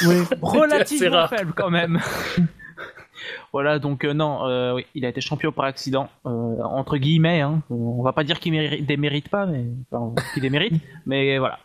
[0.43, 1.29] relativement rare.
[1.31, 2.01] faible quand même.
[3.53, 6.31] voilà, donc euh, non, euh, oui, il a été champion par accident, euh,
[6.63, 7.41] entre guillemets.
[7.41, 7.63] Hein.
[7.71, 10.75] On va pas dire qu'il méri- démérite pas, mais enfin, qu'il démérite,
[11.07, 11.59] mais voilà.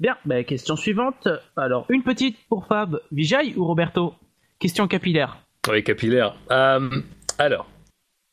[0.00, 1.28] Bien, bah, question suivante.
[1.56, 4.14] Alors, une petite pour Fab, Vijay ou Roberto?
[4.58, 5.38] Question capillaire.
[5.70, 6.34] Oui, capillaire.
[6.50, 6.90] Euh,
[7.38, 7.66] alors,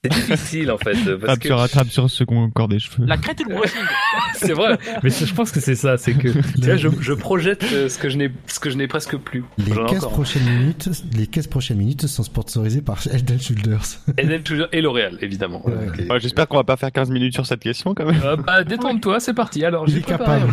[0.04, 0.96] c'est difficile en fait.
[1.26, 3.06] Parce que sur attrape sur ceux qui ont encore des cheveux.
[3.06, 3.82] La crête ou le brushing
[4.36, 7.66] c'est vrai, mais je pense que c'est ça, c'est que tu vois, je, je projette
[7.74, 9.44] euh, ce que je n'ai, ce que je n'ai presque plus.
[9.58, 10.12] Les J'en ai 15 encore.
[10.14, 14.00] prochaines minutes, les 15 prochaines minutes sont sponsorisées par and Shoulders.
[14.18, 15.68] Et, then toujours- et L'Oréal, évidemment.
[15.68, 15.74] Ouais.
[15.90, 16.10] Ok.
[16.10, 18.22] Ouais, J'espère qu'on va pas faire 15 minutes sur cette question quand même.
[18.24, 19.66] Euh, bah, détrompe-toi, c'est parti.
[19.66, 20.48] Alors, Il j'ai capable.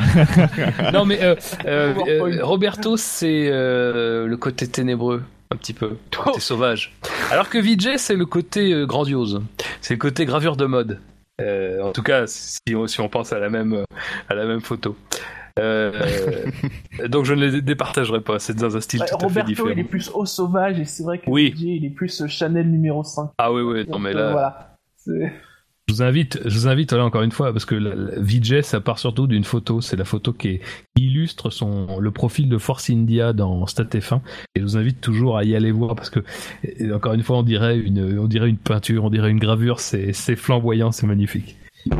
[0.93, 1.37] non, mais euh,
[1.67, 6.93] euh, euh, Roberto, c'est euh, le côté ténébreux, un petit peu, le côté sauvage.
[7.31, 9.43] Alors que Vijay, c'est le côté euh, grandiose.
[9.81, 11.01] C'est le côté gravure de mode.
[11.41, 13.85] Euh, en tout cas, si on, si on pense à la même, euh,
[14.29, 14.97] à la même photo.
[15.59, 15.93] Euh,
[17.09, 19.49] donc je ne les départagerai pas, c'est dans un style Ouais, tout à fait Roberto,
[19.49, 19.69] différent.
[19.71, 21.55] il est plus au sauvage et c'est vrai que Oui.
[21.57, 23.31] DJ, il est plus Chanel numéro 5.
[23.39, 24.33] Ah oui, oui, non mais là...
[24.33, 24.77] voilà.
[25.89, 28.63] Je vous invite, je vous invite là encore une fois parce que la, la VJ
[28.63, 30.61] ça part surtout d'une photo, c'est la photo qui, est-
[30.97, 34.21] qui illustre son le profil de Force India dans Stat F1
[34.57, 36.21] et je vous invite toujours à y aller voir parce que
[36.65, 39.79] et encore une fois on dirait une on dirait une peinture, on dirait une gravure,
[39.79, 41.57] c'est c'est flamboyant, c'est magnifique.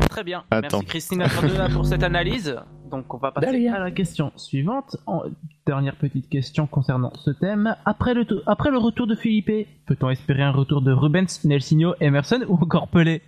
[0.09, 0.43] Très bien.
[0.51, 0.79] Attends.
[0.79, 2.57] Merci Christina Cardona pour cette analyse.
[2.91, 4.97] Donc on va passer à la question suivante.
[5.05, 5.23] En-
[5.65, 7.75] Dernière petite question concernant ce thème.
[7.85, 12.39] Après le, après le retour de Philippe, peut-on espérer un retour de Rubens, Nelsinho, Emerson
[12.47, 13.21] ou encore Pelé?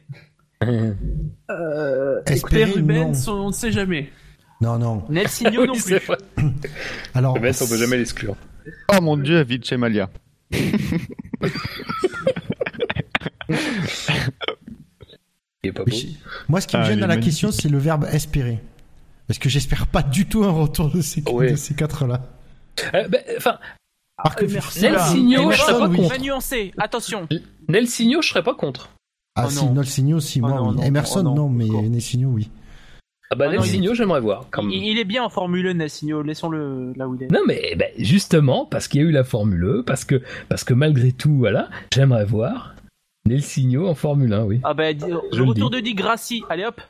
[0.61, 3.33] Euh, Espérer, Rubens, non.
[3.45, 4.09] on ne sait jamais.
[4.61, 5.03] Non, non.
[5.09, 5.99] Nelsinho non plus.
[7.13, 8.35] Alors, Mais on peut jamais l'exclure.
[8.93, 10.09] Oh mon dieu, Vince Malia.
[15.63, 15.91] Il est pas beau.
[16.47, 17.31] Moi, ce qui me Ah, gêne dans la magnifique.
[17.31, 18.59] question, c'est le verbe espérer.
[19.27, 21.51] Parce que j'espère pas du tout un retour de ces, Ouais.
[21.51, 22.21] de ces quatre-là.
[22.93, 23.59] Euh, ben, Enfin,
[24.35, 24.81] que merci.
[24.81, 25.95] Nelsinho, je serais pas oui.
[25.97, 26.09] contre.
[26.09, 26.73] Va nuancer.
[26.77, 27.27] Attention.
[27.69, 28.89] Nelsinho, je serais pas contre.
[29.35, 29.73] Ah Oh si, non.
[29.73, 30.75] Nolsigno, si, Oh moi, non, oui.
[30.77, 31.35] non, Emerson, oh non.
[31.35, 31.67] non, mais.
[31.67, 32.49] Nelsigno, oui.
[33.31, 34.47] Ah bah Ah non, Nelsinho, j'aimerais voir.
[34.63, 36.23] Il, il est bien en Formule 1, Nelsinho.
[36.23, 37.31] Laissons-le là où il est.
[37.31, 40.63] Non mais ben, justement parce qu'il y a eu la Formule E, parce que parce
[40.63, 42.73] que malgré tout voilà, j'aimerais voir
[43.27, 44.59] Nelsinho en Formule 1, oui.
[44.63, 46.43] Ah bah, le le retour de Di Grassi.
[46.49, 46.81] Allez hop.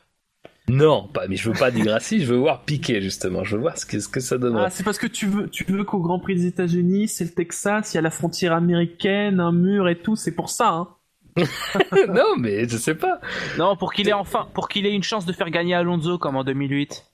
[0.68, 3.44] Non, pas, mais je veux pas Di Grassi, je veux voir Piqué justement.
[3.44, 4.64] Je veux voir ce que, ce que ça donnerait.
[4.66, 7.30] Ah, c'est parce que tu veux, tu veux qu'au Grand Prix des États-Unis, c'est le
[7.32, 10.88] Texas, il y a la frontière américaine, un mur et tout, c'est pour ça, hein.
[12.08, 13.20] non, mais je sais pas.
[13.58, 16.36] Non, pour qu'il ait enfin, pour qu'il ait une chance de faire gagner Alonso comme
[16.36, 17.04] en 2008.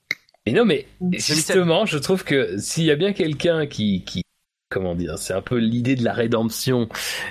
[0.45, 1.35] Mais non, mais 2007.
[1.35, 4.21] justement, je trouve que s'il y a bien quelqu'un qui, qui,
[4.69, 6.87] comment dire, c'est un peu l'idée de la rédemption.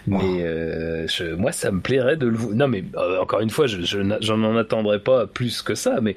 [0.07, 2.37] Mais euh, je, moi, ça me plairait de le.
[2.55, 6.01] Non, mais euh, encore une fois, je, je j'en en attendrai pas plus que ça,
[6.01, 6.17] mais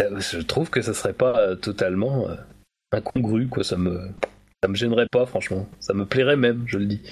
[0.00, 2.36] euh, je trouve que ça serait pas totalement euh,
[2.92, 3.64] incongru, quoi.
[3.64, 4.08] Ça me,
[4.62, 5.68] ça me gênerait pas, franchement.
[5.80, 7.02] Ça me plairait même, je le dis.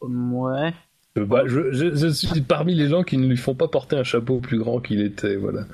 [0.00, 0.72] Ouais.
[1.20, 3.96] Je, bah, je, je, je suis parmi les gens qui ne lui font pas porter
[3.96, 5.66] un chapeau plus grand qu'il était, voilà.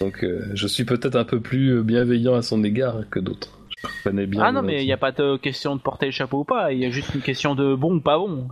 [0.00, 3.58] Donc, euh, je suis peut-être un peu plus euh, bienveillant à son égard que d'autres.
[3.78, 4.42] Je connais bien.
[4.42, 6.72] Ah non, mais il n'y a pas de question de porter le chapeau ou pas.
[6.72, 8.48] Il y a juste une question de bon ou pas bon.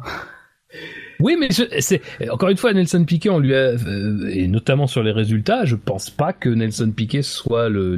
[1.21, 2.01] Oui, mais c'est
[2.31, 5.75] encore une fois Nelson Piquet, on lui a euh, et notamment sur les résultats, je
[5.75, 7.97] pense pas que Nelson Piquet soit le,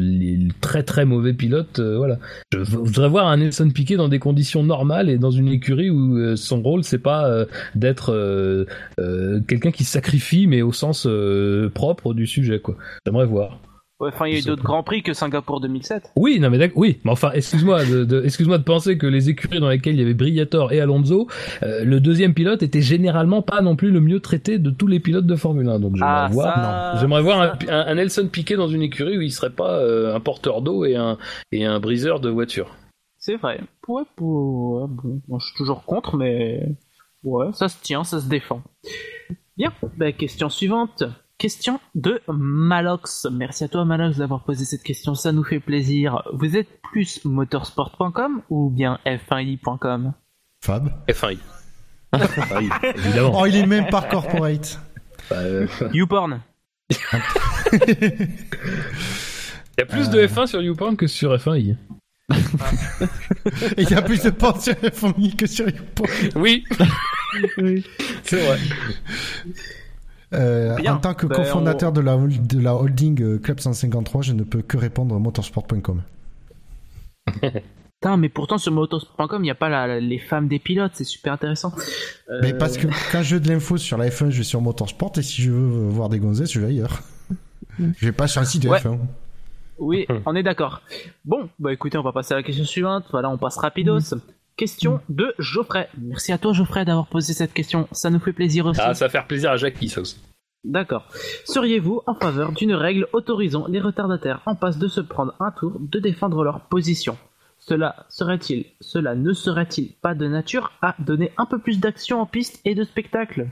[0.61, 1.81] très très mauvais pilote.
[1.81, 2.19] euh, voilà,
[2.53, 6.17] je voudrais voir un Nelson Piquet dans des conditions normales et dans une écurie où
[6.17, 7.45] euh, son rôle c'est pas
[7.75, 8.67] d'être
[9.49, 11.07] quelqu'un qui sacrifie, mais au sens
[11.75, 12.77] propre du sujet quoi.
[13.05, 13.59] J'aimerais voir.
[14.01, 16.13] Ouais, Enfin, il y a eu d'autres grands prix que Singapour 2007.
[16.17, 19.29] Oui, non mais d'accord, oui, mais enfin, excuse-moi, de, de- excuse-moi de penser que les
[19.29, 21.29] écuries dans lesquelles il y avait Briator et Alonso,
[21.63, 25.01] euh, le deuxième pilote était généralement pas non plus le mieux traité de tous les
[25.01, 25.79] pilotes de Formule 1.
[25.81, 26.55] Donc j'aimerais Ah, voir,
[26.95, 27.01] ça...
[27.01, 30.15] j'aimerais voir un, un, un Nelson Piquet dans une écurie où il serait pas euh,
[30.15, 31.19] un porteur d'eau et un,
[31.53, 32.77] et un briseur de voiture.
[33.19, 33.61] C'est vrai.
[33.87, 34.81] Ouais, pour...
[34.81, 36.65] ouais, bon, moi, je suis toujours contre, mais
[37.23, 38.63] ouais, ça se tient, ça se défend.
[39.59, 39.73] Bien.
[39.99, 41.05] Bah, question suivante.
[41.41, 43.27] Question de Malox.
[43.33, 46.23] Merci à toi Malox d'avoir posé cette question, ça nous fait plaisir.
[46.35, 50.13] Vous êtes plus motorsport.com ou bien f1i.com
[50.63, 50.93] Fab.
[51.09, 51.39] F1i.
[52.13, 52.19] Ah
[52.59, 53.41] oui, évidemment.
[53.41, 54.81] Oh, il est même pas corporate.
[55.33, 56.43] Euh, YouPorn.
[56.91, 56.99] Il
[59.79, 61.75] y a plus de F1 sur YouPorn que sur F1i.
[63.79, 66.11] Et il y a plus de portes sur FMI que sur YouPorn.
[66.35, 66.65] Oui,
[68.25, 68.59] c'est vrai.
[70.33, 70.95] Euh, Bien.
[70.95, 74.43] en tant que Ben, cofondateur de, la, de la holding euh, Club 153, je ne
[74.45, 76.03] peux que répondre motorsport.com.
[77.33, 80.93] Putain, mais pourtant sur motorsport.com, il n'y a pas la- la- les femmes des pilotes,
[80.95, 81.73] c'est super intéressant.
[82.31, 84.61] Euh, Mais parce que quand je veux de l'info sur la F1, je vais sur
[84.63, 87.03] motorsport et si je veux voir des gonzesses, je vais ailleurs.
[87.79, 88.79] je vais pas sur un site de Ouais.
[88.79, 88.99] F1.
[89.79, 90.83] Oui, on est d'accord.
[91.25, 93.05] Bon, bah écoutez, on va passer à la question suivante.
[93.11, 94.15] Voilà, on passe rapidos.
[94.61, 95.89] Question de Geoffrey.
[95.99, 97.89] Merci à toi Geoffrey d'avoir posé cette question.
[97.93, 98.79] Ça nous fait plaisir aussi.
[98.85, 100.21] Ah, ça va faire plaisir à Jackie, ça aussi.
[100.65, 101.09] D'accord.
[101.47, 105.79] Seriez-vous en faveur d'une règle autorisant les retardataires en passe de se prendre un tour
[105.81, 107.17] de défendre leur position?
[107.57, 112.27] Cela serait-il, cela ne serait-il pas de nature à donner un peu plus d'action en
[112.27, 113.49] piste et de spectacle?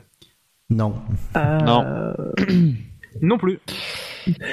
[0.69, 0.93] Non.
[1.35, 2.13] Euh, Non.
[3.23, 3.59] Non plus.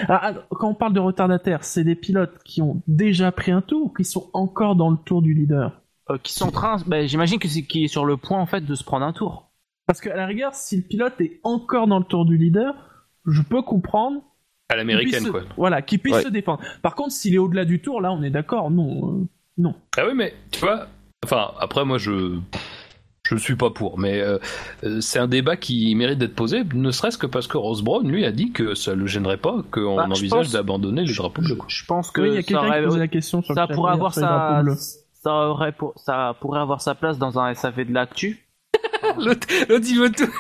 [0.09, 3.61] ah, ah, quand on parle de retardataires, c'est des pilotes qui ont déjà pris un
[3.61, 5.83] tour ou qui sont encore dans le tour du leader?
[6.11, 8.47] Euh, qui sont en train, bah, j'imagine que c'est qui est sur le point en
[8.47, 9.51] fait de se prendre un tour.
[9.87, 12.75] Parce qu'à la rigueur, si le pilote est encore dans le tour du leader,
[13.27, 14.19] je peux comprendre
[14.69, 15.41] À qu'il l'américaine, puisse, quoi.
[15.43, 16.23] se- voilà, qu'il puisse Ouais.
[16.23, 16.61] se défendre.
[16.83, 19.25] Par contre, s'il est au-delà du tour, là, on est d'accord, non, euh,
[19.59, 19.75] non.
[19.97, 20.87] Ah oui, mais tu vois,
[21.25, 22.39] enfin, après, moi, je.
[23.29, 24.39] Je suis pas pour, mais euh,
[25.01, 28.25] c'est un débat qui mérite d'être posé, ne serait-ce que parce que Ross Brown, lui,
[28.25, 31.59] a dit que ça le gênerait pas qu'on Bah, envisage pense- d'abandonner les drapeaux bleus.
[31.67, 33.53] Je pense que Oui, il y a ça, quelqu'un aurait- qui posait la question sur
[33.53, 34.63] le ça pourrait avoir sa.
[35.27, 38.47] Ça aurait pour, ça pourrait avoir sa place dans un SAV de l'actu.
[39.19, 40.31] L'autre, il veut tout.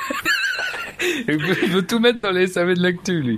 [1.28, 1.36] il
[1.72, 3.36] veut- tout mettre dans les SAV de l'actu, lui.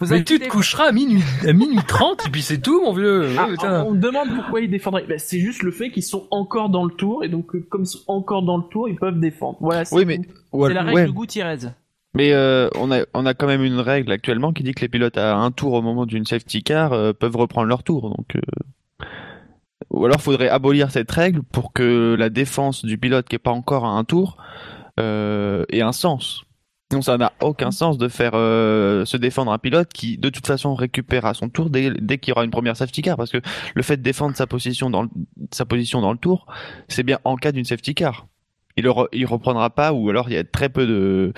[0.00, 2.94] Vous Mais tu te coucheras à minuit, à minuit 30, et puis c'est tout, mon
[2.94, 3.28] vieux.
[3.36, 5.04] Ah, on me demande pourquoi ils défendraient.
[5.06, 7.82] Ben, c'est juste le fait qu'ils sont encore dans le tour et donc euh, comme
[7.82, 9.58] ils sont encore dans le tour, ils peuvent défendre.
[9.60, 9.84] Voilà.
[9.84, 10.20] c'est Oui, mais
[10.72, 11.06] la règle ouais.
[11.06, 11.58] de Gutiérrez.
[12.14, 14.88] Mais euh, on a on a quand même une règle actuellement qui dit que les
[14.88, 18.08] pilotes à un tour au moment d'une safety car euh, peuvent reprendre leur tour.
[18.16, 18.40] Donc euh,
[19.90, 23.50] ou alors faudrait abolir cette règle pour que la défense du pilote qui est pas
[23.50, 24.36] encore à un tour
[25.00, 26.44] euh, ait un sens.
[26.90, 30.46] Sinon ça n'a aucun sens de faire euh, se défendre un pilote qui de toute
[30.46, 33.30] façon récupère à son tour dès, dès qu'il y aura une première safety car parce
[33.30, 33.40] que
[33.74, 35.08] le fait de défendre sa position dans le,
[35.52, 36.46] sa position dans le tour,
[36.88, 38.26] c'est bien en cas d'une safety car.
[38.76, 41.32] Il, il reprendra pas ou alors il y a très peu de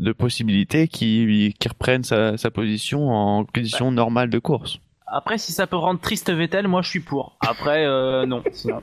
[0.00, 4.80] de possibilités qui, qui reprennent sa, sa position en condition normale de course.
[5.12, 7.36] Après, si ça peut rendre triste Vettel, moi je suis pour.
[7.40, 8.42] Après, euh, non.
[8.52, 8.80] sinon.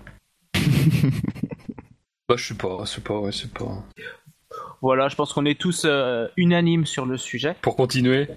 [2.27, 3.83] Bah, je sais pas, je sais pas, ouais, sais pas.
[4.81, 7.55] Voilà, je pense qu'on est tous euh, unanimes sur le sujet.
[7.61, 8.27] Pour continuer,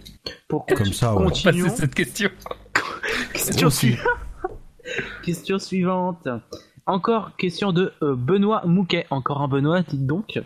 [0.49, 1.25] Pour Comme ça, ouais.
[1.29, 1.69] passer continuons.
[1.75, 2.31] cette question.
[3.33, 4.07] Question, suivante.
[5.25, 6.29] question suivante.
[6.87, 9.07] Encore question de euh, Benoît Mouquet.
[9.11, 10.39] Encore un Benoît, dites donc.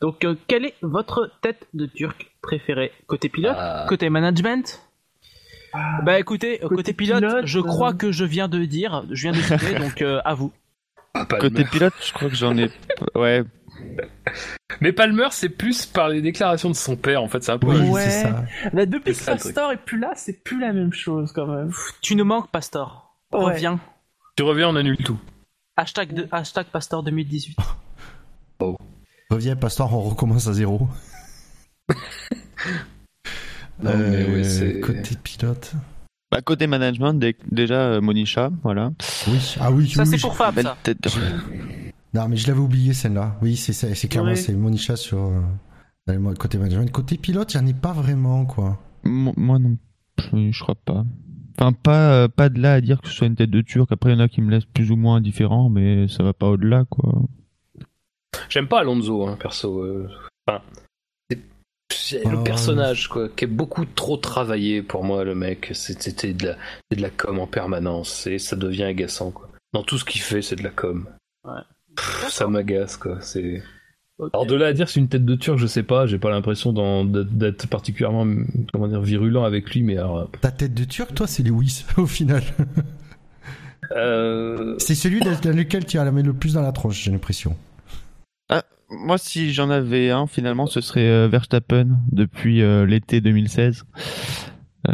[0.00, 2.92] Donc, euh, quelle est votre tête de turc préférée?
[3.06, 3.86] Côté pilote Ah.
[3.88, 4.80] Côté management
[6.04, 9.04] Bah écoutez, euh, côté, côté pilote, pilote, je euh, crois que je viens de dire,
[9.10, 10.52] je viens de citer, donc euh, à vous.
[11.14, 11.48] Ah, Palmer.
[11.48, 12.70] Côté pilote, je crois que j'en ai.
[13.14, 13.44] Ouais.
[14.80, 17.68] Mais Palmer, c'est plus par les déclarations de son père, en fait, c'est un peu.
[17.68, 18.02] Oui, Ouais.
[18.02, 18.44] c'est ça.
[18.72, 19.24] Là, depuis que.
[19.24, 21.72] Pastor est plus là, c'est plus la même chose quand même.
[22.00, 23.16] Tu nous manques, Pastor.
[23.32, 23.44] Ouais.
[23.44, 23.80] Reviens.
[24.36, 25.18] Tu reviens, on annule tout.
[25.76, 27.56] Hashtag, de, hashtag Pastor 2018.
[29.30, 30.88] Reviens, Pastor, on recommence à zéro.
[33.82, 35.72] Non, Euh, côté pilote.
[36.30, 38.90] Bah, côté management, dé- déjà euh, Monisha, voilà.
[39.28, 40.76] Oui, ah oui, Ça, oui, c'est pour Fab, ça.
[42.14, 43.36] Non, mais je l'avais oublié celle-là.
[43.42, 44.36] Oui, c'est clairement Ouais.
[44.36, 45.18] c'est Monisha sur
[46.08, 46.90] euh, côté management.
[46.90, 48.78] Côté pilote, il n'y en a pas vraiment quoi.
[49.04, 49.76] Mo- Moi non,
[50.18, 51.04] je, je crois pas.
[51.60, 53.90] Enfin, pas, euh, pas de là à dire que ce soit une tête de turc.
[53.90, 56.32] Après, il y en a qui me laissent plus ou moins indifférent, mais ça va
[56.32, 57.22] pas au-delà, quoi.
[58.48, 59.80] J'aime pas Alonso, hein, perso.
[59.82, 60.08] euh.
[60.46, 60.62] Enfin,
[62.12, 65.70] le Ah, personnage, quoi, qui est beaucoup trop travaillé pour moi, le mec.
[65.74, 66.56] C'est- C'était de la,
[66.90, 69.48] c'est de la com en permanence, et ça devient agaçant, quoi.
[69.72, 71.06] Dans tout ce qu'il fait, c'est de la com.
[71.44, 71.60] Ouais.
[71.96, 73.18] Pff, ça m'agace, quoi.
[73.20, 73.62] C'est.
[74.32, 76.30] Alors de là à dire c'est une tête de turc, je sais pas, j'ai pas
[76.30, 76.72] l'impression
[77.04, 78.26] d'être particulièrement
[78.72, 81.84] comment dire virulent avec lui, mais alors, euh, Ta tête de turc, toi, c'est Lewis
[81.96, 82.42] au final.
[83.92, 84.74] Euh...
[84.78, 87.56] c'est celui dans lequel tu as la main le plus dans la tronche, j'ai l'impression.
[88.90, 93.84] Moi, si j'en avais un, finalement, ce serait euh, Verstappen depuis euh, l'été 2016.
[94.88, 94.92] Euh,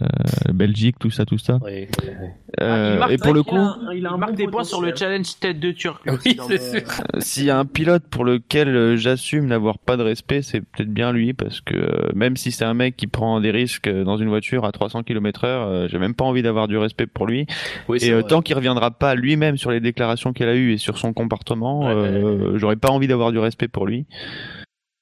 [0.52, 1.56] Belgique, tout ça, tout ça.
[1.56, 2.34] ouais, ouais.
[2.62, 4.64] Euh, et pour le il coup, a un- il, a un marque bon des points
[4.64, 6.02] sur le challenge tête de turc.
[6.06, 6.16] Oui,
[6.48, 6.88] c'est le- sûr.
[7.18, 10.88] S'il y a un pilote pour lequel euh, j'assume n'avoir pas de respect, c'est peut-être
[10.88, 14.04] bien lui, parce que euh, même si c'est un mec qui prend des risques euh,
[14.04, 17.06] dans une voiture à 300 km heure, euh, j'ai même pas envie d'avoir du respect
[17.06, 17.46] pour lui.
[17.88, 20.78] Oui, Et euh, tant qu'il reviendra pas lui-même sur les déclarations qu'il a eues et
[20.78, 24.06] sur son comportement, Ouais, euh, j'aurais pas envie d'avoir du respect pour lui.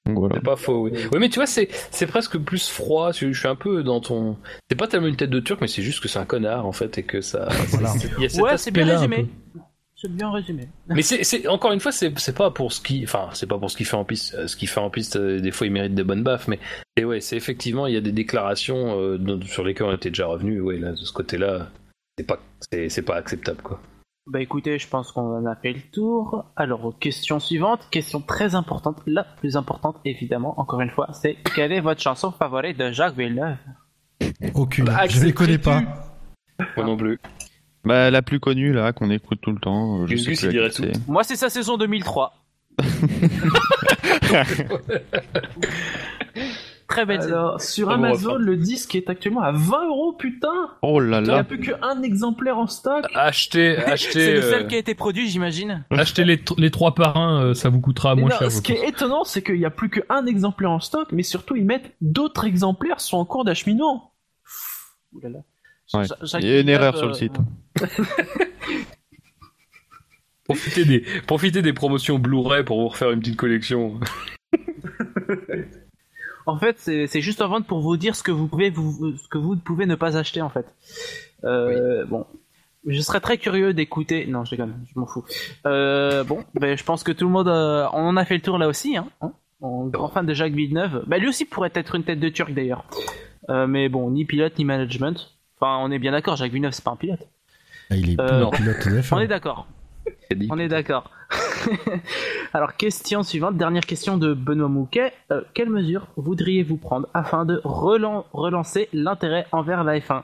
[0.07, 0.35] Voilà.
[0.37, 0.93] C'est pas faux, oui.
[1.13, 3.13] Oui, mais tu vois, c'est, c'est presque plus froid.
[3.13, 4.37] Je, je suis un peu dans ton.
[4.69, 6.73] C'est pas tellement une tête de turc, mais c'est juste que c'est un connard, en
[6.73, 7.49] fait, et que ça.
[7.69, 7.93] Voilà.
[8.19, 9.29] y a Ouais, c'est bien résumé.
[9.95, 10.69] C'est bien résumé.
[10.89, 13.05] Mais c'est, encore une fois, c'est, c'est pas pour ce qui.
[13.05, 14.35] Enfin, c'est pas pour ce qu'il fait en piste.
[14.35, 16.59] Euh, Ce qu'il fait en piste, euh, des fois, il mérite des bonnes baffes, mais.
[16.97, 20.27] Et ouais, c'est effectivement, il y a des déclarations euh, sur lesquelles on était déjà
[20.27, 20.61] revenu.
[20.61, 21.69] Ouais, là, de ce côté-là,
[22.19, 22.41] c'est pas,
[22.73, 23.81] c'est, c'est pas acceptable, quoi.
[24.29, 26.45] Bah écoutez, je pense qu'on en a fait le tour.
[26.55, 31.73] Alors, question suivante, question très importante, la plus importante évidemment, encore une fois, c'est quelle
[31.73, 33.57] est votre chanson favorite de Jacques Villeneuve?
[34.55, 34.85] Aucune.
[34.85, 35.83] Bah, je les connais pas.
[36.77, 37.19] Moi non plus.
[37.85, 40.03] Bah, la plus connue, là, qu'on écoute tout le temps.
[40.03, 40.93] euh, Je sais plus c'est.
[41.09, 42.33] Moi, c'est sa saison 2003.
[46.93, 47.35] Très belle saison.
[47.35, 51.31] Alors, sur Amazon, le disque est actuellement à 20 euros, putain Oh là Il n'y
[51.31, 51.45] a là.
[51.45, 55.29] plus qu'un exemplaire en stock Achetez, C'est achetez, le seul euh, qui a été produit,
[55.29, 55.85] j'imagine.
[55.91, 58.53] Achetez les, tr- les trois par un, euh, ça vous coûtera Mais moins non, cher.
[58.53, 58.83] ce qui pense.
[58.83, 61.93] est étonnant, c'est qu'il n'y a plus qu'un exemplaire en stock, mais surtout, ils mettent
[62.03, 64.13] d'autres exemplaires sont en cours d'acheminement.
[65.15, 65.39] Ouh là là.
[65.95, 66.05] Ouais.
[66.41, 67.35] Il y a une erreur sur le site.
[70.45, 73.99] profitez des, profitez des promotions Blu-ray pour vous refaire une petite collection.
[76.47, 79.29] En fait, c'est juste en vente pour vous dire ce que vous pouvez vous ce
[79.29, 80.67] que vous pouvez ne pas acheter en fait.
[81.45, 82.27] Euh, Bon,
[82.87, 84.27] je serais très curieux d'écouter.
[84.27, 85.25] Non, je déconne, je m'en fous.
[85.67, 88.43] Euh, bon, ben je pense que tout le monde, euh, on en a fait le
[88.43, 88.97] tour là aussi.
[88.97, 91.05] Hein, hein en grand fan de Jacques Villeneuve.
[91.07, 92.85] Bah lui aussi pourrait être une tête de Turc d'ailleurs.
[93.49, 95.31] Euh, mais bon, ni pilote ni management.
[95.61, 96.35] Enfin, on est bien d'accord.
[96.37, 97.21] Jacques Villeneuve, c'est pas un pilote.
[97.91, 98.51] Ah, Il est Euh, plus non.
[98.51, 99.15] pilote de F1.
[99.15, 99.69] On est d'accord.
[100.51, 101.11] On est d'accord.
[102.53, 105.13] Alors, question suivante, dernière question de Benoît Mouquet.
[105.31, 110.23] Euh, quelles mesures voudriez-vous prendre afin de relan- relancer l'intérêt envers la F1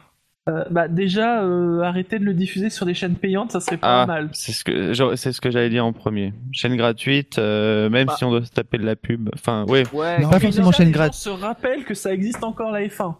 [0.48, 4.02] Euh, bah déjà, euh, arrêter de le diffuser sur des chaînes payantes, ça serait pas
[4.02, 4.30] Ah, mal.
[4.32, 6.32] c'est ce que j'aurais- c'est ce que j'allais dire en premier.
[6.52, 8.14] Chaîne gratuite, euh, même Bah.
[8.16, 9.28] si on doit se taper de la pub.
[9.34, 9.84] Enfin, ouais.
[9.92, 11.20] Ouais, Non, Pas forcément chaîne gratuite.
[11.20, 13.14] se rappellent que ça existe encore la F1.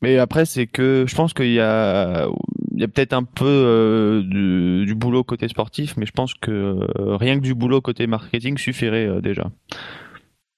[0.00, 2.26] Mais après, c'est que je pense qu'il y a,
[2.74, 6.34] il y a peut-être un peu euh, du, du boulot côté sportif, mais je pense
[6.34, 9.50] que euh, rien que du boulot côté marketing suffirait euh, déjà.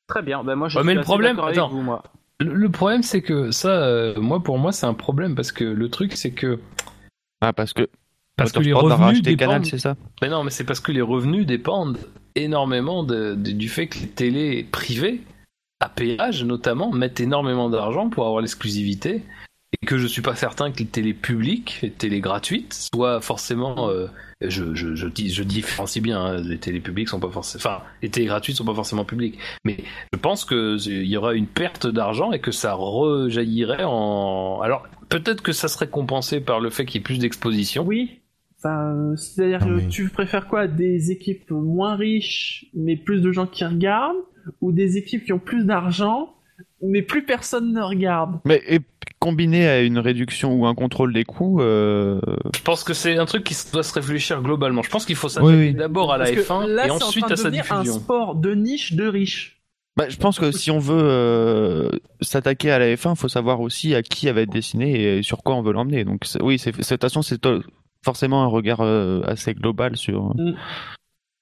[0.07, 0.45] très bien.
[0.45, 1.69] Ben, moi, je Ouais, suis mais le problème- attends.
[1.69, 2.03] vous, moi.
[2.41, 5.65] Le, le problème, c'est que ça, euh, moi, pour moi, c'est un problème parce que
[5.65, 6.59] le truc, c'est que.
[7.41, 7.89] Ah, parce que
[8.36, 9.66] Parce que les revenus racheter Canal, dépendent.
[9.70, 9.97] c'est ça?
[10.23, 11.99] Mais non, mais c'est parce que les revenus dépendent
[12.35, 15.20] énormément de- de- du fait que les télés privées,
[15.81, 19.23] à péage notamment, mettent énormément d'argent pour avoir l'exclusivité.
[19.83, 23.89] Et que je suis pas certain que les télés publiques, les télés gratuites, soient forcément.
[23.91, 24.07] euh,
[24.41, 27.61] je, je, je, dis, je différencie bien, hein, les télés publiques sont pas forcément.
[27.65, 29.39] Enfin, les télés gratuites sont pas forcément publiques.
[29.65, 29.79] Mais
[30.13, 34.61] je pense qu'il y aura une perte d'argent et que ça rejaillirait en.
[34.63, 37.85] Alors, peut-être que ça serait compensé par le fait qu'il y ait plus d'exposition.
[37.85, 38.21] Oui.
[38.59, 40.67] Enfin, c'est-à-dire que mais- tu préfères quoi?
[40.67, 44.17] Des équipes moins riches, mais plus de gens qui regardent?
[44.61, 46.35] Ou des équipes qui ont plus d'argent,
[46.83, 48.41] mais plus personne ne regarde?
[48.45, 48.79] Mais et
[49.25, 52.21] combiné à une réduction ou un contrôle des coûts, euh,
[52.55, 54.83] Je pense que c'est un truc qui doit se réfléchir globalement.
[54.83, 55.75] Je pense qu'il faut Oui, s'attaquer oui.
[55.75, 57.81] d'abord à la Parce que F1 là, et c'est en ensuite à sa devenir un
[57.81, 58.01] diffusion.
[58.01, 59.61] sport de niche de riches.
[59.97, 61.89] bah, je pense que si on veut euh,
[62.21, 65.43] s'attaquer à la F1, faut savoir aussi à qui elle va être destinée et sur
[65.43, 66.05] quoi on veut l'emmener.
[66.05, 67.41] Donc c'est- oui, de toute façon c'est
[68.05, 70.35] forcément un regard euh, assez global sur.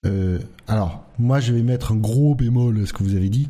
[0.05, 3.49] Euh, alors, moi, je vais mettre un gros bémol à ce que vous avez dit.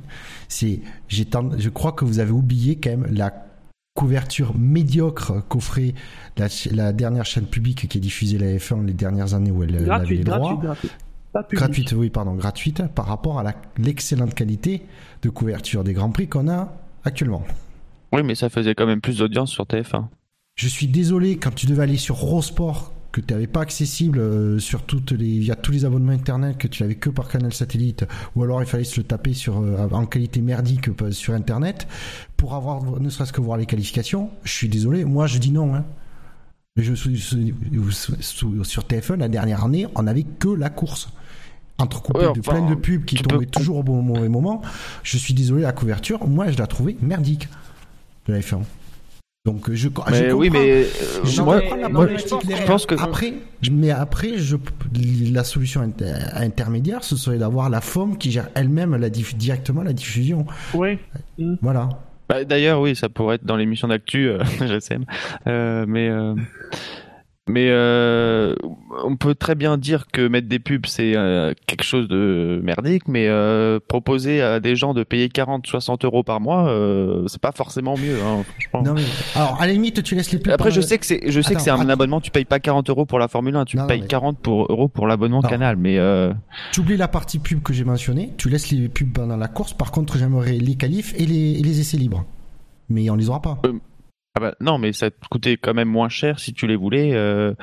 [0.48, 3.32] C'est, j'ai tend- je crois que vous avez oublié quand même la
[3.94, 5.94] couverture médiocre qu'offrait
[6.36, 10.16] la, dernière chaîne publique qui a diffusé la F1 les dernières années où elle, avait
[10.16, 10.38] les droits.
[10.38, 10.92] gratuite, gratuite.
[11.32, 11.46] Pas.
[11.50, 14.82] Gratuite, oui, pardon, gratuite par rapport à la- l'excellente qualité
[15.22, 16.74] de couverture des grands prix qu'on a
[17.04, 17.42] actuellement.
[18.12, 20.08] Oui, mais ça faisait quand même plus d'audience sur TF1.
[20.56, 24.58] Je suis désolé quand tu devais aller sur Eurosport que tu n'avais pas accessible euh,
[24.58, 28.06] sur toutes les via tous les abonnements internet que tu l'avais que par canal satellite
[28.34, 31.86] ou alors il fallait se le taper sur euh, en qualité merdique euh, sur internet
[32.38, 34.30] pour avoir ne serait-ce que voir les qualifications.
[34.44, 35.84] Je suis désolé, moi je dis non hein.
[36.76, 41.10] Je sur- sur sur TF1 la dernière année, on n'avait que la course
[41.78, 44.62] entrecoupée de plein de pubs qui tombaient peux- toujours au bon mauvais moment.
[45.02, 47.48] Je suis désolé, la couverture, moi je la trouvais merdique
[48.26, 48.62] de la F1.
[49.44, 50.62] Donc je, je Mais oui, comprends.
[50.62, 50.84] mais euh,
[51.24, 52.64] Je moi, moi, derrière.
[52.64, 53.34] pense que- après,
[53.72, 54.56] mais après, je,
[55.32, 59.82] la solution inter- intermédiaire, ce serait d'avoir la FOM qui gère elle-même la diff- directement
[59.82, 60.46] la diffusion.
[60.74, 60.96] Oui.
[61.60, 61.88] Voilà.
[62.28, 64.38] Bah, D'ailleurs, oui, ça pourrait être dans l'émission d'actu, euh.
[65.48, 66.34] Euh, mais euh,
[67.48, 68.54] mais euh,
[69.04, 73.08] on peut très bien dire que mettre des pubs c'est euh, quelque chose de merdique,
[73.08, 77.40] mais euh, proposer à des gens de payer 40, 60 euros par mois, euh, c'est
[77.40, 78.18] pas forcément mieux.
[78.22, 78.82] Hein, franchement.
[78.82, 79.02] Non, mais,
[79.34, 80.52] alors, à la limite, tu laisses les pubs.
[80.52, 82.20] Après, je sais que c'est, je sais que c'est un Attends, abonnement.
[82.20, 84.38] Tu payes pas 40 euros pour la Formule 1, tu Non, non, payes mais- 40
[84.38, 85.42] pour, euros pour l'abonnement.
[85.42, 85.76] Canal.
[85.76, 86.32] Mais euh,
[86.72, 88.32] Tu oublies la partie pub que j'ai mentionnée.
[88.38, 89.72] Tu laisses les pubs pendant la course.
[89.72, 92.24] Par contre, j'aimerais les qualifs et les, et les essais libres.
[92.88, 93.60] Mais on les aura pas.
[94.34, 97.12] Ah bah, non, mais ça te coûtait quand même moins cher si tu les voulais.
[97.14, 97.54] euh.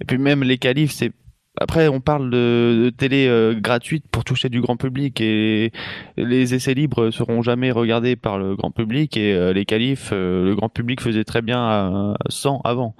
[0.00, 1.12] Et puis même les qualifs, c'est
[1.60, 5.70] après on parle de, de télé euh, gratuite pour toucher du grand public et
[6.16, 10.46] les essais libres seront jamais regardés par le grand public et euh, les qualifs, euh,
[10.46, 12.96] le grand public faisait très bien à 100 avant.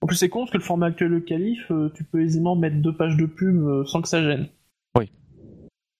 [0.00, 2.54] En plus, c'est con parce que le format actuel de Calif, euh, tu peux aisément
[2.54, 4.46] mettre deux pages de pub euh, sans que ça gêne.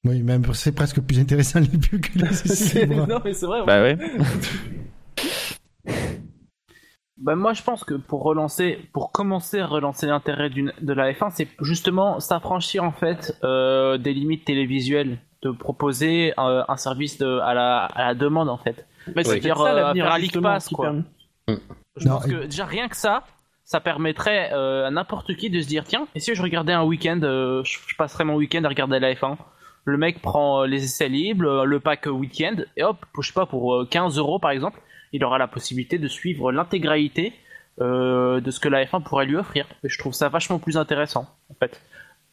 [0.04, 3.06] Oui, même c'est presque plus intéressant les pubs que les essais libres.
[3.08, 3.60] non, mais c'est vrai.
[3.66, 3.98] Bah ouais.
[7.28, 11.12] Bah moi je pense que pour relancer, pour commencer à relancer l'intérêt d'une- de la
[11.12, 17.18] F1, c'est justement s'affranchir en fait euh, des limites télévisuelles de proposer euh, un service
[17.18, 18.86] de, à, la, à la demande en fait.
[19.14, 20.86] Mais C'est-à-dire, euh, faire un League Pass, quoi.
[20.86, 21.58] permet-
[21.98, 23.24] Je Non, pense et- que déjà rien que ça,
[23.64, 26.84] ça permettrait euh, à n'importe qui de se dire tiens, et si je regardais un
[26.84, 29.36] week-end, euh, je, je passerais mon week-end à regarder la F1.
[29.84, 33.74] Le mec prend les essais libres, le pack week-end, et hop, je sais pas, pour
[33.74, 34.80] euh, 15 euros par exemple,
[35.12, 37.32] il aura la possibilité de suivre l'intégralité
[37.80, 39.66] euh, de ce que la F1 pourrait lui offrir.
[39.84, 41.80] Et je trouve ça vachement plus intéressant, en fait.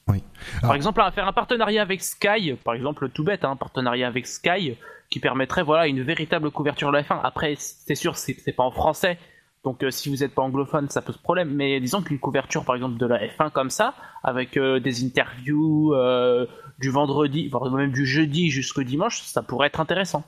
[0.07, 0.23] Oui.
[0.61, 4.07] Par exemple, à faire un partenariat avec Sky, par exemple, tout bête, hein, un partenariat
[4.07, 4.77] avec Sky,
[5.09, 7.19] qui permettrait voilà une véritable couverture de la F1.
[7.23, 9.17] Après, c'est sûr, c'est c'est pas en français,
[9.65, 11.49] donc euh, si vous n'êtes pas anglophone, ça pose problème.
[11.53, 15.93] Mais disons qu'une couverture, par exemple, de la F1 comme ça, avec euh, des interviews
[15.95, 16.45] euh,
[16.79, 20.23] du vendredi, voire même du jeudi jusqu'au dimanche, ça pourrait être intéressant.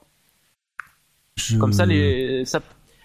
[1.59, 2.43] Comme ça, les,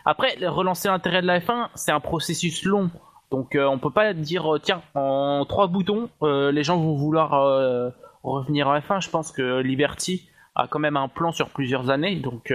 [0.05, 2.91] après relancer l'intérêt de la F1, c'est un processus long.
[3.31, 6.94] Donc euh, on peut pas dire euh, tiens en trois boutons euh, les gens vont
[6.97, 7.91] vouloir euh,
[8.23, 9.01] revenir en F1.
[9.01, 12.17] Je pense que Liberty a quand même un plan sur plusieurs années.
[12.17, 12.52] Donc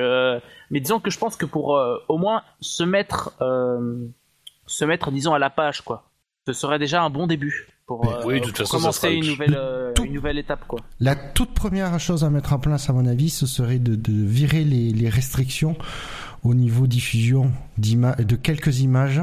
[0.70, 3.36] mais disons que je pense que pour au moins se mettre
[4.68, 6.12] se mettre disons à la page quoi.
[6.46, 9.14] Ce serait déjà un bon début pour, euh, oui, de toute pour façon, ça commencer
[9.14, 10.80] une nouvelle euh, tout- une nouvelle étape quoi.
[11.00, 14.12] La toute première chose à mettre en place, à mon avis, ce serait de, de
[14.14, 15.76] virer les, les restrictions
[16.44, 19.22] au niveau diffusion de quelques images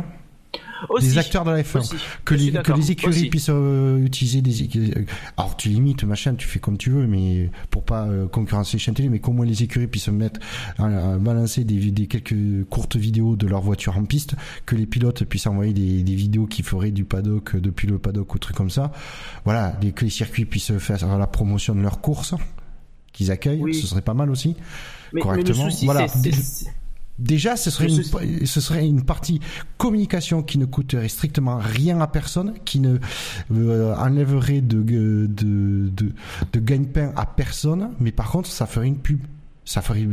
[0.89, 1.78] Aussi, des acteurs de la F1.
[1.78, 1.94] aussi.
[2.25, 3.28] que les, que d'accord, les écuries aussi.
[3.28, 5.05] puissent euh, utiliser des euh,
[5.36, 8.78] alors tu limites machin tu fais comme tu veux mais pour pas euh, concurrencer les
[8.81, 10.41] chaînes télé mais qu'au moins les écuries puissent mettre
[10.78, 14.35] à, à balancer des, des quelques courtes vidéos de leur voiture en piste
[14.67, 18.35] que les pilotes puissent envoyer des, des vidéos qui feraient du paddock depuis le paddock
[18.35, 18.93] ou trucs comme ça
[19.44, 22.35] voilà les, que les circuits puissent faire la promotion de leurs courses
[23.12, 23.75] qu'ils accueillent Oui.
[23.75, 24.57] ce serait pas mal aussi Mais,
[25.12, 25.70] mais le correctement.
[25.70, 26.07] souci, Voilà.
[27.18, 28.02] Déjà, ce serait, une,
[28.47, 29.41] ce serait une partie
[29.78, 32.99] communication qui ne coûterait strictement rien à personne, qui ne
[33.55, 35.91] euh, enlèverait de, de, de,
[36.52, 39.20] de gagne-pain à personne, mais par contre, ça ferait une pub.
[39.65, 40.07] Ça ferait,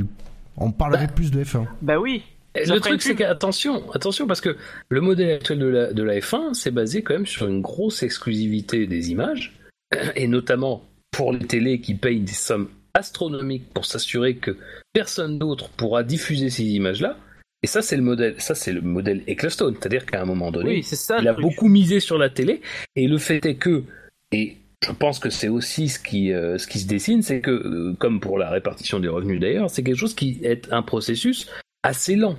[0.58, 1.66] on parlerait plus de F1.
[1.82, 2.24] Bah oui.
[2.56, 4.58] Ça Le truc, c'est qu'attention, attention, parce que
[4.90, 8.04] le modèle actuel de la, de la F1, c'est basé quand même sur une grosse
[8.04, 9.58] exclusivité des images,
[10.16, 14.58] et notamment pour les télés qui payent des sommes astronomiques pour s'assurer que
[14.94, 17.18] personne d'autre pourra diffuser ces images-là.
[17.64, 19.76] Et ça, c'est le modèle, ça, c'est le modèle Ecclestone.
[19.80, 21.18] C'est-à-dire qu'à un moment donné, Oui, ça.
[21.22, 21.44] il a truc.
[21.46, 22.62] beaucoup misé sur la télé
[22.96, 23.84] et le fait est que
[24.32, 27.52] et je pense que c'est aussi ce qui euh, ce qui se dessine c'est que
[27.52, 31.48] euh, comme pour la répartition des revenus d'ailleurs c'est quelque chose qui est un processus
[31.84, 32.36] assez lent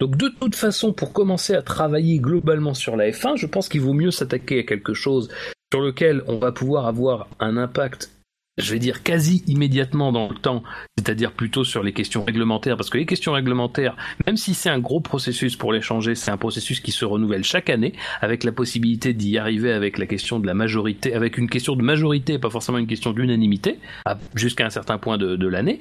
[0.00, 3.80] donc de toute façon pour commencer à travailler globalement sur la F1 je pense qu'il
[3.80, 5.30] vaut mieux s'attaquer à quelque chose
[5.72, 8.10] sur lequel on va pouvoir avoir un impact
[8.58, 10.62] je vais dire quasi immédiatement dans le temps,
[10.96, 13.96] c'est-à-dire plutôt sur les questions réglementaires, parce que les questions réglementaires,
[14.26, 17.44] même si c'est un gros processus pour les changer, c'est un processus qui se renouvelle
[17.44, 21.48] chaque année, avec la possibilité d'y arriver avec la question de la majorité, avec une
[21.48, 23.78] question de majorité, pas forcément une question d'unanimité,
[24.34, 25.80] jusqu'à un certain point de, de l'année,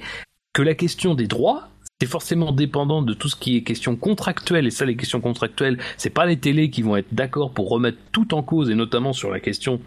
[0.53, 4.67] que la question des droits, c'est forcément dépendant de tout ce qui est question contractuelle,
[4.67, 7.97] et ça, les questions contractuelles, c'est pas les télés qui vont être d'accord pour remettre
[8.11, 9.81] tout en cause, et notamment sur la question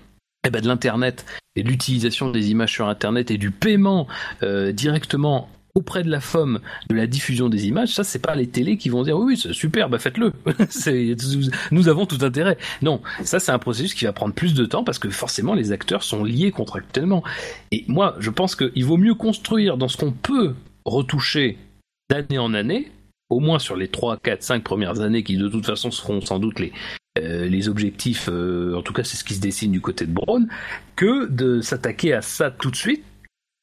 [0.44, 1.24] eh ben, de l'internet
[1.56, 4.06] et l'utilisation des images sur internet et du paiement
[4.42, 8.48] euh, directement auprès de la FOM de la diffusion des images, ça c'est pas les
[8.48, 10.32] télés qui vont dire oui, oui c'est super, bah faites-le.
[11.70, 12.58] Nous avons tout intérêt.
[12.82, 15.72] Non, ça c'est un processus qui va prendre plus de temps parce que forcément les
[15.72, 17.22] acteurs sont liés contractuellement.
[17.70, 20.54] Et moi, je pense qu'il vaut mieux construire dans ce qu'on peut
[20.84, 21.56] retoucher
[22.08, 22.90] d'année en année,
[23.28, 26.40] au moins sur les 3, 4, 5 premières années qui de toute façon seront sans
[26.40, 26.72] doute les,
[27.18, 30.12] euh, les objectifs, euh, en tout cas c'est ce qui se dessine du côté de
[30.12, 30.46] Braun,
[30.96, 33.04] que de s'attaquer à ça tout de suite,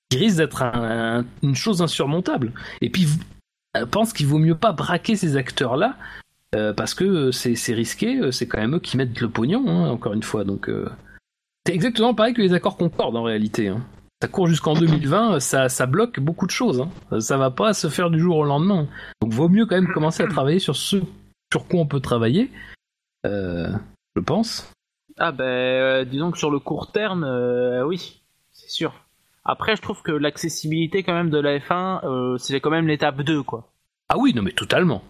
[0.09, 2.51] qui risque d'être un- un- une chose insurmontable.
[2.82, 3.08] Et puis,
[3.77, 5.95] je pense qu'il vaut mieux pas braquer ces acteurs-là,
[6.56, 9.90] euh, parce que c'est risqué, euh, c'est quand même eux qui mettent le pognon, hein,
[9.90, 10.43] encore une fois.
[10.45, 10.90] Donc, euh,
[11.66, 13.67] c'est exactement pareil que les accords Concorde en réalité.
[13.67, 13.82] hein.
[14.22, 16.82] Ça court jusqu'en 2020, ça, ça bloque beaucoup de choses.
[17.11, 17.19] hein.
[17.19, 18.88] Ça va pas se faire du jour au lendemain.
[19.22, 20.98] Donc, vaut mieux quand même commencer à travailler sur ce
[21.53, 22.50] sur quoi on peut travailler.
[23.25, 23.69] Euh,
[24.15, 24.71] je pense.
[25.17, 28.21] Ah ben, euh, disons que sur le court terme, euh, oui,
[28.51, 28.93] c'est sûr.
[29.45, 33.21] Après, je trouve que l'accessibilité quand même de la F1, euh, c'est quand même l'étape
[33.21, 33.71] 2, quoi.
[34.09, 35.03] Ah oui, non mais totalement.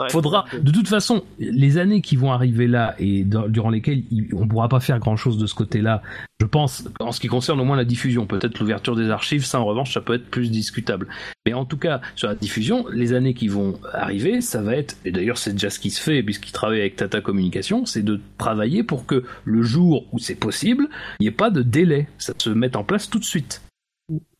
[0.00, 0.72] Ouais, Faudra, l'étape 2.
[0.72, 4.48] de toute façon, les années qui vont arriver là et dans- durant lesquelles il- on
[4.48, 6.02] pourra pas faire grand chose de ce côté-là,
[6.40, 9.60] je pense, en ce qui concerne au moins la diffusion, peut-être l'ouverture des archives, ça
[9.60, 11.06] en revanche, ça peut être plus discutable.
[11.46, 14.96] Mais en tout cas, sur la diffusion, les années qui vont arriver, ça va être,
[15.04, 18.20] et d'ailleurs c'est déjà ce qui se fait puisqu'ils travaillent avec Tata Communication, c'est de
[18.36, 20.88] travailler pour que le jour où c'est possible,
[21.20, 23.62] il n'y ait pas de délai, ça se mette en place tout de suite.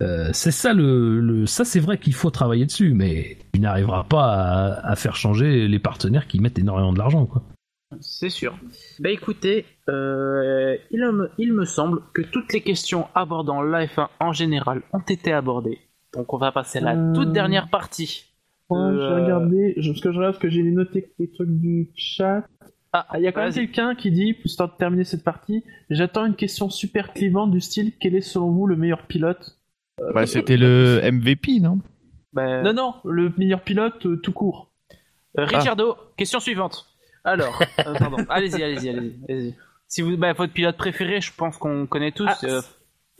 [0.03, 4.05] Euh, c'est ça le, le- ça c'est vrai qu'il faut travailler dessus, mais tu n'arriveras
[4.05, 7.43] pas à, à faire changer les partenaires qui mettent énormément de l'argent quoi.
[8.01, 8.59] C'est sûr.
[8.99, 14.09] Bah écoutez, euh, il, me, il me semble que toutes les questions abordant la F1
[14.21, 15.79] en général ont été abordées.
[16.13, 18.25] Donc on va passer à la Euh, toute dernière partie.
[18.69, 21.91] Ouais, Euh, j'ai regardé, je- parce que je regarde, que j'ai noté les trucs du
[21.95, 22.45] chat.
[22.97, 25.65] Ah, Ah, il y a quand même quelqu'un qui dit, histoire de terminer cette partie,
[25.91, 29.59] j'attends une question super clivante du style, quel est selon vous le meilleur pilote?
[30.15, 31.81] Bah, c'était le MVP, non?
[32.33, 34.71] Bah, Non, non, le meilleur pilote euh, tout court.
[35.39, 36.87] euh, Ricciardo, question suivante.
[37.25, 39.55] Alors, euh, pardon, allez-y, allez-y, allez-y.
[39.89, 42.29] Si vous, bah, votre pilote préféré, je pense qu'on connaît tous.
[42.29, 42.63] Ah, euh,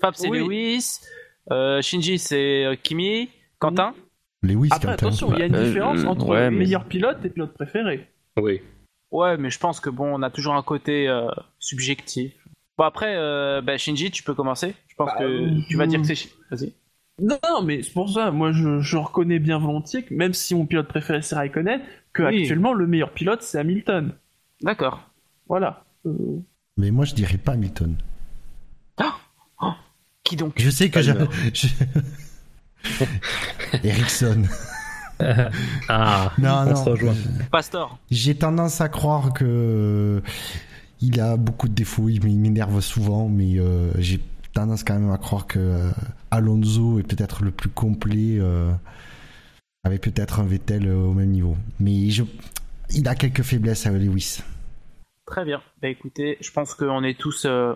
[0.01, 0.39] Fab, c'est oui.
[0.39, 1.01] Lewis.
[1.51, 3.29] Euh, Shinji, c'est euh, Kimi.
[3.59, 3.93] Quentin?
[4.43, 5.07] Lewis, Après, Quentin.
[5.07, 7.55] attention, il y a une Euh, différence euh, entre ouais, mais- meilleur pilote et pilote
[7.55, 8.09] préféré.
[8.37, 8.61] Oui.
[9.15, 11.29] Ouais, mais je pense que bon, on a toujours un côté euh,
[11.61, 12.33] subjectif.
[12.77, 14.75] Bon, après, euh, bah, Shinji, tu peux commencer.
[14.89, 16.29] Je pense Bah, que euh, tu vas dire que c'est.
[16.51, 16.73] Vas-y.
[17.23, 20.53] Non, non, mais c'est pour ça, moi je, je reconnais bien volontiers que même si
[20.57, 21.81] mon pilote préféré c'est Raikkonen,
[22.13, 22.41] que Oui.
[22.41, 24.13] actuellement le meilleur pilote c'est Hamilton.
[24.63, 25.01] D'accord.
[25.49, 25.85] Voilà.
[26.07, 26.41] Euh,
[26.77, 27.97] Mais moi, je dirais pas Hamilton.
[30.25, 30.55] Qui donc?
[30.57, 31.13] Je sais que je...
[31.13, 31.29] Palmer.
[31.53, 31.69] je-
[33.85, 34.45] Ericsson.
[35.89, 36.77] Ah, Non, on non.
[36.77, 37.15] se rejoint.
[37.51, 37.99] Pastor.
[38.11, 40.23] J'ai tendance à croire que
[41.01, 44.21] il a beaucoup de défauts, il m'énerve souvent, mais euh, j'ai
[44.55, 45.91] tendance quand même à croire que euh,
[46.31, 48.73] Alonso est peut-être le plus complet, euh,
[49.85, 51.57] avec peut-être un Vettel euh, au même niveau.
[51.81, 52.23] Mais je,
[52.91, 54.41] il a quelques faiblesses à Lewis.
[55.27, 55.61] Très bien.
[55.83, 57.45] Bah écoutez, je pense qu'on est tous.
[57.47, 57.75] euh,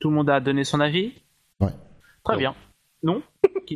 [0.00, 1.12] Tout le monde a donné son avis
[1.60, 1.72] Ouais.
[2.24, 2.38] Très Non.
[2.38, 2.54] bien.
[3.02, 3.22] Non?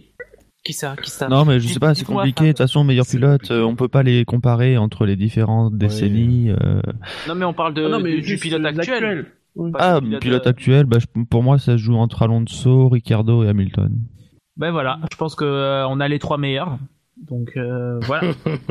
[0.65, 2.45] Qui, qui ça Qui ça Non, mais je sais pas, c'est compliqué.
[2.45, 6.51] De toute façon, meilleur pilote, euh, on peut pas les comparer entre les différentes décennies.
[6.51, 6.81] euh.
[7.29, 9.27] Non, mais on parle de, ah non, mais du, pilote actuel.
[9.57, 9.71] Oui.
[9.79, 13.45] Ah, pilote, pilote euh, actuel, bah, je- pour moi, ça se joue entre Alonso, Ricardo
[13.45, 13.93] et Hamilton.
[14.57, 16.79] Ben voilà, je pense que euh, on a les trois meilleurs.
[17.17, 18.33] Donc euh, voilà.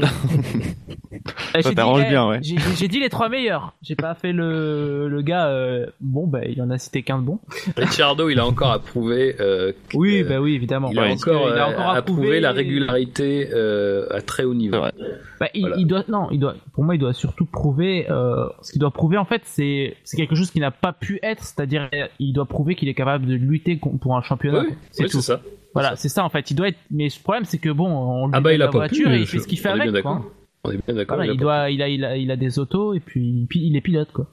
[1.55, 2.39] Eh, j'ai dit- t'arrange bien, ouais.
[2.41, 3.73] J'ai j'ai dit les trois meilleurs.
[3.83, 5.47] J'ai pas fait le, le gars.
[5.47, 7.39] euh, bon, ben il en a cité qu'un de bon.
[7.77, 9.35] Ricciardo, il a encore à prouver.
[9.39, 10.89] euh, Oui, euh, ben oui, évidemment.
[10.91, 11.93] il a encore, il a encore
[12.41, 14.77] la régularité euh, à très haut niveau.
[14.79, 14.91] Vrai.
[15.39, 15.75] Bah, il, Voilà.
[15.77, 18.91] il doit non, il doit pour moi il doit surtout prouver euh, ce qu'il doit
[18.91, 21.89] prouver en fait c'est c'est quelque chose qui n'a pas pu être, c'est-à-dire
[22.19, 24.63] il doit prouver qu'il est capable de lutter pour un championnat.
[24.67, 25.39] Oui, c'est oui, ça.
[25.73, 28.27] Voilà, c'est ça en fait, il doit être mais le problème c'est que bon, on
[28.27, 29.15] lui Ah bah donne il a la pas voiture pu.
[29.15, 30.21] et il fait ce qu'il fait avec quoi.
[30.63, 31.17] On est bien d'accord.
[31.17, 33.75] Voilà, il doit il a, il a il a des autos et puis, puis il
[33.75, 34.27] est pilote quoi.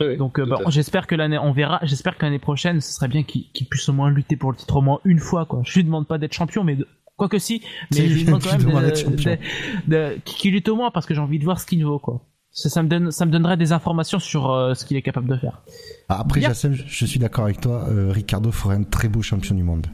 [0.00, 0.70] Oui, Donc euh, fait.
[0.70, 3.92] j'espère que l'année on verra, j'espère que l'année prochaine ce serait bien qu'il puisse au
[3.92, 5.62] moins lutter pour le titre au moins une fois quoi.
[5.64, 6.86] Je lui demande pas d'être champion mais de...
[7.16, 9.38] Quoique si, mais je lui demande quand même de- d'être champion.
[9.86, 11.98] de- de- qu'il lutte au moins parce que j'ai envie de voir ce qu'il vaut
[12.00, 12.20] quoi.
[12.56, 15.28] Ça, ça me donne, ça me donnerait des informations sur euh, ce qu'il est capable
[15.28, 15.62] de faire.
[16.08, 16.40] Ah, Après.
[16.40, 19.64] Jassem, je- je suis d'accord avec toi, euh, Ricardo ferait un très beau champion du
[19.64, 19.88] monde.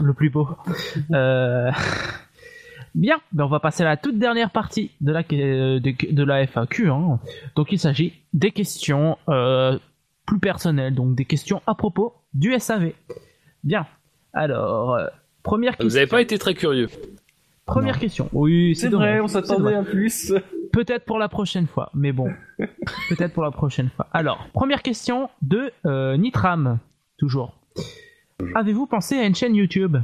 [0.00, 0.48] Le plus beau.
[1.12, 1.70] Euh,
[2.94, 6.46] Bien, ben on va passer à la toute dernière partie de la, de, de la
[6.46, 6.90] FAQ.
[6.90, 7.18] hein.
[7.56, 9.76] Donc il s'agit des questions euh,
[10.26, 12.92] plus personnelles, donc des questions à propos du SAV.
[13.64, 13.86] Bien.
[14.32, 15.06] Alors, euh,
[15.42, 15.88] première question.
[15.88, 16.88] Vous avez pas été très curieux.
[17.66, 18.00] Première Non.
[18.00, 18.28] question.
[18.32, 20.32] Oui, C'est vrai, on s'attendait à plus.
[20.72, 22.28] Peut-être pour la prochaine fois, mais bon.
[23.08, 24.06] Peut-être pour la prochaine fois.
[24.12, 26.78] Alors, première question de euh, Nitram,
[27.18, 27.56] toujours.
[28.54, 29.96] Avez-vous pensé à une chaîne YouTube?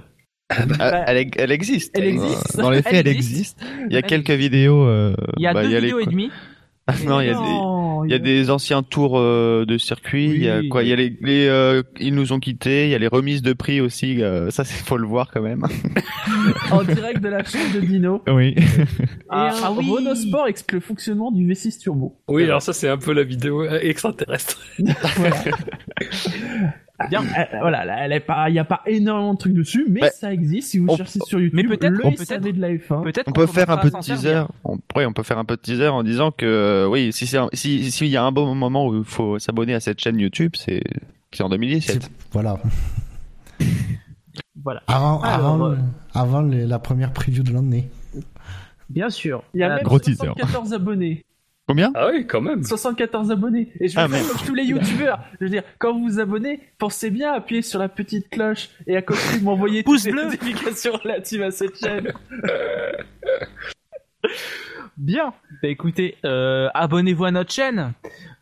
[0.51, 1.97] Ah, elle, e- elle existe.
[1.97, 2.57] Elle existe.
[2.57, 3.57] Dans les faits, Elle elle existe.
[3.63, 3.65] existe.
[3.89, 4.83] Il y a Elle quelques vidéos.
[4.85, 6.31] euh, Il y a bah, deux vidéos et demie.
[6.87, 7.39] Ah, non, il y a des.
[7.39, 10.89] Non, Il y a des anciens tours euh, de circuit, il y a quoi Il
[10.89, 13.53] y a les, les, euh, ils nous ont quittés, il y a les remises de
[13.53, 15.65] prix aussi, euh, ça c'est faut le voir quand même.
[16.73, 18.23] en direct de la chaîne de Dino.
[18.27, 18.57] Oui.
[19.29, 19.89] Ah, et un ah oui.
[19.89, 22.19] Renault Sport explique le fonctionnement du V6 Turbo.
[22.27, 24.59] Oui, alors ça c'est un peu la vidéo extraterrestre.
[27.09, 27.23] Bien.
[27.23, 30.01] Euh, voilà, là, elle est pas, il y a pas énormément de trucs dessus, mais
[30.01, 31.55] Bah, ça existe si vous on- cherchez sur YouTube.
[31.55, 33.03] mais peut-être- le on SAV peut-être- de la F1.
[33.03, 34.43] Peut-être On peut faire un peu de teaser.
[34.65, 37.27] On, ouais, on peut faire un peu de teaser en disant que euh, oui, si
[37.27, 40.19] c'est si s'il y a un bon moment où il faut s'abonner à cette chaîne
[40.19, 40.83] YouTube, c'est
[41.33, 42.03] c'est en 2017.
[42.03, 42.59] C'est- Voilà.
[44.63, 44.83] Voilà.
[44.87, 45.77] Avant, Alors, avant, euh,
[46.15, 47.89] avant les- la première preview de l'année.
[48.91, 49.43] Bien sûr.
[49.55, 50.17] Il y a même gros teaser.
[50.27, 51.25] 74 abonnés.
[51.71, 52.65] Combien Ah oui, quand même.
[52.65, 53.71] 74 abonnés.
[53.79, 54.27] Et je vais Ah, faire merde.
[54.37, 55.21] comme tous les youtubeurs.
[55.39, 58.71] Je veux dire, quand vous vous abonnez, pensez bien à appuyer sur la petite cloche
[58.89, 60.25] et à côté de m'envoyer Pouce toutes les bleu.
[60.25, 62.13] notifications relatives à cette chaîne.
[65.01, 65.33] Bien.
[65.63, 67.95] Bah écoutez, euh, abonnez-vous à notre chaîne,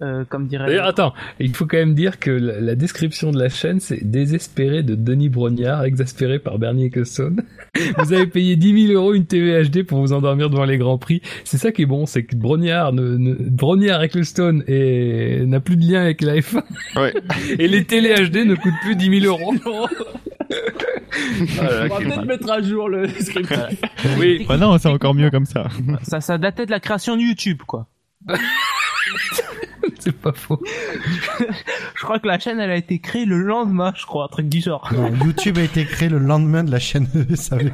[0.02, 0.66] euh, comme dirait.
[0.66, 4.02] D'ailleurs, attends, il faut quand même dire que la, la description de la chaîne, c'est
[4.02, 7.44] désespéré de Denis Brognard, exaspéré par Bernie Ecclestone.
[7.98, 10.98] vous avez payé 10 000 euros une TV HD pour vous endormir devant les grands
[10.98, 11.22] prix.
[11.44, 15.76] C'est ça qui est bon, c'est que Brognard, ne, ne, Brognard Ecclestone et n'a plus
[15.76, 16.64] de lien avec la F1.
[16.96, 17.14] Ouais.
[17.60, 19.54] Et les télé HD ne coûtent plus 10 000 euros.
[20.50, 23.52] Ah On va peut-être mettre à jour le script.
[24.18, 24.44] Oui.
[24.48, 25.68] Bah non, c'est encore mieux comme ça.
[26.02, 27.86] Ça, ça datait de la création de YouTube, quoi.
[29.98, 30.60] c'est pas faux.
[31.94, 34.48] Je crois que la chaîne, elle a été créée le lendemain, je crois, un truc
[34.48, 34.88] du genre.
[34.92, 37.70] Non, YouTube a été créé le lendemain de la chaîne SAV.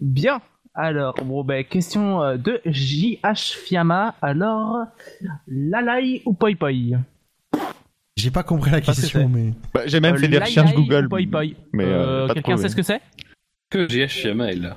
[0.00, 0.40] Bien.
[0.74, 4.14] Alors, bon, ben, question euh, de JH Fiamma.
[4.22, 4.84] Alors,
[5.48, 6.70] Lalai ou Poi Poi?
[8.18, 9.52] J'ai pas compris la question, mais.
[9.72, 11.08] Bah, j'ai même Euh, fait des recherches Google.
[11.08, 13.00] Poi Poi mais, euh, Euh, Quelqu'un sait ce que c'est?
[13.70, 14.76] Que GH Shiyama est là.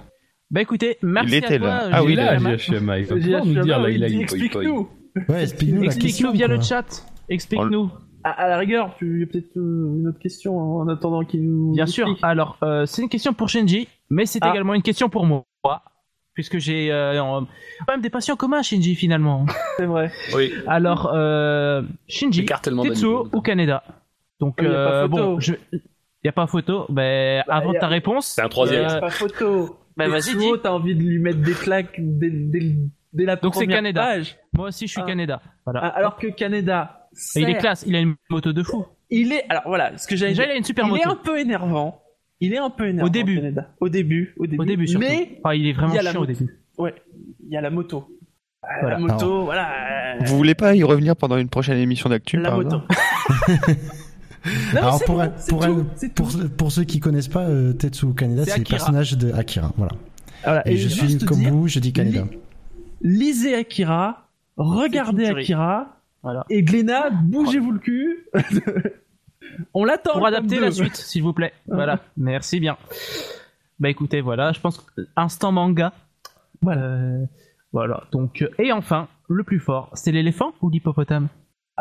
[0.51, 1.67] Bah écoutez, merci Il était à toi.
[1.67, 1.89] là.
[1.93, 2.55] Ah oui, là, Fiamma.
[2.57, 4.89] GHMA, il va J'ai pouvoir nous dire Fiamma, là, il il a dit, eu Explique-nous.
[5.29, 5.83] Ouais, explique-nous.
[5.83, 6.55] Explique-nous via quoi.
[6.55, 7.05] le chat.
[7.29, 7.89] Explique-nous.
[8.23, 11.43] À, à la rigueur, tu y a peut-être euh, une autre question en attendant qu'il
[11.43, 11.71] nous.
[11.73, 12.15] Bien sûr.
[12.21, 14.51] Alors, euh, c'est une question pour Shinji, mais c'est Ah.
[14.51, 15.43] également une question pour moi.
[16.41, 17.41] Puisque j'ai euh,
[17.87, 19.45] même des passions communs, Shinji, finalement.
[19.77, 20.11] C'est vrai.
[20.35, 23.83] Oui, Alors, euh, Shinji, Tetsuo ou Kaneda
[24.39, 25.15] Donc, Oui, y a pas euh, photo.
[25.23, 25.53] bon, je...
[26.23, 26.85] y a pas photo.
[26.89, 28.25] Ben, Bah, avant y a- ta réponse.
[28.35, 28.85] C'est un troisième.
[28.85, 29.77] euh, C'est pas photo.
[29.95, 32.75] bah, vas-y, Tetsuo, t'as envie de lui mettre des claques dès, dès,
[33.13, 34.01] dès la Donc, c'est première Kaneda.
[34.01, 34.37] page.
[34.53, 35.05] Moi aussi, je suis Ah.
[35.07, 35.41] Kaneda.
[35.65, 35.81] Voilà.
[35.83, 37.07] Ah, Alors que Kaneda.
[37.35, 37.83] Il est classe.
[37.85, 38.85] Il a une moto de fou.
[39.11, 39.43] Il est.
[39.49, 40.53] Alors voilà, ce que j'allais Déjà, dire.
[40.53, 42.00] il a une super Il est un peu énervant.
[42.41, 43.07] Il est un peu énervant.
[43.07, 43.39] Au début.
[43.79, 44.33] Au début.
[44.37, 44.61] Au début.
[44.61, 45.05] Au début, surtout.
[45.07, 46.33] Mais Enfin, il est vraiment il y a la chiant au moto.
[46.39, 46.57] début.
[46.79, 46.95] ouais,
[47.47, 48.07] il y a la moto.
[48.63, 48.97] Euh, Voilà.
[48.97, 49.69] La moto, voilà.
[50.25, 52.77] Vous voulez pas y revenir pendant une prochaine émission d'actu La par moto.
[54.73, 58.43] Non, Alors pour, bon, pour, tout, pour, pour ceux qui connaissent pas euh, Tetsuo Kaneda,
[58.45, 59.71] C'est le personnage de Akira.
[59.77, 59.91] Voilà.
[60.43, 62.23] Voilà, Et, je suis comme dire, vous, je dis Kaneda.
[62.23, 65.25] li- Lisez Akira, regardez.
[65.27, 66.43] Akira, Voilà.
[66.49, 68.25] et Glénat, bougez-vous le cul.
[69.73, 70.13] On l'attend.
[70.13, 71.53] Pour adapter la suite, s'il vous plaît.
[71.67, 71.99] Voilà.
[72.17, 72.77] Merci bien.
[73.79, 75.93] Bah écoutez, voilà, je pense que instant manga.
[76.61, 76.81] Voilà.
[76.83, 77.25] Euh,
[77.73, 78.03] voilà.
[78.11, 81.29] Donc euh, et enfin, le plus fort, c'est l'éléphant ou l'hippopotame?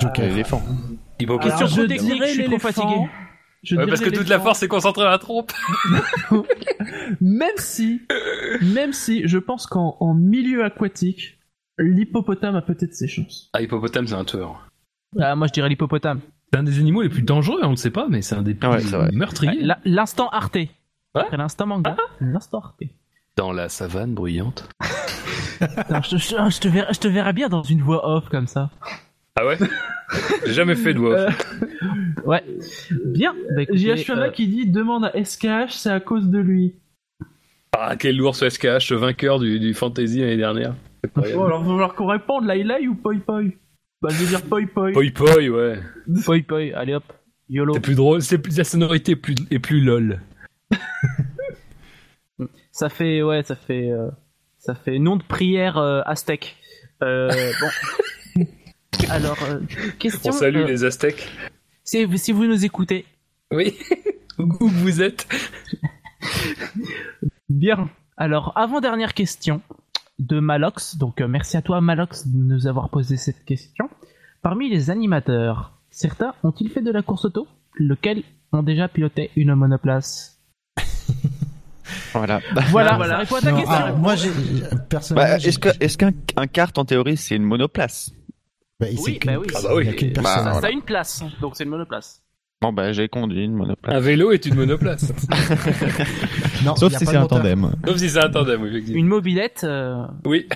[0.00, 0.24] Joker.
[0.26, 0.62] L'éléphant.
[1.18, 1.50] Hippopotame.
[1.50, 2.68] Question Alors, trop je dirais je suis trop l'éléphant.
[2.72, 3.10] fatigué.
[3.62, 4.44] Je Ouais, dirais parce que toute la l'éléphant.
[4.44, 5.52] force est concentrée dans la trompe.
[7.20, 8.00] Même si,
[8.62, 11.38] même si, je pense qu'en en milieu aquatique,
[11.78, 13.50] l'hippopotame a peut-être ses chances.
[13.52, 14.66] Ah, hippopotame, c'est un tueur.
[15.18, 16.20] Ah, moi je dirais l'hippopotame.
[16.52, 18.54] C'est un des animaux les plus dangereux, on le sait pas, mais c'est un des
[18.54, 19.62] plus Ah ouais, meurtriers.
[19.62, 20.56] La- L'instant Arte.
[20.56, 20.68] Ouais.
[21.14, 22.82] Après l'instant manga, l'instant Arte.
[23.36, 24.68] Dans la savane bruyante.
[25.60, 28.70] Je, je- je te verrai, je te verrai bien dans une voix off comme ça.
[29.36, 29.58] Ah ouais
[30.46, 31.26] J'ai jamais fait de voix.
[31.26, 31.54] off.
[32.24, 32.42] Ouais.
[33.04, 33.34] Bien.
[33.54, 36.74] Bah, J'ai Fiona euh, qui dit demande à SKH, c'est à cause de lui.
[37.76, 40.74] Ah, quel lourd ce SKH, ce vainqueur du, du fantasy l'année dernière.
[41.14, 43.42] Alors, il va falloir qu'on réponde, Lai Lai ou Poi Poi?
[44.02, 44.92] Bah, je vais dire Poi Poi.
[44.92, 45.78] Poi poi, ouais.
[46.24, 47.04] Poi poi, allez hop.
[47.50, 47.74] YOLO.
[47.74, 50.20] C'est plus drôle, c'est plus, la sonorité est plus, est plus lol.
[52.72, 54.08] Ça fait, ouais, ça fait, euh,
[54.58, 56.56] ça fait nom de prière euh, aztèque.
[57.02, 57.30] Euh,
[57.60, 58.44] bon.
[59.10, 59.60] Alors, euh,
[59.98, 60.30] question.
[60.30, 61.28] On salue les Aztèques.
[61.84, 63.04] si, si vous nous écoutez,
[63.50, 63.76] Oui.
[64.38, 65.26] Où vous êtes.
[67.50, 67.90] bien.
[68.16, 69.60] Alors, avant-dernière question
[70.20, 70.96] de Malox.
[70.96, 73.88] Donc, euh, merci à toi, Malox, de nous avoir posé cette question.
[74.42, 79.54] Parmi les animateurs, certains ont-ils fait de la course auto Lequel ont déjà piloté une
[79.54, 80.38] monoplace
[82.12, 82.40] Voilà.
[82.70, 83.18] Voilà, voilà.
[83.18, 83.74] à ta Non, question.
[83.76, 84.30] ah, moi, j'ai
[84.88, 85.30] personnellement.
[85.32, 88.12] Bah, est-ce que- est-ce qu'un un kart en théorie c'est une monoplace?
[88.78, 89.46] Bah, c'est Oui, bah oui.
[89.54, 89.84] Ah bah oui.
[89.84, 90.44] Il y a qu'une Bah, personne.
[90.44, 90.68] ça, voilà.
[90.68, 92.19] a une place, donc c'est une monoplace.
[92.62, 93.94] Bon bah j'ai conduit une monoplace.
[93.94, 95.10] Un vélo est une monoplace.
[96.64, 97.70] Non, Sauf si c'est un tandem.
[97.86, 98.98] Sauf si c'est un tandem, effectivement.
[99.00, 99.62] Une mobilette.
[99.64, 100.46] euh, Oui.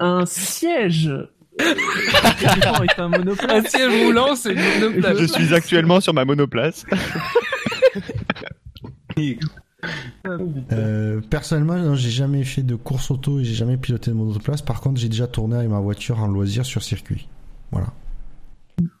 [0.00, 1.12] Un siège
[1.60, 3.68] est un Un monoplace.
[3.70, 5.18] siège roulant, c'est une monoplace.
[5.18, 6.84] Je suis actuellement sur ma monoplace.
[10.72, 14.60] Euh, personnellement, non, j'ai jamais fait de course auto et j'ai jamais piloté de monoplace.
[14.60, 17.28] Par contre, j'ai déjà tourné avec ma voiture en loisir sur circuit.
[17.70, 17.92] Voilà.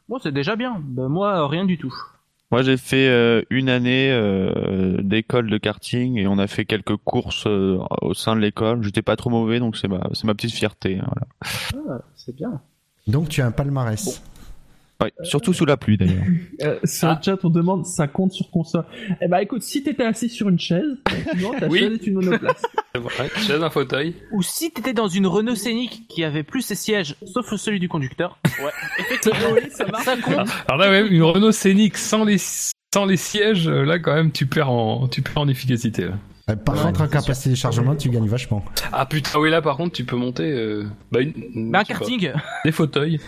[0.08, 0.80] Bon, c'est déjà bien.
[0.82, 1.94] Ben, moi, euh, rien du tout.
[2.52, 6.94] Moi j'ai fait euh, une année euh, d'école de karting et on a fait quelques
[6.94, 8.84] courses euh, au sein de l'école.
[8.84, 11.00] J'étais pas trop mauvais donc c'est ma c'est ma petite fierté.
[11.00, 11.10] hein,
[11.74, 12.02] Voilà.
[12.14, 12.60] c'est bien.
[13.08, 14.22] Donc, tu as un palmarès.
[15.02, 16.24] Ouais, surtout sous la pluie d'ailleurs.
[16.62, 18.84] Euh, sur le chat, on demande ça compte sur console?
[19.20, 20.86] Eh bah écoute, si t'étais assis sur une chaise,
[21.38, 21.80] non, ta Oui.
[21.80, 22.62] chaise est une monoplace.
[22.94, 23.28] C'est vrai.
[23.36, 24.14] Chaise, un fauteuil.
[24.32, 27.90] Ou si t'étais dans une Renault Scénic qui avait plus ses sièges, sauf celui du
[27.90, 28.38] conducteur.
[28.64, 29.50] Ouais, effectivement.
[29.54, 30.04] oui, ça marche.
[30.04, 30.48] Ça compte.
[30.66, 34.32] Alors là, même une Renault Scénic sans les, sans les sièges, euh, là quand même,
[34.32, 36.06] tu perds en, tu perds en efficacité.
[36.06, 36.14] là.
[36.48, 38.64] Euh, Par Ouais, contre, en c'est capacité de chargement, tu gagnes vachement.
[38.94, 40.44] Ah putain, oui, là par contre, tu peux monter.
[40.50, 41.34] euh, Bah, une...
[41.54, 42.32] Mais un karting.
[42.64, 43.20] Des fauteuils.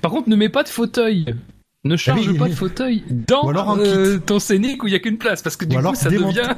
[0.00, 1.26] Par contre, ne mets pas de fauteuil.
[1.84, 2.50] Ne charge oui, pas oui.
[2.50, 5.74] de fauteuil dans euh, ton Scénic où il y a qu'une place, parce que du
[5.76, 6.54] Ou coup alors ça démonte- devient.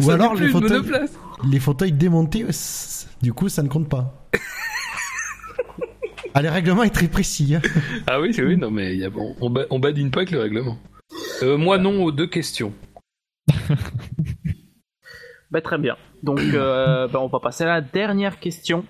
[0.00, 1.12] Ou ça alors les fauteuils, monoplace.
[1.48, 4.26] les fauteuils démontés, c- du coup, ça ne compte pas.
[6.34, 7.54] ah, le règlement est très précis.
[7.54, 7.62] hein.
[8.08, 9.08] Ah oui, oui, non mais il y a...
[9.16, 10.76] on, on, ba- on badine pas avec le règlement.
[11.44, 12.72] Euh, moi non aux deux questions.
[15.50, 15.96] Bah, très bien.
[16.24, 18.84] Donc, euh, bah, on va passer à la dernière question.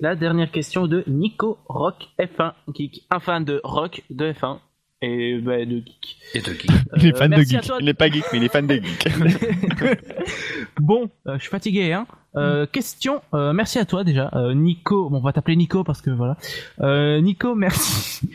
[0.00, 4.58] La dernière question de Nico Rock F1 Geek, un fan de rock de F1
[5.02, 6.16] et bah, de geek.
[6.34, 6.70] Et de geek.
[6.96, 7.68] Il est Euh, fan de merci à geek.
[7.68, 7.76] toi.
[7.80, 9.08] Il n'est pas geek, mais il est fan des geeks.
[10.80, 12.06] Bon, euh, je suis fatigué, hein.
[12.36, 15.10] Euh, question, euh, merci à toi déjà, euh, Nico.
[15.10, 16.36] Bon, on va t'appeler Nico parce que voilà.
[16.80, 18.30] Euh, Nico, merci,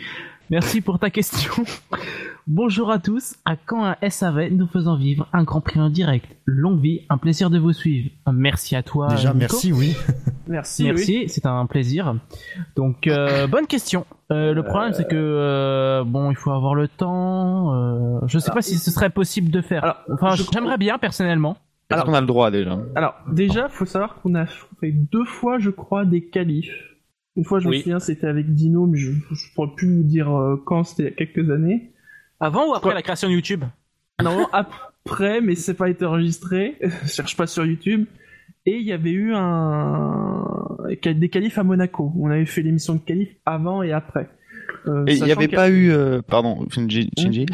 [0.50, 1.52] merci pour ta question.
[2.48, 3.36] Bonjour à tous.
[3.46, 7.18] À quand un SAV nous faisant vivre un Grand Prix en direct Longue vie, un
[7.18, 8.10] plaisir de vous suivre.
[8.28, 9.08] Euh, Merci à toi.
[9.08, 9.40] Déjà, Nico.
[9.40, 9.96] merci, oui.
[10.48, 10.84] Merci.
[10.84, 10.90] oui.
[10.90, 12.16] Merci, c'est un plaisir.
[12.76, 14.06] Donc, euh, bonne question.
[14.32, 17.74] Euh, le problème, c'est que euh, bon, il faut avoir le temps.
[17.74, 19.84] Euh, je sais Alors, pas si ce serait possible de faire.
[19.84, 21.58] Alors, enfin, je- j'aimerais bien personnellement.
[21.92, 22.80] Est-ce qu'on a le droit déjà?
[22.96, 24.46] Alors, déjà, faut savoir qu'on a
[24.80, 26.72] fait deux fois, je crois, des qualifs.
[27.38, 27.78] Une fois, je Oui.
[27.78, 31.04] me souviens, c'était avec Dino, mais je, je pourrais plus vous dire euh, quand, c'était
[31.04, 31.92] il y a quelques années.
[32.40, 33.64] Avant ou après Quoi la création de YouTube?
[34.24, 36.78] Non, après, mais c'est pas été enregistré.
[37.04, 38.06] Je cherche pas sur YouTube.
[38.66, 40.44] Et il y avait eu un
[41.06, 42.12] des qualifs à Monaco.
[42.18, 44.30] On avait fait l'émission de qualif avant et après.
[44.88, 47.46] Euh, Et il n'y avait pas eu, euh, pardon, Shinji, Shinji,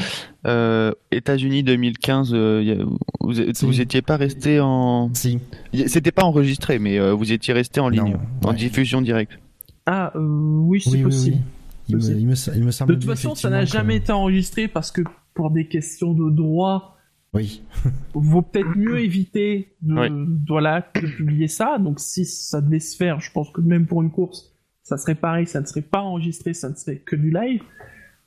[0.47, 2.85] euh, États-Unis 2015, euh, il y a-
[3.19, 3.65] vous, Si.
[3.65, 5.39] vous étiez pas resté en, Si.
[5.87, 8.55] c'était pas enregistré, mais euh, vous étiez resté en ligne, Non, en ouais.
[8.55, 9.37] diffusion directe.
[9.85, 11.37] Ah, euh, oui, c'est Oui, possible.
[11.37, 11.41] oui.
[11.89, 14.03] Il me, C'est- il, me, il me semble De toute façon, ça n'a jamais que-
[14.03, 15.01] été enregistré parce que
[15.33, 16.97] pour des questions de droit,
[17.33, 17.63] Oui.
[18.13, 20.37] vaut peut-être mieux éviter de, Oui.
[20.47, 21.77] voilà, de publier ça.
[21.79, 24.53] Donc si ça devait se faire, je pense que même pour une course,
[24.83, 27.61] ça serait pareil, ça ne serait pas enregistré, ça ne serait que du live.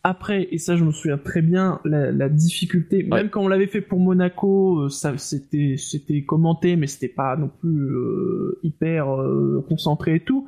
[0.06, 3.22] Après, et ça je me souviens très bien, la, la difficulté, Ouais.
[3.22, 7.36] même quand on l'avait fait pour Monaco, euh, ça c'était c'était commenté, mais c'était pas
[7.38, 10.46] non plus euh, hyper euh, concentré et tout.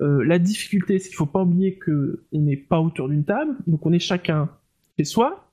[0.00, 3.54] Euh, la difficulté, c'est qu'il faut pas oublier que on n'est pas autour d'une table,
[3.66, 4.48] donc on est chacun
[4.98, 5.50] chez soi,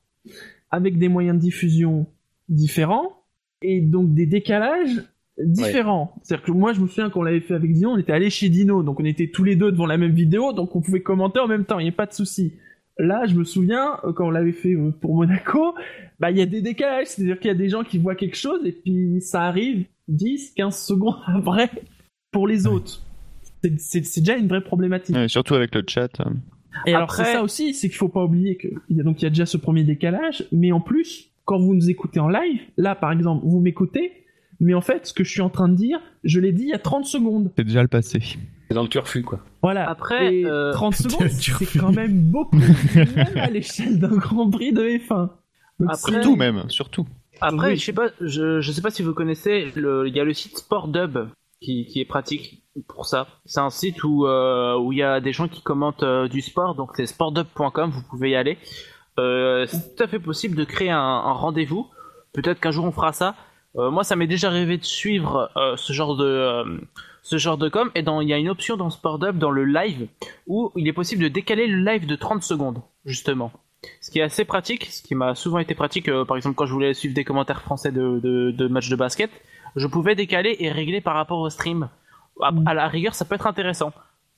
[0.72, 2.08] avec des moyens de diffusion
[2.48, 3.24] différents
[3.62, 5.04] et donc des décalages
[5.44, 6.16] différents.
[6.24, 8.30] C'est-à-dire que moi, je me souviens quand on l'avait fait avec Dino, on était allé
[8.30, 11.02] chez Dino, donc on était tous les deux devant la même vidéo, donc on pouvait
[11.02, 12.54] commenter en même temps, il n'y a pas de souci.
[13.02, 15.74] Là, je me souviens, euh, quand on l'avait fait euh, pour Monaco,
[16.20, 18.38] bah, il y a des décalages, c'est-à-dire qu'il y a des gens qui voient quelque
[18.38, 21.70] chose et puis ça arrive 10, 15 secondes après
[22.32, 23.02] pour les autres.
[23.78, 25.16] C'est- déjà une vraie problématique.
[25.16, 26.10] Ouais, surtout avec le chat.
[26.22, 26.30] euh.
[26.86, 29.04] Et alors Après- c'est ça aussi, c'est qu'il faut pas oublier que il y a
[29.04, 32.20] donc il y a déjà ce premier décalage, mais en plus quand vous nous écoutez
[32.20, 34.12] en live, là par exemple vous m'écoutez,
[34.60, 36.70] mais en fait ce que je suis en train de dire, je l'ai dit il
[36.70, 37.52] y a 30 secondes.
[37.58, 38.20] C'est déjà le passé.
[38.72, 39.40] C'est dans le turfu, quoi.
[39.62, 39.90] Voilà.
[39.90, 41.30] Après, Et euh, 30 secondes, Putain,
[41.66, 42.56] c'est quand même beaucoup,
[42.96, 45.30] même à l'échelle d'un Grand Prix de F1.
[45.80, 47.06] Donc, Après- Surtout même, surtout.
[47.42, 47.76] Après, Oui.
[47.78, 50.34] je sais pas, je, je sais pas si vous connaissez, le- il y a le
[50.34, 51.18] site SportDub
[51.60, 53.28] qui, qui est pratique pour ça.
[53.46, 56.42] C'est un site où euh, où il y a des gens qui commentent euh, du
[56.42, 58.58] sport, donc c'est sportdub.com, vous pouvez y aller.
[59.20, 61.88] Euh, c'est tout à fait possible de créer un, un rendez-vous.
[62.34, 63.36] Peut-être qu'un jour on fera ça.
[63.76, 66.64] Euh, moi, ça m'est déjà arrivé de suivre euh, ce genre de euh,
[67.32, 67.90] ce genre de com.
[67.96, 70.08] Et dans il y a une option dans SportDub dans le live
[70.48, 73.52] où il est possible de décaler le live de 30 secondes justement.
[74.02, 76.66] Ce qui est assez pratique, ce qui m'a souvent été pratique, euh, par exemple quand
[76.68, 79.32] je voulais suivre des commentaires français de, de, de matchs de basket,
[79.76, 81.90] je pouvais décaler et régler par rapport au stream.
[82.42, 82.68] À, Mm.
[82.68, 83.92] à la rigueur, ça peut être intéressant.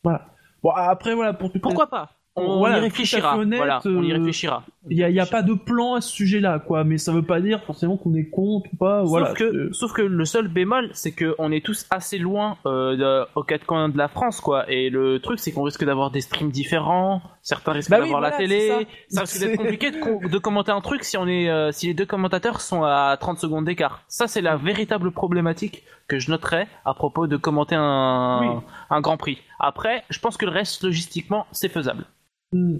[0.03, 0.27] Voilà.
[0.61, 2.11] Bon après voilà pour tout Pourquoi pas?
[2.35, 3.37] On, Voilà, y réfléchira.
[3.37, 4.63] honnête, voilà, on y euh, réfléchira.
[4.89, 6.83] Il y a, y a pas de plan à ce sujet-là, quoi.
[6.83, 9.01] Mais ça veut pas dire forcément qu'on est contre ou pas.
[9.01, 9.33] Sauf, voilà.
[9.33, 12.95] que, Euh, sauf que le seul bémol, c'est que on est tous assez loin euh,
[12.97, 14.69] de- aux quatre coins de la France, quoi.
[14.69, 17.21] Et le truc, c'est qu'on risque d'avoir des streams différents.
[17.43, 18.67] Certains risquent Bah oui, d'avoir la télé.
[18.69, 18.79] ça.
[19.09, 21.87] Ça risque d'être compliqué de, com- de commenter un truc si on est, euh, si
[21.87, 24.01] les deux commentateurs sont à 30 secondes d'écart.
[24.07, 28.61] Ça, c'est la véritable problématique que je noterais à propos de commenter un, Oui.
[28.89, 29.37] un Grand Prix.
[29.59, 32.05] Après, je pense que le reste, logistiquement, c'est faisable.
[32.53, 32.79] Hmm.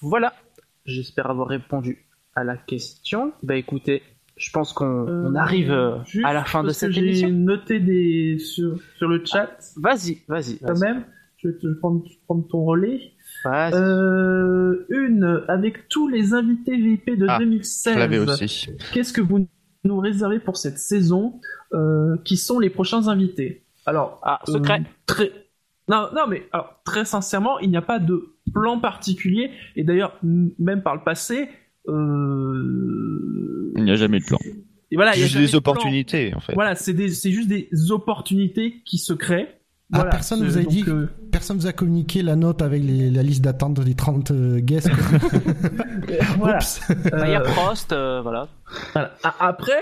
[0.00, 0.32] Voilà.
[0.84, 3.32] J'espère avoir répondu à la question.
[3.42, 4.02] Bah écoutez,
[4.36, 7.30] je pense qu'on on Euh, arrive euh, à la fin de cette J'ai émission.
[7.30, 10.58] noté des sur sur le chat Vas-y, vas-y.
[10.58, 11.04] quand même.
[11.38, 12.02] Je vais te prendre,
[12.48, 13.12] ton relais.
[13.44, 13.74] Vas-y.
[13.74, 17.96] Euh, une avec tous les invités VIP de Ah, Je 2016.
[17.98, 18.70] l'avais aussi.
[18.92, 19.46] Qu'est-ce que vous
[19.84, 21.40] nous réservez pour cette saison
[21.72, 23.64] euh, Qui sont les prochains invités?
[23.86, 24.80] Alors, Ah, secret.
[24.80, 25.32] euh, très...
[25.88, 29.50] Non, non, mais alors, très sincèrement, il n'y a pas de plan particulier.
[29.76, 31.48] Et d'ailleurs, même par le passé,
[31.88, 33.72] euh...
[33.76, 34.38] Il n'y a jamais de plan.
[34.90, 35.58] et voilà, il y a des de plan.
[35.58, 36.54] opportunités, en fait.
[36.54, 39.48] Voilà, c'est des- c'est juste des opportunités qui se créent.
[39.92, 43.08] Ah, Voilà, personne vous a dit euh, Personne vous a communiqué la note avec les-
[43.10, 44.90] la liste d'attente des 30 euh, guests.
[46.38, 46.56] voilà.
[46.58, 46.80] Oups.
[47.12, 48.48] Bah, Il y a Euh, Prost, euh, voilà.
[49.38, 49.80] Après,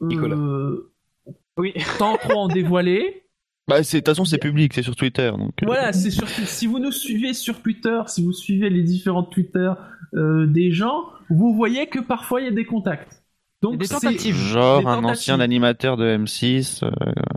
[0.00, 0.34] Nicolas.
[0.36, 0.90] euh,
[1.56, 1.72] Oui.
[1.98, 3.22] sans trop en dévoiler,
[3.66, 5.30] Bah, c'est- de toute façon, c'est public, c'est sur Twitter.
[5.30, 8.82] Donc, euh, Voilà, c'est surtout si vous nous suivez sur Twitter, si vous suivez les
[8.82, 9.72] différents Twitter
[10.14, 13.22] euh, des gens, vous voyez que parfois il y a des contacts.
[13.62, 14.36] Donc Des tentatives.
[14.36, 16.84] Genre Des un ancien animateur de M6.
[16.84, 16.90] euh,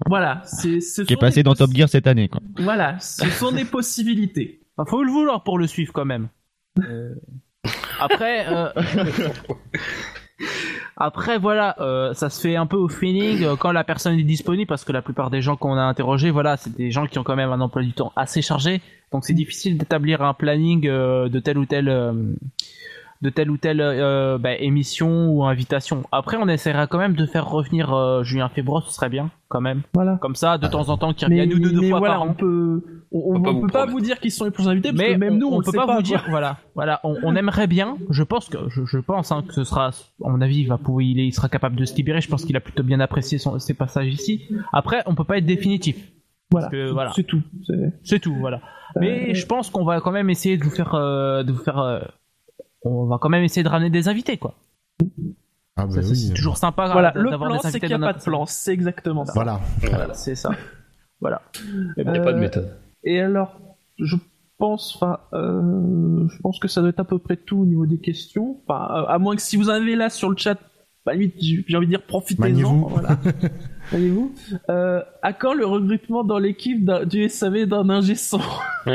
[0.07, 2.41] Voilà, c'est ce Qui est passé dans Top Gear cette année, quoi.
[2.59, 4.59] Voilà, ce sont des possibilités.
[4.75, 6.27] Enfin, faut le vouloir pour le suivre quand même.
[6.83, 7.15] Euh,
[8.01, 8.67] Après, euh,
[10.95, 14.23] après voilà, euh, ça se fait un peu au feeling euh, quand la personne est
[14.23, 17.19] disponible parce que la plupart des gens qu'on a interrogés, voilà, c'est des gens qui
[17.19, 20.87] ont quand même un emploi du temps assez chargé, donc c'est difficile d'établir un planning
[20.87, 22.33] euh, de telle ou euh,
[23.21, 26.03] de telle ou telle euh, bah, émission ou invitation.
[26.11, 29.61] Après, on essaiera quand même de faire revenir euh, Julien Febro, ce serait bien quand
[29.61, 29.81] même.
[29.93, 30.17] Voilà.
[30.21, 32.13] Comme ça, de temps en temps, qu'il Mais, revienne une ou deux mais fois voilà,
[32.15, 32.27] par an.
[32.29, 34.69] on peut, on, on peut pas peut vous pas vous dire qui sont les prochains
[34.71, 36.99] invités, parce mais que même nous, on, peut le sait pas, vous dire voilà voilà
[37.05, 39.91] on, on aimerait bien je pense que je, je pense hein, que ce sera à
[40.29, 42.43] mon avis il va pouvoir il, est- il sera capable de se libérer je pense
[42.43, 45.95] qu'il a plutôt bien apprécié son, ses passages ici après on peut pas être définitif
[46.51, 46.69] Voilà,
[47.15, 47.41] c'est tout.
[47.65, 48.59] C'est- c'est tout voilà
[48.99, 51.63] mais Euh, je pense qu'on va quand même essayer de vous faire euh, de vous
[51.63, 51.99] faire euh,
[52.83, 54.55] on va quand même essayer de ramener des invités quoi
[55.75, 56.15] Ah bah c'est- oui.
[56.15, 58.45] c'est toujours sympa Voilà, euh, le d'avoir plan, c'est qu'il n'y a pas de plan,
[58.45, 59.33] c'est exactement ça.
[59.33, 59.59] Voilà.
[59.81, 60.51] voilà c'est ça
[61.21, 61.41] voilà
[61.97, 62.77] Il n'y a pas de Euh, méthode.
[63.03, 63.59] Et alors,
[63.99, 64.15] je
[64.59, 67.85] pense, enfin, euh, je pense que ça doit être à peu près tout au niveau
[67.85, 68.59] des questions.
[68.67, 70.57] Enfin, euh, à moins que si vous en avez là sur le chat,
[71.05, 72.87] bah, j'ai envie de dire profitez-en.
[72.87, 73.17] Voilà.
[74.69, 78.41] Euh, à quand le recrutement dans l'équipe du SAV d'un ingé son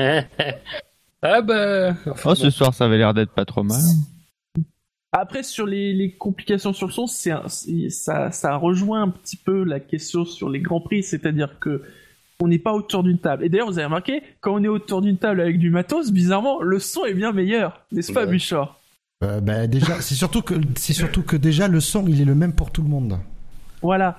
[1.22, 1.94] ah bah.
[2.24, 3.80] Oh, ce soir, ça avait l'air d'être pas trop mal.
[5.12, 9.62] Après, sur les, les complications sur le son, c'est- ça, ça rejoint un petit peu
[9.62, 11.82] la question sur les grands prix, c'est-à-dire que
[12.40, 13.44] on n'est pas autour d'une table.
[13.44, 16.60] Et d'ailleurs, vous avez remarqué, quand on est autour d'une table avec du matos, bizarrement,
[16.62, 18.32] le son est bien meilleur, n'est-ce pas, Ouais.
[18.32, 18.80] Bouchard
[19.22, 22.34] Euh, bah, déjà, c'est surtout que c'est surtout que déjà le son, il est le
[22.34, 23.18] même pour tout le monde.
[23.82, 24.16] Voilà.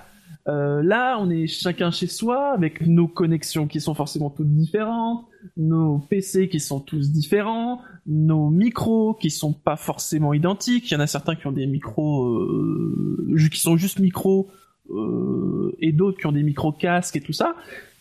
[0.49, 5.25] Euh, là, on est chacun chez soi, avec nos connexions qui sont forcément toutes différentes,
[5.55, 10.91] nos PC qui sont tous différents, nos micros qui sont pas forcément identiques.
[10.91, 14.49] Il y en a certains qui ont des micros euh, qui sont juste micros,
[14.89, 17.55] euh, et d'autres qui ont des micros casques et tout ça.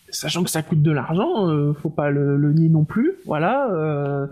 [0.09, 3.13] Sachant que ça coûte de l'argent, euh, faut pas le, le nier non plus.
[3.25, 4.27] Voilà.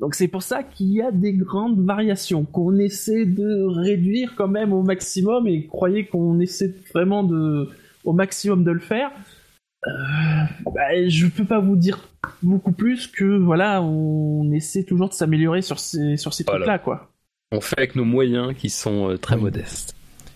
[0.00, 4.48] Donc c'est pour ça qu'il y a des grandes variations qu'on essaie de réduire quand
[4.48, 7.68] même au maximum et croyez qu'on essaie vraiment de
[8.04, 9.10] au maximum de le faire.
[9.86, 9.90] Euh,
[10.74, 12.08] bah, je peux pas vous dire
[12.42, 16.60] beaucoup plus que voilà, on essaie toujours de s'améliorer sur ces sur ces Voilà.
[16.60, 17.10] trucs là quoi.
[17.52, 19.42] On fait avec nos moyens qui sont euh, très Oui.
[19.42, 19.94] modestes.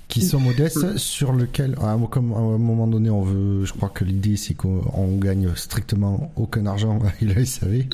[0.08, 3.72] Qui sont modestes, sur lequel, à un, comme à un moment donné, on veut, je
[3.74, 7.84] crois que l'idée c'est qu'on on gagne strictement aucun argent avec le SAV.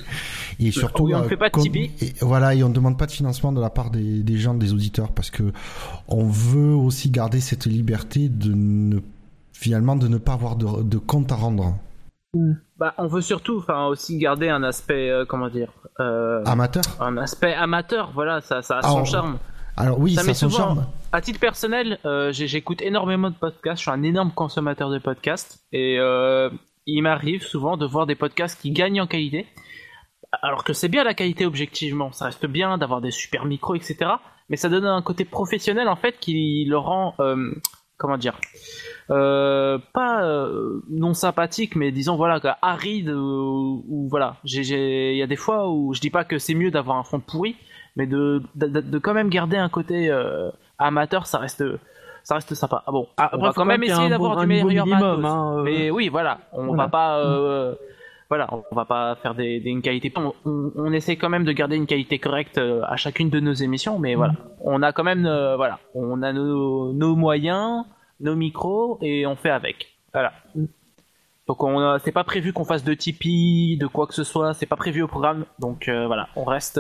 [0.61, 1.91] Et surtout, Oui, on ne euh, fait pas de comme- Tipeee.
[2.01, 4.55] et voilà, et on ne demande pas de financement de la part des, des gens,
[4.55, 5.53] des auditeurs, parce que
[6.09, 9.01] on veut aussi garder cette liberté de ne,
[9.53, 11.77] finalement, de ne pas avoir de, de compte à rendre.
[12.79, 16.83] bah on veut surtout enfin aussi garder un aspect euh, comment dire euh, Amateur?
[17.01, 19.39] un aspect amateur voilà ça ça a Ah, son on- charme
[19.77, 20.87] Alors oui, Ça ça, met son souvent- charme.
[21.13, 23.79] à titre personnel, euh, j'écoute énormément de podcasts.
[23.79, 26.49] Je suis un énorme consommateur de podcasts et euh,
[26.87, 29.47] il m'arrive souvent de voir des podcasts qui gagnent en qualité.
[30.43, 33.97] Alors que c'est bien la qualité objectivement, ça reste bien d'avoir des super micros, etc.
[34.49, 37.53] Mais ça donne un côté professionnel en fait qui le rend, euh,
[37.97, 38.39] comment dire,
[39.09, 40.49] pas
[40.91, 44.37] non sympathique, mais disons voilà aride ou, ou voilà.
[44.45, 47.21] Il y a des fois où je dis pas que c'est mieux d'avoir un fond
[47.21, 47.57] pourri,
[47.97, 51.65] mais de, de, de- de quand même garder un côté euh, amateur, ça reste
[52.23, 52.83] ça reste sympa.
[52.87, 55.25] Ah bon, Après, on va faut quand même essayer d'avoir bon- du meilleur minimum, matos.
[55.31, 55.63] hein, euh.
[55.63, 56.85] Mais oui, voilà, on Voilà.
[56.85, 57.75] va pas euh,
[58.31, 60.11] voilà, on va pas faire des, des- une qualité.
[60.17, 63.53] On, on, on essaie quand même de garder une qualité correcte à chacune de nos
[63.53, 67.85] émissions, mais voilà, on a quand même euh, voilà, on a nos, nos moyens,
[68.21, 69.89] nos micros et on fait avec.
[70.15, 70.33] Voilà.
[71.47, 74.65] Donc on c'est pas prévu qu'on fasse de Tipeee, de quoi que ce soit, c'est
[74.67, 75.45] pas prévu au programme.
[75.59, 76.79] Donc euh, voilà, on reste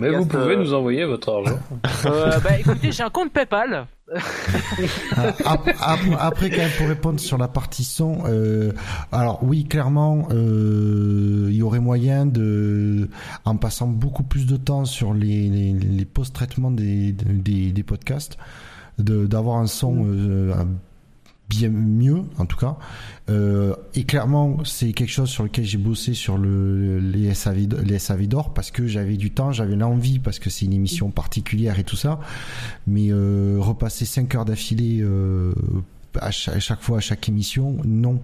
[0.00, 1.58] Mais vous pouvez euh, nous envoyer votre argent.
[2.06, 3.86] euh, bah écoutez, j'ai un compte PayPal.
[5.16, 8.72] Ah, ap- ap- Après, quand même, pour répondre sur la partie son, euh,
[9.12, 13.08] alors oui, clairement, euh, il y aurait moyen de,
[13.44, 18.38] en passant beaucoup plus de temps sur les, les, les post-traitements des, des, des podcasts,
[18.98, 20.68] de- d'avoir un son euh, un-
[21.48, 22.76] bien mieux, en tout cas.
[23.30, 27.98] Euh, et clairement, c'est quelque chose sur lequel j'ai bossé sur le, les SAV, les
[27.98, 31.78] SAV d'or parce que j'avais du temps, j'avais l'envie parce que c'est une émission particulière
[31.78, 32.20] et tout ça.
[32.86, 35.52] Mais euh, repasser 5 heures d'affilée euh,
[36.20, 38.20] à chaque fois, à chaque émission, non.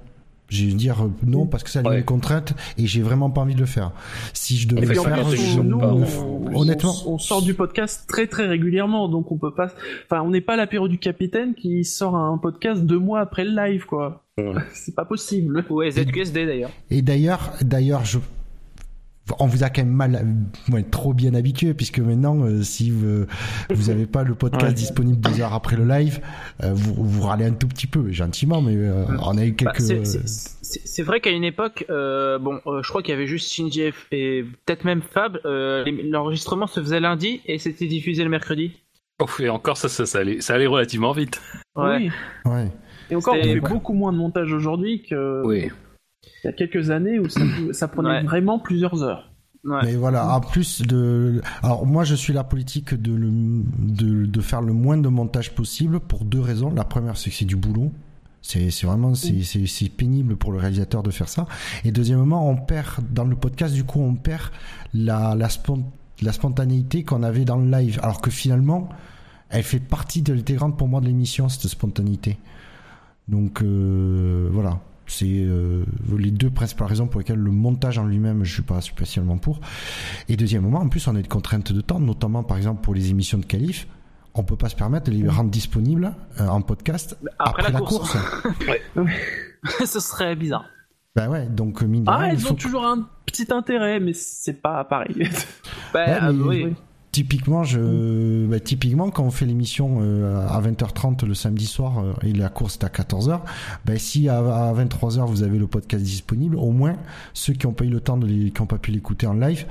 [0.55, 1.97] Je veux dire euh, non parce que ça a Ouais.
[1.99, 3.91] des contraintes et j'ai vraiment pas envie de le faire.
[4.33, 5.93] Si je devais le faire, je- nous, pas.
[5.93, 9.69] on, honnêtement, on, on sort du podcast très très régulièrement, donc on peut pas.
[10.11, 13.51] Enfin, on n'est pas l'apéro du capitaine qui sort un podcast deux mois après le
[13.55, 14.25] live, quoi.
[14.39, 14.53] Ouais.
[14.73, 15.65] C'est pas possible.
[15.71, 16.71] Ouais, ZQSD d'ailleurs.
[16.91, 18.19] Et d'ailleurs, d'ailleurs, je
[19.39, 20.27] on vous a quand même mal,
[20.71, 23.25] ouais, trop bien habitué puisque maintenant, euh, si vous
[23.71, 24.73] vous avez pas le podcast Ouais.
[24.75, 26.21] disponible deux heures après le live,
[26.63, 29.73] euh, vous vous râlez un tout petit peu, gentiment, mais euh, on a eu Bah,
[29.73, 29.81] quelques.
[30.63, 33.83] c'est- vrai qu'à une époque, euh, bon, euh, je crois qu'il y avait juste Shinji
[33.91, 35.39] F- et peut-être même Fab.
[35.45, 38.73] euh, L'enregistrement se faisait lundi et c'était diffusé le mercredi.
[39.23, 41.41] Ouf, et encore, ça, ça, ça, allait, ça allait relativement vite.
[41.77, 42.11] Ouais.
[42.45, 42.51] Oui.
[42.51, 42.69] Ouais.
[43.11, 45.71] Et encore, on fait beaucoup moins de montage aujourd'hui qu'il Oui.
[46.45, 47.41] Y a quelques années où ça,
[47.73, 48.23] ça prenait Ouais.
[48.23, 49.31] vraiment plusieurs heures.
[49.65, 49.81] Ouais.
[49.83, 54.41] Mais voilà, en plus de, alors moi je suis la politique de, le, de, de
[54.43, 56.71] faire le moins de montage possible pour deux raisons.
[56.75, 57.91] La première, c'est que c'est du boulot.
[58.43, 61.47] C'est c'est vraiment c'est c'est c'est pénible pour le réalisateur de faire ça.
[61.83, 64.43] Et deuxièmement, on perd dans le podcast du coup on perd
[64.93, 65.87] la la, spon-
[66.21, 68.91] la spontanéité qu'on avait dans le live, alors que finalement
[69.49, 72.37] elle fait partie de l'intégrante pour moi de l'émission cette spontanéité.
[73.29, 75.85] Donc euh, voilà, c'est euh,
[76.17, 79.61] les deux principales raisons pour lesquelles le montage en lui-même je suis pas spécialement pour.
[80.29, 83.11] Et deuxièmement, en plus on a des contraintes de temps, notamment par exemple pour les
[83.11, 83.87] émissions de qualif.
[84.35, 87.79] On peut pas se permettre de les rendre disponibles euh, en podcast Après, après, la,
[87.79, 89.07] la course, course.
[89.87, 90.65] ce serait bizarre.
[91.15, 94.01] Bah ouais, donc mine de Ah, rien, il elles faut ont toujours un petit intérêt,
[94.01, 95.15] mais c'est pas pareil.
[95.93, 96.75] Bah, Ouais, euh, mais- oui.
[97.15, 102.13] Typiquement, je, bah, typiquement, quand on fait l'émission euh, à 20h30 le samedi soir euh,
[102.23, 103.39] et la course est à 14h,
[103.85, 106.97] bah, si à, à 23h vous avez le podcast disponible, au moins
[107.33, 109.35] ceux qui n'ont pas eu le temps de les, qui n'ont pas pu l'écouter en
[109.35, 109.65] live,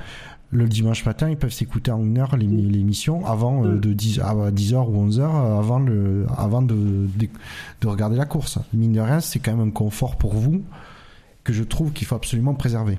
[0.52, 4.20] le dimanche matin, ils peuvent s'écouter en une heure l'émi- l'émission avant euh, de 10
[4.20, 7.28] à 10h ou 11h euh, avant le, avant de, de,
[7.82, 8.58] de regarder la course.
[8.72, 10.62] Mine de rien, c'est quand même un confort pour vous
[11.42, 12.98] que je trouve qu'il faut absolument préserver.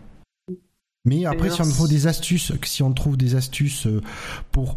[1.05, 4.01] Mais après, si on trouve des astuces, si on trouve des astuces euh,
[4.51, 4.75] pour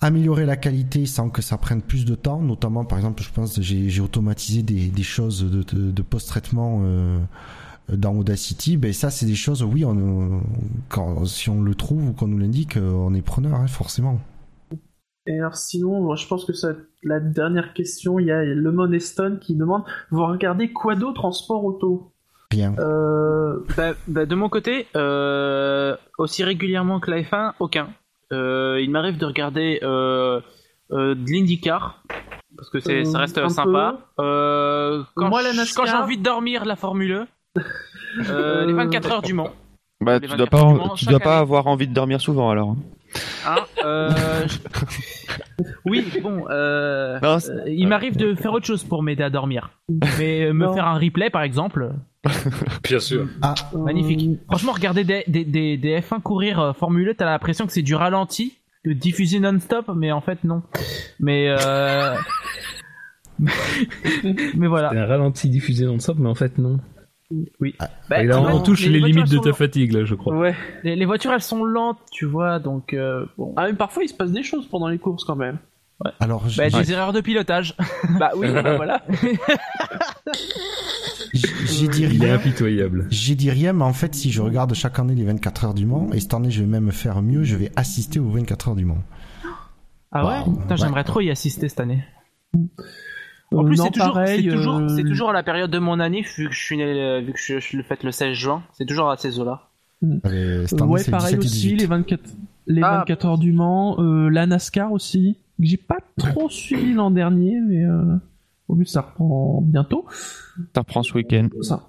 [0.00, 3.60] améliorer la qualité sans que ça prenne plus de temps, notamment par exemple, je pense,
[3.60, 7.18] j'ai j'ai automatisé des, des choses de, de, de post-traitement euh,
[7.92, 8.76] dans Audacity.
[8.76, 10.40] Ben ça, c'est des choses, oui, on,
[10.88, 14.20] quand, si on le trouve ou qu'on nous l'indique, euh, on est preneur, hein, forcément.
[15.26, 16.72] Et alors sinon, moi, je pense que ça,
[17.02, 21.32] la dernière question, il y a Le Moneston qui demande Vous regardez quoi d'autre en
[21.32, 22.09] sport auto?
[22.54, 27.88] Euh, Bah, bah, de mon côté, euh, aussi régulièrement que la F1, aucun.
[28.32, 30.40] Euh, il m'arrive de regarder euh,
[30.92, 32.02] euh, de l'IndyCar
[32.56, 33.98] parce que c'est, Euh, ça reste sympa.
[34.18, 35.84] Euh, quand, Moi, la je- NASCAR.
[35.84, 37.62] quand j'ai envie de dormir, la Formule 1.
[38.30, 39.50] Euh, les 24 heures du Mans.
[40.00, 42.74] Bah, tu dois 24 pas, tu dois pas avoir envie de dormir souvent alors.
[43.46, 44.10] Hein, euh,
[44.46, 44.58] je-
[45.84, 49.70] Oui, bon, euh, Non, euh, il m'arrive de faire autre chose pour m'aider à dormir.
[50.18, 50.74] Mais euh, me Non.
[50.74, 51.90] faire un replay, par exemple,
[52.82, 53.28] Bien sûr.
[53.42, 54.28] Ah, magnifique.
[54.28, 57.72] Euh, Franchement, regarder des, des, des, des F1 courir euh, Formule 1, t'as l'impression que
[57.72, 60.62] c'est du ralenti, de diffuser non-stop, mais en fait, non.
[61.18, 62.14] Mais, euh...
[64.54, 64.90] mais voilà.
[64.90, 66.78] C'est un ralenti diffusé non-stop, mais en fait, non.
[67.60, 67.74] Oui.
[67.78, 67.88] Ah.
[68.08, 69.56] Bah, Et là, en on touche les, voitures, limites de ta lentes.
[69.56, 70.36] fatigue, là, je crois.
[70.36, 70.54] Ouais.
[70.82, 73.54] Les, les voitures, elles sont lentes, tu vois, donc euh, bon.
[73.56, 75.58] Ah, mais parfois il se passe des choses pendant les courses quand même.
[76.20, 77.76] Alors, Bah, j'ai des erreurs de pilotage.
[78.18, 79.02] Bah oui, bah, voilà.
[81.32, 82.34] j'ai dit Il est rien.
[82.34, 83.06] impitoyable.
[83.10, 85.86] J'ai dit rien, mais en fait, si je regarde chaque année les 24 heures du
[85.86, 88.76] Mans, et cette année, je vais même faire mieux, je vais assister aux 24 heures
[88.76, 88.98] du Mans.
[90.12, 90.56] Ah ouais Wow.
[90.60, 91.04] Putain, j'aimerais Ouais.
[91.04, 92.02] trop y assister cette année.
[93.52, 95.70] En Euh, plus, non, c'est toujours, pareil, c'est toujours, euh, c'est toujours à la période
[95.70, 98.02] de mon année, vu que je suis né, euh, vu que je, je le fête
[98.04, 98.62] le 16 juin.
[98.72, 99.68] C'est toujours à ces eaux-là.
[100.02, 100.64] Ouais,
[101.04, 101.76] pareil 17 et aussi, 18.
[101.76, 102.20] les 24,
[102.66, 102.98] les Ah.
[102.98, 105.36] 24 heures du Mans, euh, la NASCAR aussi.
[105.60, 108.16] Que J'ai pas trop suivi l'an dernier, mais euh,
[108.68, 110.06] au but ça reprend bientôt.
[110.74, 111.48] Ça reprend ce week-end.
[111.62, 111.86] Ça.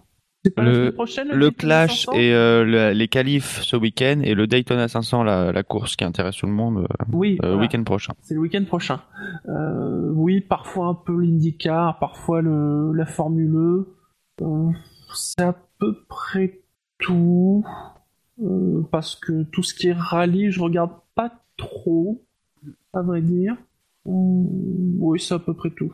[0.56, 1.52] Pas Le- la prochaine Le Daytona
[1.86, 5.62] Clash 500 et euh, le- les qualifs ce week-end et le Daytona 500, la, la
[5.62, 7.62] course qui intéresse tout le monde, euh, Oui, euh, voilà.
[7.62, 8.14] week-end prochain.
[8.24, 9.02] c'est le week-end prochain.
[10.16, 13.88] Oui, parfois un peu l'IndyCar, parfois le, la Formule E.
[15.14, 16.62] C'est à peu près
[16.98, 17.64] tout.
[18.92, 22.24] Parce que tout ce qui est rallye, je regarde pas trop,
[22.94, 23.56] à vrai dire.
[24.06, 25.94] Oui, c'est à peu près tout.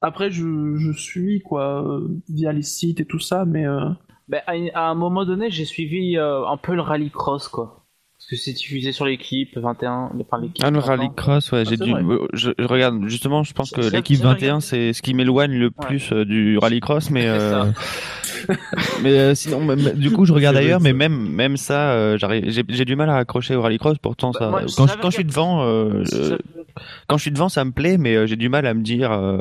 [0.00, 3.66] Après, je, suis, quoi, euh, via les sites et tout ça, mais...
[3.66, 3.90] euh,
[4.28, 4.42] Ben,
[4.74, 7.85] à un moment donné, j'ai suivi euh, un peu le rallycross, quoi.
[8.28, 10.64] Parce que c'est diffusé sur l'équipe 21, enfin l'équipe.
[10.64, 10.96] Ah, le 21.
[10.96, 11.92] rallycross, ouais, j'ai c'est dû.
[12.32, 14.60] Je, je regarde justement, je pense que J'ai- l'équipe j'ai 21, regardé.
[14.66, 17.66] c'est ce qui m'éloigne le plus euh, du rallycross, mais euh,
[19.02, 22.50] mais euh, sinon, même- du coup, je regarde ailleurs, mais même même ça, euh, j'arrive,
[22.50, 23.98] j'ai j'ai du mal à accrocher au rallycross.
[23.98, 26.38] Pourtant, Bah, ça, moi, quand, je- quand je suis devant, euh, euh,
[27.06, 29.12] quand je suis devant, ça me plaît, mais euh, j'ai du mal à me dire
[29.12, 29.38] euh,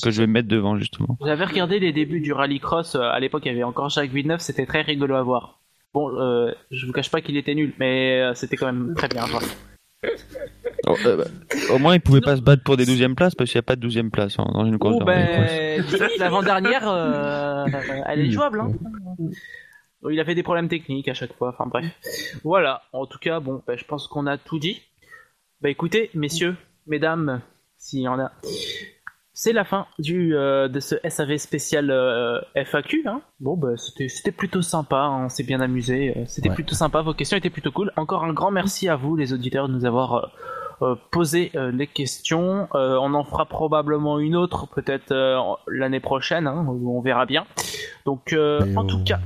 [0.00, 1.18] que je vais me mettre devant justement.
[1.24, 2.94] J'avais regardé les débuts du rallycross.
[2.94, 4.38] euh, à l'époque, il y avait encore Jacques Villeneuve.
[4.40, 5.56] C'était très rigolo à voir.
[5.94, 9.08] Bon, euh, je vous cache pas qu'il était nul, mais euh, c'était quand même très
[9.08, 9.42] bien voir.
[10.86, 11.24] Oh, euh, bah,
[11.74, 13.66] au moins, ils pouvaient pas se battre pour des 12e places parce qu'il n'y a
[13.66, 15.84] pas de 12e place hein, dans une course Oh, ben,
[16.18, 17.66] l'avant-dernière, euh,
[18.06, 18.60] elle est jouable.
[18.60, 18.72] Hein.
[20.08, 21.50] Il avait des problèmes techniques à chaque fois.
[21.50, 21.84] Enfin bref.
[22.44, 22.82] Voilà.
[22.92, 24.80] En tout cas, bon, bah, je pense qu'on a tout dit.
[25.60, 27.40] Bah écoutez, messieurs, mesdames,
[27.76, 28.30] s'il y en a.
[29.40, 33.04] C'est la fin du, euh, de ce SAV spécial euh, FAQ.
[33.06, 33.20] Hein.
[33.38, 36.12] Bon, bah, c'était, c'était plutôt sympa, hein, on s'est bien amusé.
[36.16, 36.54] euh, C'était Ouais.
[36.56, 37.92] plutôt sympa, vos questions étaient plutôt cool.
[37.96, 40.32] Encore un grand merci à vous, les auditeurs, de nous avoir
[41.12, 42.66] posé euh, les questions.
[42.74, 47.44] Euh, on en fera probablement une autre, peut-être euh, l'année prochaine, hein, on verra bien.
[48.06, 49.20] Donc, euh, en on- tout cas,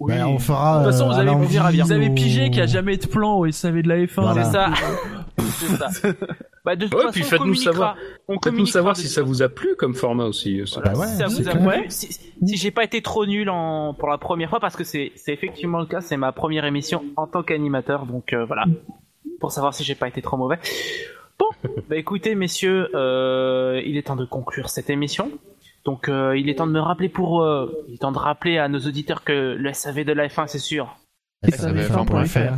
[0.00, 0.12] oui.
[0.14, 0.80] Ben, on fera.
[0.80, 1.84] De toute façon, vous avez, bien.
[1.84, 4.22] vous avez pigé qu'il n'y a jamais de plan au SAV de la F1.
[4.22, 4.42] Voilà.
[4.44, 4.70] C'est ça.
[5.38, 5.88] c'est ça.
[6.64, 7.96] Bah, de toute Ouais, façon, puis faites-nous savoir.
[8.28, 10.62] on Faites-nous savoir si ça vous a plu comme format aussi.
[10.66, 10.80] ça.
[10.80, 13.50] Voilà, Bah ouais, si ça vous a plu, si, si j'ai pas été trop nul
[13.50, 16.64] en, pour la première fois, parce que c'est c'est effectivement le cas, c'est ma première
[16.64, 18.64] émission en tant qu'animateur, donc euh, voilà,
[19.40, 20.58] pour savoir si j'ai pas été trop mauvais.
[21.38, 21.46] Bon,
[21.88, 25.32] bah écoutez messieurs, euh, il est temps de conclure cette émission.
[25.84, 28.58] Donc euh, il est temps de me rappeler pour, euh, il est temps de rappeler
[28.58, 30.96] à nos auditeurs que le SAV de la F1 c'est sûr,
[31.44, 32.54] SAVF1.fr.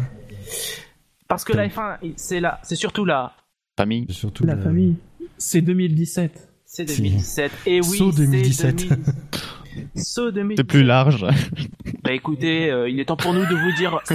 [1.26, 3.32] parce que la F1 c'est là, c'est surtout là,
[3.76, 4.06] Famille.
[4.10, 4.96] Surtout La le- famille.
[5.38, 6.48] C'est 2017.
[6.64, 7.02] c'est Si.
[7.02, 7.52] 2017.
[7.66, 8.76] Et oui, Saut c'est 2017.
[8.88, 8.98] 2000.
[9.96, 10.56] Saut 2017.
[10.58, 11.26] C'est plus large.
[12.04, 13.98] Bah écoutez, euh, il est temps pour nous de vous dire.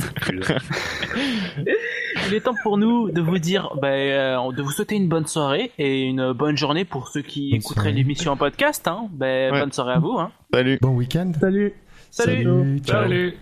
[2.28, 5.26] il est temps pour nous de vous dire, bah, euh, de vous souhaiter une bonne
[5.26, 8.88] soirée et une bonne journée pour ceux qui Bonne écouteraient l'émission en podcast.
[8.88, 9.10] Hein.
[9.12, 9.60] Bah, Ouais.
[9.60, 10.18] Bonne soirée à vous.
[10.18, 10.32] Hein.
[10.54, 10.78] Salut.
[10.82, 11.32] Bon week-end.
[11.40, 11.74] Salut.
[12.12, 12.44] Salut.
[12.44, 12.80] Salut.
[12.80, 13.04] ciao.
[13.04, 13.34] Salut.